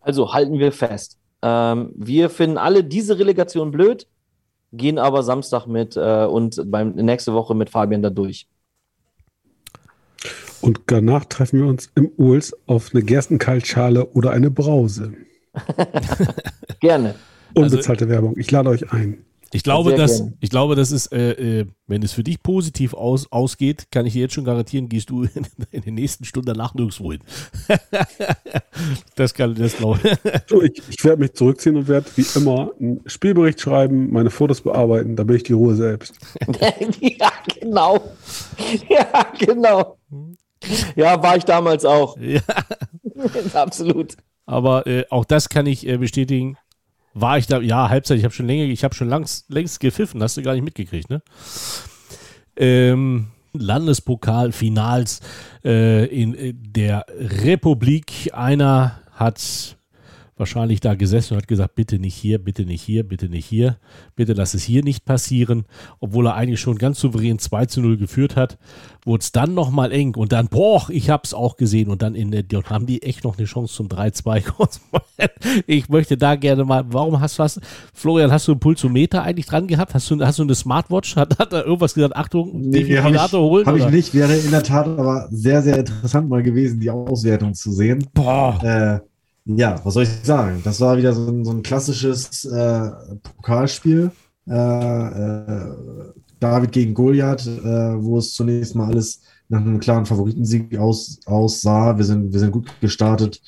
Also 0.00 0.32
halten 0.32 0.58
wir 0.58 0.72
fest. 0.72 1.18
Ähm, 1.42 1.92
wir 1.94 2.30
finden 2.30 2.58
alle 2.58 2.82
diese 2.82 3.18
Relegation 3.18 3.70
blöd, 3.70 4.08
gehen 4.72 4.98
aber 4.98 5.22
Samstag 5.22 5.66
mit 5.66 5.96
äh, 5.96 6.24
und 6.24 6.62
beim, 6.70 6.94
nächste 6.94 7.34
Woche 7.34 7.54
mit 7.54 7.70
Fabian 7.70 8.02
da 8.02 8.10
durch. 8.10 8.48
Und 10.60 10.80
danach 10.86 11.24
treffen 11.24 11.60
wir 11.60 11.66
uns 11.66 11.90
im 11.94 12.10
Uhls 12.16 12.54
auf 12.66 12.90
eine 12.92 13.02
Gerstenkaltschale 13.02 14.06
oder 14.06 14.30
eine 14.30 14.50
Brause. 14.50 15.12
Gerne. 16.80 17.14
Unbezahlte 17.54 18.04
also, 18.04 18.14
Werbung. 18.14 18.34
Ich 18.36 18.50
lade 18.50 18.70
euch 18.70 18.92
ein. 18.92 19.24
Ich 19.50 19.62
glaube, 19.62 19.94
dass, 19.94 20.24
ich 20.40 20.50
glaube, 20.50 20.74
das 20.74 20.92
ist, 20.92 21.10
äh, 21.10 21.60
äh, 21.60 21.66
wenn 21.86 22.02
es 22.02 22.12
für 22.12 22.22
dich 22.22 22.42
positiv 22.42 22.92
aus, 22.92 23.32
ausgeht, 23.32 23.90
kann 23.90 24.04
ich 24.04 24.12
dir 24.12 24.20
jetzt 24.20 24.34
schon 24.34 24.44
garantieren, 24.44 24.90
gehst 24.90 25.08
du 25.08 25.22
in, 25.34 25.46
in 25.70 25.82
den 25.82 25.94
nächsten 25.94 26.24
Stunden 26.26 26.48
danach 26.48 26.74
nirgendwo 26.74 27.12
hin. 27.12 27.22
das 29.16 29.32
kann 29.32 29.54
das 29.54 29.76
glaube 29.76 30.00
ich. 30.02 30.82
Ich 30.90 31.02
werde 31.02 31.22
mich 31.22 31.32
zurückziehen 31.32 31.76
und 31.76 31.88
werde 31.88 32.06
wie 32.16 32.26
immer 32.38 32.72
einen 32.78 33.00
Spielbericht 33.06 33.60
schreiben, 33.60 34.12
meine 34.12 34.28
Fotos 34.28 34.60
bearbeiten, 34.60 35.16
da 35.16 35.24
bin 35.24 35.36
ich 35.36 35.44
die 35.44 35.54
Ruhe 35.54 35.74
selbst. 35.74 36.14
ja, 37.00 37.32
genau. 37.58 38.02
Ja, 38.88 39.32
genau. 39.38 39.96
Ja, 40.96 41.22
war 41.22 41.36
ich 41.36 41.44
damals 41.44 41.84
auch. 41.84 42.16
Ja. 42.20 42.40
Absolut. 43.54 44.16
Aber 44.46 44.86
äh, 44.86 45.04
auch 45.10 45.24
das 45.24 45.48
kann 45.48 45.66
ich 45.66 45.86
äh, 45.86 45.98
bestätigen. 45.98 46.56
War 47.14 47.38
ich 47.38 47.46
da, 47.46 47.60
ja, 47.60 47.88
Halbzeit, 47.88 48.18
ich 48.18 48.24
habe 48.24 48.34
schon 48.34 48.46
länger, 48.46 48.64
ich 48.64 48.84
habe 48.84 48.94
schon 48.94 49.08
langs, 49.08 49.44
längst 49.48 49.80
gepfiffen, 49.80 50.22
hast 50.22 50.36
du 50.36 50.42
gar 50.42 50.52
nicht 50.54 50.62
mitgekriegt, 50.62 51.10
ne? 51.10 51.20
Ähm, 52.56 53.28
Landespokalfinals 53.52 55.20
äh, 55.64 56.04
in 56.06 56.34
äh, 56.34 56.54
der 56.54 57.06
Republik. 57.18 58.30
Einer 58.32 59.00
hat 59.12 59.77
wahrscheinlich 60.38 60.80
da 60.80 60.94
gesessen 60.94 61.34
und 61.34 61.42
hat 61.42 61.48
gesagt, 61.48 61.74
bitte 61.74 61.98
nicht 61.98 62.14
hier, 62.14 62.38
bitte 62.38 62.64
nicht 62.64 62.82
hier, 62.82 63.02
bitte 63.02 63.28
nicht 63.28 63.46
hier, 63.46 63.78
bitte 64.16 64.32
lass 64.32 64.54
es 64.54 64.62
hier 64.62 64.82
nicht 64.82 65.04
passieren, 65.04 65.64
obwohl 66.00 66.26
er 66.26 66.34
eigentlich 66.34 66.60
schon 66.60 66.78
ganz 66.78 67.00
souverän 67.00 67.38
2 67.38 67.66
zu 67.66 67.80
0 67.80 67.96
geführt 67.96 68.36
hat, 68.36 68.58
wurde 69.04 69.22
es 69.22 69.32
dann 69.32 69.54
nochmal 69.54 69.92
eng 69.92 70.14
und 70.14 70.32
dann, 70.32 70.48
boah, 70.48 70.86
ich 70.90 71.10
habe 71.10 71.22
es 71.24 71.34
auch 71.34 71.56
gesehen 71.56 71.88
und 71.88 72.02
dann 72.02 72.14
in 72.14 72.30
der, 72.30 72.44
und 72.54 72.70
haben 72.70 72.86
die 72.86 73.02
echt 73.02 73.24
noch 73.24 73.38
eine 73.38 73.46
Chance 73.46 73.74
zum 73.74 73.88
3-2. 73.88 74.42
ich 75.66 75.88
möchte 75.88 76.16
da 76.16 76.36
gerne 76.36 76.64
mal, 76.64 76.84
warum 76.88 77.20
hast 77.20 77.38
du, 77.38 77.42
hast, 77.42 77.60
Florian, 77.92 78.30
hast 78.30 78.46
du 78.48 78.52
einen 78.52 78.60
Pulsometer 78.60 79.22
eigentlich 79.22 79.46
dran 79.46 79.66
gehabt? 79.66 79.94
Hast 79.94 80.10
du, 80.10 80.24
hast 80.24 80.38
du 80.38 80.42
eine 80.42 80.54
Smartwatch? 80.54 81.16
Hat, 81.16 81.38
hat 81.38 81.52
da 81.52 81.62
irgendwas 81.62 81.94
gesagt, 81.94 82.16
Achtung, 82.16 82.52
nee, 82.54 82.84
Defibrillator 82.84 83.40
holen? 83.40 83.66
Habe 83.66 83.78
ich 83.78 83.88
nicht, 83.88 84.14
wäre 84.14 84.36
in 84.36 84.50
der 84.50 84.62
Tat 84.62 84.86
aber 84.86 85.28
sehr, 85.30 85.62
sehr 85.62 85.78
interessant 85.78 86.28
mal 86.28 86.42
gewesen, 86.42 86.80
die 86.80 86.90
Auswertung 86.90 87.54
zu 87.54 87.72
sehen. 87.72 88.06
Boah. 88.14 88.62
Äh, 88.62 89.00
ja, 89.56 89.80
was 89.82 89.94
soll 89.94 90.02
ich 90.02 90.10
sagen? 90.22 90.60
Das 90.62 90.80
war 90.80 90.98
wieder 90.98 91.12
so 91.14 91.26
ein, 91.26 91.44
so 91.44 91.52
ein 91.52 91.62
klassisches 91.62 92.44
äh, 92.44 92.90
Pokalspiel. 93.22 94.10
Äh, 94.46 94.52
äh, 94.54 95.74
David 96.38 96.72
gegen 96.72 96.94
Goliath, 96.94 97.46
äh, 97.46 98.02
wo 98.02 98.18
es 98.18 98.34
zunächst 98.34 98.74
mal 98.74 98.88
alles 98.88 99.22
nach 99.48 99.60
einem 99.60 99.80
klaren 99.80 100.04
Favoritensieg 100.04 100.76
aus, 100.78 101.20
aussah. 101.24 101.96
Wir 101.96 102.04
sind, 102.04 102.32
wir 102.32 102.40
sind 102.40 102.50
gut 102.50 102.68
gestartet, 102.80 103.40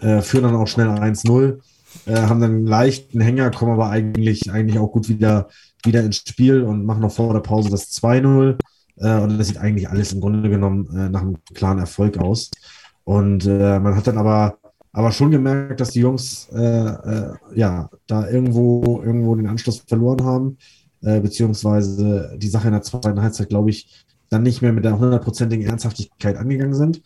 äh, 0.00 0.22
führen 0.22 0.44
dann 0.44 0.54
auch 0.54 0.68
schnell 0.68 0.88
1-0, 0.88 1.58
äh, 2.06 2.14
haben 2.14 2.40
dann 2.40 2.52
einen 2.52 2.66
leichten 2.66 3.20
Hänger, 3.20 3.50
kommen 3.50 3.72
aber 3.72 3.90
eigentlich, 3.90 4.52
eigentlich 4.52 4.78
auch 4.78 4.92
gut 4.92 5.08
wieder, 5.08 5.48
wieder 5.84 6.04
ins 6.04 6.16
Spiel 6.16 6.62
und 6.62 6.86
machen 6.86 7.02
noch 7.02 7.12
vor 7.12 7.32
der 7.32 7.40
Pause 7.40 7.70
das 7.70 7.90
2-0. 7.90 8.58
und 8.96 9.38
das 9.38 9.48
sieht 9.48 9.58
eigentlich 9.58 9.88
alles 9.88 10.12
im 10.12 10.20
Grunde 10.20 10.48
genommen 10.48 10.88
nach 11.12 11.22
einem 11.22 11.36
klaren 11.54 11.78
Erfolg 11.78 12.18
aus. 12.18 12.50
Und 13.04 13.46
man 13.46 13.94
hat 13.94 14.08
dann 14.08 14.18
aber 14.18 14.58
aber 14.98 15.12
schon 15.12 15.30
gemerkt, 15.30 15.80
dass 15.80 15.90
die 15.90 16.00
Jungs 16.00 16.48
äh, 16.52 16.58
äh, 16.58 17.32
ja 17.54 17.88
da 18.08 18.28
irgendwo, 18.28 19.00
irgendwo 19.00 19.36
den 19.36 19.46
Anschluss 19.46 19.84
verloren 19.86 20.24
haben, 20.24 20.56
äh, 21.02 21.20
beziehungsweise 21.20 22.36
die 22.36 22.48
Sache 22.48 22.66
in 22.66 22.72
der 22.72 22.82
zweiten 22.82 23.22
Halbzeit, 23.22 23.48
glaube 23.48 23.70
ich, 23.70 24.04
dann 24.28 24.42
nicht 24.42 24.60
mehr 24.60 24.72
mit 24.72 24.84
der 24.84 24.98
hundertprozentigen 24.98 25.66
Ernsthaftigkeit 25.66 26.36
angegangen 26.36 26.74
sind. 26.74 27.00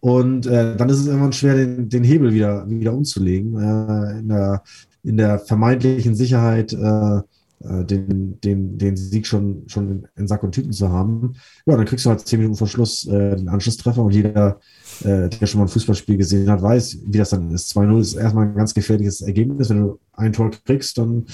Und 0.00 0.46
äh, 0.46 0.74
dann 0.74 0.88
ist 0.88 1.00
es 1.00 1.06
irgendwann 1.06 1.34
schwer, 1.34 1.54
den, 1.54 1.90
den 1.90 2.02
Hebel 2.02 2.32
wieder, 2.32 2.66
wieder 2.66 2.94
umzulegen. 2.94 3.58
Äh, 3.58 4.20
in, 4.20 4.28
der, 4.30 4.62
in 5.02 5.16
der 5.18 5.38
vermeintlichen 5.38 6.14
Sicherheit, 6.14 6.72
äh, 6.72 7.20
den, 7.60 8.40
den, 8.40 8.78
den 8.78 8.96
Sieg 8.96 9.26
schon, 9.26 9.64
schon 9.68 10.08
in 10.16 10.26
Sack 10.26 10.42
und 10.42 10.52
Tüten 10.52 10.72
zu 10.72 10.88
haben. 10.88 11.34
Ja, 11.66 11.76
dann 11.76 11.84
kriegst 11.84 12.06
du 12.06 12.10
halt 12.10 12.20
zehn 12.20 12.40
Minuten 12.40 12.56
vor 12.56 12.66
Schluss 12.66 13.02
den 13.02 13.48
Anschlusstreffer 13.48 14.02
und 14.02 14.12
jeder 14.12 14.60
äh, 15.02 15.28
der 15.28 15.46
schon 15.46 15.60
mal 15.60 15.66
ein 15.66 15.68
Fußballspiel 15.68 16.16
gesehen 16.16 16.50
hat, 16.50 16.62
weiß, 16.62 16.98
wie 17.06 17.18
das 17.18 17.30
dann 17.30 17.50
ist. 17.50 17.76
2-0 17.76 18.00
ist 18.00 18.14
erstmal 18.14 18.46
ein 18.46 18.54
ganz 18.54 18.74
gefährliches 18.74 19.20
Ergebnis. 19.20 19.70
Wenn 19.70 19.80
du 19.80 19.98
ein 20.12 20.32
Tor 20.32 20.50
kriegst 20.64 20.98
dann, 20.98 21.26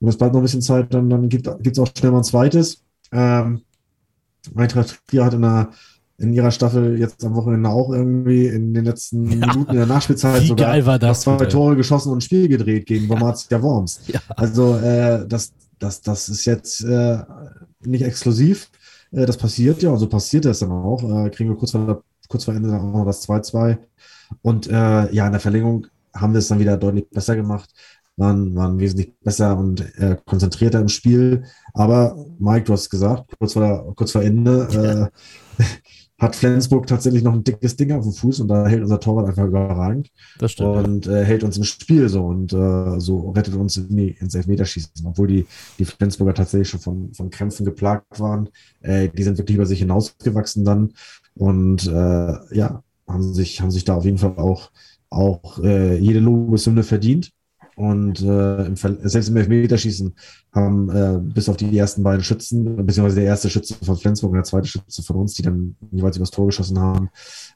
und 0.00 0.08
es 0.08 0.16
bleibt 0.16 0.32
noch 0.32 0.40
ein 0.40 0.44
bisschen 0.44 0.62
Zeit, 0.62 0.92
dann, 0.94 1.10
dann 1.10 1.28
gibt 1.28 1.46
es 1.46 1.78
auch 1.78 1.88
schnell 1.96 2.12
mal 2.12 2.18
ein 2.18 2.24
zweites. 2.24 2.82
Ähm, 3.12 3.62
Eintracht 4.54 5.00
Trier 5.06 5.24
hat 5.24 5.34
in, 5.34 5.44
einer, 5.44 5.70
in 6.18 6.32
ihrer 6.32 6.50
Staffel 6.50 6.98
jetzt 6.98 7.24
am 7.24 7.34
Wochenende 7.34 7.68
auch 7.68 7.92
irgendwie 7.92 8.46
in 8.46 8.72
den 8.74 8.84
letzten. 8.84 9.22
Minuten 9.22 9.70
in 9.70 9.76
der 9.76 9.86
Nachspielzeit 9.86 10.42
sogar 10.42 10.98
das, 10.98 11.22
zwei 11.22 11.44
Tore 11.46 11.76
geschossen 11.76 12.10
und 12.10 12.18
ein 12.18 12.22
Spiel 12.22 12.48
gedreht 12.48 12.86
gegen 12.86 13.08
Bormatia 13.08 13.60
Worms. 13.62 14.00
Ja. 14.06 14.20
Also 14.36 14.76
äh, 14.76 15.26
das, 15.26 15.52
das, 15.78 16.00
das 16.00 16.28
ist 16.28 16.44
jetzt 16.44 16.82
äh, 16.84 17.18
nicht 17.84 18.02
exklusiv. 18.02 18.70
Äh, 19.12 19.26
das 19.26 19.36
passiert 19.36 19.82
ja, 19.82 19.90
und 19.90 19.98
so 19.98 20.08
passiert 20.08 20.44
das 20.44 20.60
dann 20.60 20.72
auch. 20.72 21.02
Äh, 21.02 21.30
kriegen 21.30 21.50
wir 21.50 21.56
kurz 21.56 21.72
vor 21.72 21.84
der 21.84 22.02
kurz 22.30 22.44
vor 22.44 22.54
Ende 22.54 22.70
dann 22.70 22.80
auch 22.80 22.92
noch 22.92 23.04
das 23.04 23.28
2-2. 23.28 23.78
Und 24.40 24.68
äh, 24.68 25.12
ja, 25.12 25.26
in 25.26 25.32
der 25.32 25.40
Verlängerung 25.40 25.86
haben 26.14 26.32
wir 26.32 26.38
es 26.38 26.48
dann 26.48 26.60
wieder 26.60 26.76
deutlich 26.76 27.10
besser 27.10 27.36
gemacht, 27.36 27.70
waren, 28.16 28.54
waren 28.54 28.78
wesentlich 28.78 29.12
besser 29.20 29.58
und 29.58 29.80
äh, 29.98 30.16
konzentrierter 30.24 30.80
im 30.80 30.88
Spiel. 30.88 31.44
Aber 31.74 32.16
Mike, 32.38 32.64
du 32.64 32.72
hast 32.72 32.88
gesagt, 32.88 33.32
kurz 33.38 33.54
vor, 33.54 33.94
kurz 33.96 34.12
vor 34.12 34.22
Ende 34.22 35.10
äh, 35.58 35.64
hat 36.20 36.36
Flensburg 36.36 36.86
tatsächlich 36.86 37.22
noch 37.22 37.32
ein 37.32 37.44
dickes 37.44 37.76
Ding 37.76 37.92
auf 37.92 38.04
dem 38.04 38.12
Fuß 38.12 38.40
und 38.40 38.48
da 38.48 38.66
hält 38.66 38.82
unser 38.82 39.00
Torwart 39.00 39.26
einfach 39.26 39.46
überragend. 39.46 40.10
Das 40.38 40.52
stimmt. 40.52 40.86
Und 40.86 41.06
äh, 41.06 41.24
hält 41.24 41.42
uns 41.42 41.56
im 41.56 41.64
Spiel 41.64 42.10
so 42.10 42.26
und 42.26 42.52
äh, 42.52 43.00
so 43.00 43.30
rettet 43.30 43.54
uns 43.54 43.78
in 43.78 43.96
die, 43.96 44.10
ins 44.10 44.34
Elfmeterschießen. 44.34 45.06
Obwohl 45.06 45.28
die, 45.28 45.46
die 45.78 45.86
Flensburger 45.86 46.34
tatsächlich 46.34 46.68
schon 46.68 46.80
von, 46.80 47.14
von 47.14 47.30
Krämpfen 47.30 47.64
geplagt 47.64 48.20
waren. 48.20 48.50
Äh, 48.82 49.08
die 49.08 49.22
sind 49.22 49.38
wirklich 49.38 49.56
über 49.56 49.66
sich 49.66 49.78
hinausgewachsen 49.78 50.64
dann 50.64 50.92
und 51.40 51.86
äh, 51.86 52.54
ja, 52.54 52.82
haben 53.08 53.32
sich, 53.32 53.62
haben 53.62 53.70
sich 53.70 53.86
da 53.86 53.94
auf 53.94 54.04
jeden 54.04 54.18
Fall 54.18 54.34
auch, 54.36 54.70
auch 55.08 55.58
äh, 55.60 55.96
jede 55.96 56.20
Lobeshymne 56.20 56.82
verdient. 56.82 57.32
Und 57.76 58.20
äh, 58.20 58.66
im 58.66 58.76
selbst 58.76 59.30
im 59.30 59.38
Elfmeterschießen 59.38 60.14
haben 60.52 60.90
äh, 60.90 61.18
bis 61.18 61.48
auf 61.48 61.56
die 61.56 61.78
ersten 61.78 62.02
beiden 62.02 62.22
Schützen, 62.22 62.76
beziehungsweise 62.84 63.20
der 63.20 63.24
erste 63.24 63.48
Schütze 63.48 63.74
von 63.82 63.96
Flensburg 63.96 64.32
und 64.32 64.36
der 64.36 64.44
zweite 64.44 64.68
Schütze 64.68 65.02
von 65.02 65.16
uns, 65.16 65.32
die 65.32 65.40
dann 65.40 65.76
jeweils 65.90 66.18
übers 66.18 66.30
Tor 66.30 66.44
geschossen 66.44 66.78
haben, 66.78 67.08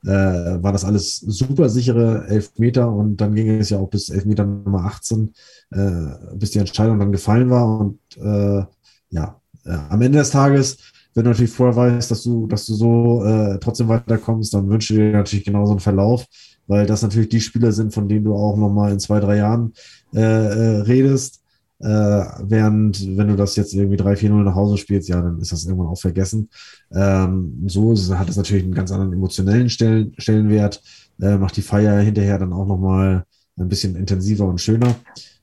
äh, 0.04 0.08
war 0.08 0.72
das 0.72 0.86
alles 0.86 1.18
super 1.18 1.68
sichere 1.68 2.26
Elfmeter 2.26 2.90
und 2.90 3.18
dann 3.18 3.34
ging 3.34 3.50
es 3.50 3.68
ja 3.68 3.78
auch 3.78 3.90
bis 3.90 4.08
Elfmeter 4.08 4.46
Nummer 4.46 4.86
18, 4.86 5.34
äh, 5.72 6.06
bis 6.36 6.52
die 6.52 6.58
Entscheidung 6.58 6.98
dann 6.98 7.12
gefallen 7.12 7.50
war. 7.50 7.80
Und 7.80 7.98
äh, 8.16 8.64
ja, 9.10 9.42
äh, 9.66 9.76
am 9.90 10.00
Ende 10.00 10.20
des 10.20 10.30
Tages 10.30 10.78
wenn 11.14 11.24
du 11.24 11.30
natürlich 11.30 11.52
vorher 11.52 11.76
weißt, 11.76 12.10
dass 12.10 12.22
du, 12.22 12.46
dass 12.46 12.66
du 12.66 12.74
so 12.74 13.24
äh, 13.24 13.58
trotzdem 13.60 13.88
weiterkommst, 13.88 14.52
dann 14.52 14.68
wünsche 14.68 14.94
ich 14.94 14.98
dir 14.98 15.12
natürlich 15.12 15.44
genauso 15.44 15.72
einen 15.72 15.80
Verlauf, 15.80 16.26
weil 16.66 16.86
das 16.86 17.02
natürlich 17.02 17.28
die 17.28 17.40
Spieler 17.40 17.72
sind, 17.72 17.94
von 17.94 18.08
denen 18.08 18.24
du 18.24 18.34
auch 18.34 18.56
nochmal 18.56 18.92
in 18.92 18.98
zwei, 19.00 19.20
drei 19.20 19.36
Jahren 19.36 19.72
äh, 20.14 20.20
äh, 20.20 20.80
redest. 20.82 21.40
Äh, 21.80 21.86
während, 21.86 23.16
wenn 23.16 23.28
du 23.28 23.36
das 23.36 23.56
jetzt 23.56 23.74
irgendwie 23.74 23.96
3-4-0 23.96 24.42
nach 24.42 24.54
Hause 24.54 24.78
spielst, 24.78 25.08
ja, 25.08 25.20
dann 25.20 25.38
ist 25.40 25.52
das 25.52 25.66
irgendwann 25.66 25.88
auch 25.88 26.00
vergessen. 26.00 26.48
Ähm, 26.92 27.62
so 27.66 27.94
hat 28.16 28.28
es 28.28 28.36
natürlich 28.36 28.64
einen 28.64 28.74
ganz 28.74 28.90
anderen 28.90 29.12
emotionellen 29.12 29.68
Stellen, 29.68 30.14
Stellenwert, 30.18 30.82
äh, 31.20 31.36
macht 31.36 31.56
die 31.56 31.62
Feier 31.62 32.00
hinterher 32.00 32.38
dann 32.38 32.52
auch 32.52 32.66
nochmal 32.66 33.24
ein 33.58 33.68
bisschen 33.68 33.96
intensiver 33.96 34.46
und 34.46 34.60
schöner. 34.60 34.94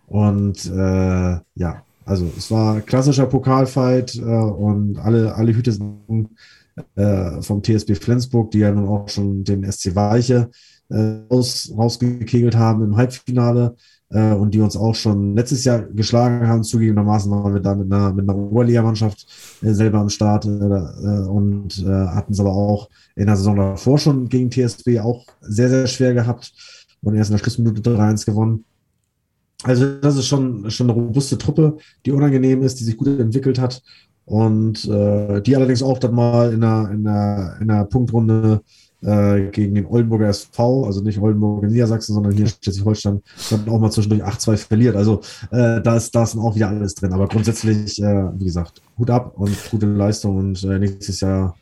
Und 0.07 0.65
äh, 0.65 1.39
ja, 1.55 1.83
also 2.05 2.29
es 2.37 2.49
war 2.51 2.81
klassischer 2.81 3.25
Pokalfight 3.25 4.15
äh, 4.15 4.21
und 4.21 4.97
alle, 4.99 5.35
alle 5.35 5.53
Hüte 5.53 5.71
sind 5.71 6.29
äh, 6.95 7.41
vom 7.41 7.61
TSB 7.63 7.95
Flensburg, 7.95 8.51
die 8.51 8.59
ja 8.59 8.71
nun 8.71 8.87
auch 8.87 9.09
schon 9.09 9.43
den 9.43 9.69
SC 9.69 9.95
Weiche 9.95 10.49
äh, 10.89 11.19
raus, 11.31 11.71
rausgekegelt 11.75 12.55
haben 12.55 12.83
im 12.83 12.97
Halbfinale 12.97 13.75
äh, 14.09 14.33
und 14.33 14.53
die 14.53 14.59
uns 14.59 14.75
auch 14.75 14.95
schon 14.95 15.35
letztes 15.35 15.63
Jahr 15.63 15.81
geschlagen 15.81 16.47
haben. 16.47 16.63
Zugegebenermaßen 16.63 17.31
waren 17.31 17.53
wir 17.53 17.61
da 17.61 17.75
mit 17.75 17.91
einer, 17.91 18.13
mit 18.13 18.27
einer 18.27 18.37
Oberliga-Mannschaft 18.37 19.25
äh, 19.61 19.73
selber 19.73 19.99
am 19.99 20.09
Start 20.09 20.45
äh, 20.45 20.49
äh, 20.49 21.27
und 21.27 21.83
hatten 21.85 22.33
es 22.33 22.39
aber 22.39 22.51
auch 22.51 22.89
in 23.15 23.27
der 23.27 23.37
Saison 23.37 23.55
davor 23.55 23.97
schon 23.97 24.29
gegen 24.29 24.49
TSB 24.49 24.99
auch 24.99 25.25
sehr, 25.41 25.69
sehr 25.69 25.87
schwer 25.87 26.13
gehabt 26.13 26.53
und 27.01 27.15
erst 27.15 27.31
in 27.31 27.37
der 27.37 27.43
Schlussminute 27.43 27.81
3-1 27.81 28.25
gewonnen. 28.25 28.65
Also 29.63 29.95
das 29.95 30.17
ist 30.17 30.27
schon, 30.27 30.69
schon 30.71 30.89
eine 30.89 30.99
robuste 30.99 31.37
Truppe, 31.37 31.77
die 32.05 32.11
unangenehm 32.11 32.63
ist, 32.63 32.79
die 32.79 32.83
sich 32.83 32.97
gut 32.97 33.07
entwickelt 33.07 33.59
hat 33.59 33.81
und 34.25 34.85
äh, 34.85 35.41
die 35.41 35.55
allerdings 35.55 35.83
auch 35.83 35.99
dann 35.99 36.15
mal 36.15 36.53
in 36.53 36.61
der, 36.61 36.89
in 36.91 37.03
der, 37.03 37.57
in 37.59 37.67
der 37.67 37.85
Punktrunde 37.85 38.61
äh, 39.03 39.49
gegen 39.49 39.75
den 39.75 39.85
Oldenburger 39.85 40.27
SV, 40.29 40.85
also 40.85 41.01
nicht 41.01 41.19
Oldenburg 41.19 41.63
in 41.63 41.71
Niedersachsen, 41.71 42.13
sondern 42.13 42.33
hier 42.33 42.47
Schleswig-Holstein, 42.47 43.21
dann 43.49 43.69
auch 43.69 43.79
mal 43.79 43.91
zwischendurch 43.91 44.23
8-2 44.23 44.57
verliert. 44.57 44.95
Also 44.95 45.21
äh, 45.51 45.81
da, 45.81 45.95
ist, 45.95 46.13
da 46.15 46.23
ist 46.23 46.37
auch 46.37 46.55
wieder 46.55 46.69
alles 46.69 46.95
drin. 46.95 47.13
Aber 47.13 47.27
grundsätzlich, 47.27 48.01
äh, 48.01 48.39
wie 48.39 48.45
gesagt, 48.45 48.81
Hut 48.97 49.09
ab 49.09 49.33
und 49.35 49.55
gute 49.69 49.87
Leistung 49.87 50.37
und 50.37 50.63
äh, 50.63 50.79
nächstes 50.79 51.19
Jahr 51.19 51.55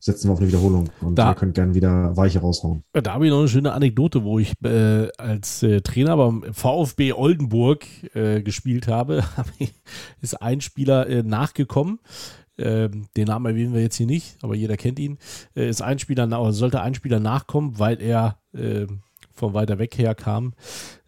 setzen 0.00 0.28
wir 0.28 0.32
auf 0.32 0.38
eine 0.40 0.48
Wiederholung 0.48 0.88
und 1.00 1.14
Da- 1.16 1.30
ihr 1.30 1.34
könnt 1.34 1.54
gerne 1.54 1.74
wieder 1.74 2.16
Weiche 2.16 2.40
raushauen. 2.40 2.82
Da 2.92 3.14
habe 3.14 3.26
ich 3.26 3.30
noch 3.30 3.38
eine 3.40 3.48
schöne 3.48 3.72
Anekdote, 3.72 4.24
wo 4.24 4.38
ich 4.38 4.52
äh, 4.64 5.08
als 5.18 5.62
äh, 5.62 5.80
Trainer 5.82 6.16
beim 6.16 6.44
VfB 6.52 7.12
Oldenburg 7.12 7.84
äh, 8.14 8.42
gespielt 8.42 8.88
habe. 8.88 9.22
Ist 10.20 10.40
ein 10.42 10.60
Spieler 10.60 11.06
äh, 11.08 11.22
nachgekommen. 11.22 12.00
Ähm, 12.58 13.06
den 13.16 13.26
Namen 13.26 13.46
erwähnen 13.46 13.72
wir 13.72 13.80
jetzt 13.80 13.96
hier 13.96 14.06
nicht, 14.06 14.36
aber 14.42 14.54
jeder 14.54 14.76
kennt 14.76 14.98
ihn. 14.98 15.18
Äh, 15.56 15.68
ist 15.70 15.80
ein 15.80 15.98
Spieler, 15.98 16.26
oder 16.26 16.52
sollte 16.52 16.82
ein 16.82 16.94
Spieler 16.94 17.18
nachkommen, 17.18 17.78
weil 17.78 18.02
er 18.02 18.38
äh, 18.52 18.86
von 19.32 19.54
weiter 19.54 19.78
weg 19.78 19.96
her 19.96 20.14
kam. 20.14 20.52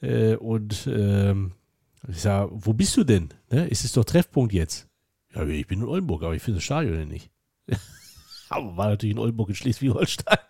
Äh, 0.01 0.37
und 0.37 0.89
ähm, 0.91 1.53
ich 2.09 2.23
sage, 2.23 2.51
wo 2.55 2.73
bist 2.73 2.97
du 2.97 3.05
denn? 3.05 3.29
Ne? 3.51 3.69
Es 3.71 3.85
ist 3.85 3.97
doch 3.99 4.05
Treffpunkt 4.05 4.55
jetzt. 4.55 4.89
Ja, 5.35 5.45
ich 5.45 5.67
bin 5.67 5.81
in 5.81 5.87
Oldenburg, 5.89 6.23
aber 6.23 6.35
ich 6.35 6.43
finde 6.43 6.57
das 6.57 6.65
Stadion 6.65 7.07
nicht. 7.09 7.31
aber 8.53 8.77
war 8.77 8.89
natürlich 8.91 9.15
in 9.15 9.19
Oldenburg 9.19 9.49
in 9.51 9.55
Schleswig-Holstein. 9.55 10.39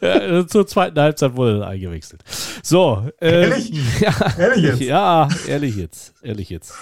Ja, 0.00 0.46
zur 0.46 0.68
zweiten 0.68 1.00
Halbzeit 1.00 1.34
wurde 1.34 1.58
dann 1.58 1.68
eingewechselt. 1.68 2.22
So. 2.62 3.08
ähm, 3.20 3.50
Ehrlich? 3.50 3.72
Ja, 4.00 4.14
Ehrlich 4.38 4.62
jetzt? 4.62 4.80
Ja, 4.82 5.28
ehrlich 5.48 5.76
jetzt. 5.76 6.14
Ehrlich 6.22 6.48
jetzt. 6.48 6.74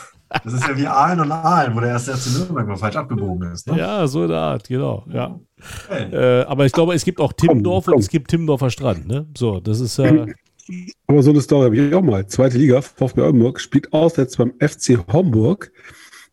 Das 0.44 0.52
ist 0.52 0.68
ja 0.68 0.76
wie 0.76 0.86
Aalen 0.86 1.20
und 1.20 1.32
Aalen, 1.32 1.74
wo 1.74 1.80
der 1.80 1.88
erste 1.88 2.14
FC 2.14 2.36
Nürnberg 2.36 2.68
mal 2.68 2.76
falsch 2.76 2.96
abgebogen 2.96 3.50
ist. 3.50 3.66
Ne? 3.66 3.78
Ja, 3.78 4.06
so 4.06 4.24
eine 4.24 4.36
Art, 4.36 4.68
genau. 4.68 5.06
Ja. 5.10 5.40
Hey. 5.88 6.12
Äh, 6.12 6.44
aber 6.44 6.66
ich 6.66 6.72
glaube, 6.72 6.94
es 6.94 7.04
gibt 7.04 7.18
auch 7.18 7.32
Timmendorf 7.32 7.86
komm. 7.86 7.94
und 7.94 8.00
es 8.00 8.08
gibt 8.10 8.28
Timmendorfer 8.30 8.68
Strand. 8.68 9.08
Ne? 9.08 9.26
So, 9.36 9.58
das 9.60 9.80
ist 9.80 9.98
äh, 9.98 10.26
Aber 11.06 11.22
so 11.22 11.30
eine 11.30 11.40
Story 11.40 11.64
habe 11.64 11.76
ich 11.76 11.94
auch 11.94 12.02
mal. 12.02 12.26
Zweite 12.26 12.58
Liga, 12.58 12.80
VfB 12.82 13.22
Oldenburg, 13.22 13.60
spielt 13.60 13.92
auswärts 13.92 14.36
beim 14.36 14.52
FC 14.60 14.98
Homburg. 15.12 15.72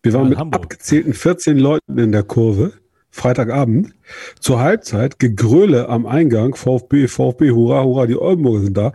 Wir 0.03 0.13
waren 0.13 0.23
in 0.23 0.29
mit 0.29 0.37
Hamburg. 0.39 0.63
abgezählten 0.63 1.13
14 1.13 1.57
Leuten 1.57 1.97
in 1.97 2.11
der 2.11 2.23
Kurve, 2.23 2.73
Freitagabend. 3.17 3.93
Zur 4.39 4.59
Halbzeit, 4.59 5.19
Gegröle 5.19 5.89
am 5.89 6.05
Eingang, 6.05 6.55
VfB, 6.55 7.07
VfB, 7.07 7.51
hurra, 7.51 7.83
hurra, 7.83 8.05
die 8.05 8.19
Oldenburger 8.19 8.61
sind 8.61 8.77
da. 8.77 8.93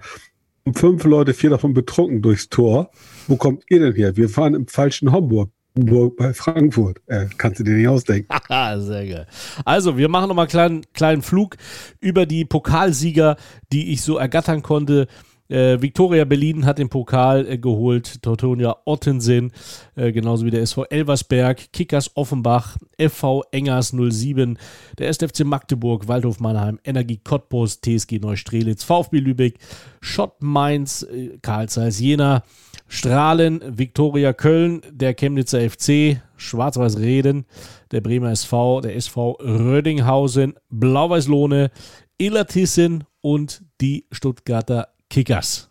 Und 0.65 0.79
fünf 0.79 1.05
Leute, 1.05 1.35
vier 1.35 1.51
davon 1.51 1.75
betrunken 1.75 2.23
durchs 2.23 2.49
Tor. 2.49 2.91
Wo 3.27 3.37
kommt 3.37 3.65
ihr 3.69 3.81
denn 3.81 3.95
her? 3.95 4.17
Wir 4.17 4.29
fahren 4.29 4.55
im 4.55 4.69
falschen 4.69 5.11
Homburg. 5.11 5.51
Hamburg 5.77 6.17
bei 6.17 6.35
Frankfurt. 6.35 7.01
Äh, 7.07 7.27
kannst 7.39 7.61
du 7.61 7.65
dir 7.65 7.75
nicht 7.75 7.89
ausdenken. 7.89 8.29
Haha, 8.31 8.79
sehr 8.81 9.07
geil. 9.07 9.27
Also, 9.65 9.97
wir 9.97 10.09
machen 10.09 10.29
nochmal 10.29 10.45
einen 10.45 10.51
kleinen, 10.51 10.83
kleinen 10.93 11.23
Flug 11.23 11.57
über 12.01 12.27
die 12.27 12.45
Pokalsieger, 12.45 13.37
die 13.73 13.93
ich 13.93 14.03
so 14.03 14.19
ergattern 14.19 14.63
konnte. 14.63 15.07
Äh, 15.53 15.83
Viktoria 15.83 16.25
Berlin 16.25 16.65
hat 16.65 16.79
den 16.79 16.89
Pokal 16.89 17.47
äh, 17.47 17.59
geholt, 17.59 18.23
Teutonia 18.23 18.75
Ottensen, 18.87 19.53
äh, 19.97 20.11
genauso 20.11 20.47
wie 20.47 20.51
der 20.51 20.63
SV 20.63 20.85
Elversberg, 20.85 21.75
Kickers 21.75 22.11
Offenbach, 22.17 22.79
FV 22.99 23.43
Engers 23.51 23.93
07, 23.93 24.59
der 24.99 25.09
1. 25.09 25.19
FC 25.19 25.45
Magdeburg, 25.45 26.09
Waldhof 26.09 26.41
Mannheim, 26.41 26.79
Energie 26.85 27.21
Cottbus, 27.23 27.83
TSG 27.83 28.19
Neustrelitz, 28.19 28.83
VfB 28.83 29.19
Lübeck, 29.19 29.59
Schott 30.01 30.37
Mainz, 30.41 31.03
äh, 31.03 31.37
Karl 31.43 31.69
Zeiss 31.69 32.01
Jena, 32.01 32.45
Strahlen, 32.89 33.61
Viktoria 33.67 34.33
Köln, 34.33 34.81
der 34.91 35.13
Chemnitzer 35.13 35.61
FC, 35.61 36.23
Schwarz-Weiß 36.39 36.99
Reden, 36.99 37.45
der 37.91 38.01
Bremer 38.01 38.31
SV, 38.31 38.81
der 38.81 38.97
SV 38.97 39.33
Rödinghausen, 39.33 40.55
Blau-Weiß 40.71 41.29
Lohne, 41.29 41.71
Illertissen 42.17 43.05
und 43.21 43.63
die 43.81 44.07
Stuttgarter 44.13 44.89
Kickers. 45.13 45.69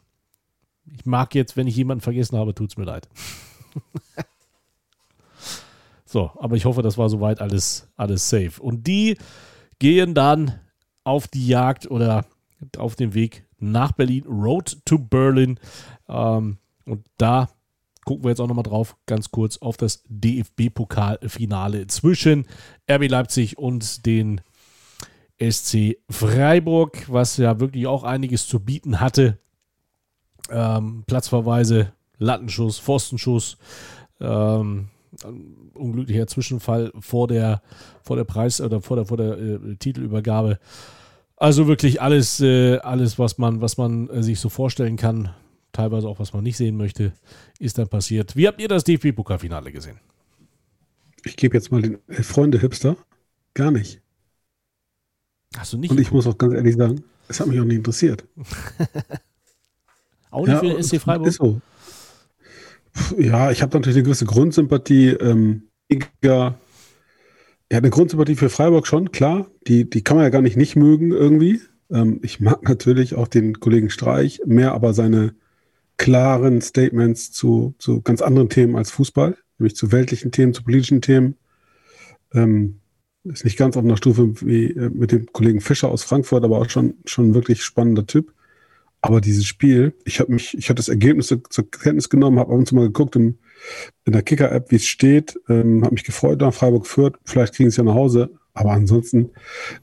Ich 0.94 1.08
mag 1.08 1.34
jetzt, 1.34 1.58
wenn 1.58 1.66
ich 1.66 1.76
jemanden 1.76 2.02
vergessen 2.02 2.38
habe, 2.38 2.54
tut 2.54 2.70
es 2.70 2.78
mir 2.78 2.84
leid. 2.84 3.10
so, 6.06 6.30
aber 6.36 6.56
ich 6.56 6.66
hoffe, 6.66 6.84
das 6.84 7.00
war 7.00 7.10
soweit 7.10 7.42
alles, 7.42 7.88
alles 7.98 8.30
safe. 8.30 8.62
Und 8.62 8.86
die 8.86 9.18
gehen 9.80 10.14
dann 10.14 10.60
auf 11.04 11.28
die 11.28 11.48
Jagd 11.48 11.90
oder 11.90 12.28
auf 12.78 12.96
den 12.96 13.16
Weg 13.16 13.48
nach 13.58 13.94
Berlin, 13.94 14.26
Road 14.28 14.78
to 14.86 15.00
Berlin. 15.00 15.60
Ähm, 16.08 16.60
und 16.86 17.04
da 17.18 17.50
gucken 18.06 18.24
wir 18.24 18.30
jetzt 18.30 18.42
auch 18.42 18.48
nochmal 18.48 18.62
drauf, 18.62 18.96
ganz 19.08 19.32
kurz 19.32 19.58
auf 19.58 19.76
das 19.76 20.04
DFB-Pokalfinale 20.08 21.88
zwischen 21.88 22.46
RB 22.88 23.10
Leipzig 23.10 23.58
und 23.58 24.06
den 24.06 24.42
SC 25.42 25.98
Freiburg, 26.10 27.06
was 27.08 27.38
ja 27.38 27.60
wirklich 27.60 27.88
auch 27.88 28.04
einiges 28.04 28.48
zu 28.48 28.60
bieten 28.60 29.00
hatte. 29.00 29.40
Ähm, 30.50 31.04
Platzverweise, 31.08 31.94
Lattenschuss, 32.18 32.80
Pfostenschuss, 32.80 33.58
ähm, 34.20 34.90
unglücklicher 35.74 36.28
Zwischenfall 36.28 36.92
vor 37.00 37.28
der, 37.28 37.62
vor 38.04 38.16
der 38.16 38.24
Preis- 38.24 38.62
oder 38.62 38.82
vor 38.82 38.98
der, 38.98 39.06
vor 39.06 39.18
der 39.18 39.38
äh, 39.38 39.76
Titelübergabe. 39.78 40.60
Also 41.36 41.68
wirklich 41.68 42.02
alles, 42.02 42.40
äh, 42.40 42.78
alles, 42.78 43.18
was 43.18 43.38
man, 43.38 43.62
was 43.62 43.78
man 43.78 44.10
äh, 44.10 44.22
sich 44.22 44.40
so 44.40 44.50
vorstellen 44.50 44.96
kann, 44.96 45.34
teilweise 45.72 46.08
auch 46.08 46.20
was 46.20 46.34
man 46.34 46.44
nicht 46.44 46.58
sehen 46.58 46.78
möchte, 46.78 47.14
ist 47.60 47.78
dann 47.78 47.88
passiert. 47.88 48.36
Wie 48.36 48.48
habt 48.48 48.62
ihr 48.62 48.68
das 48.68 48.84
DFB-Pokalfinale 48.84 49.72
gesehen? 49.72 50.00
Ich 51.24 51.36
gebe 51.36 51.56
jetzt 51.58 51.72
mal 51.72 51.82
den 51.82 51.98
äh, 52.08 52.22
Freunde-Hipster. 52.22 52.96
Gar 53.54 53.72
nicht. 53.72 54.01
Hast 55.58 55.74
du 55.74 55.78
nicht? 55.78 55.92
Und 55.92 56.00
ich 56.00 56.12
muss 56.12 56.28
auch 56.28 56.38
ganz 56.38 56.54
ehrlich 56.54 56.76
sagen, 56.76 57.04
es 57.28 57.40
hat 57.40 57.48
mich 57.48 57.60
auch 57.60 57.66
nicht 57.66 57.78
interessiert. 57.78 58.26
auch 60.32 60.48
nicht 60.48 60.60
für 60.60 60.68
den 60.68 60.84
SC 60.84 61.00
Freiburg? 61.00 61.28
Ist 61.28 61.38
so. 61.38 61.62
Ja, 63.18 63.52
ich 63.52 63.62
habe 63.62 63.78
natürlich 63.78 63.98
eine 63.98 64.04
gewisse 64.04 64.26
Grundsympathie. 64.26 65.10
Ähm, 65.10 65.64
ja, 66.24 66.56
eine 67.70 67.90
Grundsympathie 67.90 68.36
für 68.36 68.50
Freiburg 68.50 68.88
schon, 68.88 69.12
klar. 69.12 69.50
Die, 69.68 69.90
die 69.90 70.04
kann 70.04 70.18
man 70.18 70.26
ja 70.26 70.30
gar 70.30 70.42
nicht 70.42 70.58
nicht 70.58 70.76
mögen 70.76 71.12
irgendwie. 71.12 71.62
Ähm, 71.90 72.20
ich 72.22 72.40
mag 72.40 72.64
natürlich 72.68 73.16
auch 73.16 73.28
den 73.28 73.60
Kollegen 73.60 73.90
Streich, 73.90 74.42
mehr 74.46 74.74
aber 74.74 74.94
seine 74.94 75.36
klaren 75.98 76.62
Statements 76.62 77.32
zu, 77.32 77.76
zu 77.78 78.02
ganz 78.02 78.22
anderen 78.22 78.50
Themen 78.50 78.76
als 78.76 78.92
Fußball, 78.92 79.38
nämlich 79.60 79.76
zu 79.76 79.92
weltlichen 79.92 80.32
Themen, 80.32 80.54
zu 80.54 80.64
politischen 80.64 81.02
Themen. 81.02 81.36
Ähm, 82.34 82.81
ist 83.24 83.46
nicht 83.46 83.58
ganz 83.58 83.78
auf 83.78 83.84
einer 83.84 83.98
Stufe 83.98 84.34
wie 84.42 84.72
äh, 84.72 84.90
mit 84.90 85.12
dem 85.12 85.32
Kollegen 85.32 85.62
Fischer 85.62 85.90
aus 85.90 86.04
Frankfurt, 86.04 86.44
aber 86.44 86.60
auch 86.60 86.70
schon, 86.70 86.96
schon 87.06 87.34
wirklich 87.34 87.64
spannender 87.64 88.06
Typ. 88.06 88.34
Aber 89.02 89.20
dieses 89.20 89.46
Spiel, 89.46 89.94
ich 90.06 90.20
habe 90.20 90.32
mich, 90.32 90.56
ich 90.58 90.70
habe 90.70 90.76
das 90.78 90.90
Ergebnis 90.90 91.28
zur, 91.28 91.72
Kenntnis 91.72 92.10
genommen, 92.10 92.40
habe 92.40 92.52
ab 92.52 92.58
und 92.58 92.68
zu 92.68 92.76
mal 92.76 92.86
geguckt 92.86 93.16
im, 93.16 93.38
in 94.06 94.14
der 94.14 94.22
Kicker-App, 94.22 94.70
wie 94.70 94.76
es 94.76 94.86
steht, 94.86 95.40
ähm, 95.50 95.84
habe 95.84 95.94
mich 95.94 96.04
gefreut 96.04 96.40
nach 96.40 96.54
Freiburg 96.54 96.86
Fürth, 96.86 97.18
vielleicht 97.26 97.56
kriegen 97.56 97.72
sie 97.72 97.78
ja 97.78 97.84
nach 97.84 97.96
Hause. 97.96 98.32
Aber 98.54 98.72
ansonsten 98.72 99.30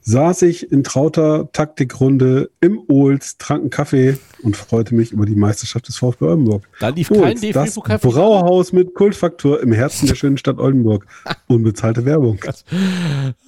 saß 0.01 0.43
ich 0.43 0.71
in 0.71 0.83
trauter 0.83 1.51
Taktikrunde 1.51 2.51
im 2.61 2.79
Ohls, 2.87 3.37
trank 3.37 3.61
einen 3.61 3.69
Kaffee 3.71 4.17
und 4.43 4.55
freute 4.55 4.93
mich 4.93 5.11
über 5.11 5.25
die 5.25 5.35
Meisterschaft 5.35 5.87
des 5.87 5.97
VfB 5.97 6.25
Oldenburg. 6.25 6.67
Da 6.79 6.89
lief 6.89 7.09
kein 7.09 7.37
Ohls, 7.37 7.41
das. 7.41 7.75
Brauhaus 8.01 8.71
mit 8.71 8.93
Kultfaktor 8.93 9.61
im 9.61 9.71
Herzen 9.71 10.07
der 10.07 10.15
schönen 10.15 10.37
Stadt 10.37 10.59
Oldenburg. 10.59 11.07
Unbezahlte 11.47 12.05
Werbung. 12.05 12.39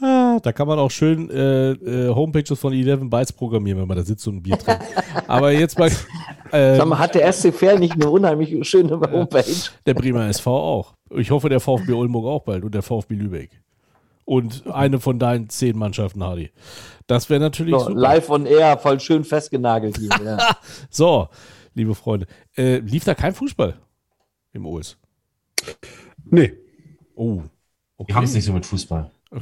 Ah, 0.01 0.39
da 0.39 0.51
kann 0.51 0.67
man 0.67 0.79
auch 0.79 0.91
schön 0.91 1.29
äh, 1.29 1.71
äh, 1.71 2.13
Homepages 2.13 2.57
von 2.57 2.73
11 2.73 3.09
Bytes 3.09 3.31
programmieren, 3.31 3.79
wenn 3.79 3.87
man 3.87 3.97
da 3.97 4.03
sitzt 4.03 4.27
und 4.27 4.37
ein 4.37 4.43
Bier 4.43 4.57
trinkt. 4.57 4.81
Aber 5.27 5.51
jetzt 5.51 5.77
mal 5.77 5.91
äh, 6.51 6.75
Sag 6.75 6.87
mal, 6.87 6.99
hat 6.99 7.15
der 7.15 7.31
SC 7.31 7.53
Verl 7.53 7.79
nicht 7.79 7.93
eine 7.93 8.09
unheimlich 8.09 8.67
schöne 8.67 8.99
Homepage? 8.99 9.45
der 9.85 9.93
Bremer 9.93 10.27
SV 10.27 10.51
auch. 10.51 10.93
Ich 11.11 11.31
hoffe, 11.31 11.49
der 11.49 11.59
VfB 11.59 11.93
Oldenburg 11.93 12.25
auch 12.25 12.43
bald 12.43 12.63
und 12.63 12.73
der 12.73 12.81
VfB 12.81 13.15
Lübeck. 13.15 13.61
Und 14.25 14.65
eine 14.67 14.99
von 14.99 15.19
deinen 15.19 15.49
zehn 15.49 15.77
Mannschaften, 15.77 16.23
Hardy. 16.23 16.51
Das 17.07 17.29
wäre 17.29 17.39
natürlich 17.39 17.73
So, 17.73 17.79
super. 17.87 17.99
live 17.99 18.29
on 18.29 18.45
air, 18.45 18.77
voll 18.77 18.99
schön 18.99 19.23
festgenagelt 19.23 19.97
hier. 19.97 20.09
Ja. 20.23 20.55
So, 20.89 21.27
liebe 21.73 21.95
Freunde. 21.95 22.27
Äh, 22.55 22.77
lief 22.79 23.03
da 23.03 23.15
kein 23.15 23.33
Fußball 23.33 23.77
im 24.53 24.65
OS? 24.65 24.97
Nee. 26.25 26.53
Oh. 27.15 27.41
Wir 28.05 28.15
haben 28.15 28.23
es 28.23 28.33
nicht 28.33 28.45
so 28.45 28.53
mit 28.53 28.65
Fußball. 28.65 29.11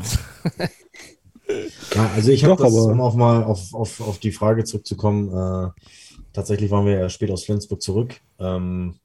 Ja, 1.95 2.11
also 2.13 2.31
ich 2.31 2.43
habe 2.45 2.61
das, 2.61 2.71
aber- 2.73 2.91
um 2.91 3.01
auch 3.01 3.15
mal 3.15 3.43
auf, 3.43 3.73
auf, 3.73 4.01
auf 4.01 4.19
die 4.19 4.31
Frage 4.31 4.63
zurückzukommen, 4.65 5.29
äh, 5.29 5.71
tatsächlich 6.31 6.69
waren 6.69 6.85
wir 6.85 6.93
ja 6.99 7.09
spät 7.09 7.31
aus 7.31 7.45
Flensburg 7.45 7.81
zurück. 7.81 8.21
Ähm, 8.39 8.95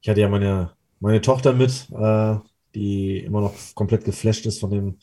ich 0.00 0.08
hatte 0.08 0.20
ja 0.22 0.28
meine, 0.30 0.70
meine 1.00 1.20
Tochter 1.20 1.52
mit, 1.52 1.86
äh, 1.92 2.36
die 2.74 3.18
immer 3.18 3.40
noch 3.40 3.54
komplett 3.74 4.04
geflasht 4.04 4.46
ist 4.46 4.60
von 4.60 4.70
dem, 4.70 4.98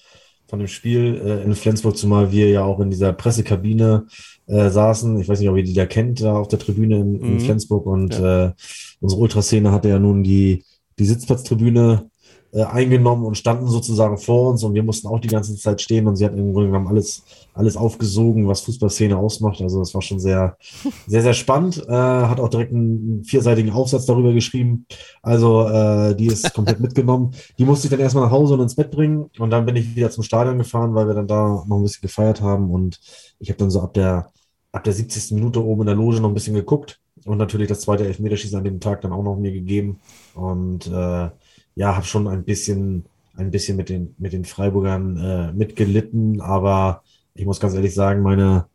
von 0.48 0.60
dem 0.60 0.68
Spiel 0.68 1.22
äh, 1.26 1.43
in 1.43 1.56
Flensburg, 1.56 1.98
zumal 1.98 2.31
wir 2.31 2.49
ja 2.49 2.64
auch 2.64 2.80
in 2.81 2.89
dieser 2.89 3.14
Pressekabine 3.14 4.07
äh, 4.48 4.69
saßen. 4.69 5.19
Ich 5.19 5.30
weiß 5.30 5.39
nicht, 5.39 5.49
ob 5.49 5.57
ihr 5.57 5.64
die 5.64 5.73
da 5.73 5.85
kennt, 5.85 6.22
da 6.22 6.35
auf 6.38 6.49
der 6.49 6.60
Tribüne 6.60 6.98
in, 6.99 7.15
in 7.22 7.34
Mhm. 7.35 7.39
Flensburg. 7.39 7.85
Und 7.85 8.19
äh, 8.19 8.52
unsere 8.99 9.22
Ultraszene 9.22 9.72
hatte 9.72 9.89
ja 9.89 9.99
nun 9.99 10.23
die, 10.23 10.64
die 10.99 11.06
Sitzplatztribüne 11.06 12.11
äh, 12.53 12.64
eingenommen 12.64 13.26
und 13.26 13.38
standen 13.38 13.68
sozusagen 13.68 14.18
vor 14.18 14.49
uns 14.49 14.64
und 14.64 14.73
wir 14.73 14.84
mussten 14.84 15.07
auch 15.07 15.19
die 15.19 15.30
ganze 15.30 15.56
Zeit 15.56 15.80
stehen 15.80 16.07
und 16.07 16.18
sie 16.18 16.26
hat 16.26 16.34
im 16.34 16.52
Grunde 16.52 16.68
genommen 16.68 16.88
alles, 16.88 17.23
alles 17.53 17.78
aufgesogen, 17.78 18.48
was 18.48 18.61
Fußballszene 18.61 19.18
ausmacht. 19.18 19.61
Also 19.61 19.80
das 19.80 19.94
war 19.94 20.02
schon 20.02 20.19
sehr, 20.19 20.57
sehr, 21.07 21.22
sehr 21.22 21.34
spannend. 21.34 21.82
Äh, 21.88 21.91
hat 21.91 22.40
auch 22.40 22.49
direkt 22.49 22.73
einen 22.73 23.23
vierseitigen 23.23 23.72
Aufsatz 23.72 24.06
darüber 24.06 24.34
geschrieben. 24.34 24.86
Also 25.22 25.68
äh, 25.68 26.15
die 26.15 26.28
ist 26.28 26.53
komplett 26.53 26.80
mitgenommen. 26.82 27.32
Die 27.57 27.65
musste 27.65 27.88
ich 27.88 27.91
dann 27.91 27.99
erstmal 27.99 28.26
nach 28.26 28.32
Hause 28.32 28.56
und 28.56 28.61
ins 28.61 28.76
Bett 28.76 28.91
bringen 28.91 29.30
und 29.40 29.49
dann 29.49 29.65
bin 29.65 29.78
ich 29.78 29.95
wieder 29.95 30.11
zum 30.11 30.23
Stadion 30.23 30.57
gefahren, 30.57 30.94
weil 30.94 31.07
wir 31.07 31.14
dann 31.14 31.28
da 31.28 31.64
noch 31.65 31.78
ein 31.78 31.84
bisschen 31.84 32.02
gefeiert 32.02 32.41
haben 32.41 32.69
und 32.72 32.99
ich 33.40 33.49
habe 33.49 33.60
dann 33.60 33.72
so 33.72 33.82
ab 33.82 33.94
der, 33.94 34.28
ab 34.72 34.84
der 34.84 34.94
70. 34.94 35.32
Minute 35.32 35.64
oben 35.64 35.82
in 35.82 35.88
der 35.88 35.95
Loge 35.95 36.19
noch 36.19 36.30
ein 36.30 36.34
bisschen 36.34 36.56
geguckt 36.56 36.99
und 37.26 37.38
natürlich 37.38 37.68
das 37.68 37.82
zweite 37.82 38.06
Elfmeterschießen 38.06 38.57
an 38.57 38.64
dem 38.64 38.80
Tag 38.80 39.02
dann 39.02 39.14
auch 39.14 39.23
noch 39.23 39.38
mir 39.38 39.52
gegeben 39.52 39.99
und 40.36 40.88
äh, 40.88 41.30
ja, 41.76 41.95
habe 41.95 42.06
schon 42.06 42.27
ein 42.27 42.43
bisschen, 42.43 43.06
ein 43.35 43.52
bisschen 43.52 43.77
mit 43.77 43.89
den, 43.89 44.15
mit 44.18 44.34
den 44.34 44.45
Freiburgern 44.45 45.18
äh, 45.18 45.53
mitgelitten, 45.53 46.41
aber 46.41 47.03
ich 47.34 47.45
muss 47.45 47.60
ganz 47.60 47.73
ehrlich 47.73 47.93
sagen, 47.93 48.22
meine, 48.22 48.65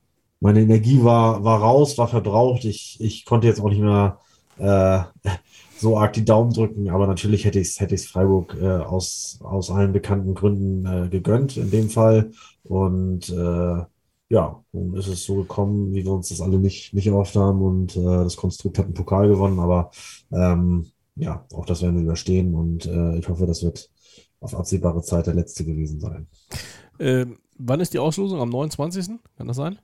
meine 0.40 0.60
Energie 0.60 1.02
war, 1.02 1.44
war 1.44 1.60
raus, 1.60 1.98
war 1.98 2.08
verbraucht. 2.08 2.64
Ich, 2.64 2.98
ich 3.00 3.24
konnte 3.24 3.46
jetzt 3.46 3.60
auch 3.60 3.68
nicht 3.68 3.80
mehr 3.80 4.20
äh, 4.58 5.00
so 5.78 5.98
arg 5.98 6.14
die 6.14 6.24
Daumen 6.24 6.52
drücken, 6.52 6.88
aber 6.90 7.06
natürlich 7.06 7.44
hätte 7.44 7.60
ich 7.60 7.68
es 7.68 7.80
hätte 7.80 7.94
ich's 7.94 8.06
Freiburg 8.06 8.56
äh, 8.60 8.66
aus, 8.66 9.38
aus 9.42 9.70
allen 9.70 9.92
bekannten 9.92 10.34
Gründen 10.34 10.86
äh, 10.86 11.08
gegönnt 11.08 11.56
in 11.56 11.70
dem 11.70 11.90
Fall. 11.90 12.30
Und 12.64 13.28
äh, 13.28 13.84
ja, 14.28 14.64
nun 14.72 14.96
ist 14.96 15.06
es 15.06 15.24
so 15.24 15.36
gekommen, 15.36 15.94
wie 15.94 16.04
wir 16.04 16.12
uns 16.12 16.30
das 16.30 16.40
alle 16.40 16.58
nicht, 16.58 16.92
nicht 16.94 17.06
erhofft 17.06 17.36
haben. 17.36 17.62
Und 17.62 17.96
äh, 17.96 18.02
das 18.02 18.36
Konstrukt 18.36 18.78
hat 18.78 18.86
einen 18.86 18.94
Pokal 18.94 19.28
gewonnen, 19.28 19.60
aber 19.60 19.90
ähm, 20.32 20.86
ja, 21.16 21.44
auch 21.52 21.66
das 21.66 21.82
werden 21.82 21.96
wir 21.96 22.02
überstehen 22.04 22.54
und 22.54 22.86
äh, 22.86 23.16
ich 23.18 23.28
hoffe, 23.28 23.46
das 23.46 23.62
wird 23.62 23.88
auf 24.40 24.54
absehbare 24.54 25.02
Zeit 25.02 25.26
der 25.26 25.34
letzte 25.34 25.64
gewesen 25.64 25.98
sein. 26.00 26.26
Ähm, 26.98 27.38
wann 27.58 27.80
ist 27.80 27.94
die 27.94 27.98
Auslosung? 27.98 28.40
Am 28.40 28.50
29. 28.50 29.06
Kann 29.36 29.46
das 29.48 29.56
sein? 29.56 29.78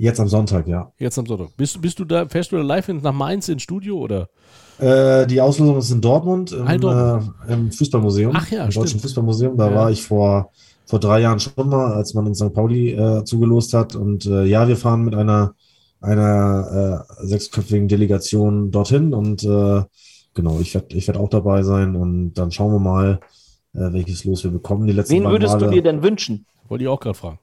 Jetzt 0.00 0.20
am 0.20 0.28
Sonntag, 0.28 0.68
ja. 0.68 0.92
Jetzt 0.98 1.18
am 1.18 1.26
Sonntag. 1.26 1.56
Bist, 1.56 1.76
du- 1.76 1.80
bist 1.80 1.98
du 1.98 2.04
da, 2.04 2.26
fährst 2.28 2.52
du 2.52 2.56
da 2.56 2.62
live 2.62 2.88
in, 2.88 2.98
nach 2.98 3.12
Mainz 3.12 3.48
ins 3.48 3.62
Studio 3.62 3.98
oder? 3.98 4.28
Äh, 4.78 5.26
die 5.26 5.40
Auslosung 5.40 5.76
ist 5.78 5.90
in 5.90 6.00
Dortmund, 6.00 6.52
im, 6.52 6.66
Ah, 6.66 6.76
Dortmund. 6.78 7.34
Äh, 7.48 7.52
im 7.54 7.72
Fußballmuseum, 7.72 8.32
Ach 8.34 8.48
ja, 8.50 8.64
im 8.64 8.70
Deutschen 8.70 8.86
stimmt. 8.88 9.02
Fußballmuseum. 9.02 9.56
Da 9.56 9.68
Ja. 9.70 9.74
war 9.74 9.90
ich 9.90 10.02
vor, 10.04 10.52
vor 10.86 11.00
drei 11.00 11.20
Jahren 11.20 11.40
schon 11.40 11.68
mal, 11.68 11.92
als 11.94 12.14
man 12.14 12.26
in 12.28 12.34
St. 12.34 12.52
Pauli 12.54 12.92
äh, 12.92 13.24
zugelost 13.24 13.74
hat. 13.74 13.96
Und 13.96 14.24
äh, 14.26 14.44
ja, 14.44 14.68
wir 14.68 14.76
fahren 14.76 15.04
mit 15.04 15.14
einer, 15.16 15.54
einer 16.00 17.04
äh, 17.20 17.26
sechsköpfigen 17.26 17.88
Delegation 17.88 18.70
dorthin 18.70 19.12
und 19.12 19.42
äh, 19.42 19.82
genau, 20.38 20.60
ich 20.60 20.72
werde 20.74 20.94
ich 20.96 21.06
werd 21.08 21.18
auch 21.18 21.28
dabei 21.28 21.62
sein 21.62 21.96
und 21.96 22.32
dann 22.34 22.50
schauen 22.52 22.72
wir 22.72 22.78
mal, 22.78 23.20
äh, 23.74 23.92
welches 23.92 24.24
Los 24.24 24.44
wir 24.44 24.50
bekommen. 24.50 24.86
Die 24.86 24.92
letzten 24.92 25.14
Wen 25.14 25.24
beiden 25.24 25.34
würdest 25.34 25.54
du 25.54 25.60
Male- 25.66 25.72
dir 25.72 25.82
denn 25.82 26.02
wünschen? 26.02 26.46
Wollte 26.68 26.84
ich 26.84 26.88
auch 26.88 27.00
gerade 27.00 27.18
fragen. 27.18 27.38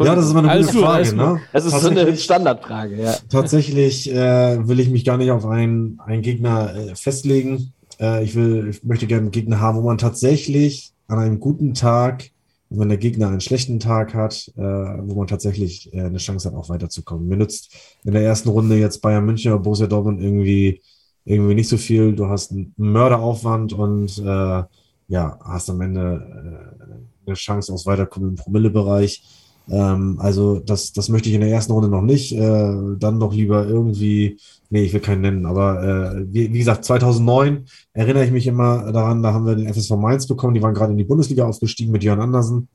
Ja, 0.00 0.14
das 0.14 0.26
ist 0.26 0.32
mal 0.34 0.40
eine 0.40 0.50
Alles 0.50 0.66
gute 0.68 0.78
gut, 0.78 0.84
Frage, 0.86 0.96
alles 0.96 1.10
gut. 1.10 1.18
ne? 1.18 1.40
Das 1.52 1.64
ist 1.64 1.70
so 1.72 1.86
eine 1.86 1.96
Tatsächlich- 1.96 2.24
Standardfrage, 2.24 2.96
ja. 3.02 3.14
Tatsächlich 3.28 4.10
äh, 4.12 4.68
will 4.68 4.80
ich 4.80 4.90
mich 4.90 5.04
gar 5.04 5.16
nicht 5.16 5.30
auf 5.30 5.46
einen, 5.46 6.00
einen 6.04 6.22
Gegner 6.22 6.74
äh, 6.74 6.94
festlegen. 6.96 7.72
Äh, 8.00 8.24
ich, 8.24 8.34
will, 8.34 8.68
ich 8.70 8.82
möchte 8.84 9.06
gerne 9.06 9.22
einen 9.22 9.30
Gegner 9.30 9.60
haben, 9.60 9.78
wo 9.78 9.82
man 9.82 9.98
tatsächlich 9.98 10.92
an 11.06 11.18
einem 11.18 11.38
guten 11.40 11.74
Tag, 11.74 12.30
wenn 12.70 12.88
der 12.88 12.98
Gegner 12.98 13.28
einen 13.28 13.40
schlechten 13.40 13.78
Tag 13.78 14.14
hat, 14.14 14.50
äh, 14.56 14.60
wo 14.62 15.14
man 15.14 15.26
tatsächlich 15.28 15.92
äh, 15.94 16.00
eine 16.02 16.18
Chance 16.18 16.48
hat, 16.48 16.56
auch 16.56 16.68
weiterzukommen. 16.68 17.28
Mir 17.28 17.36
nützt 17.36 17.70
in 18.04 18.12
der 18.12 18.22
ersten 18.22 18.48
Runde 18.48 18.74
jetzt 18.76 19.00
Bayern 19.00 19.24
München 19.26 19.52
oder 19.52 19.62
Borussia 19.62 19.86
Dortmund 19.86 20.20
irgendwie, 20.20 20.82
irgendwie 21.28 21.54
nicht 21.54 21.68
so 21.68 21.76
viel. 21.76 22.14
Du 22.14 22.28
hast 22.28 22.52
einen 22.52 22.72
Mörderaufwand 22.76 23.72
und 23.72 24.18
äh, 24.18 24.62
ja, 25.08 25.38
hast 25.44 25.70
am 25.70 25.80
Ende 25.80 26.00
äh, 26.00 27.26
eine 27.26 27.34
Chance 27.34 27.72
aufs 27.72 27.86
Weiterkommen 27.86 28.30
im 28.30 28.36
Promillebereich. 28.36 29.22
Ähm, 29.70 30.18
also 30.20 30.58
das, 30.60 30.92
das 30.92 31.08
möchte 31.08 31.28
ich 31.28 31.34
in 31.34 31.42
der 31.42 31.50
ersten 31.50 31.72
Runde 31.72 31.88
noch 31.88 32.02
nicht. 32.02 32.32
Äh, 32.32 32.96
dann 32.98 33.20
doch 33.20 33.32
lieber 33.32 33.66
irgendwie, 33.66 34.38
nee, 34.70 34.82
ich 34.82 34.92
will 34.92 35.00
keinen 35.00 35.20
nennen, 35.20 35.46
aber 35.46 35.82
äh, 35.82 36.24
wie, 36.32 36.52
wie 36.52 36.58
gesagt, 36.58 36.84
2009 36.84 37.66
erinnere 37.92 38.24
ich 38.24 38.30
mich 38.30 38.46
immer 38.46 38.90
daran, 38.92 39.22
da 39.22 39.32
haben 39.32 39.46
wir 39.46 39.54
den 39.54 39.72
FSV 39.72 39.96
Mainz 39.96 40.26
bekommen, 40.26 40.54
die 40.54 40.62
waren 40.62 40.74
gerade 40.74 40.92
in 40.92 40.98
die 40.98 41.04
Bundesliga 41.04 41.46
aufgestiegen 41.46 41.92
mit 41.92 42.04
Jörn 42.04 42.20
Andersen 42.20 42.68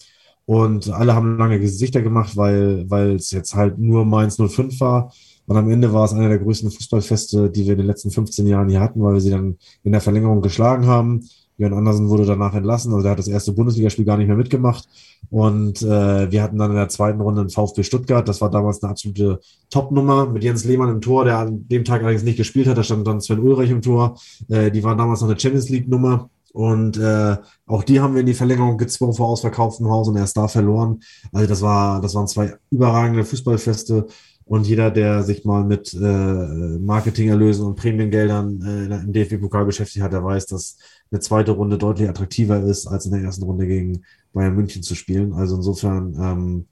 und 0.45 0.89
alle 0.91 1.15
haben 1.15 1.37
lange 1.37 1.59
Gesichter 1.59 2.01
gemacht, 2.01 2.35
weil 2.35 3.15
es 3.15 3.31
jetzt 3.31 3.55
halt 3.55 3.79
nur 3.79 4.05
Mainz 4.05 4.37
05 4.37 4.79
war. 4.81 5.11
Und 5.45 5.57
am 5.57 5.69
Ende 5.69 5.91
war 5.91 6.05
es 6.05 6.13
einer 6.13 6.29
der 6.29 6.39
größten 6.39 6.71
Fußballfeste, 6.71 7.49
die 7.49 7.65
wir 7.65 7.73
in 7.73 7.79
den 7.79 7.87
letzten 7.87 8.11
15 8.11 8.47
Jahren 8.47 8.69
hier 8.69 8.79
hatten, 8.79 9.01
weil 9.03 9.13
wir 9.13 9.21
sie 9.21 9.31
dann 9.31 9.57
in 9.83 9.91
der 9.91 10.01
Verlängerung 10.01 10.41
geschlagen 10.41 10.87
haben. 10.87 11.21
Jörn 11.57 11.73
Andersen 11.73 12.09
wurde 12.09 12.25
danach 12.25 12.55
entlassen, 12.55 12.91
also 12.91 13.03
der 13.03 13.11
hat 13.11 13.19
das 13.19 13.27
erste 13.27 13.51
Bundesligaspiel 13.51 14.05
gar 14.05 14.17
nicht 14.17 14.27
mehr 14.27 14.35
mitgemacht. 14.35 14.87
Und 15.29 15.81
äh, 15.83 16.31
wir 16.31 16.41
hatten 16.41 16.57
dann 16.57 16.71
in 16.71 16.77
der 16.77 16.89
zweiten 16.89 17.21
Runde 17.21 17.41
einen 17.41 17.49
VfB 17.49 17.83
Stuttgart. 17.83 18.27
Das 18.27 18.41
war 18.41 18.49
damals 18.49 18.81
eine 18.81 18.91
absolute 18.91 19.39
Top-Nummer 19.69 20.25
mit 20.25 20.43
Jens 20.43 20.65
Lehmann 20.65 20.89
im 20.89 21.01
Tor, 21.01 21.25
der 21.25 21.37
an 21.37 21.67
dem 21.67 21.85
Tag 21.85 22.01
allerdings 22.01 22.23
nicht 22.23 22.37
gespielt 22.37 22.67
hat. 22.67 22.77
Da 22.77 22.83
stand 22.83 23.05
dann 23.05 23.21
Sven 23.21 23.39
Ulreich 23.39 23.69
im 23.69 23.81
Tor. 23.81 24.19
Äh, 24.49 24.71
die 24.71 24.83
waren 24.83 24.97
damals 24.97 25.21
noch 25.21 25.29
eine 25.29 25.39
Champions 25.39 25.69
League-Nummer. 25.69 26.29
Und 26.53 26.97
äh, 26.97 27.37
auch 27.65 27.83
die 27.83 27.99
haben 27.99 28.13
wir 28.13 28.21
in 28.21 28.27
die 28.27 28.35
Verlängerung 28.35 28.77
gezwungen 28.77 29.13
vor 29.13 29.27
ausverkauftem 29.27 29.89
Haus 29.89 30.07
und 30.07 30.17
erst 30.17 30.37
da 30.37 30.47
verloren. 30.47 31.01
Also 31.31 31.47
das 31.47 31.61
war, 31.63 31.99
das 31.99 32.13
waren 32.13 32.27
zwei 32.27 32.55
überragende 32.69 33.25
Fußballfeste. 33.25 34.05
Und 34.45 34.67
jeder, 34.67 34.91
der 34.91 35.23
sich 35.23 35.45
mal 35.45 35.63
mit 35.63 35.93
äh, 35.93 35.97
Marketingerlösen 35.97 37.65
und 37.65 37.75
Prämiengeldern 37.75 38.61
äh, 38.61 39.03
im 39.03 39.13
DFB-Pokal 39.13 39.65
beschäftigt 39.65 40.03
hat, 40.03 40.13
der 40.13 40.23
weiß, 40.23 40.47
dass 40.47 40.77
eine 41.11 41.21
zweite 41.21 41.51
Runde 41.51 41.77
deutlich 41.77 42.09
attraktiver 42.09 42.61
ist, 42.61 42.87
als 42.87 43.05
in 43.05 43.13
der 43.13 43.21
ersten 43.21 43.43
Runde 43.43 43.67
gegen 43.67 44.03
Bayern 44.33 44.55
München 44.55 44.83
zu 44.83 44.95
spielen. 44.95 45.33
Also 45.33 45.55
insofern, 45.55 46.15
ähm, 46.19 46.65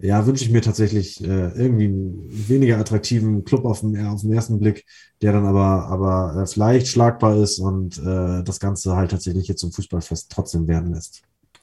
ja, 0.00 0.26
wünsche 0.26 0.44
ich 0.44 0.50
mir 0.50 0.60
tatsächlich 0.60 1.22
äh, 1.22 1.48
irgendwie 1.56 1.84
einen 1.84 2.48
weniger 2.48 2.78
attraktiven 2.78 3.44
Club 3.44 3.64
auf 3.64 3.80
den, 3.80 4.06
auf 4.06 4.20
den 4.20 4.32
ersten 4.32 4.58
Blick, 4.58 4.84
der 5.22 5.32
dann 5.32 5.46
aber, 5.46 5.86
aber 5.86 6.42
äh, 6.42 6.46
vielleicht 6.46 6.88
schlagbar 6.88 7.36
ist 7.36 7.58
und 7.58 7.98
äh, 7.98 8.42
das 8.42 8.60
Ganze 8.60 8.96
halt 8.96 9.12
tatsächlich 9.12 9.48
jetzt 9.48 9.60
zum 9.60 9.72
Fußballfest 9.72 10.30
trotzdem 10.30 10.68
werden 10.68 10.92
lässt. 10.92 11.22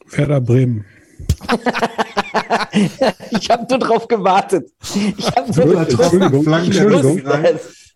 Werder 0.10 0.42
Bremen. 0.42 0.86
ich 3.32 3.50
habe 3.50 3.66
nur 3.70 3.80
drauf 3.80 4.08
gewartet. 4.08 4.72
Ich 5.18 5.28
habe 5.28 5.48
Entschuldigung, 5.48 6.46
Entschuldigung. 6.54 7.22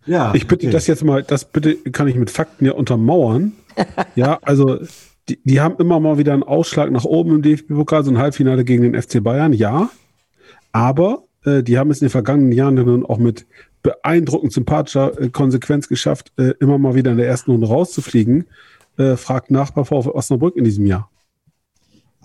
Ja, 0.05 0.33
Ich 0.35 0.47
bitte 0.47 0.67
okay. 0.67 0.73
das 0.73 0.87
jetzt 0.87 1.03
mal, 1.03 1.23
das 1.23 1.45
bitte 1.45 1.75
kann 1.75 2.07
ich 2.07 2.15
mit 2.15 2.29
Fakten 2.29 2.65
ja 2.65 2.73
untermauern. 2.73 3.53
ja, 4.15 4.39
also 4.41 4.79
die, 5.27 5.39
die 5.43 5.61
haben 5.61 5.75
immer 5.79 5.99
mal 5.99 6.17
wieder 6.17 6.33
einen 6.33 6.43
Ausschlag 6.43 6.91
nach 6.91 7.05
oben 7.05 7.35
im 7.35 7.41
DFB-Pokal, 7.41 8.03
so 8.03 8.11
ein 8.11 8.17
Halbfinale 8.17 8.63
gegen 8.63 8.83
den 8.83 9.01
FC 9.01 9.23
Bayern, 9.23 9.53
ja. 9.53 9.89
Aber 10.71 11.23
äh, 11.45 11.63
die 11.63 11.77
haben 11.77 11.89
es 11.89 12.01
in 12.01 12.05
den 12.05 12.11
vergangenen 12.11 12.51
Jahren 12.51 12.75
dann 12.75 13.05
auch 13.05 13.17
mit 13.17 13.45
beeindruckend 13.81 14.53
sympathischer 14.53 15.19
äh, 15.19 15.29
Konsequenz 15.29 15.87
geschafft, 15.87 16.31
äh, 16.37 16.53
immer 16.59 16.77
mal 16.77 16.95
wieder 16.95 17.11
in 17.11 17.17
der 17.17 17.27
ersten 17.27 17.51
Runde 17.51 17.67
rauszufliegen. 17.67 18.45
Äh, 18.97 19.15
fragt 19.15 19.51
nach 19.51 19.71
bei 19.71 19.83
VfL 19.83 20.09
Osnabrück 20.09 20.55
in 20.55 20.63
diesem 20.63 20.85
Jahr. 20.85 21.09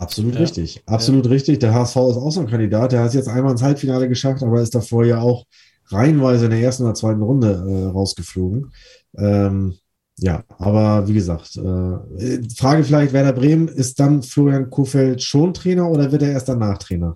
Absolut 0.00 0.38
richtig. 0.38 0.82
Absolut 0.86 1.28
richtig. 1.28 1.58
Der 1.58 1.74
HSV 1.74 1.96
ist 1.96 2.16
auch 2.16 2.30
so 2.30 2.40
ein 2.40 2.46
Kandidat. 2.46 2.92
Der 2.92 3.00
hat 3.00 3.08
es 3.08 3.14
jetzt 3.14 3.28
einmal 3.28 3.52
ins 3.52 3.62
Halbfinale 3.62 4.08
geschafft, 4.08 4.42
aber 4.42 4.62
ist 4.62 4.74
davor 4.74 5.04
ja 5.04 5.20
auch 5.20 5.44
reihenweise 5.88 6.46
in 6.46 6.52
der 6.52 6.60
ersten 6.60 6.84
oder 6.84 6.94
zweiten 6.94 7.20
Runde 7.20 7.64
äh, 7.68 7.90
rausgeflogen. 7.90 8.72
Ähm, 9.18 9.74
ja, 10.16 10.42
aber 10.58 11.06
wie 11.06 11.12
gesagt, 11.12 11.54
äh, 11.56 12.48
Frage 12.56 12.84
vielleicht 12.84 13.12
Werder 13.12 13.34
Bremen, 13.34 13.68
ist 13.68 14.00
dann 14.00 14.22
Florian 14.22 14.70
Kofeld 14.70 15.22
schon 15.22 15.52
Trainer 15.52 15.90
oder 15.90 16.10
wird 16.10 16.22
er 16.22 16.32
erst 16.32 16.48
danach 16.48 16.78
Trainer? 16.78 17.14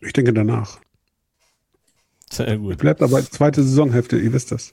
Ich 0.00 0.12
denke 0.12 0.32
danach. 0.32 0.78
Sehr 2.32 2.56
gut. 2.56 2.78
Bleibt 2.78 3.02
aber 3.02 3.20
zweite 3.24 3.64
Saisonhälfte, 3.64 4.16
ihr 4.16 4.32
wisst 4.32 4.52
das. 4.52 4.72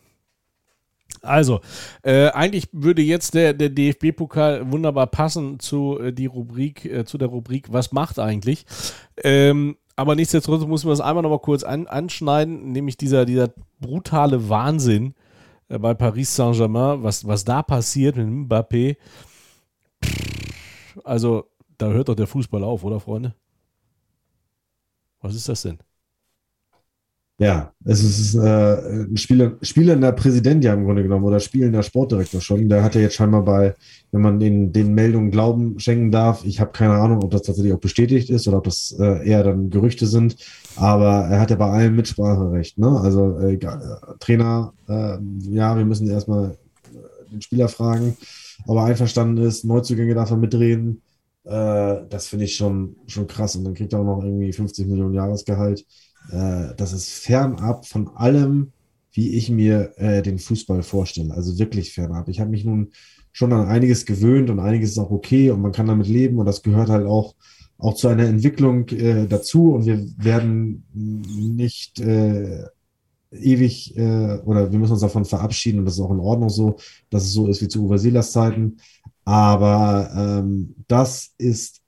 Also, 1.22 1.61
äh, 2.03 2.27
eigentlich 2.30 2.69
würde 2.72 3.02
jetzt 3.02 3.34
der, 3.34 3.53
der 3.53 3.69
DFB-Pokal 3.69 4.72
wunderbar 4.72 5.07
passen 5.07 5.60
zu, 5.60 5.99
äh, 5.99 6.14
die 6.14 6.26
Rubrik, 6.27 6.85
äh, 6.85 7.06
zu 7.06 7.18
der 7.18 7.27
Rubrik 7.27 7.72
Was 7.72 7.91
macht 7.91 8.19
eigentlich? 8.19 8.65
Ähm, 9.23 9.77
Aber 9.95 10.15
nichtsdestotrotz 10.15 10.68
muss 10.68 10.84
man 10.84 10.91
das 10.91 11.02
einmal 11.02 11.23
noch 11.23 11.30
mal 11.31 11.39
kurz 11.39 11.64
an, 11.64 11.88
anschneiden, 11.88 12.72
nämlich 12.72 12.98
dieser, 12.98 13.26
dieser 13.26 13.49
brutale 13.80 14.48
Wahnsinn 14.49 15.15
äh, 15.69 15.80
bei 15.80 15.94
Paris 15.94 16.35
Saint-Germain, 16.35 17.03
was, 17.03 17.26
was 17.26 17.44
da 17.45 17.64
passiert 17.64 18.15
mit 18.15 18.27
Mbappé. 18.27 18.98
Also, 21.03 21.45
da 21.77 21.88
hört 21.88 22.10
doch 22.10 22.15
der 22.15 22.27
Fußball 22.27 22.64
auf, 22.64 22.84
oder 22.84 22.99
Freunde? 22.99 23.35
Was 25.22 25.35
ist 25.35 25.49
das 25.49 25.64
denn? 25.64 25.80
Ja, 27.40 27.72
es 27.86 28.04
ist 28.04 28.34
äh, 28.34 29.04
ein 29.04 29.16
Spieler, 29.16 29.58
spielender 29.62 30.12
Präsident 30.12 30.64
ja 30.64 30.74
im 30.74 30.86
Grunde 30.86 31.04
genommen 31.04 31.24
oder 31.24 31.40
spielender 31.40 31.84
Sportdirektor 31.84 32.42
schon. 32.42 32.68
Der 32.68 32.84
hat 32.84 32.96
ja 32.96 33.02
jetzt 33.02 33.14
scheinbar 33.14 33.44
bei, 33.44 33.76
wenn 34.12 34.22
man 34.22 34.40
den, 34.40 34.74
den 34.74 34.96
Meldungen 34.96 35.30
Glauben 35.30 35.80
schenken 35.80 36.12
darf, 36.12 36.44
ich 36.46 36.60
habe 36.60 36.72
keine 36.72 36.96
Ahnung, 36.96 37.24
ob 37.24 37.30
das 37.30 37.44
tatsächlich 37.44 37.74
auch 37.74 37.80
bestätigt 37.80 38.32
ist 38.32 38.48
oder 38.48 38.58
ob 38.58 38.64
das 38.64 38.96
äh, 39.00 39.28
eher 39.28 39.44
dann 39.44 39.70
Gerüchte 39.70 40.08
sind, 40.08 40.36
aber 40.78 41.28
er 41.30 41.40
hat 41.40 41.52
ja 41.52 41.58
bei 41.58 41.70
allem 41.70 41.96
Mitspracherecht. 41.96 42.80
Ne? 42.80 43.00
Also 43.00 43.38
äh, 43.38 43.60
Trainer, 44.20 44.74
äh, 44.90 45.18
ja, 45.52 45.78
wir 45.78 45.86
müssen 45.86 46.10
erstmal 46.10 46.58
äh, 46.86 47.32
den 47.32 47.42
Spieler 47.44 47.68
fragen, 47.68 48.18
ob 48.66 48.78
er 48.78 48.86
einverstanden 48.86 49.38
ist, 49.46 49.64
Neuzugänge 49.64 50.16
darf 50.16 50.32
er 50.32 50.38
mitreden. 50.38 51.04
Äh, 51.44 51.98
das 52.10 52.28
finde 52.30 52.46
ich 52.46 52.56
schon, 52.56 52.96
schon 53.06 53.28
krass. 53.28 53.56
Und 53.56 53.64
dann 53.64 53.76
kriegt 53.76 53.94
er 53.94 54.00
auch 54.00 54.06
noch 54.06 54.24
irgendwie 54.24 54.52
50 54.52 54.88
Millionen 54.88 55.14
Jahresgehalt 55.14 55.86
äh, 56.32 56.76
das 56.76 56.94
ist 56.94 57.10
fernab 57.10 57.86
von 57.86 58.10
allem, 58.10 58.72
wie 59.12 59.34
ich 59.34 59.49
mir 59.49 59.94
äh, 59.98 60.22
den 60.22 60.40
Fußball 60.40 60.84
vorstelle. 60.84 61.34
Also 61.34 61.58
wirklich 61.58 61.94
fernab. 61.94 62.30
Ich 62.30 62.40
habe 62.40 62.52
mich 62.52 62.66
nun 62.66 62.91
schon 63.32 63.54
an 63.54 63.68
einiges 63.68 64.06
gewöhnt 64.06 64.49
und 64.49 64.60
einiges 64.60 64.91
ist 64.91 64.98
auch 64.98 65.12
okay 65.12 65.52
und 65.52 65.62
man 65.62 65.72
kann 65.72 65.88
damit 65.88 66.08
leben 66.08 66.40
und 66.40 66.45
das 66.45 66.64
gehört 66.64 66.90
halt 66.90 67.06
auch, 67.06 67.36
auch 67.78 67.94
zu 67.94 68.08
einer 68.08 68.26
Entwicklung 68.26 68.88
äh, 68.90 69.28
dazu 69.28 69.74
und 69.74 69.86
wir 69.86 70.04
werden 70.18 70.86
nicht 70.94 71.99
äh, 71.99 72.66
ewig 73.32 73.95
äh, 73.98 74.40
oder 74.40 74.72
wir 74.72 74.80
müssen 74.80 74.94
uns 74.94 75.02
davon 75.02 75.26
verabschieden 75.26 75.80
und 75.80 75.86
das 75.86 75.95
ist 75.95 75.99
auch 75.99 76.12
in 76.12 76.20
Ordnung 76.20 76.49
so, 76.49 76.78
dass 77.10 77.24
es 77.24 77.34
so 77.34 77.48
ist 77.48 77.62
wie 77.62 77.68
zu 77.68 77.86
Uwe 77.86 77.99
Seelers 77.99 78.32
Zeiten. 78.32 78.78
Aber 79.26 80.10
ähm, 80.16 80.76
das 80.88 81.34
ist 81.38 81.82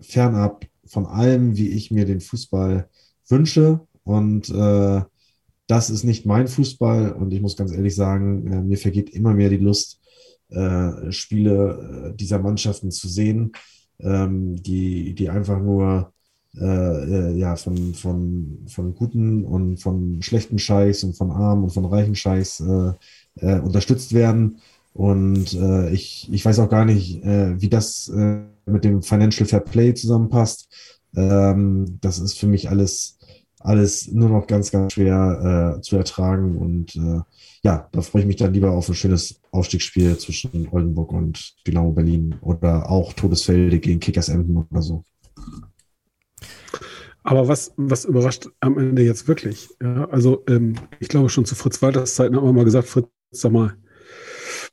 fernab 0.00 0.64
von 0.86 1.06
allem, 1.06 1.56
wie 1.56 1.68
ich 1.70 1.90
mir 1.90 2.04
den 2.04 2.20
Fußball 2.20 2.88
wünsche. 3.28 3.80
Und 4.04 4.48
äh, 4.50 5.02
das 5.66 5.90
ist 5.90 6.04
nicht 6.04 6.26
mein 6.26 6.48
Fußball. 6.48 7.12
Und 7.12 7.32
ich 7.32 7.40
muss 7.40 7.56
ganz 7.56 7.72
ehrlich 7.72 7.94
sagen, 7.94 8.46
äh, 8.52 8.62
mir 8.62 8.78
vergeht 8.78 9.10
immer 9.10 9.34
mehr 9.34 9.50
die 9.50 9.56
Lust, 9.56 10.00
äh, 10.48 11.10
Spiele 11.10 12.12
äh, 12.12 12.16
dieser 12.16 12.38
Mannschaften 12.38 12.90
zu 12.90 13.08
sehen, 13.08 13.52
ähm, 13.98 14.56
die, 14.62 15.14
die 15.14 15.28
einfach 15.28 15.60
nur 15.60 16.12
äh, 16.56 16.64
äh, 16.64 17.36
ja, 17.36 17.56
von, 17.56 17.94
von, 17.94 18.64
von 18.68 18.94
guten 18.94 19.44
und 19.44 19.78
von 19.78 20.22
schlechten 20.22 20.58
Scheiß 20.58 21.04
und 21.04 21.16
von 21.16 21.30
armen 21.30 21.64
und 21.64 21.70
von 21.70 21.84
reichen 21.84 22.14
Scheiß 22.14 22.62
unterstützt 23.36 24.14
werden. 24.14 24.60
Und 24.94 25.52
ich, 25.92 26.32
ich 26.32 26.42
weiß 26.42 26.58
auch 26.60 26.70
gar 26.70 26.86
nicht, 26.86 27.22
wie 27.22 27.68
das 27.68 28.10
mit 28.64 28.84
dem 28.84 29.02
Financial 29.02 29.46
Fair 29.46 29.60
Play 29.60 29.92
zusammenpasst. 29.92 30.68
Ähm, 31.14 31.98
das 32.00 32.18
ist 32.18 32.38
für 32.38 32.46
mich 32.46 32.70
alles 32.70 33.15
alles 33.60 34.10
nur 34.12 34.28
noch 34.28 34.46
ganz, 34.46 34.70
ganz 34.70 34.92
schwer 34.92 35.76
äh, 35.78 35.80
zu 35.80 35.96
ertragen. 35.96 36.56
Und 36.56 36.96
äh, 36.96 37.20
ja, 37.62 37.88
da 37.90 38.00
freue 38.00 38.22
ich 38.22 38.28
mich 38.28 38.36
dann 38.36 38.52
lieber 38.52 38.70
auf 38.72 38.88
ein 38.88 38.94
schönes 38.94 39.40
Aufstiegsspiel 39.50 40.16
zwischen 40.18 40.68
Oldenburg 40.70 41.12
und 41.12 41.54
Dynamo 41.66 41.92
Berlin 41.92 42.36
oder 42.40 42.90
auch 42.90 43.12
Todesfelde 43.12 43.78
gegen 43.78 44.00
Kickers 44.00 44.28
Emden 44.28 44.56
oder 44.56 44.82
so. 44.82 45.04
Aber 47.22 47.48
was, 47.48 47.72
was 47.76 48.04
überrascht 48.04 48.48
am 48.60 48.78
Ende 48.78 49.02
jetzt 49.02 49.26
wirklich? 49.26 49.68
Ja, 49.82 50.08
also 50.10 50.44
ähm, 50.48 50.76
ich 51.00 51.08
glaube 51.08 51.28
schon 51.28 51.44
zu 51.44 51.56
Fritz 51.56 51.82
Walters 51.82 52.14
Zeiten 52.14 52.36
haben 52.36 52.44
wir 52.46 52.52
mal 52.52 52.64
gesagt, 52.64 52.86
Fritz, 52.86 53.08
sag 53.32 53.50
mal, 53.50 53.74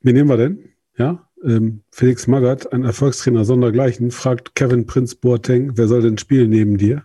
wen 0.02 0.14
nehmen 0.14 0.28
wir 0.28 0.36
denn? 0.36 0.68
Ja, 0.96 1.28
ähm, 1.42 1.82
Felix 1.90 2.28
Magath, 2.28 2.72
ein 2.72 2.84
Erfolgstrainer 2.84 3.44
sondergleichen, 3.44 4.12
fragt 4.12 4.54
Kevin 4.54 4.86
Prinz 4.86 5.16
Boateng, 5.16 5.76
wer 5.76 5.88
soll 5.88 6.02
denn 6.02 6.16
spielen 6.16 6.50
neben 6.50 6.78
dir? 6.78 7.04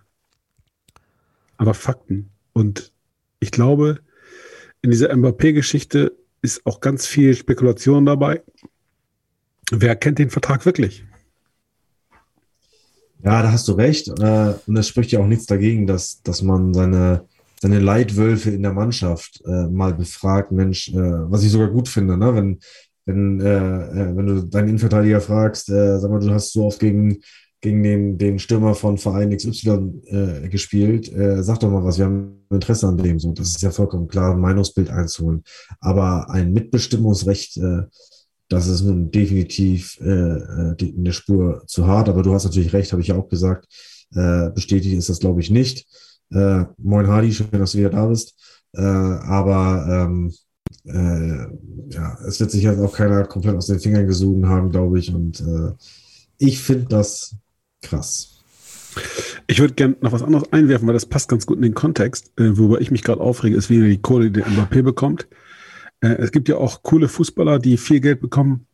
Aber 1.60 1.76
Fakten. 1.76 2.32
Und 2.54 2.92
ich 3.40 3.52
glaube, 3.52 4.00
in 4.82 4.90
dieser 4.90 5.16
Mbappé-Geschichte 5.16 6.18
ist 6.42 6.66
auch 6.66 6.80
ganz 6.80 7.06
viel 7.06 7.36
Spekulation 7.36 8.06
dabei. 8.06 8.42
Wer 9.70 9.96
kennt 9.98 10.18
den 10.18 10.30
Vertrag 10.30 10.66
wirklich? 10.66 11.06
Ja, 13.24 13.44
da 13.44 13.52
hast 13.52 13.68
du 13.68 13.74
recht. 13.74 14.08
Äh, 14.08 14.54
und 14.66 14.78
es 14.78 14.88
spricht 14.88 15.12
ja 15.12 15.20
auch 15.20 15.28
nichts 15.28 15.46
dagegen, 15.46 15.86
dass, 15.86 16.24
dass 16.24 16.42
man 16.42 16.74
seine, 16.74 17.26
seine 17.62 17.80
Leitwölfe 17.80 18.52
in 18.52 18.64
der 18.64 18.74
Mannschaft 18.74 19.44
äh, 19.46 19.68
mal 19.68 19.94
befragt. 19.94 20.54
Mensch, 20.54 20.88
äh, 20.90 21.30
was 21.30 21.44
ich 21.44 21.52
sogar 21.52 21.70
gut 21.70 21.90
finde, 21.90 22.18
ne? 22.18 22.34
wenn, 22.34 22.60
wenn, 23.06 23.40
wenn 23.40 24.28
du 24.28 24.44
deinen 24.44 24.68
Innenverteidiger 24.70 25.20
fragst, 25.20 25.66
sag 25.66 26.12
mal, 26.12 26.20
du 26.20 26.32
hast 26.32 26.54
so 26.54 26.66
oft 26.66 26.80
gegen 26.80 27.22
gegen 27.62 27.84
den, 27.84 28.18
den 28.18 28.40
Stürmer 28.40 28.74
von 28.74 28.98
Verein 28.98 29.36
XY 29.36 30.02
äh, 30.06 30.50
gespielt. 30.50 31.12
Äh, 31.12 31.44
sag 31.44 31.60
doch 31.60 31.70
mal 31.70 31.84
was, 31.84 31.98
wir 31.98 32.06
haben 32.06 32.46
Interesse 32.50 32.88
an 32.88 32.98
dem. 32.98 33.20
So, 33.20 33.34
das 33.34 33.50
ist 33.50 33.62
ja 33.62 33.72
vollkommen 33.72 34.08
klar, 34.08 34.34
ein 34.34 34.40
Meinungsbild 34.40 34.90
einzuholen. 34.90 35.44
Aber 35.80 36.30
ein 36.30 36.54
Mitbestimmungsrecht, 36.54 37.58
äh, 37.58 37.84
das 38.48 38.68
ist 38.68 38.82
nun 38.82 39.12
definitiv 39.12 40.00
äh, 40.02 40.10
äh 40.10 40.76
eine 40.98 41.14
Spur 41.14 41.64
zu 41.68 41.86
hart. 41.86 42.08
Aber 42.10 42.24
du 42.24 42.34
hast 42.34 42.46
natürlich 42.46 42.74
recht, 42.74 42.92
habe 42.92 43.02
ich 43.02 43.10
ja 43.10 43.16
auch 43.16 43.28
gesagt. 43.28 43.68
Äh, 44.16 44.50
bestätigt 44.52 44.96
ist 44.96 45.10
das, 45.10 45.20
glaube 45.20 45.42
ich, 45.42 45.52
nicht. 45.52 45.86
Äh, 46.32 46.64
moin 46.78 47.08
Hardy, 47.08 47.34
schön, 47.34 47.48
dass 47.52 47.74
du 47.74 47.80
wieder 47.80 47.90
da 47.90 48.06
bist. 48.06 48.36
Äh, 48.74 48.82
aber 48.82 50.08
ähm, 50.08 50.34
äh, 50.86 51.94
ja, 51.94 52.18
es 52.26 52.40
wird 52.40 52.52
sich 52.52 52.66
halt 52.68 52.80
auch 52.80 52.94
keiner 52.94 53.26
komplett 53.26 53.56
aus 53.56 53.68
den 53.68 53.80
Fingern 53.80 54.08
gesogen 54.08 54.48
haben, 54.48 54.72
glaube 54.72 55.00
ich. 55.00 55.14
Und 55.14 55.42
äh, 55.42 55.74
ich 56.38 56.60
finde 56.62 56.86
das 56.86 57.36
Krass. 57.82 58.40
Ich 59.48 59.60
würde 59.60 59.74
gerne 59.74 59.96
noch 60.02 60.12
was 60.12 60.24
anderes 60.24 60.52
einwerfen, 60.52 60.88
weil 60.88 60.94
das 60.94 61.06
passt 61.06 61.30
ganz 61.30 61.46
gut 61.46 61.58
in 61.58 61.64
den 61.64 61.74
Kontext. 61.74 62.32
Äh, 62.40 62.58
worüber 62.58 62.82
ich 62.82 62.92
mich 62.92 63.04
gerade 63.04 63.22
aufrege, 63.22 63.56
ist, 63.56 63.70
wie 63.70 63.80
die 63.80 64.02
Kohle, 64.02 64.32
die 64.32 64.42
der 64.42 64.48
Mbappé 64.48 64.82
bekommt. 64.82 65.28
Äh, 66.02 66.16
es 66.20 66.32
gibt 66.32 66.50
ja 66.50 66.58
auch 66.58 66.84
coole 66.84 67.08
Fußballer, 67.08 67.60
die 67.60 67.78
viel 67.78 68.00
Geld 68.00 68.22
bekommen 68.22 68.68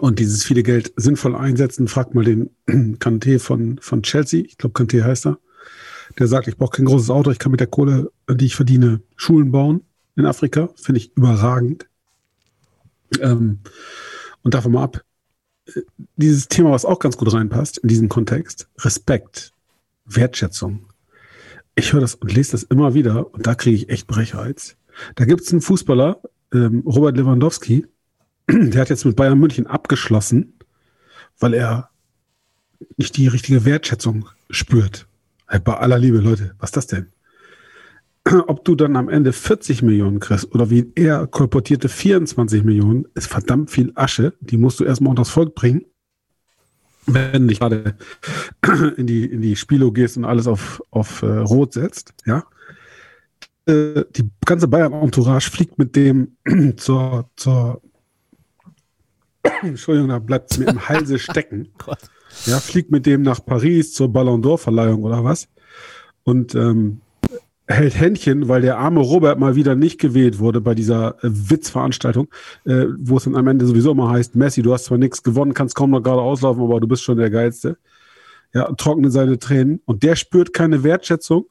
und 0.00 0.18
dieses 0.18 0.44
viele 0.44 0.62
Geld 0.62 0.92
sinnvoll 0.96 1.34
einsetzen. 1.34 1.88
Frag 1.88 2.14
mal 2.14 2.24
den 2.24 2.50
Kanté 2.98 3.38
von, 3.38 3.78
von 3.80 4.02
Chelsea. 4.02 4.44
Ich 4.44 4.58
glaube, 4.58 4.78
Kanté 4.78 5.02
heißt 5.02 5.26
er. 5.26 5.38
Der 6.18 6.26
sagt, 6.26 6.48
ich 6.48 6.56
brauche 6.56 6.76
kein 6.76 6.86
großes 6.86 7.10
Auto, 7.10 7.30
ich 7.30 7.38
kann 7.38 7.52
mit 7.52 7.60
der 7.60 7.66
Kohle, 7.66 8.10
die 8.30 8.46
ich 8.46 8.56
verdiene, 8.56 9.02
Schulen 9.16 9.52
bauen 9.52 9.82
in 10.16 10.24
Afrika. 10.24 10.70
Finde 10.76 11.00
ich 11.00 11.16
überragend. 11.16 11.86
Ähm, 13.20 13.60
und 14.42 14.54
davon 14.54 14.72
mal 14.72 14.84
ab, 14.84 15.04
dieses 16.16 16.48
Thema, 16.48 16.70
was 16.70 16.84
auch 16.84 16.98
ganz 16.98 17.16
gut 17.16 17.32
reinpasst 17.32 17.78
in 17.78 17.88
diesen 17.88 18.08
Kontext, 18.08 18.68
Respekt, 18.78 19.52
Wertschätzung. 20.04 20.86
Ich 21.74 21.92
höre 21.92 22.00
das 22.00 22.14
und 22.16 22.32
lese 22.32 22.52
das 22.52 22.64
immer 22.64 22.94
wieder 22.94 23.32
und 23.32 23.46
da 23.46 23.54
kriege 23.54 23.76
ich 23.76 23.88
echt 23.88 24.06
Brechreiz. 24.06 24.76
Da 25.14 25.24
gibt 25.24 25.42
es 25.42 25.52
einen 25.52 25.60
Fußballer, 25.60 26.20
ähm, 26.52 26.82
Robert 26.84 27.16
Lewandowski, 27.16 27.86
der 28.48 28.80
hat 28.80 28.88
jetzt 28.88 29.04
mit 29.04 29.16
Bayern 29.16 29.38
München 29.38 29.66
abgeschlossen, 29.66 30.54
weil 31.38 31.54
er 31.54 31.90
nicht 32.96 33.16
die 33.16 33.28
richtige 33.28 33.64
Wertschätzung 33.64 34.28
spürt. 34.50 35.06
Bei 35.64 35.74
aller 35.74 35.98
Liebe, 35.98 36.18
Leute, 36.18 36.54
was 36.58 36.70
ist 36.70 36.76
das 36.76 36.86
denn? 36.88 37.12
ob 38.46 38.64
du 38.64 38.74
dann 38.74 38.96
am 38.96 39.08
Ende 39.08 39.32
40 39.32 39.82
Millionen 39.82 40.20
kriegst 40.20 40.52
oder 40.54 40.70
wie 40.70 40.90
er 40.94 41.26
kolportierte 41.26 41.88
24 41.88 42.64
Millionen, 42.64 43.06
ist 43.14 43.28
verdammt 43.28 43.70
viel 43.70 43.92
Asche. 43.94 44.34
Die 44.40 44.56
musst 44.56 44.80
du 44.80 44.84
erstmal 44.84 45.10
unter 45.10 45.22
das 45.22 45.30
Volk 45.30 45.54
bringen. 45.54 45.82
Wenn 47.06 47.32
du 47.32 47.40
nicht 47.40 47.60
gerade 47.60 47.96
in 48.96 49.06
die, 49.06 49.24
in 49.24 49.40
die 49.40 49.56
Spielo 49.56 49.92
gehst 49.92 50.16
und 50.16 50.24
alles 50.24 50.46
auf, 50.46 50.82
auf 50.90 51.22
äh, 51.22 51.26
Rot 51.26 51.72
setzt, 51.72 52.14
ja. 52.26 52.44
Äh, 53.66 54.04
die 54.16 54.30
ganze 54.44 54.68
Bayern-Entourage 54.68 55.50
fliegt 55.50 55.78
mit 55.78 55.96
dem 55.96 56.36
zur, 56.76 57.30
zur 57.36 57.80
Entschuldigung, 59.62 60.10
da 60.10 60.18
bleibt 60.18 60.50
es 60.50 60.58
mir 60.58 60.66
im 60.66 60.88
Halse 60.88 61.18
stecken. 61.18 61.68
ja, 62.44 62.58
fliegt 62.58 62.90
mit 62.90 63.06
dem 63.06 63.22
nach 63.22 63.44
Paris 63.44 63.94
zur 63.94 64.12
Ballon 64.12 64.42
d'Or-Verleihung 64.42 65.02
oder 65.02 65.24
was. 65.24 65.48
Und 66.24 66.54
ähm, 66.54 67.00
hält 67.68 67.98
Händchen, 67.98 68.48
weil 68.48 68.62
der 68.62 68.78
arme 68.78 69.00
Robert 69.00 69.38
mal 69.38 69.54
wieder 69.54 69.74
nicht 69.74 70.00
gewählt 70.00 70.38
wurde 70.38 70.60
bei 70.60 70.74
dieser 70.74 71.22
äh, 71.22 71.28
Witzveranstaltung, 71.30 72.28
äh, 72.64 72.86
wo 72.98 73.18
es 73.18 73.24
dann 73.24 73.36
am 73.36 73.46
Ende 73.46 73.66
sowieso 73.66 73.92
immer 73.92 74.10
heißt, 74.10 74.34
Messi, 74.34 74.62
du 74.62 74.72
hast 74.72 74.86
zwar 74.86 74.98
nichts 74.98 75.22
gewonnen, 75.22 75.54
kannst 75.54 75.74
kaum 75.74 75.90
noch 75.90 76.02
gerade 76.02 76.22
auslaufen, 76.22 76.62
aber 76.62 76.80
du 76.80 76.88
bist 76.88 77.02
schon 77.02 77.18
der 77.18 77.30
Geilste. 77.30 77.76
Ja, 78.54 78.72
trocknet 78.72 79.12
seine 79.12 79.38
Tränen 79.38 79.82
und 79.84 80.02
der 80.02 80.16
spürt 80.16 80.54
keine 80.54 80.82
Wertschätzung. 80.82 81.44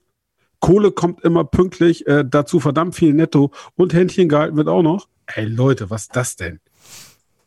Kohle 0.59 0.91
kommt 0.91 1.23
immer 1.23 1.43
pünktlich, 1.43 2.07
äh, 2.07 2.25
dazu 2.27 2.59
verdammt 2.59 2.95
viel 2.95 3.13
netto 3.13 3.51
und 3.75 3.93
Händchen 3.93 4.27
gehalten 4.27 4.57
wird 4.57 4.67
auch 4.67 4.81
noch. 4.81 5.07
Ey 5.27 5.45
Leute, 5.45 5.91
was 5.91 6.03
ist 6.03 6.15
das 6.15 6.35
denn? 6.35 6.59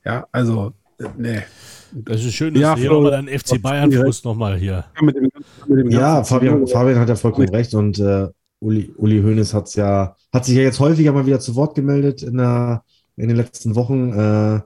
Ja, 0.05 0.27
also 0.31 0.73
Nee. 1.17 1.43
Das 1.93 2.25
ist 2.25 2.35
schön, 2.35 2.55
dass 2.55 2.61
Ja, 2.61 2.75
du 2.75 2.81
hier 2.83 2.91
nochmal 2.91 3.11
deinen 3.11 3.29
FC 3.29 3.61
Bayern-Frust 3.61 4.25
nochmal 4.25 4.57
hier. 4.57 4.85
Mit 5.01 5.17
dem, 5.17 5.29
mit 5.67 5.79
dem 5.79 5.91
Ja, 5.91 6.23
Fabian, 6.23 6.67
Fabian 6.67 6.99
hat 6.99 7.09
ja 7.09 7.17
vollkommen 7.17 7.49
recht 7.49 7.75
und 7.75 7.99
äh, 7.99 8.29
Uli, 8.61 8.93
Uli 8.97 9.23
Hoeneß 9.23 9.55
hat's 9.55 9.75
ja, 9.75 10.17
hat 10.33 10.45
sich 10.45 10.57
ja 10.57 10.63
jetzt 10.63 10.81
häufiger 10.81 11.13
mal 11.13 11.27
wieder 11.27 11.41
zu 11.41 11.57
Wort 11.57 11.75
gemeldet 11.75 12.23
in, 12.23 12.37
der, 12.37 12.85
in 13.17 13.29
den 13.29 13.37
letzten 13.37 13.75
Wochen. 13.75 14.13
Äh, 14.13 14.61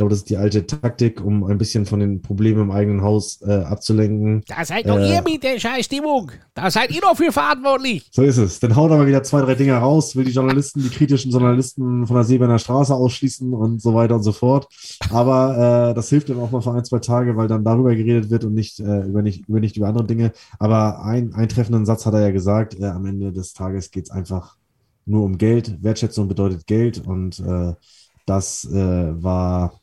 glaube, 0.00 0.10
das 0.10 0.20
ist 0.20 0.30
die 0.30 0.38
alte 0.38 0.66
Taktik, 0.66 1.22
um 1.22 1.44
ein 1.44 1.58
bisschen 1.58 1.84
von 1.84 2.00
den 2.00 2.22
Problemen 2.22 2.62
im 2.62 2.70
eigenen 2.70 3.02
Haus 3.02 3.40
äh, 3.42 3.52
abzulenken. 3.52 4.42
Da 4.48 4.64
seid 4.64 4.88
doch 4.88 4.98
Äh. 4.98 5.14
ihr 5.16 5.22
mit 5.22 5.42
der 5.42 5.58
Scheißstimmung. 5.58 6.30
Da 6.54 6.70
seid 6.70 6.90
ihr 6.90 7.02
doch 7.02 7.14
für 7.16 7.30
verantwortlich. 7.30 8.08
So 8.10 8.22
ist 8.22 8.38
es. 8.38 8.60
Dann 8.60 8.74
haut 8.76 8.90
er 8.90 8.96
mal 8.96 9.06
wieder 9.06 9.22
zwei, 9.22 9.42
drei 9.42 9.54
Dinge 9.54 9.74
raus, 9.74 10.16
will 10.16 10.24
die 10.24 10.30
Journalisten, 10.32 10.82
die 10.82 10.88
kritischen 10.88 11.30
Journalisten 11.30 12.06
von 12.06 12.16
der 12.16 12.24
Seeberner 12.24 12.58
Straße 12.58 12.94
ausschließen 12.94 13.52
und 13.52 13.82
so 13.82 13.94
weiter 13.94 14.14
und 14.16 14.22
so 14.22 14.32
fort. 14.32 14.68
Aber 15.10 15.90
äh, 15.90 15.94
das 15.94 16.08
hilft 16.08 16.30
dann 16.30 16.40
auch 16.40 16.50
mal 16.50 16.62
für 16.62 16.72
ein, 16.72 16.84
zwei 16.84 16.98
Tage, 17.00 17.36
weil 17.36 17.48
dann 17.48 17.62
darüber 17.62 17.94
geredet 17.94 18.30
wird 18.30 18.44
und 18.44 18.54
nicht, 18.54 18.80
äh, 18.80 19.02
über, 19.02 19.20
nicht, 19.20 19.46
über, 19.48 19.60
nicht 19.60 19.76
über 19.76 19.88
andere 19.88 20.06
Dinge. 20.06 20.32
Aber 20.58 21.04
ein, 21.04 21.34
einen 21.34 21.48
treffenden 21.50 21.84
Satz 21.84 22.06
hat 22.06 22.14
er 22.14 22.22
ja 22.22 22.30
gesagt, 22.30 22.80
äh, 22.80 22.86
am 22.86 23.04
Ende 23.04 23.32
des 23.32 23.52
Tages 23.52 23.90
geht 23.90 24.06
es 24.06 24.10
einfach 24.10 24.56
nur 25.04 25.24
um 25.24 25.36
Geld. 25.36 25.82
Wertschätzung 25.82 26.26
bedeutet 26.26 26.66
Geld 26.66 27.06
und 27.06 27.38
äh, 27.40 27.74
das 28.26 28.66
war 28.70 29.79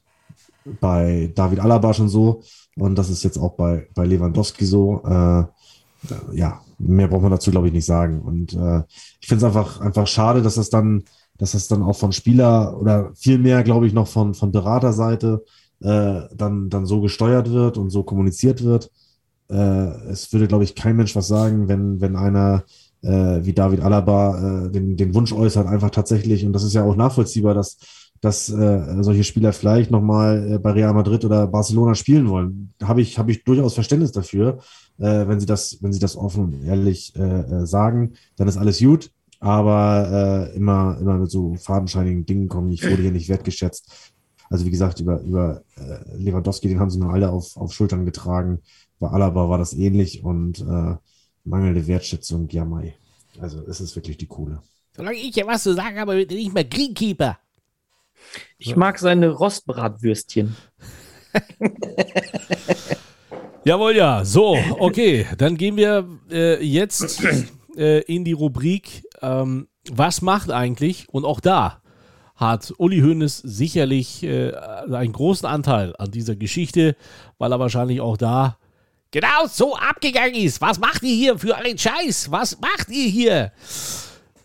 bei 0.79 1.31
David 1.35 1.59
Alaba 1.59 1.93
schon 1.93 2.09
so 2.09 2.41
und 2.77 2.95
das 2.95 3.09
ist 3.09 3.23
jetzt 3.23 3.37
auch 3.37 3.53
bei, 3.53 3.87
bei 3.95 4.05
Lewandowski 4.05 4.65
so. 4.65 5.01
Äh, 5.03 5.43
ja, 6.33 6.61
mehr 6.77 7.07
braucht 7.07 7.23
man 7.23 7.31
dazu, 7.31 7.51
glaube 7.51 7.67
ich, 7.67 7.73
nicht 7.73 7.85
sagen. 7.85 8.21
Und 8.21 8.53
äh, 8.53 8.83
ich 9.19 9.27
finde 9.27 9.45
es 9.45 9.55
einfach, 9.55 9.81
einfach 9.81 10.07
schade, 10.07 10.41
dass 10.41 10.55
das 10.55 10.69
dann, 10.69 11.03
dass 11.37 11.51
das 11.51 11.67
dann 11.67 11.83
auch 11.83 11.95
von 11.95 12.11
Spieler 12.11 12.79
oder 12.79 13.11
viel 13.15 13.39
mehr, 13.39 13.63
glaube 13.63 13.87
ich, 13.87 13.93
noch 13.93 14.07
von, 14.07 14.33
von 14.33 14.51
Beraterseite 14.51 15.43
äh, 15.81 16.21
dann, 16.35 16.69
dann 16.69 16.85
so 16.85 17.01
gesteuert 17.01 17.51
wird 17.51 17.77
und 17.77 17.89
so 17.89 18.03
kommuniziert 18.03 18.63
wird. 18.63 18.91
Äh, 19.49 19.55
es 20.09 20.31
würde, 20.33 20.47
glaube 20.47 20.63
ich, 20.63 20.75
kein 20.75 20.95
Mensch 20.95 21.15
was 21.15 21.27
sagen, 21.27 21.67
wenn, 21.67 21.99
wenn 22.01 22.15
einer 22.15 22.63
äh, 23.01 23.43
wie 23.43 23.53
David 23.53 23.81
Alaba 23.81 24.65
äh, 24.65 24.71
den, 24.71 24.97
den 24.97 25.13
Wunsch 25.13 25.33
äußert, 25.33 25.67
einfach 25.67 25.91
tatsächlich, 25.91 26.45
und 26.45 26.53
das 26.53 26.63
ist 26.63 26.73
ja 26.73 26.83
auch 26.83 26.95
nachvollziehbar, 26.95 27.53
dass, 27.53 27.77
dass 28.21 28.49
äh, 28.49 29.03
solche 29.03 29.23
Spieler 29.23 29.53
vielleicht 29.53 29.91
nochmal 29.91 30.53
äh, 30.53 30.59
bei 30.59 30.71
Real 30.71 30.93
Madrid 30.93 31.23
oder 31.25 31.47
Barcelona 31.47 31.95
spielen 31.95 32.29
wollen. 32.29 32.73
Habe 32.81 33.01
ich, 33.01 33.17
habe 33.17 33.31
ich 33.31 33.43
durchaus 33.43 33.73
Verständnis 33.73 34.11
dafür 34.11 34.59
äh, 34.99 35.27
wenn 35.27 35.39
sie 35.39 35.45
das, 35.45 35.77
wenn 35.81 35.93
sie 35.93 35.99
das 35.99 36.15
offen 36.15 36.43
und 36.43 36.65
ehrlich 36.65 37.15
äh, 37.15 37.21
äh, 37.21 37.65
sagen, 37.65 38.13
dann 38.35 38.47
ist 38.47 38.57
alles 38.57 38.79
gut. 38.79 39.11
Aber 39.39 40.49
äh, 40.51 40.55
immer, 40.55 40.97
immer 40.99 41.17
mit 41.17 41.29
so 41.29 41.53
fadenscheinigen 41.55 42.25
Dingen 42.25 42.47
kommen. 42.47 42.71
Ich 42.71 42.83
wurde 42.83 43.03
hier 43.03 43.11
nicht 43.11 43.29
wertgeschätzt. 43.29 44.11
Also 44.49 44.65
wie 44.65 44.71
gesagt, 44.71 44.99
über, 44.99 45.21
über 45.21 45.61
äh, 45.75 46.17
Lewandowski, 46.17 46.67
den 46.67 46.79
haben 46.79 46.89
sie 46.89 46.99
nur 46.99 47.13
alle 47.13 47.29
auf, 47.29 47.55
auf 47.55 47.71
Schultern 47.71 48.05
getragen. 48.05 48.59
Bei 48.99 49.09
Alaba 49.09 49.47
war 49.47 49.59
das 49.59 49.73
ähnlich 49.73 50.23
und 50.23 50.61
äh, 50.61 50.95
mangelnde 51.43 51.85
Wertschätzung, 51.85 52.49
ja 52.49 52.65
mai. 52.65 52.95
Also 53.39 53.61
es 53.67 53.79
ist 53.79 53.95
wirklich 53.95 54.17
die 54.17 54.25
coole. 54.25 54.59
Solange 54.95 55.17
ich 55.17 55.35
ja 55.35 55.45
was 55.45 55.61
zu 55.61 55.75
sagen 55.75 55.99
habe, 55.99 56.19
er 56.19 56.25
nicht 56.25 56.53
mehr 56.55 56.63
Greenkeeper. 56.63 57.37
Ich 58.57 58.75
mag 58.75 58.99
seine 58.99 59.29
Rostbratwürstchen. 59.29 60.55
Jawohl, 63.63 63.95
ja. 63.95 64.23
So, 64.25 64.57
okay. 64.79 65.27
Dann 65.37 65.57
gehen 65.57 65.77
wir 65.77 66.07
äh, 66.31 66.63
jetzt 66.63 67.23
äh, 67.75 67.99
in 68.01 68.23
die 68.23 68.33
Rubrik 68.33 69.03
ähm, 69.21 69.67
Was 69.89 70.21
macht 70.21 70.51
eigentlich? 70.51 71.07
Und 71.09 71.25
auch 71.25 71.39
da 71.39 71.81
hat 72.35 72.73
Uli 72.77 73.01
Hoeneß 73.01 73.39
sicherlich 73.39 74.23
äh, 74.23 74.53
einen 74.53 75.13
großen 75.13 75.47
Anteil 75.47 75.95
an 75.97 76.11
dieser 76.11 76.35
Geschichte, 76.35 76.95
weil 77.39 77.51
er 77.51 77.59
wahrscheinlich 77.59 77.99
auch 77.99 78.17
da 78.17 78.57
Genau 79.11 79.47
so 79.47 79.75
abgegangen 79.75 80.35
ist. 80.35 80.59
Was 80.59 80.79
macht 80.79 81.01
ihr 81.03 81.15
hier 81.15 81.39
für 81.39 81.55
einen 81.55 81.77
Scheiß? 81.77 82.29
Was 82.29 82.59
macht 82.59 82.89
ihr 82.89 83.09
hier? 83.09 83.51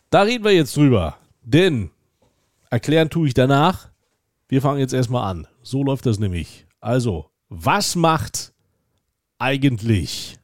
Da 0.08 0.22
reden 0.22 0.44
wir 0.44 0.52
jetzt 0.52 0.76
drüber. 0.76 1.16
Denn 1.42 1.90
erklären 2.72 3.10
tue 3.10 3.28
ich 3.28 3.34
danach. 3.34 3.90
Wir 4.48 4.62
fangen 4.62 4.80
jetzt 4.80 4.94
erstmal 4.94 5.30
an. 5.30 5.46
So 5.62 5.84
läuft 5.84 6.06
das 6.06 6.18
nämlich. 6.18 6.66
Also, 6.80 7.30
was 7.48 7.94
macht 7.96 8.54
eigentlich? 9.38 10.38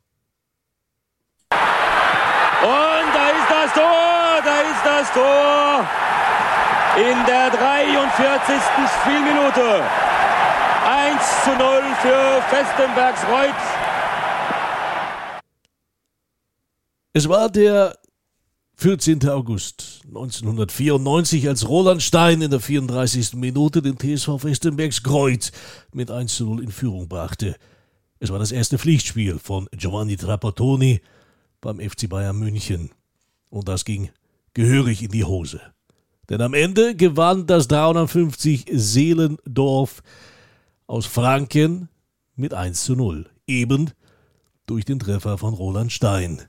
Und 1.50 3.14
da 3.14 3.28
ist 3.30 3.50
das 3.50 3.72
Tor, 3.72 4.42
da 4.44 4.60
ist 4.60 4.84
das 4.84 5.12
Tor. 5.14 5.88
In 6.98 7.24
der 7.26 7.50
43. 7.50 8.54
Spielminute. 9.00 9.82
1 10.86 11.44
zu 11.44 11.50
0 11.50 11.82
für 12.02 12.42
Festenbergs 12.50 13.24
Reut. 13.26 13.54
Es 17.14 17.28
war 17.28 17.48
der 17.48 17.96
14. 18.80 19.28
August 19.28 20.02
1994, 20.06 21.48
als 21.48 21.68
Roland 21.68 22.00
Stein 22.00 22.42
in 22.42 22.52
der 22.52 22.60
34. 22.60 23.34
Minute 23.34 23.82
den 23.82 23.98
TSV 23.98 24.44
Westenbergs 24.44 25.02
Kreuz 25.02 25.50
mit 25.92 26.12
1 26.12 26.36
zu 26.36 26.44
0 26.44 26.62
in 26.62 26.70
Führung 26.70 27.08
brachte. 27.08 27.56
Es 28.20 28.30
war 28.30 28.38
das 28.38 28.52
erste 28.52 28.78
Pflichtspiel 28.78 29.40
von 29.40 29.66
Giovanni 29.72 30.16
Trapattoni 30.16 31.00
beim 31.60 31.80
FC 31.80 32.08
Bayern 32.08 32.38
München. 32.38 32.90
Und 33.50 33.66
das 33.66 33.84
ging 33.84 34.10
gehörig 34.54 35.02
in 35.02 35.10
die 35.10 35.24
Hose. 35.24 35.60
Denn 36.28 36.40
am 36.40 36.54
Ende 36.54 36.94
gewann 36.94 37.48
das 37.48 37.66
350 37.66 38.66
Seelendorf 38.70 40.04
aus 40.86 41.06
Franken 41.06 41.88
mit 42.36 42.54
1 42.54 42.84
zu 42.84 42.94
0. 42.94 43.28
Eben 43.48 43.90
durch 44.66 44.84
den 44.84 45.00
Treffer 45.00 45.36
von 45.36 45.54
Roland 45.54 45.90
Stein. 45.90 46.42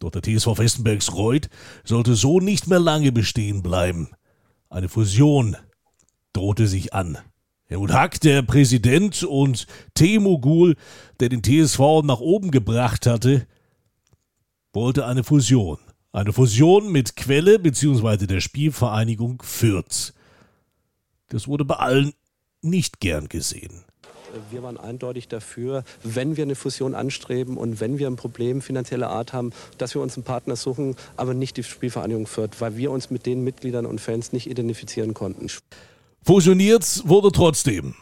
Doch 0.00 0.10
der 0.10 0.22
TSV 0.22 0.58
Westenbergs 0.58 1.14
Reuth 1.14 1.48
sollte 1.84 2.14
so 2.16 2.40
nicht 2.40 2.66
mehr 2.66 2.80
lange 2.80 3.12
bestehen 3.12 3.62
bleiben. 3.62 4.08
Eine 4.68 4.88
Fusion 4.88 5.56
drohte 6.32 6.66
sich 6.66 6.94
an. 6.94 7.18
Helmut 7.66 7.92
Hack, 7.92 8.20
der 8.20 8.42
Präsident, 8.42 9.22
und 9.22 9.66
T-Mogul, 9.94 10.74
der 11.20 11.28
den 11.28 11.42
TSV 11.42 12.02
nach 12.02 12.18
oben 12.18 12.50
gebracht 12.50 13.06
hatte, 13.06 13.46
wollte 14.72 15.06
eine 15.06 15.22
Fusion. 15.22 15.78
Eine 16.12 16.32
Fusion 16.32 16.90
mit 16.90 17.14
Quelle 17.14 17.58
bzw. 17.60 18.26
der 18.26 18.40
Spielvereinigung 18.40 19.42
Fürth. 19.42 20.14
Das 21.28 21.46
wurde 21.46 21.64
bei 21.64 21.76
allen 21.76 22.12
nicht 22.62 23.00
gern 23.00 23.28
gesehen. 23.28 23.84
Wir 24.50 24.62
waren 24.62 24.76
eindeutig 24.76 25.28
dafür, 25.28 25.84
wenn 26.02 26.36
wir 26.36 26.44
eine 26.44 26.54
Fusion 26.54 26.94
anstreben 26.94 27.56
und 27.56 27.80
wenn 27.80 27.98
wir 27.98 28.06
ein 28.06 28.16
Problem 28.16 28.62
finanzieller 28.62 29.10
Art 29.10 29.32
haben, 29.32 29.52
dass 29.78 29.94
wir 29.94 30.02
uns 30.02 30.16
einen 30.16 30.24
Partner 30.24 30.56
suchen, 30.56 30.96
aber 31.16 31.34
nicht 31.34 31.56
die 31.56 31.62
Spielvereinigung 31.62 32.26
Fürth, 32.26 32.60
weil 32.60 32.76
wir 32.76 32.90
uns 32.90 33.10
mit 33.10 33.26
den 33.26 33.44
Mitgliedern 33.44 33.86
und 33.86 34.00
Fans 34.00 34.32
nicht 34.32 34.48
identifizieren 34.48 35.14
konnten. 35.14 35.48
Fusioniert 36.22 37.02
wurde 37.06 37.32
trotzdem. 37.32 37.94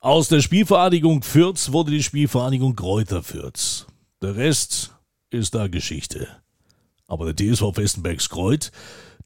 Aus 0.00 0.28
der 0.28 0.40
Spielvereinigung 0.40 1.22
Fürth 1.22 1.72
wurde 1.72 1.90
die 1.90 2.02
Spielvereinigung 2.02 2.74
Kräuter 2.74 3.22
Fürth. 3.22 3.86
Der 4.22 4.36
Rest 4.36 4.94
ist 5.30 5.54
da 5.54 5.68
Geschichte. 5.68 6.28
Aber 7.06 7.32
der 7.32 7.36
TSV 7.36 7.76
Westenbergs 7.76 8.28
Kreuz, 8.28 8.70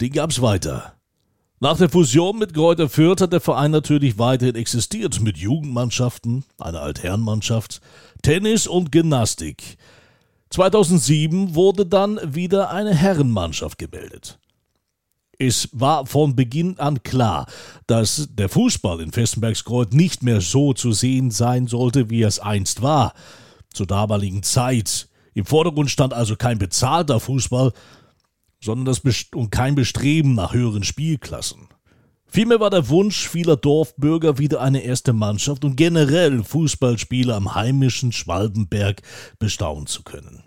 den 0.00 0.12
gab's 0.12 0.40
weiter. 0.40 0.94
Nach 1.60 1.78
der 1.78 1.88
Fusion 1.88 2.38
mit 2.38 2.52
Kräuter 2.52 2.88
Fürth 2.88 3.20
hat 3.20 3.32
der 3.32 3.40
Verein 3.40 3.70
natürlich 3.70 4.18
weiterhin 4.18 4.56
existiert 4.56 5.20
mit 5.20 5.38
Jugendmannschaften, 5.38 6.44
einer 6.58 6.82
Altherrenmannschaft, 6.82 7.80
Tennis 8.22 8.66
und 8.66 8.90
Gymnastik. 8.90 9.78
2007 10.50 11.54
wurde 11.54 11.86
dann 11.86 12.18
wieder 12.34 12.70
eine 12.70 12.92
Herrenmannschaft 12.94 13.78
gemeldet. 13.78 14.38
Es 15.38 15.68
war 15.72 16.06
von 16.06 16.36
Beginn 16.36 16.78
an 16.78 17.02
klar, 17.02 17.46
dass 17.86 18.28
der 18.32 18.48
Fußball 18.48 19.00
in 19.00 19.12
Festenbergskreuz 19.12 19.92
nicht 19.92 20.22
mehr 20.22 20.40
so 20.40 20.72
zu 20.72 20.92
sehen 20.92 21.30
sein 21.30 21.66
sollte, 21.68 22.10
wie 22.10 22.22
es 22.22 22.40
einst 22.40 22.82
war. 22.82 23.14
Zur 23.72 23.86
damaligen 23.86 24.42
Zeit. 24.42 25.08
Im 25.34 25.44
Vordergrund 25.44 25.90
stand 25.90 26.14
also 26.14 26.36
kein 26.36 26.58
bezahlter 26.58 27.18
Fußball, 27.18 27.72
sondern 28.64 28.86
das 28.86 29.00
Best 29.00 29.34
und 29.36 29.50
kein 29.50 29.74
Bestreben 29.74 30.34
nach 30.34 30.54
höheren 30.54 30.84
Spielklassen. 30.84 31.68
Vielmehr 32.26 32.58
war 32.58 32.70
der 32.70 32.88
Wunsch 32.88 33.28
vieler 33.28 33.56
Dorfbürger 33.56 34.38
wieder 34.38 34.60
eine 34.60 34.82
erste 34.82 35.12
Mannschaft 35.12 35.64
und 35.64 35.76
generell 35.76 36.42
Fußballspiele 36.42 37.32
am 37.32 37.54
heimischen 37.54 38.10
Schwalbenberg 38.10 39.02
bestaunen 39.38 39.86
zu 39.86 40.02
können. 40.02 40.42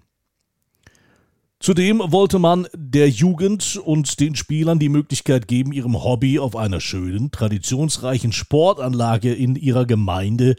Zudem 1.60 2.02
wollte 2.04 2.40
man 2.40 2.68
der 2.76 3.10
Jugend 3.10 3.78
und 3.78 4.20
den 4.20 4.36
Spielern 4.36 4.80
die 4.80 4.90
Möglichkeit 4.90 5.48
geben, 5.48 5.72
ihrem 5.72 6.04
Hobby 6.04 6.40
auf 6.40 6.56
einer 6.56 6.82
schönen, 6.82 7.32
traditionsreichen 7.32 8.32
Sportanlage 8.32 9.34
in 9.34 9.56
ihrer 9.56 9.86
Gemeinde 9.86 10.56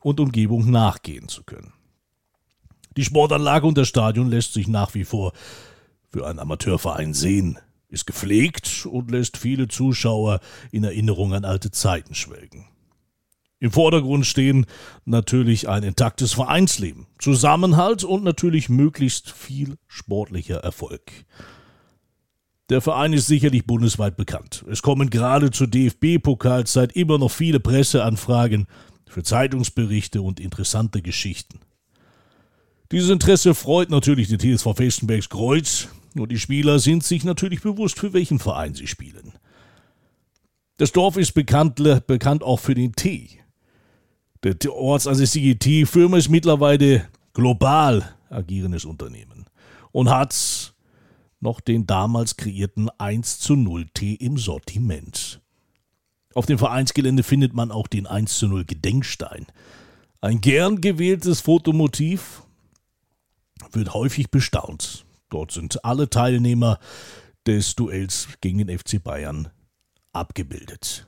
und 0.00 0.18
Umgebung 0.18 0.70
nachgehen 0.70 1.28
zu 1.28 1.44
können. 1.44 1.72
Die 2.96 3.04
Sportanlage 3.04 3.66
und 3.66 3.78
das 3.78 3.86
Stadion 3.86 4.28
lässt 4.28 4.54
sich 4.54 4.66
nach 4.66 4.94
wie 4.94 5.04
vor 5.04 5.32
für 6.10 6.26
einen 6.26 6.38
Amateurverein 6.38 7.14
sehen, 7.14 7.58
ist 7.88 8.06
gepflegt 8.06 8.86
und 8.86 9.10
lässt 9.10 9.36
viele 9.36 9.68
Zuschauer 9.68 10.40
in 10.70 10.84
Erinnerung 10.84 11.34
an 11.34 11.44
alte 11.44 11.70
Zeiten 11.70 12.14
schwelgen. 12.14 12.66
Im 13.58 13.72
Vordergrund 13.72 14.24
stehen 14.24 14.64
natürlich 15.04 15.68
ein 15.68 15.82
intaktes 15.82 16.32
Vereinsleben, 16.32 17.06
Zusammenhalt 17.18 18.04
und 18.04 18.24
natürlich 18.24 18.70
möglichst 18.70 19.30
viel 19.30 19.76
sportlicher 19.86 20.58
Erfolg. 20.58 21.02
Der 22.70 22.80
Verein 22.80 23.12
ist 23.12 23.26
sicherlich 23.26 23.66
bundesweit 23.66 24.16
bekannt. 24.16 24.64
Es 24.70 24.80
kommen 24.80 25.10
gerade 25.10 25.50
zur 25.50 25.66
DFB-Pokalzeit 25.66 26.92
immer 26.92 27.18
noch 27.18 27.30
viele 27.30 27.60
Presseanfragen 27.60 28.66
für 29.06 29.22
Zeitungsberichte 29.22 30.22
und 30.22 30.40
interessante 30.40 31.02
Geschichten. 31.02 31.60
Dieses 32.92 33.10
Interesse 33.10 33.54
freut 33.54 33.90
natürlich 33.90 34.28
den 34.28 34.38
TSV 34.38 34.74
Festenbergs 34.74 35.28
Kreuz 35.28 35.88
und 36.16 36.30
die 36.30 36.38
Spieler 36.38 36.78
sind 36.78 37.04
sich 37.04 37.24
natürlich 37.24 37.62
bewusst, 37.62 37.98
für 37.98 38.12
welchen 38.12 38.38
Verein 38.38 38.74
sie 38.74 38.86
spielen. 38.86 39.32
Das 40.76 40.92
Dorf 40.92 41.16
ist 41.16 41.32
bekannt, 41.32 41.76
bekannt 42.06 42.42
auch 42.42 42.58
für 42.58 42.74
den 42.74 42.92
Tee. 42.92 43.40
Der 44.42 44.72
ortsansässige 44.72 45.58
Teefirma 45.58 46.16
ist 46.16 46.30
mittlerweile 46.30 47.08
global 47.34 48.14
agierendes 48.30 48.86
Unternehmen 48.86 49.44
und 49.92 50.08
hat 50.08 50.74
noch 51.40 51.60
den 51.60 51.86
damals 51.86 52.36
kreierten 52.36 52.88
1 52.98 53.40
zu 53.40 53.56
0 53.56 53.86
Tee 53.92 54.14
im 54.14 54.38
Sortiment. 54.38 55.40
Auf 56.34 56.46
dem 56.46 56.58
Vereinsgelände 56.58 57.22
findet 57.22 57.54
man 57.54 57.70
auch 57.70 57.86
den 57.86 58.06
1 58.06 58.38
zu 58.38 58.48
0 58.48 58.64
Gedenkstein. 58.64 59.46
Ein 60.20 60.40
gern 60.40 60.80
gewähltes 60.80 61.40
Fotomotiv 61.40 62.42
wird 63.72 63.94
häufig 63.94 64.30
bestaunt. 64.30 65.04
Dort 65.30 65.52
sind 65.52 65.84
alle 65.84 66.10
Teilnehmer 66.10 66.78
des 67.46 67.74
Duells 67.74 68.28
gegen 68.40 68.58
den 68.58 68.78
FC 68.78 69.02
Bayern 69.02 69.48
abgebildet. 70.12 71.06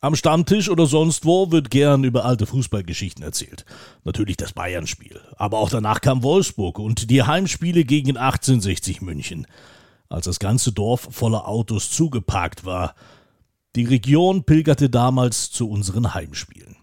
Am 0.00 0.16
Stammtisch 0.16 0.68
oder 0.68 0.86
sonst 0.86 1.24
wo 1.24 1.52
wird 1.52 1.70
gern 1.70 2.02
über 2.02 2.24
alte 2.24 2.46
Fußballgeschichten 2.46 3.22
erzählt. 3.22 3.64
Natürlich 4.02 4.36
das 4.36 4.52
Bayern-Spiel. 4.52 5.20
Aber 5.36 5.58
auch 5.58 5.70
danach 5.70 6.00
kam 6.00 6.24
Wolfsburg 6.24 6.80
und 6.80 7.08
die 7.08 7.22
Heimspiele 7.22 7.84
gegen 7.84 8.16
1860 8.16 9.00
München. 9.00 9.46
Als 10.08 10.24
das 10.24 10.40
ganze 10.40 10.72
Dorf 10.72 11.06
voller 11.12 11.46
Autos 11.46 11.90
zugeparkt 11.92 12.64
war. 12.64 12.96
Die 13.76 13.84
Region 13.84 14.42
pilgerte 14.42 14.90
damals 14.90 15.52
zu 15.52 15.70
unseren 15.70 16.14
Heimspielen. 16.14 16.76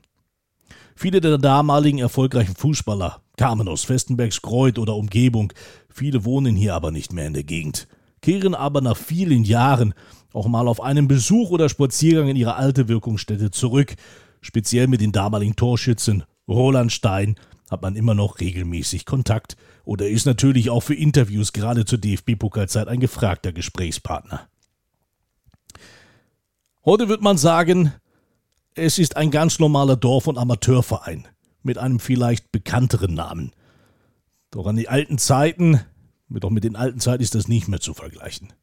Viele 0.95 1.19
der 1.19 1.37
damaligen 1.37 1.99
erfolgreichen 1.99 2.55
Fußballer 2.55 3.21
kamen 3.39 3.69
aus 3.69 3.85
Festenbergs 3.85 4.41
Kreuth 4.41 4.77
oder 4.77 4.97
Umgebung. 4.97 5.53
Viele 5.89 6.25
wohnen 6.25 6.57
hier 6.57 6.75
aber 6.75 6.91
nicht 6.91 7.13
mehr 7.13 7.25
in 7.25 7.33
der 7.33 7.45
Gegend, 7.45 7.87
kehren 8.21 8.53
aber 8.53 8.81
nach 8.81 8.97
vielen 8.97 9.45
Jahren 9.45 9.93
auch 10.33 10.47
mal 10.47 10.67
auf 10.67 10.81
einen 10.81 11.07
Besuch 11.07 11.49
oder 11.49 11.69
Spaziergang 11.69 12.27
in 12.27 12.35
ihre 12.35 12.57
alte 12.57 12.89
Wirkungsstätte 12.89 13.49
zurück. 13.49 13.95
Speziell 14.41 14.87
mit 14.87 14.99
den 14.99 15.13
damaligen 15.13 15.55
Torschützen 15.55 16.23
Roland 16.49 16.91
Stein 16.91 17.35
hat 17.71 17.81
man 17.81 17.95
immer 17.95 18.13
noch 18.13 18.41
regelmäßig 18.41 19.05
Kontakt 19.05 19.55
oder 19.85 20.09
ist 20.09 20.25
natürlich 20.25 20.69
auch 20.69 20.81
für 20.81 20.95
Interviews 20.95 21.53
gerade 21.53 21.85
zur 21.85 21.99
DFB-Pokalzeit 21.99 22.89
ein 22.89 22.99
gefragter 22.99 23.53
Gesprächspartner. 23.53 24.49
Heute 26.83 27.07
wird 27.07 27.21
man 27.21 27.37
sagen, 27.37 27.93
es 28.75 28.99
ist 28.99 29.15
ein 29.15 29.31
ganz 29.31 29.59
normaler 29.59 29.95
Dorf- 29.95 30.27
und 30.27 30.37
Amateurverein 30.37 31.25
mit 31.63 31.77
einem 31.77 31.99
vielleicht 31.99 32.51
bekannteren 32.51 33.13
Namen. 33.13 33.51
Doch 34.51 34.65
an 34.67 34.75
die 34.75 34.89
alten 34.89 35.17
Zeiten, 35.17 35.81
doch 36.29 36.49
mit 36.49 36.63
den 36.63 36.75
alten 36.75 36.99
Zeiten 36.99 37.23
ist 37.23 37.35
das 37.35 37.47
nicht 37.47 37.67
mehr 37.67 37.79
zu 37.79 37.93
vergleichen. 37.93 38.53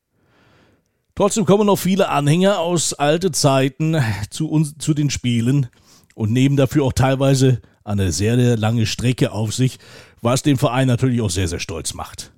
Trotzdem 1.15 1.47
kommen 1.47 1.67
noch 1.67 1.79
viele 1.79 2.11
Anhänger 2.11 2.59
aus 2.59 2.93
alten 2.93 3.33
Zeiten 3.33 3.97
zu, 4.31 4.49
uns, 4.49 4.77
zu 4.79 4.93
den 4.93 5.11
Spielen 5.11 5.69
und 6.15 6.33
nehmen 6.33 6.57
dafür 6.57 6.85
auch 6.85 6.93
teilweise 6.93 7.63
eine 7.85 8.13
sehr, 8.13 8.37
sehr 8.37 8.57
lange 8.57 8.85
Strecke 8.85 9.33
auf 9.33 9.55
sich, 9.55 9.79
was 10.21 10.43
den 10.43 10.59
Verein 10.59 10.89
natürlich 10.89 11.21
auch 11.21 11.31
sehr, 11.31 11.49
sehr 11.49 11.61
stolz 11.61 11.95
macht. 11.95 12.33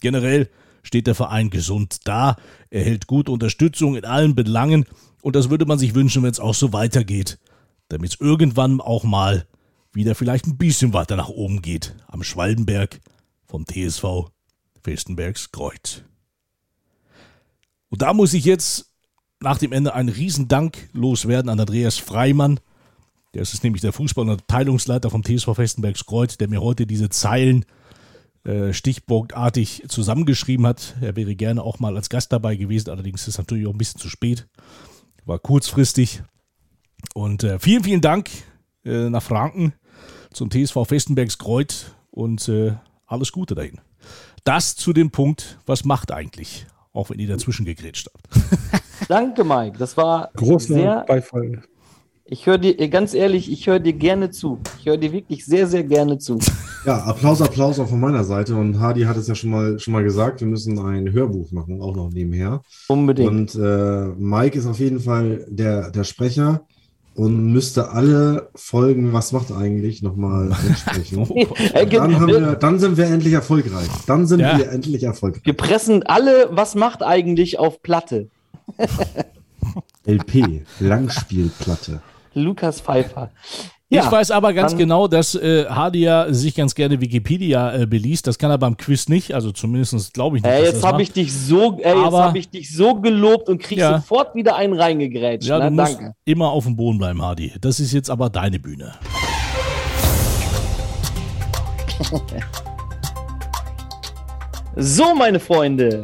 Generell 0.00 0.48
steht 0.82 1.06
der 1.06 1.14
Verein 1.14 1.50
gesund 1.50 2.00
da, 2.04 2.36
erhält 2.70 3.06
gute 3.06 3.30
Unterstützung 3.30 3.96
in 3.96 4.04
allen 4.04 4.34
Belangen 4.34 4.86
und 5.20 5.36
das 5.36 5.50
würde 5.50 5.66
man 5.66 5.78
sich 5.78 5.94
wünschen, 5.94 6.22
wenn 6.22 6.30
es 6.30 6.40
auch 6.40 6.54
so 6.54 6.72
weitergeht, 6.72 7.38
damit 7.88 8.12
es 8.12 8.20
irgendwann 8.20 8.80
auch 8.80 9.04
mal 9.04 9.46
wieder 9.92 10.14
vielleicht 10.14 10.46
ein 10.46 10.56
bisschen 10.56 10.92
weiter 10.92 11.16
nach 11.16 11.28
oben 11.28 11.62
geht 11.62 11.94
am 12.06 12.22
Schwalbenberg 12.22 13.00
vom 13.46 13.66
TSV 13.66 14.30
Festenbergs 14.82 15.52
Kreuz. 15.52 16.02
Und 17.88 18.02
da 18.02 18.14
muss 18.14 18.32
ich 18.32 18.44
jetzt 18.44 18.92
nach 19.40 19.58
dem 19.58 19.72
Ende 19.72 19.94
einen 19.94 20.08
Riesendank 20.08 20.88
loswerden 20.92 21.50
an 21.50 21.60
Andreas 21.60 21.98
Freimann. 21.98 22.60
Der 23.34 23.42
ist 23.42 23.62
nämlich 23.64 23.82
der 23.82 23.92
Fußball- 23.92 24.30
und 24.30 24.48
Teilungsleiter 24.48 25.10
vom 25.10 25.22
TSV 25.22 25.54
Festenbergs 25.54 26.06
Kreuz, 26.06 26.38
der 26.38 26.48
mir 26.48 26.62
heute 26.62 26.86
diese 26.86 27.10
Zeilen 27.10 27.64
äh, 28.44 28.72
stichpunktartig 28.72 29.84
zusammengeschrieben 29.88 30.66
hat. 30.66 30.96
Er 31.00 31.16
wäre 31.16 31.36
gerne 31.36 31.62
auch 31.62 31.80
mal 31.80 31.96
als 31.96 32.08
Gast 32.08 32.32
dabei 32.32 32.56
gewesen, 32.56 32.90
allerdings 32.90 33.22
ist 33.22 33.28
es 33.28 33.38
natürlich 33.38 33.66
auch 33.66 33.72
ein 33.72 33.78
bisschen 33.78 34.00
zu 34.00 34.08
spät. 34.08 34.48
War 35.24 35.38
kurzfristig. 35.38 36.22
Und 37.14 37.44
äh, 37.44 37.58
vielen, 37.58 37.84
vielen 37.84 38.00
Dank 38.00 38.30
äh, 38.84 39.10
nach 39.10 39.22
Franken 39.22 39.74
zum 40.32 40.50
TSV 40.50 40.86
Festenbergs 40.86 41.38
Kreuz 41.38 41.92
und 42.10 42.48
äh, 42.48 42.74
alles 43.06 43.32
Gute 43.32 43.54
dahin. 43.54 43.80
Das 44.44 44.76
zu 44.76 44.92
dem 44.92 45.10
Punkt, 45.10 45.58
was 45.66 45.84
macht 45.84 46.10
eigentlich 46.10 46.66
auch 46.92 47.10
wenn 47.10 47.18
ihr 47.18 47.28
dazwischen 47.28 47.64
gegrätscht 47.64 48.08
habt. 48.12 48.82
Danke, 49.08 49.44
Mike. 49.44 49.78
Das 49.78 49.96
war 49.96 50.30
Großer 50.34 50.74
sehr. 50.74 51.04
Beifall. 51.06 51.62
Ich 52.24 52.46
höre 52.46 52.58
dir, 52.58 52.88
ganz 52.88 53.14
ehrlich, 53.14 53.50
ich 53.50 53.66
höre 53.66 53.80
dir 53.80 53.92
gerne 53.92 54.30
zu. 54.30 54.58
Ich 54.78 54.86
höre 54.86 54.96
dir 54.96 55.12
wirklich 55.12 55.44
sehr, 55.44 55.66
sehr 55.66 55.84
gerne 55.84 56.18
zu. 56.18 56.38
Ja, 56.84 56.96
Applaus, 57.04 57.40
Applaus 57.40 57.78
auch 57.78 57.88
von 57.88 58.00
meiner 58.00 58.24
Seite. 58.24 58.56
Und 58.56 58.80
Hardy 58.80 59.02
hat 59.02 59.16
es 59.16 59.28
ja 59.28 59.36
schon 59.36 59.50
mal, 59.50 59.78
schon 59.78 59.92
mal 59.92 60.02
gesagt, 60.02 60.40
wir 60.40 60.48
müssen 60.48 60.80
ein 60.80 61.12
Hörbuch 61.12 61.52
machen, 61.52 61.80
auch 61.80 61.94
noch 61.94 62.10
nebenher. 62.10 62.60
Unbedingt. 62.88 63.30
Und 63.30 63.54
äh, 63.54 64.08
Mike 64.18 64.58
ist 64.58 64.66
auf 64.66 64.80
jeden 64.80 64.98
Fall 64.98 65.46
der, 65.48 65.92
der 65.92 66.02
Sprecher 66.02 66.66
und 67.14 67.52
müsste 67.52 67.90
alle 67.90 68.48
Folgen, 68.54 69.12
was 69.12 69.32
macht 69.32 69.52
eigentlich, 69.52 70.02
nochmal 70.02 70.50
entsprechen. 70.66 71.26
Äh, 71.74 71.86
ge- 71.86 71.98
dann, 71.98 72.18
haben 72.18 72.28
wir, 72.28 72.54
dann 72.56 72.78
sind 72.78 72.96
wir 72.96 73.06
endlich 73.06 73.32
erfolgreich. 73.34 73.88
Dann 74.06 74.26
sind 74.26 74.40
Ja. 74.40 74.56
wir 74.58 74.70
endlich 74.70 75.02
erfolgreich. 75.02 75.44
Wir 75.44 75.56
pressen 75.56 76.02
alle, 76.04 76.48
was 76.50 76.74
macht 76.74 77.02
eigentlich 77.02 77.58
auf 77.58 77.82
Platte? 77.82 78.28
LP, 80.06 80.62
Langspielplatte. 80.80 82.00
Lukas 82.34 82.80
Pfeiffer. 82.80 83.30
Ich 84.00 84.10
weiß 84.12 84.30
aber 84.30 84.52
ganz 84.52 84.76
genau, 84.76 85.08
dass 85.08 85.34
äh, 85.34 85.66
Hadia 85.66 86.32
sich 86.32 86.54
ganz 86.54 86.74
gerne 86.74 87.00
Wikipedia 87.00 87.74
äh, 87.74 87.86
beliest. 87.86 88.26
Das 88.26 88.38
kann 88.38 88.50
er 88.50 88.58
beim 88.58 88.76
Quiz 88.76 89.08
nicht, 89.08 89.34
also 89.34 89.52
zumindest 89.52 90.14
glaube 90.14 90.36
ich 90.38 90.42
nicht. 90.42 90.52
Ey, 90.52 90.64
jetzt 90.64 90.84
habe 90.84 91.02
ich 91.02 91.12
dich 91.12 91.32
so, 91.32 91.78
ey, 91.82 91.94
jetzt 92.02 92.12
habe 92.14 92.38
ich 92.38 92.48
dich 92.48 92.74
so 92.74 92.94
gelobt 92.96 93.48
und 93.48 93.60
krieg 93.62 93.78
Ja. 93.78 93.98
sofort 93.98 94.34
wieder 94.34 94.56
einen 94.56 94.74
reingegrätscht. 94.74 95.48
Ja, 95.48 95.58
Na, 95.58 95.68
du 95.70 95.74
musst 95.76 95.98
danke. 95.98 96.14
immer 96.24 96.50
auf 96.50 96.64
dem 96.64 96.76
Boden 96.76 96.98
bleiben, 96.98 97.22
Hadi. 97.22 97.52
Das 97.60 97.80
ist 97.80 97.92
jetzt 97.92 98.10
aber 98.10 98.30
deine 98.30 98.58
Bühne. 98.58 98.92
So, 104.76 105.14
meine 105.14 105.38
Freunde, 105.40 106.02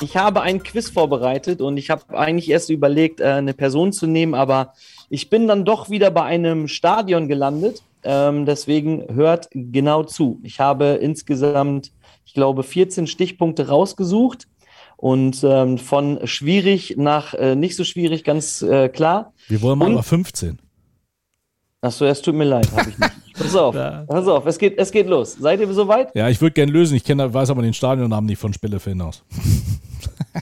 ich 0.00 0.16
habe 0.16 0.40
ein 0.42 0.62
Quiz 0.62 0.90
vorbereitet 0.90 1.60
und 1.60 1.76
ich 1.76 1.90
habe 1.90 2.02
eigentlich 2.16 2.50
erst 2.50 2.70
überlegt, 2.70 3.20
äh, 3.20 3.24
eine 3.24 3.52
Person 3.54 3.92
zu 3.92 4.06
nehmen, 4.06 4.34
aber 4.34 4.72
ich 5.08 5.30
bin 5.30 5.46
dann 5.48 5.64
doch 5.64 5.90
wieder 5.90 6.10
bei 6.10 6.22
einem 6.22 6.68
Stadion 6.68 7.28
gelandet. 7.28 7.82
Ähm, 8.02 8.46
deswegen 8.46 9.04
hört 9.14 9.48
genau 9.52 10.04
zu. 10.04 10.38
Ich 10.44 10.60
habe 10.60 10.98
insgesamt, 11.00 11.92
ich 12.24 12.34
glaube, 12.34 12.62
14 12.62 13.06
Stichpunkte 13.06 13.68
rausgesucht 13.68 14.46
und 14.96 15.42
ähm, 15.44 15.78
von 15.78 16.20
schwierig 16.26 16.94
nach 16.96 17.34
äh, 17.34 17.56
nicht 17.56 17.74
so 17.76 17.82
schwierig 17.84 18.22
ganz 18.24 18.62
äh, 18.62 18.88
klar. 18.88 19.32
Wir 19.48 19.60
wollen 19.62 19.78
mal 19.78 19.86
Und- 19.86 19.92
über 19.94 20.02
15. 20.02 20.58
Achso, 21.82 22.04
es 22.06 22.22
tut 22.22 22.34
mir 22.34 22.44
leid, 22.44 22.68
habe 22.72 22.90
ich 22.90 22.98
nicht. 22.98 23.12
Pass 23.38 23.54
auf, 23.54 23.74
Ja. 23.74 24.04
pass 24.08 24.26
auf, 24.26 24.46
es 24.46 24.58
geht, 24.58 24.78
es 24.78 24.90
geht 24.90 25.06
los. 25.08 25.34
Seid 25.34 25.60
ihr 25.60 25.72
soweit? 25.72 26.14
Ja, 26.16 26.28
ich 26.28 26.40
würde 26.40 26.54
gerne 26.54 26.72
lösen. 26.72 26.96
Ich 26.96 27.04
kenne, 27.04 27.32
weiß 27.32 27.50
aber 27.50 27.62
den 27.62 27.74
Stadionnamen 27.74 28.26
nicht 28.26 28.38
von 28.38 28.52
Spillefin 28.52 29.00
aus. 29.02 29.22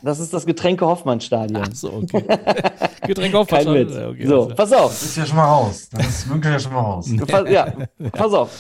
Das 0.02 0.18
ist 0.18 0.32
das 0.32 0.46
Getränke 0.46 0.86
Hoffmann-Stadion. 0.86 1.74
So, 1.74 1.92
okay. 1.92 2.24
Getränk 3.06 3.34
auf. 3.34 3.48
Kein 3.48 3.70
Witz. 3.72 3.94
Ja, 3.94 4.08
okay, 4.08 4.26
so, 4.26 4.42
also. 4.42 4.54
pass 4.54 4.72
auf. 4.72 4.90
Das 4.90 5.02
ist 5.02 5.16
ja 5.16 5.26
schon 5.26 5.36
mal 5.36 5.44
raus. 5.44 5.88
Das 5.92 6.08
ist 6.08 6.26
Münkel 6.26 6.52
ja 6.52 6.58
schon 6.58 6.72
mal 6.72 6.80
raus. 6.80 7.10
Pass, 7.26 7.50
ja, 7.50 7.74
pass 8.12 8.32
auf. 8.32 8.50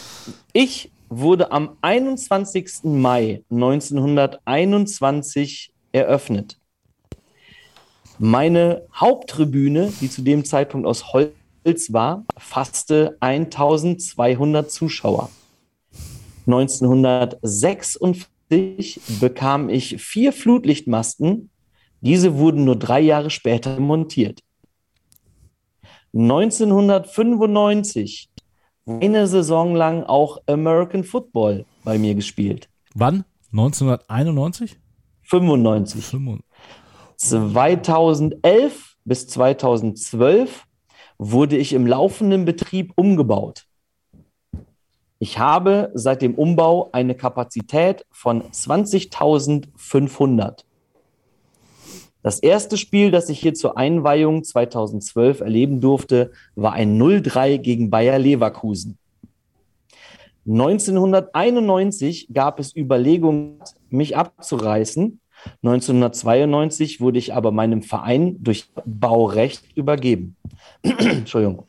Ich 0.52 0.92
wurde 1.08 1.50
am 1.52 1.76
21. 1.82 2.84
Mai 2.84 3.42
1921 3.50 5.72
eröffnet. 5.92 6.58
Meine 8.18 8.82
Haupttribüne, 8.94 9.92
die 10.00 10.10
zu 10.10 10.22
dem 10.22 10.44
Zeitpunkt 10.44 10.86
aus 10.86 11.12
Holz 11.12 11.92
war, 11.92 12.24
fasste 12.38 13.16
1200 13.20 14.70
Zuschauer. 14.70 15.30
1946 18.54 19.20
bekam 19.20 19.68
ich 19.68 20.02
vier 20.02 20.32
Flutlichtmasten. 20.32 21.50
Diese 22.00 22.38
wurden 22.38 22.64
nur 22.64 22.76
drei 22.76 23.00
Jahre 23.00 23.28
später 23.30 23.78
montiert. 23.80 24.40
1995 26.12 28.30
eine 28.86 29.26
Saison 29.26 29.74
lang 29.74 30.04
auch 30.04 30.38
American 30.46 31.02
Football 31.04 31.64
bei 31.84 31.98
mir 31.98 32.14
gespielt. 32.14 32.68
Wann? 32.94 33.24
1991? 33.52 34.76
95. 35.22 36.04
95. 36.04 36.44
2011 37.16 38.96
bis 39.04 39.26
2012 39.28 40.66
wurde 41.18 41.56
ich 41.56 41.72
im 41.72 41.86
laufenden 41.86 42.44
Betrieb 42.44 42.92
umgebaut. 42.96 43.64
Ich 45.24 45.38
habe 45.38 45.90
seit 45.94 46.20
dem 46.20 46.34
Umbau 46.34 46.90
eine 46.92 47.14
Kapazität 47.14 48.04
von 48.10 48.42
20.500. 48.42 50.64
Das 52.22 52.40
erste 52.40 52.76
Spiel, 52.76 53.10
das 53.10 53.30
ich 53.30 53.40
hier 53.40 53.54
zur 53.54 53.78
Einweihung 53.78 54.44
2012 54.44 55.40
erleben 55.40 55.80
durfte, 55.80 56.32
war 56.56 56.74
ein 56.74 57.00
0-3 57.00 57.56
gegen 57.56 57.88
Bayer 57.88 58.18
Leverkusen. 58.18 58.98
1991 60.46 62.28
gab 62.34 62.60
es 62.60 62.76
Überlegungen, 62.76 63.60
mich 63.88 64.18
abzureißen. 64.18 65.20
1992 65.62 67.00
wurde 67.00 67.18
ich 67.18 67.32
aber 67.32 67.50
meinem 67.50 67.80
Verein 67.80 68.36
durch 68.44 68.66
Baurecht 68.84 69.74
übergeben. 69.74 70.36
Entschuldigung. 70.82 71.64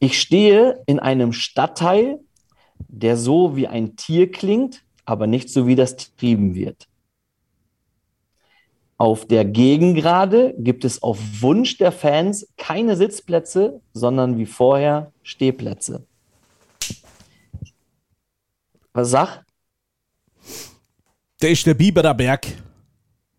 Ich 0.00 0.18
stehe 0.18 0.82
in 0.86 0.98
einem 0.98 1.32
Stadtteil, 1.34 2.20
der 2.88 3.18
so 3.18 3.54
wie 3.54 3.68
ein 3.68 3.96
Tier 3.96 4.32
klingt, 4.32 4.82
aber 5.04 5.26
nicht 5.26 5.50
so 5.50 5.66
wie 5.66 5.74
das 5.76 5.96
getrieben 5.96 6.54
wird. 6.54 6.88
Auf 8.96 9.26
der 9.26 9.44
Gegengrade 9.44 10.54
gibt 10.58 10.84
es 10.84 11.02
auf 11.02 11.18
Wunsch 11.40 11.76
der 11.78 11.92
Fans 11.92 12.48
keine 12.56 12.96
Sitzplätze, 12.96 13.80
sondern 13.92 14.38
wie 14.38 14.46
vorher 14.46 15.12
Stehplätze. 15.22 16.06
Was 18.92 19.10
sag? 19.10 19.44
Der 21.42 21.50
ist 21.50 21.66
der 21.66 21.74
Biberer 21.74 22.14
Berg. 22.14 22.46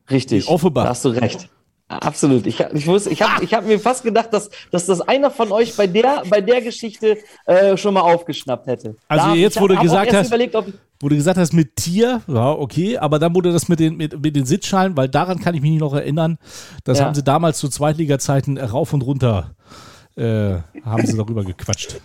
Richtig. 0.09 0.45
Die 0.45 0.51
Offenbach. 0.51 0.83
Da 0.83 0.89
hast 0.89 1.05
du 1.05 1.09
recht. 1.09 1.49
Absolut. 1.99 2.47
Ich, 2.47 2.59
ich, 2.59 2.87
wusste, 2.87 3.09
ich 3.09 3.21
habe 3.21 3.43
ich 3.43 3.53
hab 3.53 3.65
mir 3.65 3.79
fast 3.79 4.03
gedacht, 4.03 4.29
dass, 4.31 4.49
dass 4.71 4.85
das 4.85 5.01
einer 5.01 5.29
von 5.31 5.51
euch 5.51 5.75
bei 5.75 5.87
der, 5.87 6.23
bei 6.29 6.39
der 6.41 6.61
Geschichte 6.61 7.17
äh, 7.45 7.75
schon 7.77 7.93
mal 7.93 8.01
aufgeschnappt 8.01 8.67
hätte. 8.67 8.95
Also 9.07 9.27
Da- 9.27 9.33
jetzt, 9.35 9.59
wo 9.59 9.67
du 9.67 9.75
gesagt 9.77 10.13
hast- 10.13 10.27
Überlegt, 10.27 10.55
ob, 10.55 10.67
Wo 11.01 11.09
du 11.09 11.15
gesagt 11.15 11.37
hast, 11.37 11.53
mit 11.53 11.75
Tier, 11.75 12.21
ja, 12.27 12.51
okay, 12.51 12.97
aber 12.97 13.19
dann 13.19 13.33
wurde 13.35 13.51
das 13.51 13.67
mit 13.67 13.79
den, 13.79 13.97
mit, 13.97 14.21
mit 14.23 14.35
den 14.35 14.45
Sitzschalen, 14.45 14.95
weil 14.95 15.09
daran 15.09 15.39
kann 15.39 15.55
ich 15.55 15.61
mich 15.61 15.79
noch 15.79 15.93
erinnern, 15.93 16.37
das 16.83 16.99
Ja. 16.99 17.05
haben 17.05 17.15
sie 17.15 17.23
damals 17.23 17.57
zu 17.57 17.67
Zweitliga-Zeiten 17.69 18.57
rauf 18.57 18.93
und 18.93 19.01
runter, 19.01 19.55
äh, 20.15 20.57
haben 20.83 21.05
sie 21.05 21.17
darüber 21.17 21.43
gequatscht. 21.43 21.99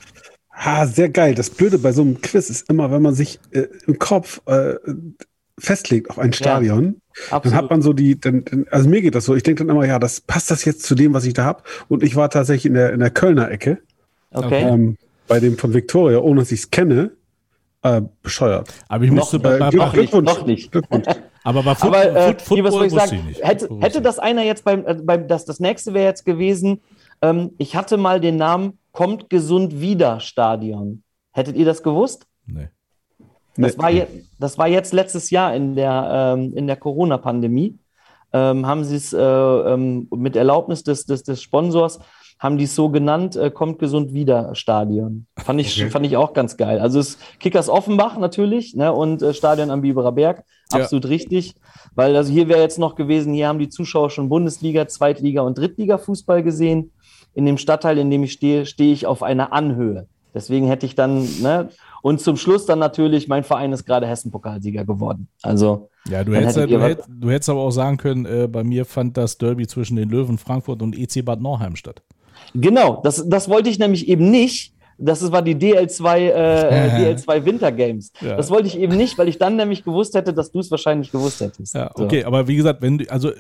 Ha, 0.53 0.87
sehr 0.87 1.11
geil. 1.11 1.35
Das 1.35 1.51
Blöde 1.51 1.79
bei 1.79 1.93
so 1.93 2.01
einem 2.03 2.21
Quiz 2.23 2.49
ist 2.49 2.71
immer, 2.71 2.91
wenn 2.91 3.03
man 3.03 3.15
sich 3.15 3.39
äh, 3.51 3.67
im 3.87 3.99
Kopf 3.99 4.41
äh, 4.47 4.75
festlegt 5.59 6.11
auf 6.11 6.19
ein 6.19 6.33
Stadion, 6.33 6.83
dann 6.85 7.03
absolut. 7.31 7.57
hat 7.57 7.71
man 7.71 7.83
so 7.83 7.93
die, 7.93 8.19
dann, 8.21 8.45
dann, 8.45 8.67
also 8.71 8.89
mir 8.89 9.03
geht 9.03 9.15
das 9.15 9.25
so, 9.25 9.35
ich 9.35 9.43
denke 9.43 9.65
dann 9.65 9.75
immer, 9.75 9.87
ja, 9.87 9.99
das 9.99 10.21
passt 10.21 10.51
das 10.51 10.65
jetzt 10.65 10.83
zu 10.83 10.95
dem, 10.95 11.15
was 11.15 11.25
ich 11.25 11.35
da 11.35 11.45
habe. 11.45 11.63
Und 11.89 12.03
ich 12.03 12.17
war 12.17 12.31
tatsächlich 12.31 12.67
in 12.67 12.75
der, 12.75 12.93
in 12.93 13.01
der 13.01 13.11
Kölner 13.11 13.51
Ecke, 13.51 13.79
okay. 14.33 14.63
ähm, 14.63 14.97
bei 15.29 15.41
dem 15.41 15.57
von 15.59 15.75
Victoria, 15.75 16.19
ohne 16.19 16.41
dass 16.41 16.53
ich 16.53 16.61
es 16.61 16.71
kenne, 16.71 17.13
äh, 17.83 18.03
bescheuert. 18.23 18.69
Aber 18.89 19.05
ich 19.05 19.11
musste 19.11 19.39
bei, 19.39 19.57
Äh, 19.57 19.59
bei, 19.59 19.71
Glück- 19.71 20.13
noch 20.23 20.47
nicht, 20.47 20.75
noch 20.75 20.91
nicht. 20.91 21.23
Aber 21.45 21.63
bei 21.63 21.75
Foot, 21.77 21.89
Aber 21.89 22.05
äh, 22.05 22.27
Foot, 22.29 22.43
Football 22.43 22.87
ich 22.87 22.93
wusste 22.93 23.09
sagen? 23.09 23.17
ich 23.17 23.25
nicht. 23.25 23.45
Hätte, 23.45 23.67
Football 23.69 23.83
hätte 23.83 24.03
das 24.03 24.19
einer 24.19 24.43
jetzt 24.43 24.65
beim, 24.65 24.85
äh, 24.87 24.95
beim 24.95 25.29
das, 25.29 25.45
das 25.45 25.61
nächste 25.61 25.95
wäre 25.95 26.07
jetzt 26.07 26.25
gewesen, 26.25 26.81
ähm, 27.23 27.53
ich 27.59 27.77
hatte 27.77 27.97
mal 27.97 28.21
den 28.21 28.37
Namen 28.37 28.79
Kommt 28.97 29.29
gesund 29.29 29.83
wieder 29.83 30.21
Stadion. 30.21 31.03
Hättet 31.33 31.55
ihr 31.57 31.67
das 31.67 31.83
gewusst? 31.83 32.27
ich 32.47 32.55
nicht. 32.55 32.71
Das 33.57 33.79
war, 33.79 33.91
je, 33.91 34.07
das 34.39 34.59
war 34.59 34.69
jetzt 34.69 34.93
letztes 34.93 35.31
Jahr 35.31 35.55
in 35.55 35.75
der, 35.75 36.35
ähm, 36.37 36.53
in 36.55 36.67
der 36.67 36.77
Corona-Pandemie. 36.77 37.79
Ähm, 38.33 38.67
haben 38.67 38.85
sie 38.85 38.97
es 38.97 39.13
äh, 39.13 39.19
ähm, 39.21 40.09
mit 40.15 40.37
Erlaubnis 40.37 40.83
des, 40.83 41.07
des, 41.07 41.23
des 41.23 41.41
Sponsors, 41.41 42.01
haben 42.39 42.59
die 42.59 42.65
es 42.65 42.75
so 42.75 42.91
genannt, 42.91 43.35
äh, 43.37 43.51
kommt 43.51 43.79
gesund 43.79 44.13
wieder 44.13 44.55
Stadion. 44.55 45.27
Fand 45.39 45.61
ich, 45.61 45.81
Okay. 45.81 45.91
fand 45.91 46.05
ich 46.05 46.17
auch 46.17 46.35
ganz 46.35 46.57
geil. 46.57 46.81
Also 46.81 46.99
es 46.99 47.19
Kickers 47.41 47.69
Offenbach 47.71 48.19
natürlich 48.19 48.75
ne, 48.75 48.93
und 48.93 49.23
äh, 49.23 49.33
Stadion 49.33 49.71
am 49.71 49.81
Biberer 49.81 50.13
Berg, 50.13 50.45
Ja. 50.73 50.81
absolut 50.81 51.09
richtig. 51.09 51.55
Weil 51.95 52.15
also 52.15 52.31
hier 52.31 52.49
wäre 52.49 52.61
jetzt 52.61 52.79
noch 52.79 52.95
gewesen, 52.95 53.33
hier 53.33 53.49
haben 53.49 53.59
die 53.61 53.71
Zuschauer 53.71 54.11
schon 54.11 54.29
Bundesliga, 54.29 54.87
Zweitliga 54.87 55.41
und 55.43 55.57
Drittliga-Fußball 55.57 56.43
gesehen. 56.43 56.91
In 57.33 57.47
dem 57.47 57.57
Stadtteil, 57.59 57.97
in 57.97 58.11
dem 58.11 58.25
ich 58.25 58.33
stehe, 58.33 58.67
stehe 58.67 58.93
ich 58.93 59.07
auf 59.07 59.23
einer 59.23 59.53
Anhöhe. 59.53 60.07
Deswegen 60.35 60.67
hätte 60.67 60.85
ich 60.85 60.95
dann, 60.95 61.23
ne, 61.41 61.71
und 62.07 62.21
zum 62.21 62.37
Schluss 62.37 62.67
dann 62.67 62.79
natürlich, 62.79 63.27
mein 63.27 63.43
Verein 63.43 63.73
ist 63.73 63.85
gerade 63.85 64.07
Hessen-Pokalsieger 64.07 64.85
geworden. 64.85 65.27
Also, 65.43 65.89
Ja, 66.09 66.23
du 66.23 66.35
hättest, 66.37 66.57
hättet 66.57 66.71
du, 66.71 66.75
ihr 66.75 66.81
was- 66.81 66.89
hätt, 66.91 67.01
du 67.09 67.31
hättest 67.31 67.49
aber 67.51 67.61
auch 67.61 67.73
sagen 67.73 67.97
können, 67.97 68.27
äh, 68.27 68.47
bei 68.47 68.63
mir 68.63 68.85
fand 68.85 69.17
das 69.17 69.39
Derby 69.39 69.67
zwischen 69.67 69.97
den 69.97 70.09
Löwen 70.09 70.39
Frankfurt 70.39 70.83
und 70.83 70.97
EC 70.97 71.23
Bad 71.25 71.41
Nauheim 71.43 71.75
statt. 71.75 72.03
genau, 72.55 73.01
das, 73.03 73.29
das 73.29 73.49
wollte 73.49 73.69
ich 73.71 73.79
nämlich 73.81 74.07
eben 74.09 74.31
nicht. 74.31 74.73
Das 74.99 75.31
war 75.33 75.43
die 75.43 75.57
DL2, 75.57 76.17
äh, 76.31 77.15
DL2 77.17 77.45
Winter 77.45 77.73
Games. 77.73 78.13
Ja. 78.21 78.37
Das 78.37 78.51
wollte 78.51 78.69
ich 78.69 78.79
eben 78.79 78.97
nicht, 78.97 79.19
weil 79.19 79.29
ich 79.29 79.39
dann 79.39 79.57
nämlich 79.57 79.83
gewusst 79.85 80.15
hätte, 80.15 80.33
dass 80.33 80.53
du 80.53 80.61
es 80.61 80.71
wahrscheinlich 80.71 81.11
gewusst 81.11 81.41
hättest. 81.41 81.75
Ja, 81.75 81.91
So. 81.97 82.05
okay, 82.05 82.23
aber 82.25 82.47
wie 82.49 82.57
gesagt, 82.57 82.81
wenn 82.83 82.99
du, 82.99 83.05
also 83.11 83.33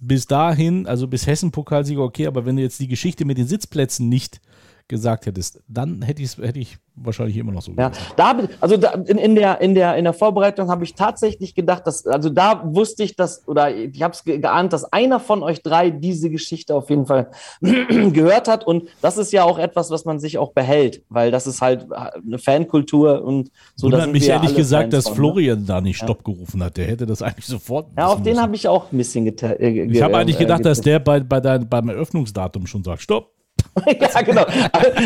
bis 0.00 0.26
dahin, 0.26 0.86
also 0.86 1.06
bis 1.06 1.26
Hessen-Pokalsieger, 1.26 2.02
okay, 2.02 2.26
aber 2.26 2.44
wenn 2.46 2.56
du 2.56 2.62
jetzt 2.62 2.80
die 2.80 2.88
Geschichte 2.88 3.24
mit 3.24 3.38
den 3.38 3.46
Sitzplätzen 3.46 4.08
nicht 4.08 4.40
gesagt 4.86 5.24
hättest, 5.26 5.60
dann 5.66 6.02
hätte, 6.02 6.22
hätte 6.22 6.58
ich 6.58 6.76
wahrscheinlich 6.94 7.36
immer 7.38 7.52
noch 7.52 7.62
so 7.62 7.72
Ja, 7.72 7.88
gesagt. 7.88 8.12
da, 8.16 8.38
also 8.60 8.76
da, 8.76 8.90
in, 8.92 9.16
in, 9.18 9.34
der, 9.34 9.60
in, 9.60 9.74
der, 9.74 9.96
in 9.96 10.04
der 10.04 10.12
Vorbereitung 10.12 10.68
habe 10.68 10.84
ich 10.84 10.94
tatsächlich 10.94 11.54
gedacht, 11.54 11.86
dass, 11.86 12.06
also 12.06 12.28
da 12.28 12.62
wusste 12.66 13.02
ich, 13.02 13.16
dass, 13.16 13.48
oder 13.48 13.74
ich 13.74 14.02
habe 14.02 14.12
es 14.12 14.24
ge 14.24 14.38
geahnt, 14.38 14.72
dass 14.74 14.84
einer 14.92 15.20
von 15.20 15.42
euch 15.42 15.62
drei 15.62 15.90
diese 15.90 16.28
Geschichte 16.28 16.74
auf 16.74 16.90
jeden 16.90 17.06
Fall 17.06 17.30
gehört 17.60 18.46
hat. 18.46 18.66
Und 18.66 18.88
das 19.00 19.16
ist 19.16 19.32
ja 19.32 19.44
auch 19.44 19.58
etwas, 19.58 19.90
was 19.90 20.04
man 20.04 20.18
sich 20.20 20.36
auch 20.38 20.52
behält, 20.52 21.02
weil 21.08 21.30
das 21.30 21.46
ist 21.46 21.60
halt 21.62 21.86
eine 21.92 22.38
Fankultur 22.38 23.24
und 23.24 23.50
so. 23.74 23.86
Wundert 23.86 24.12
mich 24.12 24.26
ja 24.26 24.34
ehrlich 24.36 24.54
gesagt, 24.54 24.92
Fans 24.92 24.94
dass 24.94 25.04
von, 25.04 25.12
ne? 25.12 25.16
Florian 25.16 25.66
da 25.66 25.80
nicht 25.80 25.96
Stopp 25.96 26.24
gerufen 26.24 26.62
hat. 26.62 26.76
Der 26.76 26.86
hätte 26.86 27.06
das 27.06 27.22
eigentlich 27.22 27.46
sofort. 27.46 27.88
Ja, 27.96 28.08
auf 28.08 28.22
den 28.22 28.38
habe 28.40 28.54
ich 28.54 28.68
auch 28.68 28.92
ein 28.92 28.98
bisschen 28.98 29.26
geta- 29.26 29.58
äh, 29.58 29.84
Ich 29.86 30.02
habe 30.02 30.16
eigentlich 30.18 30.36
äh, 30.36 30.40
gedacht, 30.40 30.64
dass 30.64 30.80
der 30.80 30.98
bei, 30.98 31.20
bei 31.20 31.40
dein, 31.40 31.68
beim 31.68 31.88
Eröffnungsdatum 31.88 32.66
schon 32.66 32.84
sagt: 32.84 33.02
Stopp. 33.02 33.30
ja, 34.00 34.22
genau. 34.22 34.46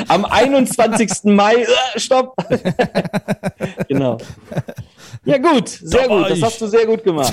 Am 0.08 0.24
21. 0.24 1.24
Mai, 1.24 1.54
äh, 1.54 1.98
stopp. 1.98 2.34
genau. 3.88 4.18
Ja, 5.24 5.38
gut, 5.38 5.68
sehr 5.68 6.04
Da 6.04 6.10
war 6.10 6.22
gut. 6.22 6.30
Das 6.30 6.38
ich. 6.38 6.44
hast 6.44 6.60
du 6.60 6.66
sehr 6.66 6.86
gut 6.86 7.02
gemacht. 7.02 7.32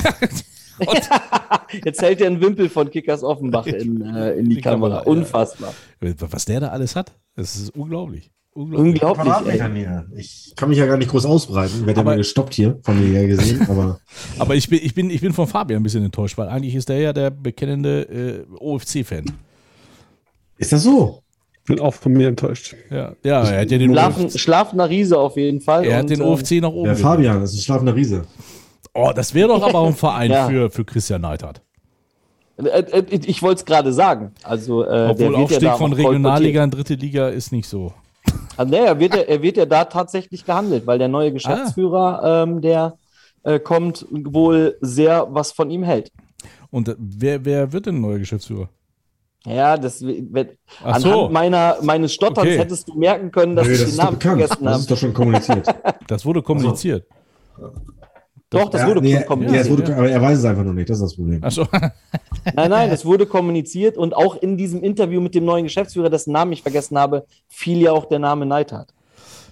Jetzt 1.85 2.01
hält 2.01 2.21
er 2.21 2.27
einen 2.27 2.41
Wimpel 2.41 2.69
von 2.69 2.89
Kickers 2.89 3.23
Offenbach 3.23 3.65
in, 3.65 4.01
äh, 4.01 4.33
in 4.33 4.49
die, 4.49 4.55
Die 4.55 4.61
Kamera. 4.61 4.99
Kamera, 4.99 5.03
ja. 5.03 5.11
Unfassbar. 5.11 5.73
Was 5.99 6.45
der 6.45 6.59
da 6.59 6.67
alles 6.69 6.95
hat, 6.95 7.13
das 7.35 7.55
ist 7.55 7.69
unglaublich. 7.75 8.31
Unglaublich. 8.53 9.03
Unglaublich. 9.03 9.61
Ich 10.15 10.53
kann 10.55 10.69
mich 10.69 10.77
ja 10.77 10.85
gar 10.85 10.95
nicht 10.97 11.11
groß 11.11 11.25
ausbreiten. 11.25 11.85
Wird 11.85 11.97
ja 11.97 12.01
Aber- 12.01 12.11
mal 12.11 12.17
gestoppt 12.17 12.53
hier, 12.53 12.79
von 12.83 12.97
mir 12.97 13.19
her 13.19 13.27
gesehen. 13.27 13.67
Aber 13.69 13.99
Aber 14.39 14.55
ich 14.55 14.69
bin, 14.69 14.79
ich, 14.81 14.93
bin, 14.93 15.09
ich 15.09 15.19
bin 15.19 15.33
von 15.33 15.47
Fabian 15.47 15.81
ein 15.81 15.83
bisschen 15.83 16.05
enttäuscht, 16.05 16.37
weil 16.37 16.47
eigentlich 16.47 16.75
ist 16.75 16.87
der 16.87 16.99
ja 16.99 17.11
der 17.11 17.31
bekennende 17.31 18.45
äh, 18.49 18.55
OFC-Fan. 18.57 19.25
Ist 20.57 20.71
das 20.71 20.83
so? 20.83 21.21
Bin 21.65 21.79
auch 21.79 21.93
von 21.95 22.13
mir 22.13 22.27
enttäuscht. 22.27 22.75
Ja, 22.91 23.13
ja, 23.23 23.43
er 23.43 23.61
hat 23.61 23.71
ja 23.71 23.77
den, 23.79 23.91
Schlafen, 23.91 24.25
OFC, 24.25 24.39
schlafender 24.39 24.89
Riese 24.89 25.17
auf 25.17 25.35
jeden 25.35 25.61
Fall. 25.61 25.85
er 25.85 25.97
hat 25.99 26.09
den 26.09 26.21
äh, 26.21 26.23
OFC 26.23 26.61
nach 26.61 26.69
oben. 26.69 26.85
Der. 26.85 26.95
Fabian, 26.95 27.41
das 27.41 27.53
ist 27.53 27.59
ein 27.59 27.63
schlafender 27.63 27.95
Riese. 27.95 28.25
Oh, 28.93 29.11
das 29.13 29.33
wäre 29.33 29.47
doch 29.49 29.63
aber 29.63 29.79
auch 29.79 29.87
ein 29.87 29.95
Verein 29.95 30.31
Ja. 30.31 30.47
für, 30.47 30.69
für 30.69 30.85
Christian 30.85 31.21
Neidhardt. 31.21 31.61
äh, 32.57 32.67
äh, 32.67 33.03
ich 33.25 33.41
wollte 33.41 33.59
es 33.59 33.65
gerade 33.65 33.91
sagen. 33.93 34.31
Also, 34.43 34.83
äh, 34.83 34.89
der 34.89 35.09
Obwohl 35.09 35.33
ja 35.33 35.39
Aufstieg 35.39 35.61
da 35.61 35.75
von 35.75 35.91
Regionalliga 35.93 36.63
in 36.63 36.71
dritte 36.71 36.93
Liga 36.93 37.29
ist 37.29 37.51
nicht 37.51 37.67
so. 37.67 37.93
Also, 38.57 38.71
nee, 38.71 38.85
er, 38.85 38.99
wird 38.99 39.15
ja, 39.15 39.21
er 39.21 39.41
wird 39.41 39.57
ja 39.57 39.65
da 39.65 39.85
tatsächlich 39.85 40.45
gehandelt, 40.45 40.85
weil 40.85 40.99
der 40.99 41.07
neue 41.07 41.33
Geschäftsführer, 41.33 42.43
ähm, 42.43 42.61
der 42.61 42.97
äh, 43.43 43.59
kommt, 43.59 44.05
wohl 44.11 44.77
sehr 44.81 45.27
was 45.31 45.51
von 45.51 45.69
ihm 45.71 45.83
hält. 45.83 46.11
Und 46.69 46.89
äh, 46.89 46.95
wer, 46.97 47.43
wer 47.43 47.73
wird 47.73 47.87
denn 47.87 48.01
neuer 48.01 48.19
Geschäftsführer? 48.19 48.69
Ja, 49.45 49.77
das 49.77 50.01
wird, 50.01 50.57
Ach 50.81 50.85
anhand 50.95 51.03
so. 51.03 51.29
meiner, 51.29 51.77
meines 51.81 52.13
Stotterns 52.13 52.47
Okay. 52.47 52.57
hättest 52.57 52.87
du 52.87 52.95
merken 52.97 53.31
können, 53.31 53.55
dass 53.55 53.67
Nö, 53.67 53.73
ich 53.73 53.79
das 53.81 53.89
den 53.91 53.97
Namen 53.97 54.17
bekannt. 54.17 54.39
vergessen 54.39 54.63
Das 54.65 54.73
habe. 54.73 54.81
ist 54.81 54.91
doch 54.91 54.97
schon 54.97 55.13
kommuniziert. 55.13 55.67
Das 56.07 56.25
wurde 56.25 56.41
kommuniziert. 56.43 57.07
Doch, 58.51 58.69
das 58.69 58.81
Ja, 58.81 58.87
wurde 58.87 59.01
nee, 59.01 59.11
ja, 59.13 59.23
kommuniziert. 59.23 59.63
es 59.65 59.69
wurde, 59.71 59.95
aber 59.95 60.09
er 60.09 60.21
weiß 60.21 60.37
es 60.39 60.45
einfach 60.45 60.63
noch 60.63 60.73
nicht, 60.73 60.89
das 60.89 60.97
ist 60.97 61.03
das 61.03 61.15
Problem. 61.15 61.43
Achso. 61.43 61.67
Nein, 62.53 62.69
nein, 62.69 62.89
es 62.91 63.03
wurde 63.05 63.25
kommuniziert 63.25 63.97
und 63.97 64.15
auch 64.15 64.35
in 64.35 64.55
diesem 64.55 64.83
Interview 64.83 65.19
mit 65.19 65.33
dem 65.33 65.45
neuen 65.45 65.63
Geschäftsführer, 65.63 66.09
dessen 66.11 66.31
Namen 66.31 66.51
ich 66.51 66.61
vergessen 66.61 66.97
habe, 66.97 67.25
fiel 67.47 67.79
ja 67.81 67.91
auch 67.91 68.05
der 68.05 68.19
Name 68.19 68.45
Neidhardt. 68.45 68.93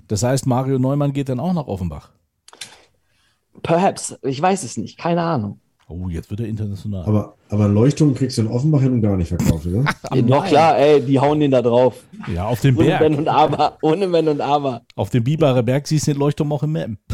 Das 0.08 0.22
heißt, 0.22 0.46
Mario 0.46 0.78
Neumann 0.78 1.12
geht 1.12 1.30
dann 1.30 1.40
auch 1.40 1.54
nach 1.54 1.66
Offenbach. 1.68 2.12
Perhaps, 3.64 4.16
ich 4.22 4.40
weiß 4.42 4.64
es 4.64 4.78
nicht, 4.78 4.98
keine 5.00 5.22
Ahnung. 5.24 5.60
Oh, 5.88 6.08
jetzt 6.10 6.30
wird 6.30 6.40
er 6.40 6.48
international. 6.48 7.04
Aber, 7.06 7.36
aber 7.50 7.68
Leuchtturm 7.68 8.16
kriegst 8.16 8.38
du 8.38 8.44
in 8.44 8.48
Offenbach 8.48 8.82
hin 8.82 8.94
und 8.94 9.02
gar 9.02 9.18
nicht 9.18 9.28
verkauft, 9.28 9.66
oder? 9.68 9.84
Doch 10.22 10.46
klar, 10.46 10.78
ey, 10.78 11.02
die 11.02 11.20
hauen 11.20 11.40
den 11.40 11.52
da 11.52 11.62
drauf. 11.62 12.04
ja, 12.34 12.46
auf 12.46 12.62
dem 12.62 12.78
Ohne 12.78 12.88
Wenn 12.88 13.00
Berg. 13.00 13.18
und 13.18 13.28
Aber. 13.28 13.78
Ohne 13.82 14.12
Wenn 14.12 14.28
und 14.30 14.42
Aber. 14.42 14.82
Auf 14.96 15.10
dem 15.10 15.24
Biberer 15.24 15.62
Berg 15.62 15.86
siehst 15.88 16.08
du 16.08 16.14
den 16.14 16.20
Leuchtturm 16.20 16.52
auch 16.54 16.64
im 16.64 16.72
Mappen. 16.72 16.98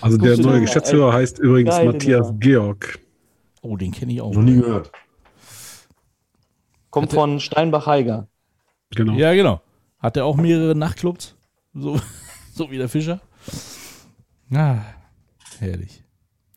Also 0.00 0.16
der 0.16 0.36
neue 0.38 0.60
Geschäftsführer 0.60 1.12
heißt 1.12 1.38
übrigens 1.40 1.74
Geile 1.74 1.92
Matthias. 1.92 2.32
Georg. 2.38 3.00
Oh, 3.62 3.76
den 3.76 3.90
kenne 3.90 4.12
ich 4.12 4.20
auch. 4.20 4.32
Noch 4.32 4.42
nie 4.42 4.54
gehört. 4.56 4.92
Kommt 6.90 7.12
von 7.12 7.40
Steinbach-Heiger. 7.40 8.28
Genau. 8.94 9.14
Ja, 9.14 9.34
genau. 9.34 9.60
Hat 9.98 10.16
er 10.16 10.24
auch 10.24 10.36
mehrere 10.36 10.74
Nachtclubs? 10.76 11.34
So, 11.74 12.00
so 12.54 12.70
wie 12.70 12.78
der 12.78 12.88
Fischer? 12.88 13.20
Ah, 14.54 14.78
herrlich. 15.60 16.02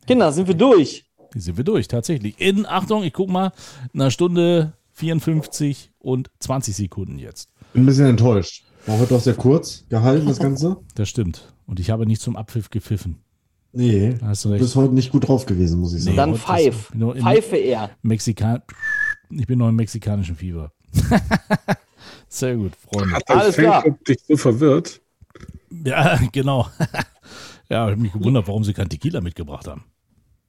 Kinder, 0.07 0.32
sind 0.32 0.48
wir 0.48 0.56
durch. 0.56 1.06
Sind 1.36 1.57
wir 1.57 1.64
durch, 1.64 1.88
tatsächlich. 1.88 2.40
In, 2.40 2.65
Achtung, 2.65 3.03
ich 3.03 3.14
guck 3.14 3.30
mal, 3.30 3.52
einer 3.94 4.11
Stunde 4.11 4.73
54 4.94 5.91
und 5.99 6.30
20 6.40 6.76
Sekunden 6.76 7.18
jetzt. 7.19 7.49
Bin 7.73 7.84
ein 7.84 7.86
bisschen 7.86 8.07
enttäuscht. 8.07 8.65
War 8.86 8.98
heute 8.99 9.14
doch 9.14 9.22
sehr 9.22 9.36
kurz 9.36 9.86
gehalten, 9.90 10.28
das 10.28 10.40
Ganze. 10.40 10.78
Das 10.95 11.07
stimmt. 11.07 11.53
Und 11.68 11.80
ich 11.80 11.90
habe 11.91 12.06
nicht 12.06 12.22
zum 12.22 12.36
Abpfiff 12.36 12.69
gepfiffen. 12.69 13.18
Nee, 13.73 14.18
hast 14.22 14.44
du 14.44 14.49
du 14.49 14.53
recht. 14.53 14.64
bist 14.64 14.76
heute 14.76 14.94
nicht 14.94 15.11
gut 15.11 15.28
drauf 15.28 15.45
gewesen, 15.45 15.80
muss 15.80 15.94
ich 15.94 16.03
sagen. 16.03 16.18
Dann 16.18 16.32
heute 16.32 16.40
ist- 16.40 16.45
Pfeif. 16.45 16.90
bin 16.91 16.99
noch 16.99 17.14
in- 17.15 17.22
Pfeife 17.22 17.56
er. 17.56 17.91
Mexikan 18.02 18.61
ich 19.30 19.48
bin 19.48 19.60
noch 19.60 19.69
im 19.69 19.78
mexikanischen 19.78 20.36
Fieber. 20.36 20.73
Sehr 22.28 22.57
gut, 22.57 22.73
Freunde. 22.76 23.15
Hat 23.15 23.30
Alles 23.30 23.56
klar. 23.56 23.86
Dich 24.06 24.19
so 24.28 24.36
verwirrt? 24.36 24.99
Ja, 25.86 26.19
genau. 26.34 26.68
Ja, 27.72 27.85
ich 27.85 27.91
habe 27.91 28.02
mich 28.02 28.11
gewundert, 28.11 28.48
warum 28.49 28.65
sie 28.65 28.73
kein 28.73 28.89
Tequila 28.89 29.22
mitgebracht 29.22 29.65
haben. 29.65 29.85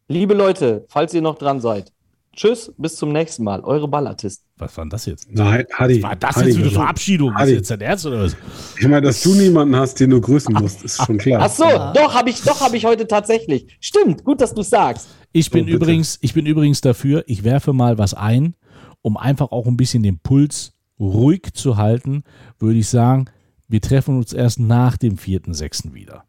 Liebe 0.09 0.35
Leute, 0.35 0.85
falls 0.89 1.15
ihr 1.15 1.23
noch 1.23 1.39
dran 1.39 1.61
seid. 1.61 1.93
Tschüss, 2.35 2.73
bis 2.79 2.97
zum 2.97 3.13
nächsten 3.13 3.45
Mal. 3.45 3.61
Eure 3.61 3.87
Ballartisten. 3.87 4.45
Was 4.57 4.77
war 4.77 4.85
denn 4.85 4.91
das 4.91 5.07
jetzt? 5.07 5.31
Nein, 5.31 5.65
Hadi. 5.73 6.03
War 6.03 6.17
das 6.17 6.35
Hadi, 6.35 6.49
jetzt 6.49 6.57
für 6.57 6.63
eine 6.63 6.71
Verabschiedung? 6.73 7.31
Ist 7.31 7.41
Adi. 7.41 7.53
jetzt 7.53 7.71
dein 7.71 7.81
Ernst 7.81 8.07
oder 8.07 8.25
was? 8.25 8.37
Ich 8.77 8.89
meine, 8.89 9.03
dass 9.03 9.23
du 9.23 9.35
niemanden 9.35 9.77
hast, 9.77 10.01
den 10.01 10.11
du 10.11 10.21
grüßen 10.21 10.53
musst, 10.53 10.83
ist 10.83 11.05
schon 11.05 11.19
klar. 11.19 11.43
Ach 11.45 11.51
so, 11.51 11.65
doch 11.65 12.13
habe 12.13 12.31
ich, 12.31 12.43
doch 12.43 12.61
habe 12.61 12.77
ich 12.77 12.85
heute 12.85 13.07
tatsächlich. 13.07 13.77
Stimmt, 13.79 14.25
gut, 14.25 14.41
dass 14.41 14.53
du 14.53 14.63
sagst. 14.63 15.09
Ich 15.31 15.51
bin, 15.51 15.67
bitte. 15.67 15.77
übrigens, 15.77 16.19
ich 16.23 16.35
bin 16.35 16.47
übrigens 16.47 16.81
dafür, 16.81 17.23
ich 17.29 17.45
werfe 17.45 17.73
mal 17.73 17.99
was 17.99 18.15
ein, 18.15 18.55
um 19.01 19.17
einfach 19.17 19.53
auch 19.53 19.67
ein 19.67 19.77
bisschen 19.77 20.03
den 20.03 20.19
Puls 20.19 20.73
ruhig 20.99 21.53
zu 21.55 21.77
halten, 21.77 22.25
würde 22.59 22.79
ich 22.79 22.89
sagen, 22.89 23.27
wir 23.69 23.81
treffen 23.81 24.17
uns 24.17 24.33
erst 24.33 24.59
nach 24.59 24.97
dem 24.97 25.17
4.6. 25.17 25.93
wieder. 25.93 26.25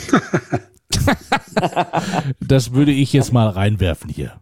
das 2.40 2.72
würde 2.72 2.92
ich 2.92 3.12
jetzt 3.12 3.32
mal 3.32 3.48
reinwerfen 3.48 4.10
hier. 4.10 4.40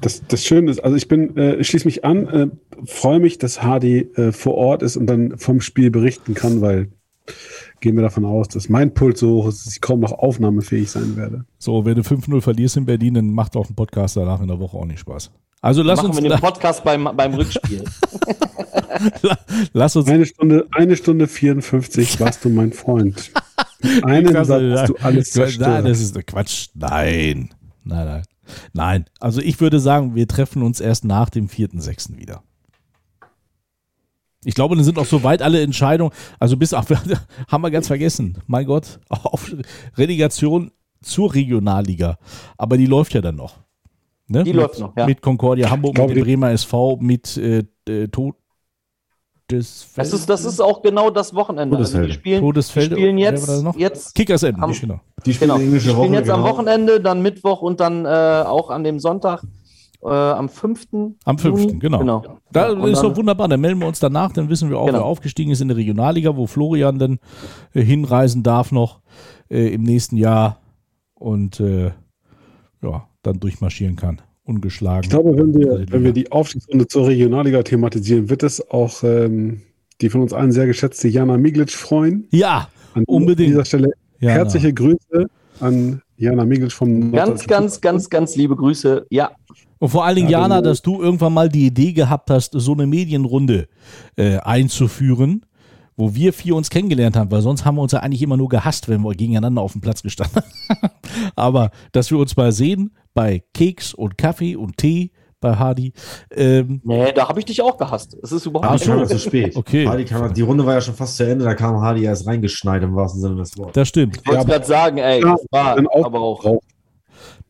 Das, 0.00 0.22
das 0.26 0.44
Schöne 0.44 0.70
ist, 0.70 0.80
also 0.80 0.96
ich 0.96 1.08
bin, 1.08 1.36
äh, 1.36 1.56
ich 1.56 1.68
schließe 1.68 1.86
mich 1.86 2.04
an, 2.04 2.26
äh, 2.28 2.48
freue 2.86 3.20
mich, 3.20 3.38
dass 3.38 3.62
Hardy 3.62 4.10
äh, 4.14 4.32
vor 4.32 4.54
Ort 4.54 4.82
ist 4.82 4.96
und 4.96 5.06
dann 5.06 5.36
vom 5.36 5.60
Spiel 5.60 5.90
berichten 5.90 6.34
kann, 6.34 6.60
weil 6.60 6.88
gehen 7.80 7.96
wir 7.96 8.02
davon 8.02 8.24
aus, 8.24 8.48
dass 8.48 8.68
mein 8.68 8.94
Puls 8.94 9.20
so 9.20 9.42
hoch 9.42 9.48
ist, 9.48 9.66
dass 9.66 9.74
ich 9.74 9.80
kaum 9.80 10.00
noch 10.00 10.12
aufnahmefähig 10.12 10.90
sein 10.90 11.16
werde. 11.16 11.44
So, 11.58 11.84
wenn 11.84 11.96
du 11.96 12.02
5-0 12.02 12.40
verlierst 12.40 12.76
in 12.76 12.86
Berlin, 12.86 13.14
dann 13.14 13.30
macht 13.30 13.56
auch 13.56 13.68
ein 13.68 13.74
Podcast 13.74 14.16
danach 14.16 14.40
in 14.40 14.48
der 14.48 14.58
Woche 14.58 14.76
auch 14.76 14.84
nicht 14.84 15.00
Spaß. 15.00 15.30
Also 15.62 15.82
lass 15.82 15.98
Machen 15.98 16.10
uns, 16.12 16.22
wir 16.22 16.30
den 16.30 16.40
Podcast 16.40 16.82
beim, 16.84 17.04
beim 17.14 17.34
Rückspiel. 17.34 17.84
lass 19.72 19.94
uns 19.94 20.08
Eine 20.08 20.24
Stunde, 20.24 20.66
eine 20.72 20.96
Stunde 20.96 21.28
54 21.28 22.18
warst 22.18 22.44
du 22.44 22.48
mein 22.48 22.72
Freund. 22.72 23.30
Einen 24.02 24.32
Satz 24.32 24.48
hast 24.48 24.88
du 24.88 24.96
alles 24.96 25.34
Nein, 25.34 25.46
zerstört. 25.46 25.86
das 25.86 26.00
ist 26.00 26.26
Quatsch. 26.26 26.68
Nein. 26.74 27.50
Nein, 27.84 28.06
nein. 28.06 28.22
Nein. 28.72 29.04
Also 29.20 29.40
ich 29.40 29.60
würde 29.60 29.80
sagen, 29.80 30.14
wir 30.14 30.28
treffen 30.28 30.62
uns 30.62 30.80
erst 30.80 31.04
nach 31.04 31.30
dem 31.30 31.48
4.6. 31.48 32.18
wieder. 32.18 32.42
Ich 34.44 34.54
glaube, 34.54 34.74
dann 34.74 34.84
sind 34.84 34.98
auch 34.98 35.06
soweit 35.06 35.42
alle 35.42 35.60
Entscheidungen, 35.60 36.12
also 36.38 36.56
bis 36.56 36.72
auf, 36.72 36.86
haben 37.48 37.62
wir 37.62 37.70
ganz 37.70 37.86
vergessen, 37.86 38.38
mein 38.46 38.64
Gott, 38.66 39.00
auf 39.08 39.54
Relegation 39.96 40.72
zur 41.02 41.34
Regionalliga. 41.34 42.18
Aber 42.56 42.78
die 42.78 42.86
läuft 42.86 43.12
ja 43.12 43.20
dann 43.20 43.36
noch. 43.36 43.58
Ne? 44.30 44.44
Die 44.44 44.52
mit, 44.52 44.62
läuft 44.62 44.78
noch, 44.78 44.96
ja. 44.96 45.06
Mit 45.06 45.20
Concordia 45.20 45.68
Hamburg, 45.70 45.94
glaub, 45.96 46.08
mit 46.08 46.16
dem 46.16 46.24
die- 46.24 46.30
Bremer 46.30 46.50
SV, 46.52 46.96
mit 47.00 47.36
äh, 47.36 47.64
äh, 47.88 48.08
Todesfeld. 48.08 49.96
Das 49.96 50.12
ist, 50.12 50.28
das 50.30 50.44
ist 50.44 50.60
auch 50.60 50.82
genau 50.82 51.10
das 51.10 51.34
Wochenende. 51.34 51.76
Also 51.76 51.98
die 51.98 52.06
Todesfelde. 52.06 52.14
spielen, 52.14 52.36
die 52.40 52.46
Todesfelde. 52.46 52.94
spielen 52.96 53.16
wer 53.16 53.22
jetzt, 53.24 53.64
jetzt 53.76 54.14
Kickers 54.14 54.42
Emden, 54.44 54.62
am- 54.62 54.72
genau. 54.72 55.00
Die 55.26 55.34
spielen 55.34 55.50
Genau. 55.50 55.60
die 55.60 55.70
Die 55.70 55.80
spielen 55.80 55.96
Woche. 55.96 56.06
jetzt 56.14 56.30
am 56.30 56.42
genau. 56.42 56.52
Wochenende, 56.54 57.00
dann 57.00 57.22
Mittwoch 57.22 57.60
und 57.62 57.80
dann 57.80 58.04
äh, 58.06 58.08
auch 58.46 58.70
an 58.70 58.84
dem 58.84 59.00
Sonntag 59.00 59.42
äh, 60.02 60.08
am 60.08 60.48
5. 60.48 60.86
Am 61.24 61.36
5., 61.38 61.60
Juni. 61.60 61.78
genau. 61.78 61.98
genau. 61.98 62.22
Da 62.52 62.72
Ja, 62.72 62.86
ist 62.86 63.02
doch 63.02 63.14
wunderbar. 63.16 63.48
Dann 63.48 63.60
melden 63.60 63.80
wir 63.80 63.86
uns 63.88 63.98
danach, 63.98 64.32
dann 64.32 64.48
wissen 64.48 64.70
wir 64.70 64.78
auch, 64.78 64.86
Genau. 64.86 64.98
wer 64.98 65.04
aufgestiegen 65.04 65.50
ist 65.50 65.60
in 65.60 65.68
der 65.68 65.76
Regionalliga, 65.76 66.36
wo 66.36 66.46
Florian 66.46 66.98
dann 66.98 67.18
äh, 67.74 67.82
hinreisen 67.82 68.42
darf 68.42 68.70
noch 68.72 69.00
äh, 69.50 69.74
im 69.74 69.82
nächsten 69.82 70.16
Jahr 70.16 70.58
und 71.14 71.60
äh, 71.60 71.90
ja, 72.82 73.06
dann 73.22 73.40
durchmarschieren 73.40 73.96
kann. 73.96 74.20
Ungeschlagen. 74.44 75.04
Ich 75.04 75.10
glaube, 75.10 75.36
wenn 75.36 75.48
Also 75.54 75.58
wir, 75.60 75.78
die 75.86 75.92
wenn 75.92 76.04
wir 76.04 76.12
die 76.12 76.32
Aufstiegsrunde 76.32 76.86
zur 76.88 77.06
Regionalliga 77.06 77.62
thematisieren, 77.62 78.30
wird 78.30 78.42
es 78.42 78.68
auch 78.70 79.02
ähm, 79.04 79.62
die 80.00 80.08
von 80.10 80.22
uns 80.22 80.32
allen 80.32 80.50
sehr 80.50 80.66
geschätzte 80.66 81.08
Jana 81.08 81.36
Miglic 81.36 81.70
freuen. 81.70 82.26
ja, 82.32 82.68
An 82.94 83.04
Unbedingt. 83.06 83.50
dieser 83.50 83.64
Stelle 83.64 83.90
Jana. 84.18 84.34
herzliche 84.34 84.72
Grüße 84.72 85.28
an 85.60 86.00
Jana 86.16 86.44
Miglic 86.44 86.72
vom 86.72 87.12
Ganz, 87.12 87.46
ganz, 87.46 87.80
ganz, 87.80 88.08
ganz 88.10 88.34
liebe 88.36 88.56
Grüße. 88.56 89.06
Ja, 89.10 89.30
Und 89.78 89.90
vor 89.90 90.04
allen 90.04 90.16
Dingen, 90.16 90.30
Ja, 90.30 90.40
Jana, 90.40 90.62
dass 90.62 90.82
du 90.82 91.00
irgendwann 91.02 91.34
mal 91.34 91.48
die 91.48 91.66
Idee 91.66 91.92
gehabt 91.92 92.30
hast, 92.30 92.52
so 92.54 92.72
eine 92.72 92.86
Medienrunde 92.86 93.68
äh, 94.16 94.38
einzuführen, 94.38 95.44
wo 96.00 96.14
wir 96.14 96.32
vier 96.32 96.56
uns 96.56 96.68
kennengelernt 96.70 97.16
haben, 97.16 97.30
weil 97.30 97.42
sonst 97.42 97.64
haben 97.64 97.76
wir 97.76 97.82
uns 97.82 97.92
ja 97.92 98.00
eigentlich 98.00 98.22
immer 98.22 98.36
nur 98.36 98.48
gehasst, 98.48 98.88
wenn 98.88 99.02
wir 99.02 99.12
gegeneinander 99.14 99.62
auf 99.62 99.72
dem 99.72 99.80
Platz 99.80 100.02
gestanden 100.02 100.42
haben. 100.68 100.90
Aber 101.36 101.70
dass 101.92 102.10
wir 102.10 102.18
uns 102.18 102.36
mal 102.36 102.50
sehen 102.50 102.96
bei 103.14 103.44
Keks 103.54 103.94
und 103.94 104.18
Kaffee 104.18 104.56
und 104.56 104.76
Tee 104.78 105.12
bei 105.40 105.54
Hardy. 105.56 105.92
Ähm, 106.34 106.80
nee, 106.84 107.12
da 107.12 107.28
habe 107.28 107.38
ich 107.38 107.46
dich 107.46 107.62
auch 107.62 107.76
gehasst. 107.78 108.14
Es 108.22 108.30
ist 108.32 108.44
überhaupt 108.44 108.66
Ach 108.66 108.70
Hardy 108.72 108.84
kam 108.84 108.94
so. 108.96 109.00
erst 109.00 109.12
zu 109.12 109.18
spät. 109.18 109.56
Okay. 109.56 109.86
Hardy 109.86 110.04
kam, 110.04 110.34
die 110.34 110.42
Runde 110.42 110.66
war 110.66 110.74
ja 110.74 110.80
schon 110.82 110.94
fast 110.94 111.16
zu 111.16 111.26
Ende, 111.26 111.44
da 111.44 111.54
kam 111.54 111.80
Hardy 111.80 112.04
erst 112.04 112.26
reingeschneit 112.26 112.82
im 112.82 112.94
wahrsten 112.94 113.20
Sinne 113.22 113.36
des 113.36 113.56
Wortes. 113.56 113.72
das 113.74 113.88
stimmt. 113.88 114.18
Ich 114.18 114.26
wollte 114.26 114.40
Ja, 114.40 114.44
gerade 114.46 114.66
sagen, 114.66 114.98
ey, 114.98 115.20
Ja, 115.22 115.32
das 115.32 115.46
war 115.50 115.78
aber 116.04 116.20
auch. 116.20 116.60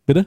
Bitte? 0.07 0.27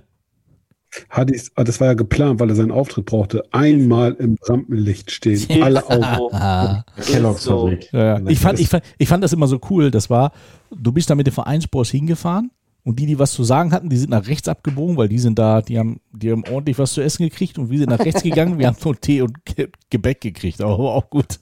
Hadis, 1.10 1.52
ah, 1.56 1.64
das 1.64 1.80
war 1.80 1.88
ja 1.88 1.94
geplant, 1.94 2.40
weil 2.40 2.50
er 2.50 2.56
seinen 2.56 2.72
Auftritt 2.72 3.06
brauchte. 3.06 3.44
Einmal 3.52 4.14
im 4.14 4.38
Rampenlicht 4.42 5.12
stehen. 5.12 5.62
Alle 5.62 5.88
Augen. 5.90 6.84
Kellogg's 7.02 7.44
so. 7.44 7.68
Fabrik. 7.68 7.92
Ja, 7.92 8.20
ja. 8.20 8.28
Ich, 8.28 8.40
fand, 8.40 8.60
ich, 8.60 8.70
fand, 8.70 8.84
ich 8.98 9.08
fand 9.08 9.24
das 9.24 9.34
immer 9.34 9.48
so 9.48 9.60
cool. 9.70 9.92
Das 9.92 10.10
war, 10.10 10.32
du 10.76 10.92
bist 10.92 11.10
da 11.10 11.16
mit 11.16 11.28
dem 11.28 11.34
Vereinsboss 11.34 11.90
hingefahren 11.90 12.52
und 12.84 13.00
die, 13.00 13.06
die 13.06 13.18
was 13.18 13.32
zu 13.32 13.44
sagen 13.44 13.72
hatten, 13.72 13.90
die 13.90 13.98
sind 13.98 14.10
nach 14.10 14.28
rechts 14.28 14.48
abgebogen, 14.48 14.98
weil 14.98 15.08
die 15.08 15.20
sind 15.20 15.40
da, 15.40 15.62
die 15.62 15.80
haben, 15.80 16.02
die 16.12 16.32
haben 16.32 16.44
ordentlich 16.52 16.78
was 16.78 16.94
zu 16.94 17.02
essen 17.02 17.24
gekriegt 17.24 17.58
und 17.58 17.70
wir 17.70 17.80
sind 17.80 17.90
nach 17.90 18.00
rechts 18.00 18.24
gegangen. 18.24 18.60
Wir 18.60 18.68
haben 18.68 18.78
nur 18.84 19.00
Tee 19.00 19.22
und 19.22 19.46
Ge 19.46 19.70
Gebäck 19.90 20.22
gekriegt, 20.22 20.62
aber 20.62 20.78
auch 20.78 21.10
gut. 21.10 21.40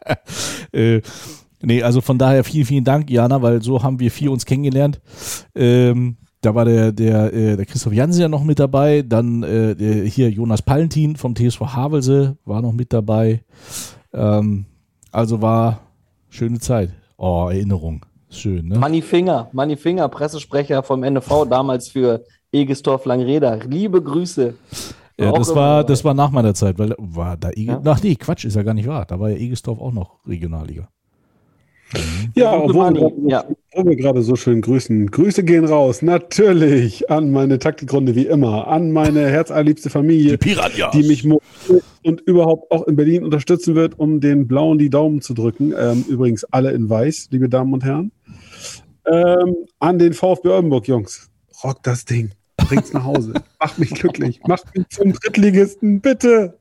äh, 0.72 1.02
nee, 1.60 1.82
also 1.82 2.00
von 2.00 2.16
daher 2.16 2.44
vielen, 2.44 2.64
vielen 2.64 2.84
Dank, 2.84 3.10
Jana, 3.10 3.42
weil 3.42 3.62
so 3.62 3.82
haben 3.82 4.00
wir 4.00 4.10
vier 4.10 4.32
uns 4.32 4.46
kennengelernt. 4.46 5.00
Ähm, 5.54 6.16
da 6.40 6.54
war 6.54 6.64
der, 6.64 6.92
der, 6.92 7.32
äh, 7.32 7.56
der 7.56 7.66
Christoph 7.66 7.92
Jansen 7.92 8.22
ja 8.22 8.28
noch 8.28 8.44
mit 8.44 8.58
dabei, 8.58 9.02
dann 9.02 9.42
äh, 9.42 9.74
der, 9.74 10.04
hier 10.04 10.30
Jonas 10.30 10.62
Pallentin 10.62 11.16
vom 11.16 11.34
TSV 11.34 11.60
Havelse 11.60 12.36
war 12.44 12.62
noch 12.62 12.72
mit 12.72 12.92
dabei. 12.92 13.44
Ähm, 14.12 14.64
also 15.12 15.42
war 15.42 15.80
schöne 16.28 16.58
Zeit. 16.58 16.90
Oh, 17.16 17.48
Erinnerung. 17.50 18.06
Schön, 18.30 18.68
ne? 18.68 18.78
Manni 18.78 19.02
Finger, 19.02 19.48
Manni 19.52 19.76
Finger, 19.76 20.08
Pressesprecher 20.08 20.82
vom 20.82 21.02
NV, 21.02 21.46
damals 21.50 21.88
für 21.88 22.24
Egestorf 22.52 23.04
Langreda. 23.04 23.54
Liebe 23.54 24.00
Grüße. 24.00 24.54
Ja, 25.18 25.32
das 25.32 25.54
war, 25.54 25.84
das 25.84 26.02
war 26.04 26.14
nach 26.14 26.30
meiner 26.30 26.54
Zeit, 26.54 26.78
weil 26.78 26.94
war 26.96 27.36
da 27.36 27.50
Ege, 27.50 27.72
Ja. 27.72 27.82
Ach 27.84 28.02
nee, 28.02 28.14
Quatsch, 28.14 28.46
ist 28.46 28.56
ja 28.56 28.62
gar 28.62 28.72
nicht 28.72 28.88
wahr. 28.88 29.04
Da 29.04 29.20
war 29.20 29.28
ja 29.28 29.36
Egestorf 29.36 29.78
auch 29.80 29.92
noch 29.92 30.26
Regionalliga. 30.26 30.88
Ja, 32.34 32.56
Gute 32.56 32.70
obwohl 32.78 32.94
wir, 32.94 33.00
gerade- 33.00 33.14
ja. 33.28 33.44
wo 33.74 33.84
wir 33.84 33.96
gerade 33.96 34.22
so 34.22 34.36
schön 34.36 34.60
grüßen. 34.60 35.10
Grüße 35.10 35.42
gehen 35.44 35.64
raus, 35.64 36.02
natürlich, 36.02 37.10
an 37.10 37.30
meine 37.32 37.58
Taktikrunde 37.58 38.14
wie 38.14 38.26
immer, 38.26 38.68
an 38.68 38.92
meine 38.92 39.26
herzallerliebste 39.28 39.90
Familie, 39.90 40.38
Piranhas. 40.38 40.92
die 40.92 41.02
mich 41.02 41.24
motiviert 41.24 41.82
und 42.04 42.20
überhaupt 42.22 42.70
auch 42.70 42.86
in 42.86 42.96
Berlin 42.96 43.24
unterstützen 43.24 43.74
wird, 43.74 43.98
um 43.98 44.20
den 44.20 44.46
Blauen 44.46 44.78
die 44.78 44.90
Daumen 44.90 45.20
zu 45.20 45.34
drücken. 45.34 45.74
Ähm, 45.78 46.04
übrigens 46.08 46.44
alle 46.44 46.70
in 46.72 46.88
Weiß, 46.88 47.28
liebe 47.30 47.48
Damen 47.48 47.72
und 47.72 47.84
Herren. 47.84 48.12
Ähm, 49.06 49.56
an 49.80 49.98
den 49.98 50.12
VfB 50.12 50.48
Oldenburg, 50.48 50.86
Jungs. 50.86 51.28
Rock 51.64 51.82
das 51.82 52.04
Ding. 52.04 52.30
Bringt's 52.56 52.92
nach 52.92 53.04
Hause. 53.04 53.32
Macht 53.58 53.78
mich 53.78 53.90
glücklich. 53.90 54.40
Macht 54.46 54.76
mich 54.76 54.86
zum 54.90 55.12
Drittligisten, 55.12 56.00
bitte. 56.00 56.58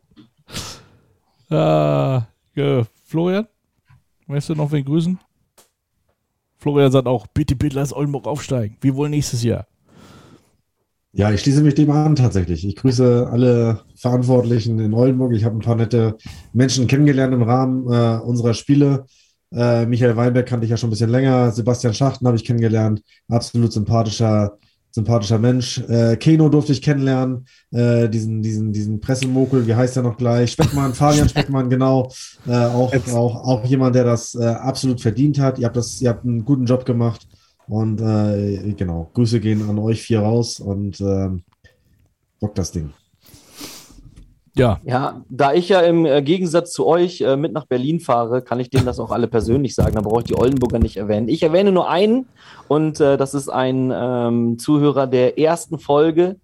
Ah, 1.50 2.24
ja, 2.56 2.84
Florian, 3.06 3.48
möchtest 4.30 4.50
du 4.50 4.56
noch 4.56 4.72
wen 4.72 4.86
grüßen? 4.86 5.20
Florian 6.58 6.92
sagt 6.92 7.08
auch, 7.08 7.28
bitte, 7.28 7.56
bitte 7.56 7.76
lass 7.76 7.94
Oldenburg 7.94 8.28
aufsteigen. 8.28 8.78
Wir 8.82 8.96
wollen 8.96 9.12
nächstes 9.12 9.44
Jahr. 9.44 9.68
Ja, 11.12 11.32
ich 11.32 11.42
schließe 11.42 11.64
mich 11.64 11.74
dem 11.74 11.90
an 11.90 12.16
tatsächlich. 12.16 12.66
Ich 12.68 12.76
grüße 12.76 13.28
alle 13.32 13.82
Verantwortlichen 13.96 14.78
in 14.80 14.94
Oldenburg. 14.94 15.34
Ich 15.34 15.44
habe 15.44 15.58
ein 15.58 15.62
paar 15.62 15.76
nette 15.76 16.18
Menschen 16.54 16.88
kennengelernt 16.88 17.34
im 17.34 17.42
Rahmen 17.42 17.92
äh, 17.92 18.20
unserer 18.22 18.54
Spiele. 18.54 19.06
Äh, 19.52 19.88
Michael 19.88 20.16
Weinberg 20.16 20.46
kannte 20.46 20.66
ich 20.66 20.70
ja 20.70 20.78
schon 20.78 20.90
ein 20.90 20.92
bisschen 20.92 21.10
länger. 21.10 21.52
Sebastian 21.52 21.96
Schachten 21.96 22.28
habe 22.28 22.38
ich 22.38 22.46
kennengelernt. 22.46 23.02
Absolut 23.28 23.74
sympathischer, 23.74 24.58
sympathischer 24.92 25.40
Mensch. 25.40 25.80
Äh, 25.88 26.18
Keno 26.18 26.50
durfte 26.50 26.72
ich 26.72 26.82
kennenlernen. 26.82 27.46
Äh, 27.72 28.10
diesen, 28.10 28.42
diesen, 28.42 28.74
diesen 28.74 29.00
Pressemokel, 29.00 29.68
wie 29.68 29.76
heißt 29.76 29.98
er 29.98 30.04
noch 30.04 30.18
gleich? 30.18 30.52
Speckmann, 30.52 30.94
Fabian 30.94 31.30
Speckmann, 31.30 31.70
genau. 31.70 32.12
Äh, 32.48 32.56
auch, 32.56 32.94
auch, 33.14 33.36
auch 33.46 33.66
jemand, 33.66 33.96
der 33.96 34.04
das 34.04 34.36
äh, 34.36 34.46
absolut 34.46 35.02
verdient 35.02 35.40
hat. 35.40 35.60
Ihr 35.60 35.66
habt, 35.66 35.78
das, 35.78 36.02
ihr 36.02 36.10
habt 36.10 36.26
einen 36.26 36.46
guten 36.46 36.66
Job 36.66 36.86
gemacht. 36.86 37.28
Und 37.68 38.02
äh, 38.02 38.74
genau, 38.74 39.12
Grüße 39.14 39.40
gehen 39.40 39.70
an 39.70 39.78
euch 39.78 40.02
vier 40.02 40.22
raus 40.22 40.60
und 40.60 41.00
ähm, 41.02 41.44
bock 42.40 42.56
das 42.56 42.72
Ding. 42.72 42.92
Ja, 44.56 44.80
Ja, 44.84 45.22
da 45.30 45.54
ich 45.54 45.70
ja 45.70 45.82
im 45.82 46.06
äh, 46.06 46.22
Gegensatz 46.22 46.72
zu 46.72 46.86
euch 46.86 47.22
äh, 47.22 47.36
mit 47.36 47.54
nach 47.54 47.66
Berlin 47.66 48.00
fahre, 48.00 48.42
kann 48.42 48.60
ich 48.60 48.70
denen 48.70 48.86
das 48.86 49.00
auch 49.00 49.12
alle 49.12 49.28
persönlich 49.28 49.76
sagen. 49.76 49.96
Da 49.96 50.02
brauche 50.02 50.22
ich 50.22 50.28
die 50.28 50.38
Oldenburger 50.38 50.80
nicht 50.80 50.98
erwähnen. 50.98 51.28
Ich 51.28 51.44
erwähne 51.44 51.72
nur 51.72 51.90
einen 51.90 52.28
und 52.68 53.00
äh, 53.00 53.18
das 53.18 53.34
ist 53.34 53.50
ein 53.50 53.92
ähm, 53.94 54.60
Zuhörer 54.60 55.08
der 55.08 55.38
ersten 55.38 55.80
Folge. 55.80 56.38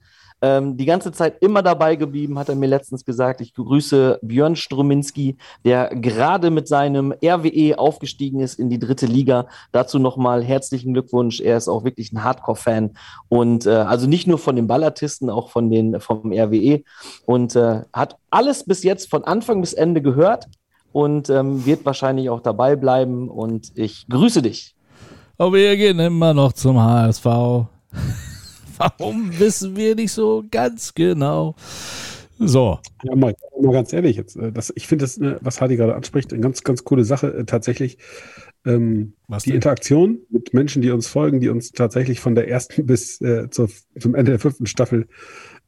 Ähm, 0.46 0.78
die 0.78 0.86
ganze 0.86 1.12
Zeit 1.12 1.42
immer 1.42 1.64
dabei 1.64 1.96
geblieben, 1.96 2.38
hat 2.38 2.50
er 2.50 2.56
mir 2.56 2.68
letztens 2.68 3.04
gesagt. 3.04 3.42
Ich 3.42 3.54
begrüße 3.54 4.20
Björn 4.22 4.56
Struminski, 4.56 5.38
der 5.64 5.88
gerade 5.96 6.52
mit 6.52 6.68
seinem 6.68 7.14
RWE 7.14 7.80
aufgestiegen 7.80 8.42
ist 8.42 8.60
in 8.60 8.70
die 8.70 8.78
dritte 8.78 9.08
Liga. 9.08 9.48
Dazu 9.72 9.98
nochmal 9.98 10.44
herzlichen 10.44 10.94
Glückwunsch. 10.94 11.42
Er 11.42 11.58
ist 11.58 11.68
auch 11.68 11.84
wirklich 11.84 12.12
ein 12.12 12.24
Hardcore-Fan 12.24 12.92
und 13.28 13.66
äh, 13.66 13.72
also 13.72 14.06
nicht 14.06 14.28
nur 14.28 14.38
von 14.38 14.56
den 14.56 14.68
Ballatisten, 14.68 15.32
auch 15.32 15.50
von 15.50 15.72
den 15.72 16.00
vom 16.00 16.32
RWE 16.32 16.84
und 17.26 17.56
äh, 17.56 17.82
hat 17.92 18.18
alles 18.30 18.66
bis 18.66 18.84
jetzt 18.84 19.10
von 19.10 19.24
Anfang 19.24 19.62
bis 19.62 19.74
Ende 19.74 20.04
gehört 20.04 20.46
und 20.92 21.28
ähm, 21.32 21.66
wird 21.66 21.86
wahrscheinlich 21.86 22.30
auch 22.30 22.42
dabei 22.42 22.76
bleiben. 22.76 23.30
Und 23.30 23.72
ich 23.74 24.06
grüße 24.10 24.44
dich. 24.44 24.76
aber 25.40 25.54
wir 25.54 25.76
gehen 25.76 25.98
immer 25.98 26.36
noch 26.36 26.54
zum 26.54 26.80
HSV. 26.80 27.26
Warum 28.78 29.38
wissen 29.40 29.76
wir 29.76 29.96
nicht 29.96 30.12
so 30.12 30.44
ganz 30.52 30.94
genau? 30.94 31.56
So, 32.38 32.80
Ja, 33.04 33.16
mal, 33.16 33.36
mal 33.62 33.72
ganz 33.74 33.94
ehrlich 33.94 34.18
jetzt. 34.18 34.36
äh, 34.36 34.52
Das, 34.52 34.72
ich 34.76 34.88
finde 34.88 35.04
das, 35.06 35.18
äh, 35.18 35.38
was 35.42 35.62
Hardy 35.62 35.76
gerade 35.78 35.96
anspricht, 35.96 36.34
eine 36.34 36.42
ganz, 36.42 36.64
ganz 36.64 36.84
coole 36.84 37.04
Sache. 37.06 37.28
äh, 37.34 37.46
Tatsächlich 37.46 37.98
ähm, 38.66 39.14
die 39.46 39.52
denn? 39.52 39.54
Interaktion 39.54 40.20
mit 40.30 40.54
Menschen, 40.54 40.82
die 40.82 40.92
uns 40.92 41.08
folgen, 41.08 41.40
die 41.40 41.50
uns 41.50 41.72
tatsächlich 41.72 42.20
von 42.20 42.36
der 42.36 42.50
ersten 42.50 42.86
bis 42.88 43.22
äh, 43.22 43.50
zur, 43.50 43.70
zum 44.00 44.16
Ende 44.16 44.32
der 44.32 44.40
fünften 44.40 44.66
Staffel 44.66 45.08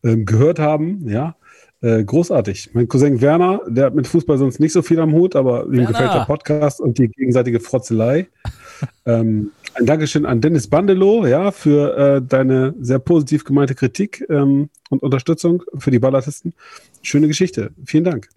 ähm, 0.03 0.25
gehört 0.25 0.59
haben, 0.59 1.07
ja. 1.09 1.38
Äh, 1.81 2.03
großartig. 2.03 2.71
Mein 2.73 2.88
Cousin 2.88 3.21
Werner, 3.21 3.61
der 3.67 3.85
hat 3.88 3.95
mit 3.95 4.07
Fußball 4.07 4.38
sonst 4.39 4.59
nicht 4.59 4.73
so 4.73 4.81
viel 4.81 4.99
am 4.99 5.13
Hut, 5.13 5.35
aber 5.35 5.67
ihm 5.71 5.85
Werner. 5.85 5.88
gefällt 5.88 6.13
der 6.13 6.21
Podcast 6.21 6.81
und 6.81 6.97
die 6.97 7.09
gegenseitige 7.09 7.59
Frotzelei. 7.59 8.29
ähm, 9.05 9.53
ein 9.78 9.86
Dankeschön 9.86 10.26
an 10.26 10.41
Dennis 10.41 10.68
Bandelow, 10.68 11.28
ja, 11.28 11.52
für 11.52 11.98
äh, 11.98 12.22
deine 12.22 12.74
sehr 12.80 12.99
positiv 12.99 13.44
gemeinte 13.44 13.76
Kritik 13.76 14.26
ähm, 14.30 14.70
und 14.90 15.04
Unterstützung 15.04 15.64
für 15.78 15.91
die 15.91 15.99
Ballatisten. 15.99 16.54
Schöne 17.02 17.28
Geschichte. 17.28 17.72
Vielen 17.86 18.04
Dank. 18.04 18.30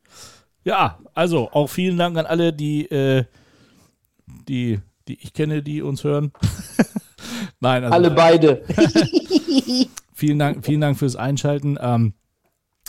Ja, 0.65 0.99
also 1.15 1.51
auch 1.53 1.69
vielen 1.69 1.97
Dank 1.97 2.19
an 2.19 2.27
alle, 2.27 2.53
die, 2.53 2.91
äh, 2.91 3.25
die, 4.49 4.81
die 5.09 5.19
ich 5.23 5.33
kenne, 5.33 5.63
die 5.63 5.83
uns 5.83 6.05
hören. 6.05 6.33
Nein, 7.61 7.85
also 7.85 7.95
Alle 7.95 8.11
beide. 8.11 8.63
vielen 10.15 10.39
Dank, 10.39 10.65
vielen 10.65 10.81
Dank 10.81 10.99
fürs 10.99 11.17
Einschalten. 11.17 11.79
Ähm, 11.81 12.15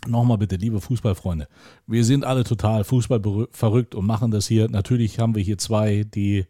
Nochmal 0.08 0.40
bitte, 0.40 0.56
liebe 0.56 0.82
Fußballfreunde, 0.82 1.48
wir 1.86 2.04
sind 2.04 2.26
alle 2.26 2.44
total 2.44 2.84
Fußball 2.84 3.22
verrückt 3.52 3.94
und 3.94 4.08
machen 4.08 4.32
das 4.32 4.48
hier. 4.48 4.68
Natürlich 4.68 5.20
haben 5.20 5.36
wir 5.36 5.44
hier 5.44 5.60
zwei, 5.60 6.06
die 6.06 6.48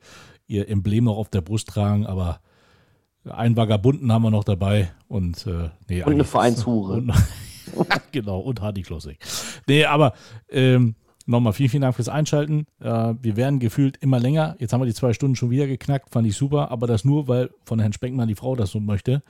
ihr 0.52 0.70
Emblem 0.70 1.06
noch 1.06 1.18
auf 1.18 1.30
der 1.30 1.42
Brust 1.42 1.70
tragen, 1.70 2.06
aber 2.06 2.42
einen 3.30 3.56
Vagabunden 3.56 4.12
haben 4.12 4.24
wir 4.24 4.32
noch 4.32 4.44
dabei 4.44 4.92
und 5.08 5.46
äh, 5.48 5.70
nee, 5.88 6.04
Und 6.04 6.14
eine 6.14 6.24
Vereinshure. 6.24 6.94
Und, 6.94 7.14
genau, 8.12 8.40
und 8.40 8.62
Hardy 8.62 8.82
Klossig. 8.82 9.20
Nee, 9.68 9.86
aber 9.86 10.14
ähm, 10.50 10.96
nochmal 11.26 11.54
vielen, 11.54 11.70
vielen 11.70 11.82
Dank 11.82 11.96
fürs 11.96 12.10
Einschalten. 12.10 12.66
Äh, 12.80 13.14
wir 13.22 13.36
werden 13.38 13.60
gefühlt 13.60 13.98
immer 13.98 14.20
länger. 14.20 14.56
Jetzt 14.60 14.74
haben 14.74 14.82
wir 14.82 14.86
die 14.86 14.94
zwei 14.94 15.14
Stunden 15.14 15.36
schon 15.36 15.52
wieder 15.52 15.68
geknackt, 15.68 16.10
fand 16.10 16.28
ich 16.28 16.36
super, 16.36 16.72
aber 16.72 16.88
das 16.88 17.06
nur, 17.06 17.28
weil 17.28 17.52
von 17.64 17.80
Herrn 17.80 17.94
Speckmann 17.94 18.28
die 18.28 18.36
Frau 18.36 18.56
das 18.56 18.72
so 18.72 18.80
möchte, 18.80 19.22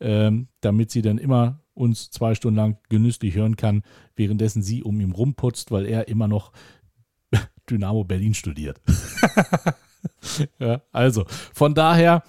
ähm, 0.00 0.48
damit 0.60 0.90
sie 0.90 1.02
dann 1.02 1.18
immer 1.18 1.60
uns 1.72 2.10
zwei 2.10 2.34
Stunden 2.34 2.56
lang 2.56 2.76
genüsslich 2.90 3.34
hören 3.34 3.56
kann, 3.56 3.82
währenddessen 4.16 4.62
sie 4.62 4.82
um 4.82 5.00
ihn 5.00 5.12
rumputzt, 5.12 5.70
weil 5.70 5.86
er 5.86 6.08
immer 6.08 6.28
noch 6.28 6.52
Dynamo 7.70 8.04
Berlin 8.04 8.34
studiert. 8.34 8.80
ja, 10.58 10.80
also, 10.92 11.24
von 11.54 11.74
daher 11.74 12.22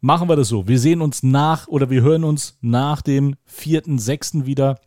machen 0.00 0.28
wir 0.28 0.36
das 0.36 0.48
so. 0.48 0.66
Wir 0.68 0.78
sehen 0.78 1.00
uns 1.00 1.22
nach 1.22 1.68
oder 1.68 1.90
wir 1.90 2.02
hören 2.02 2.24
uns 2.24 2.58
nach 2.60 3.02
dem 3.02 3.36
4.6. 3.50 4.46
wieder, 4.46 4.78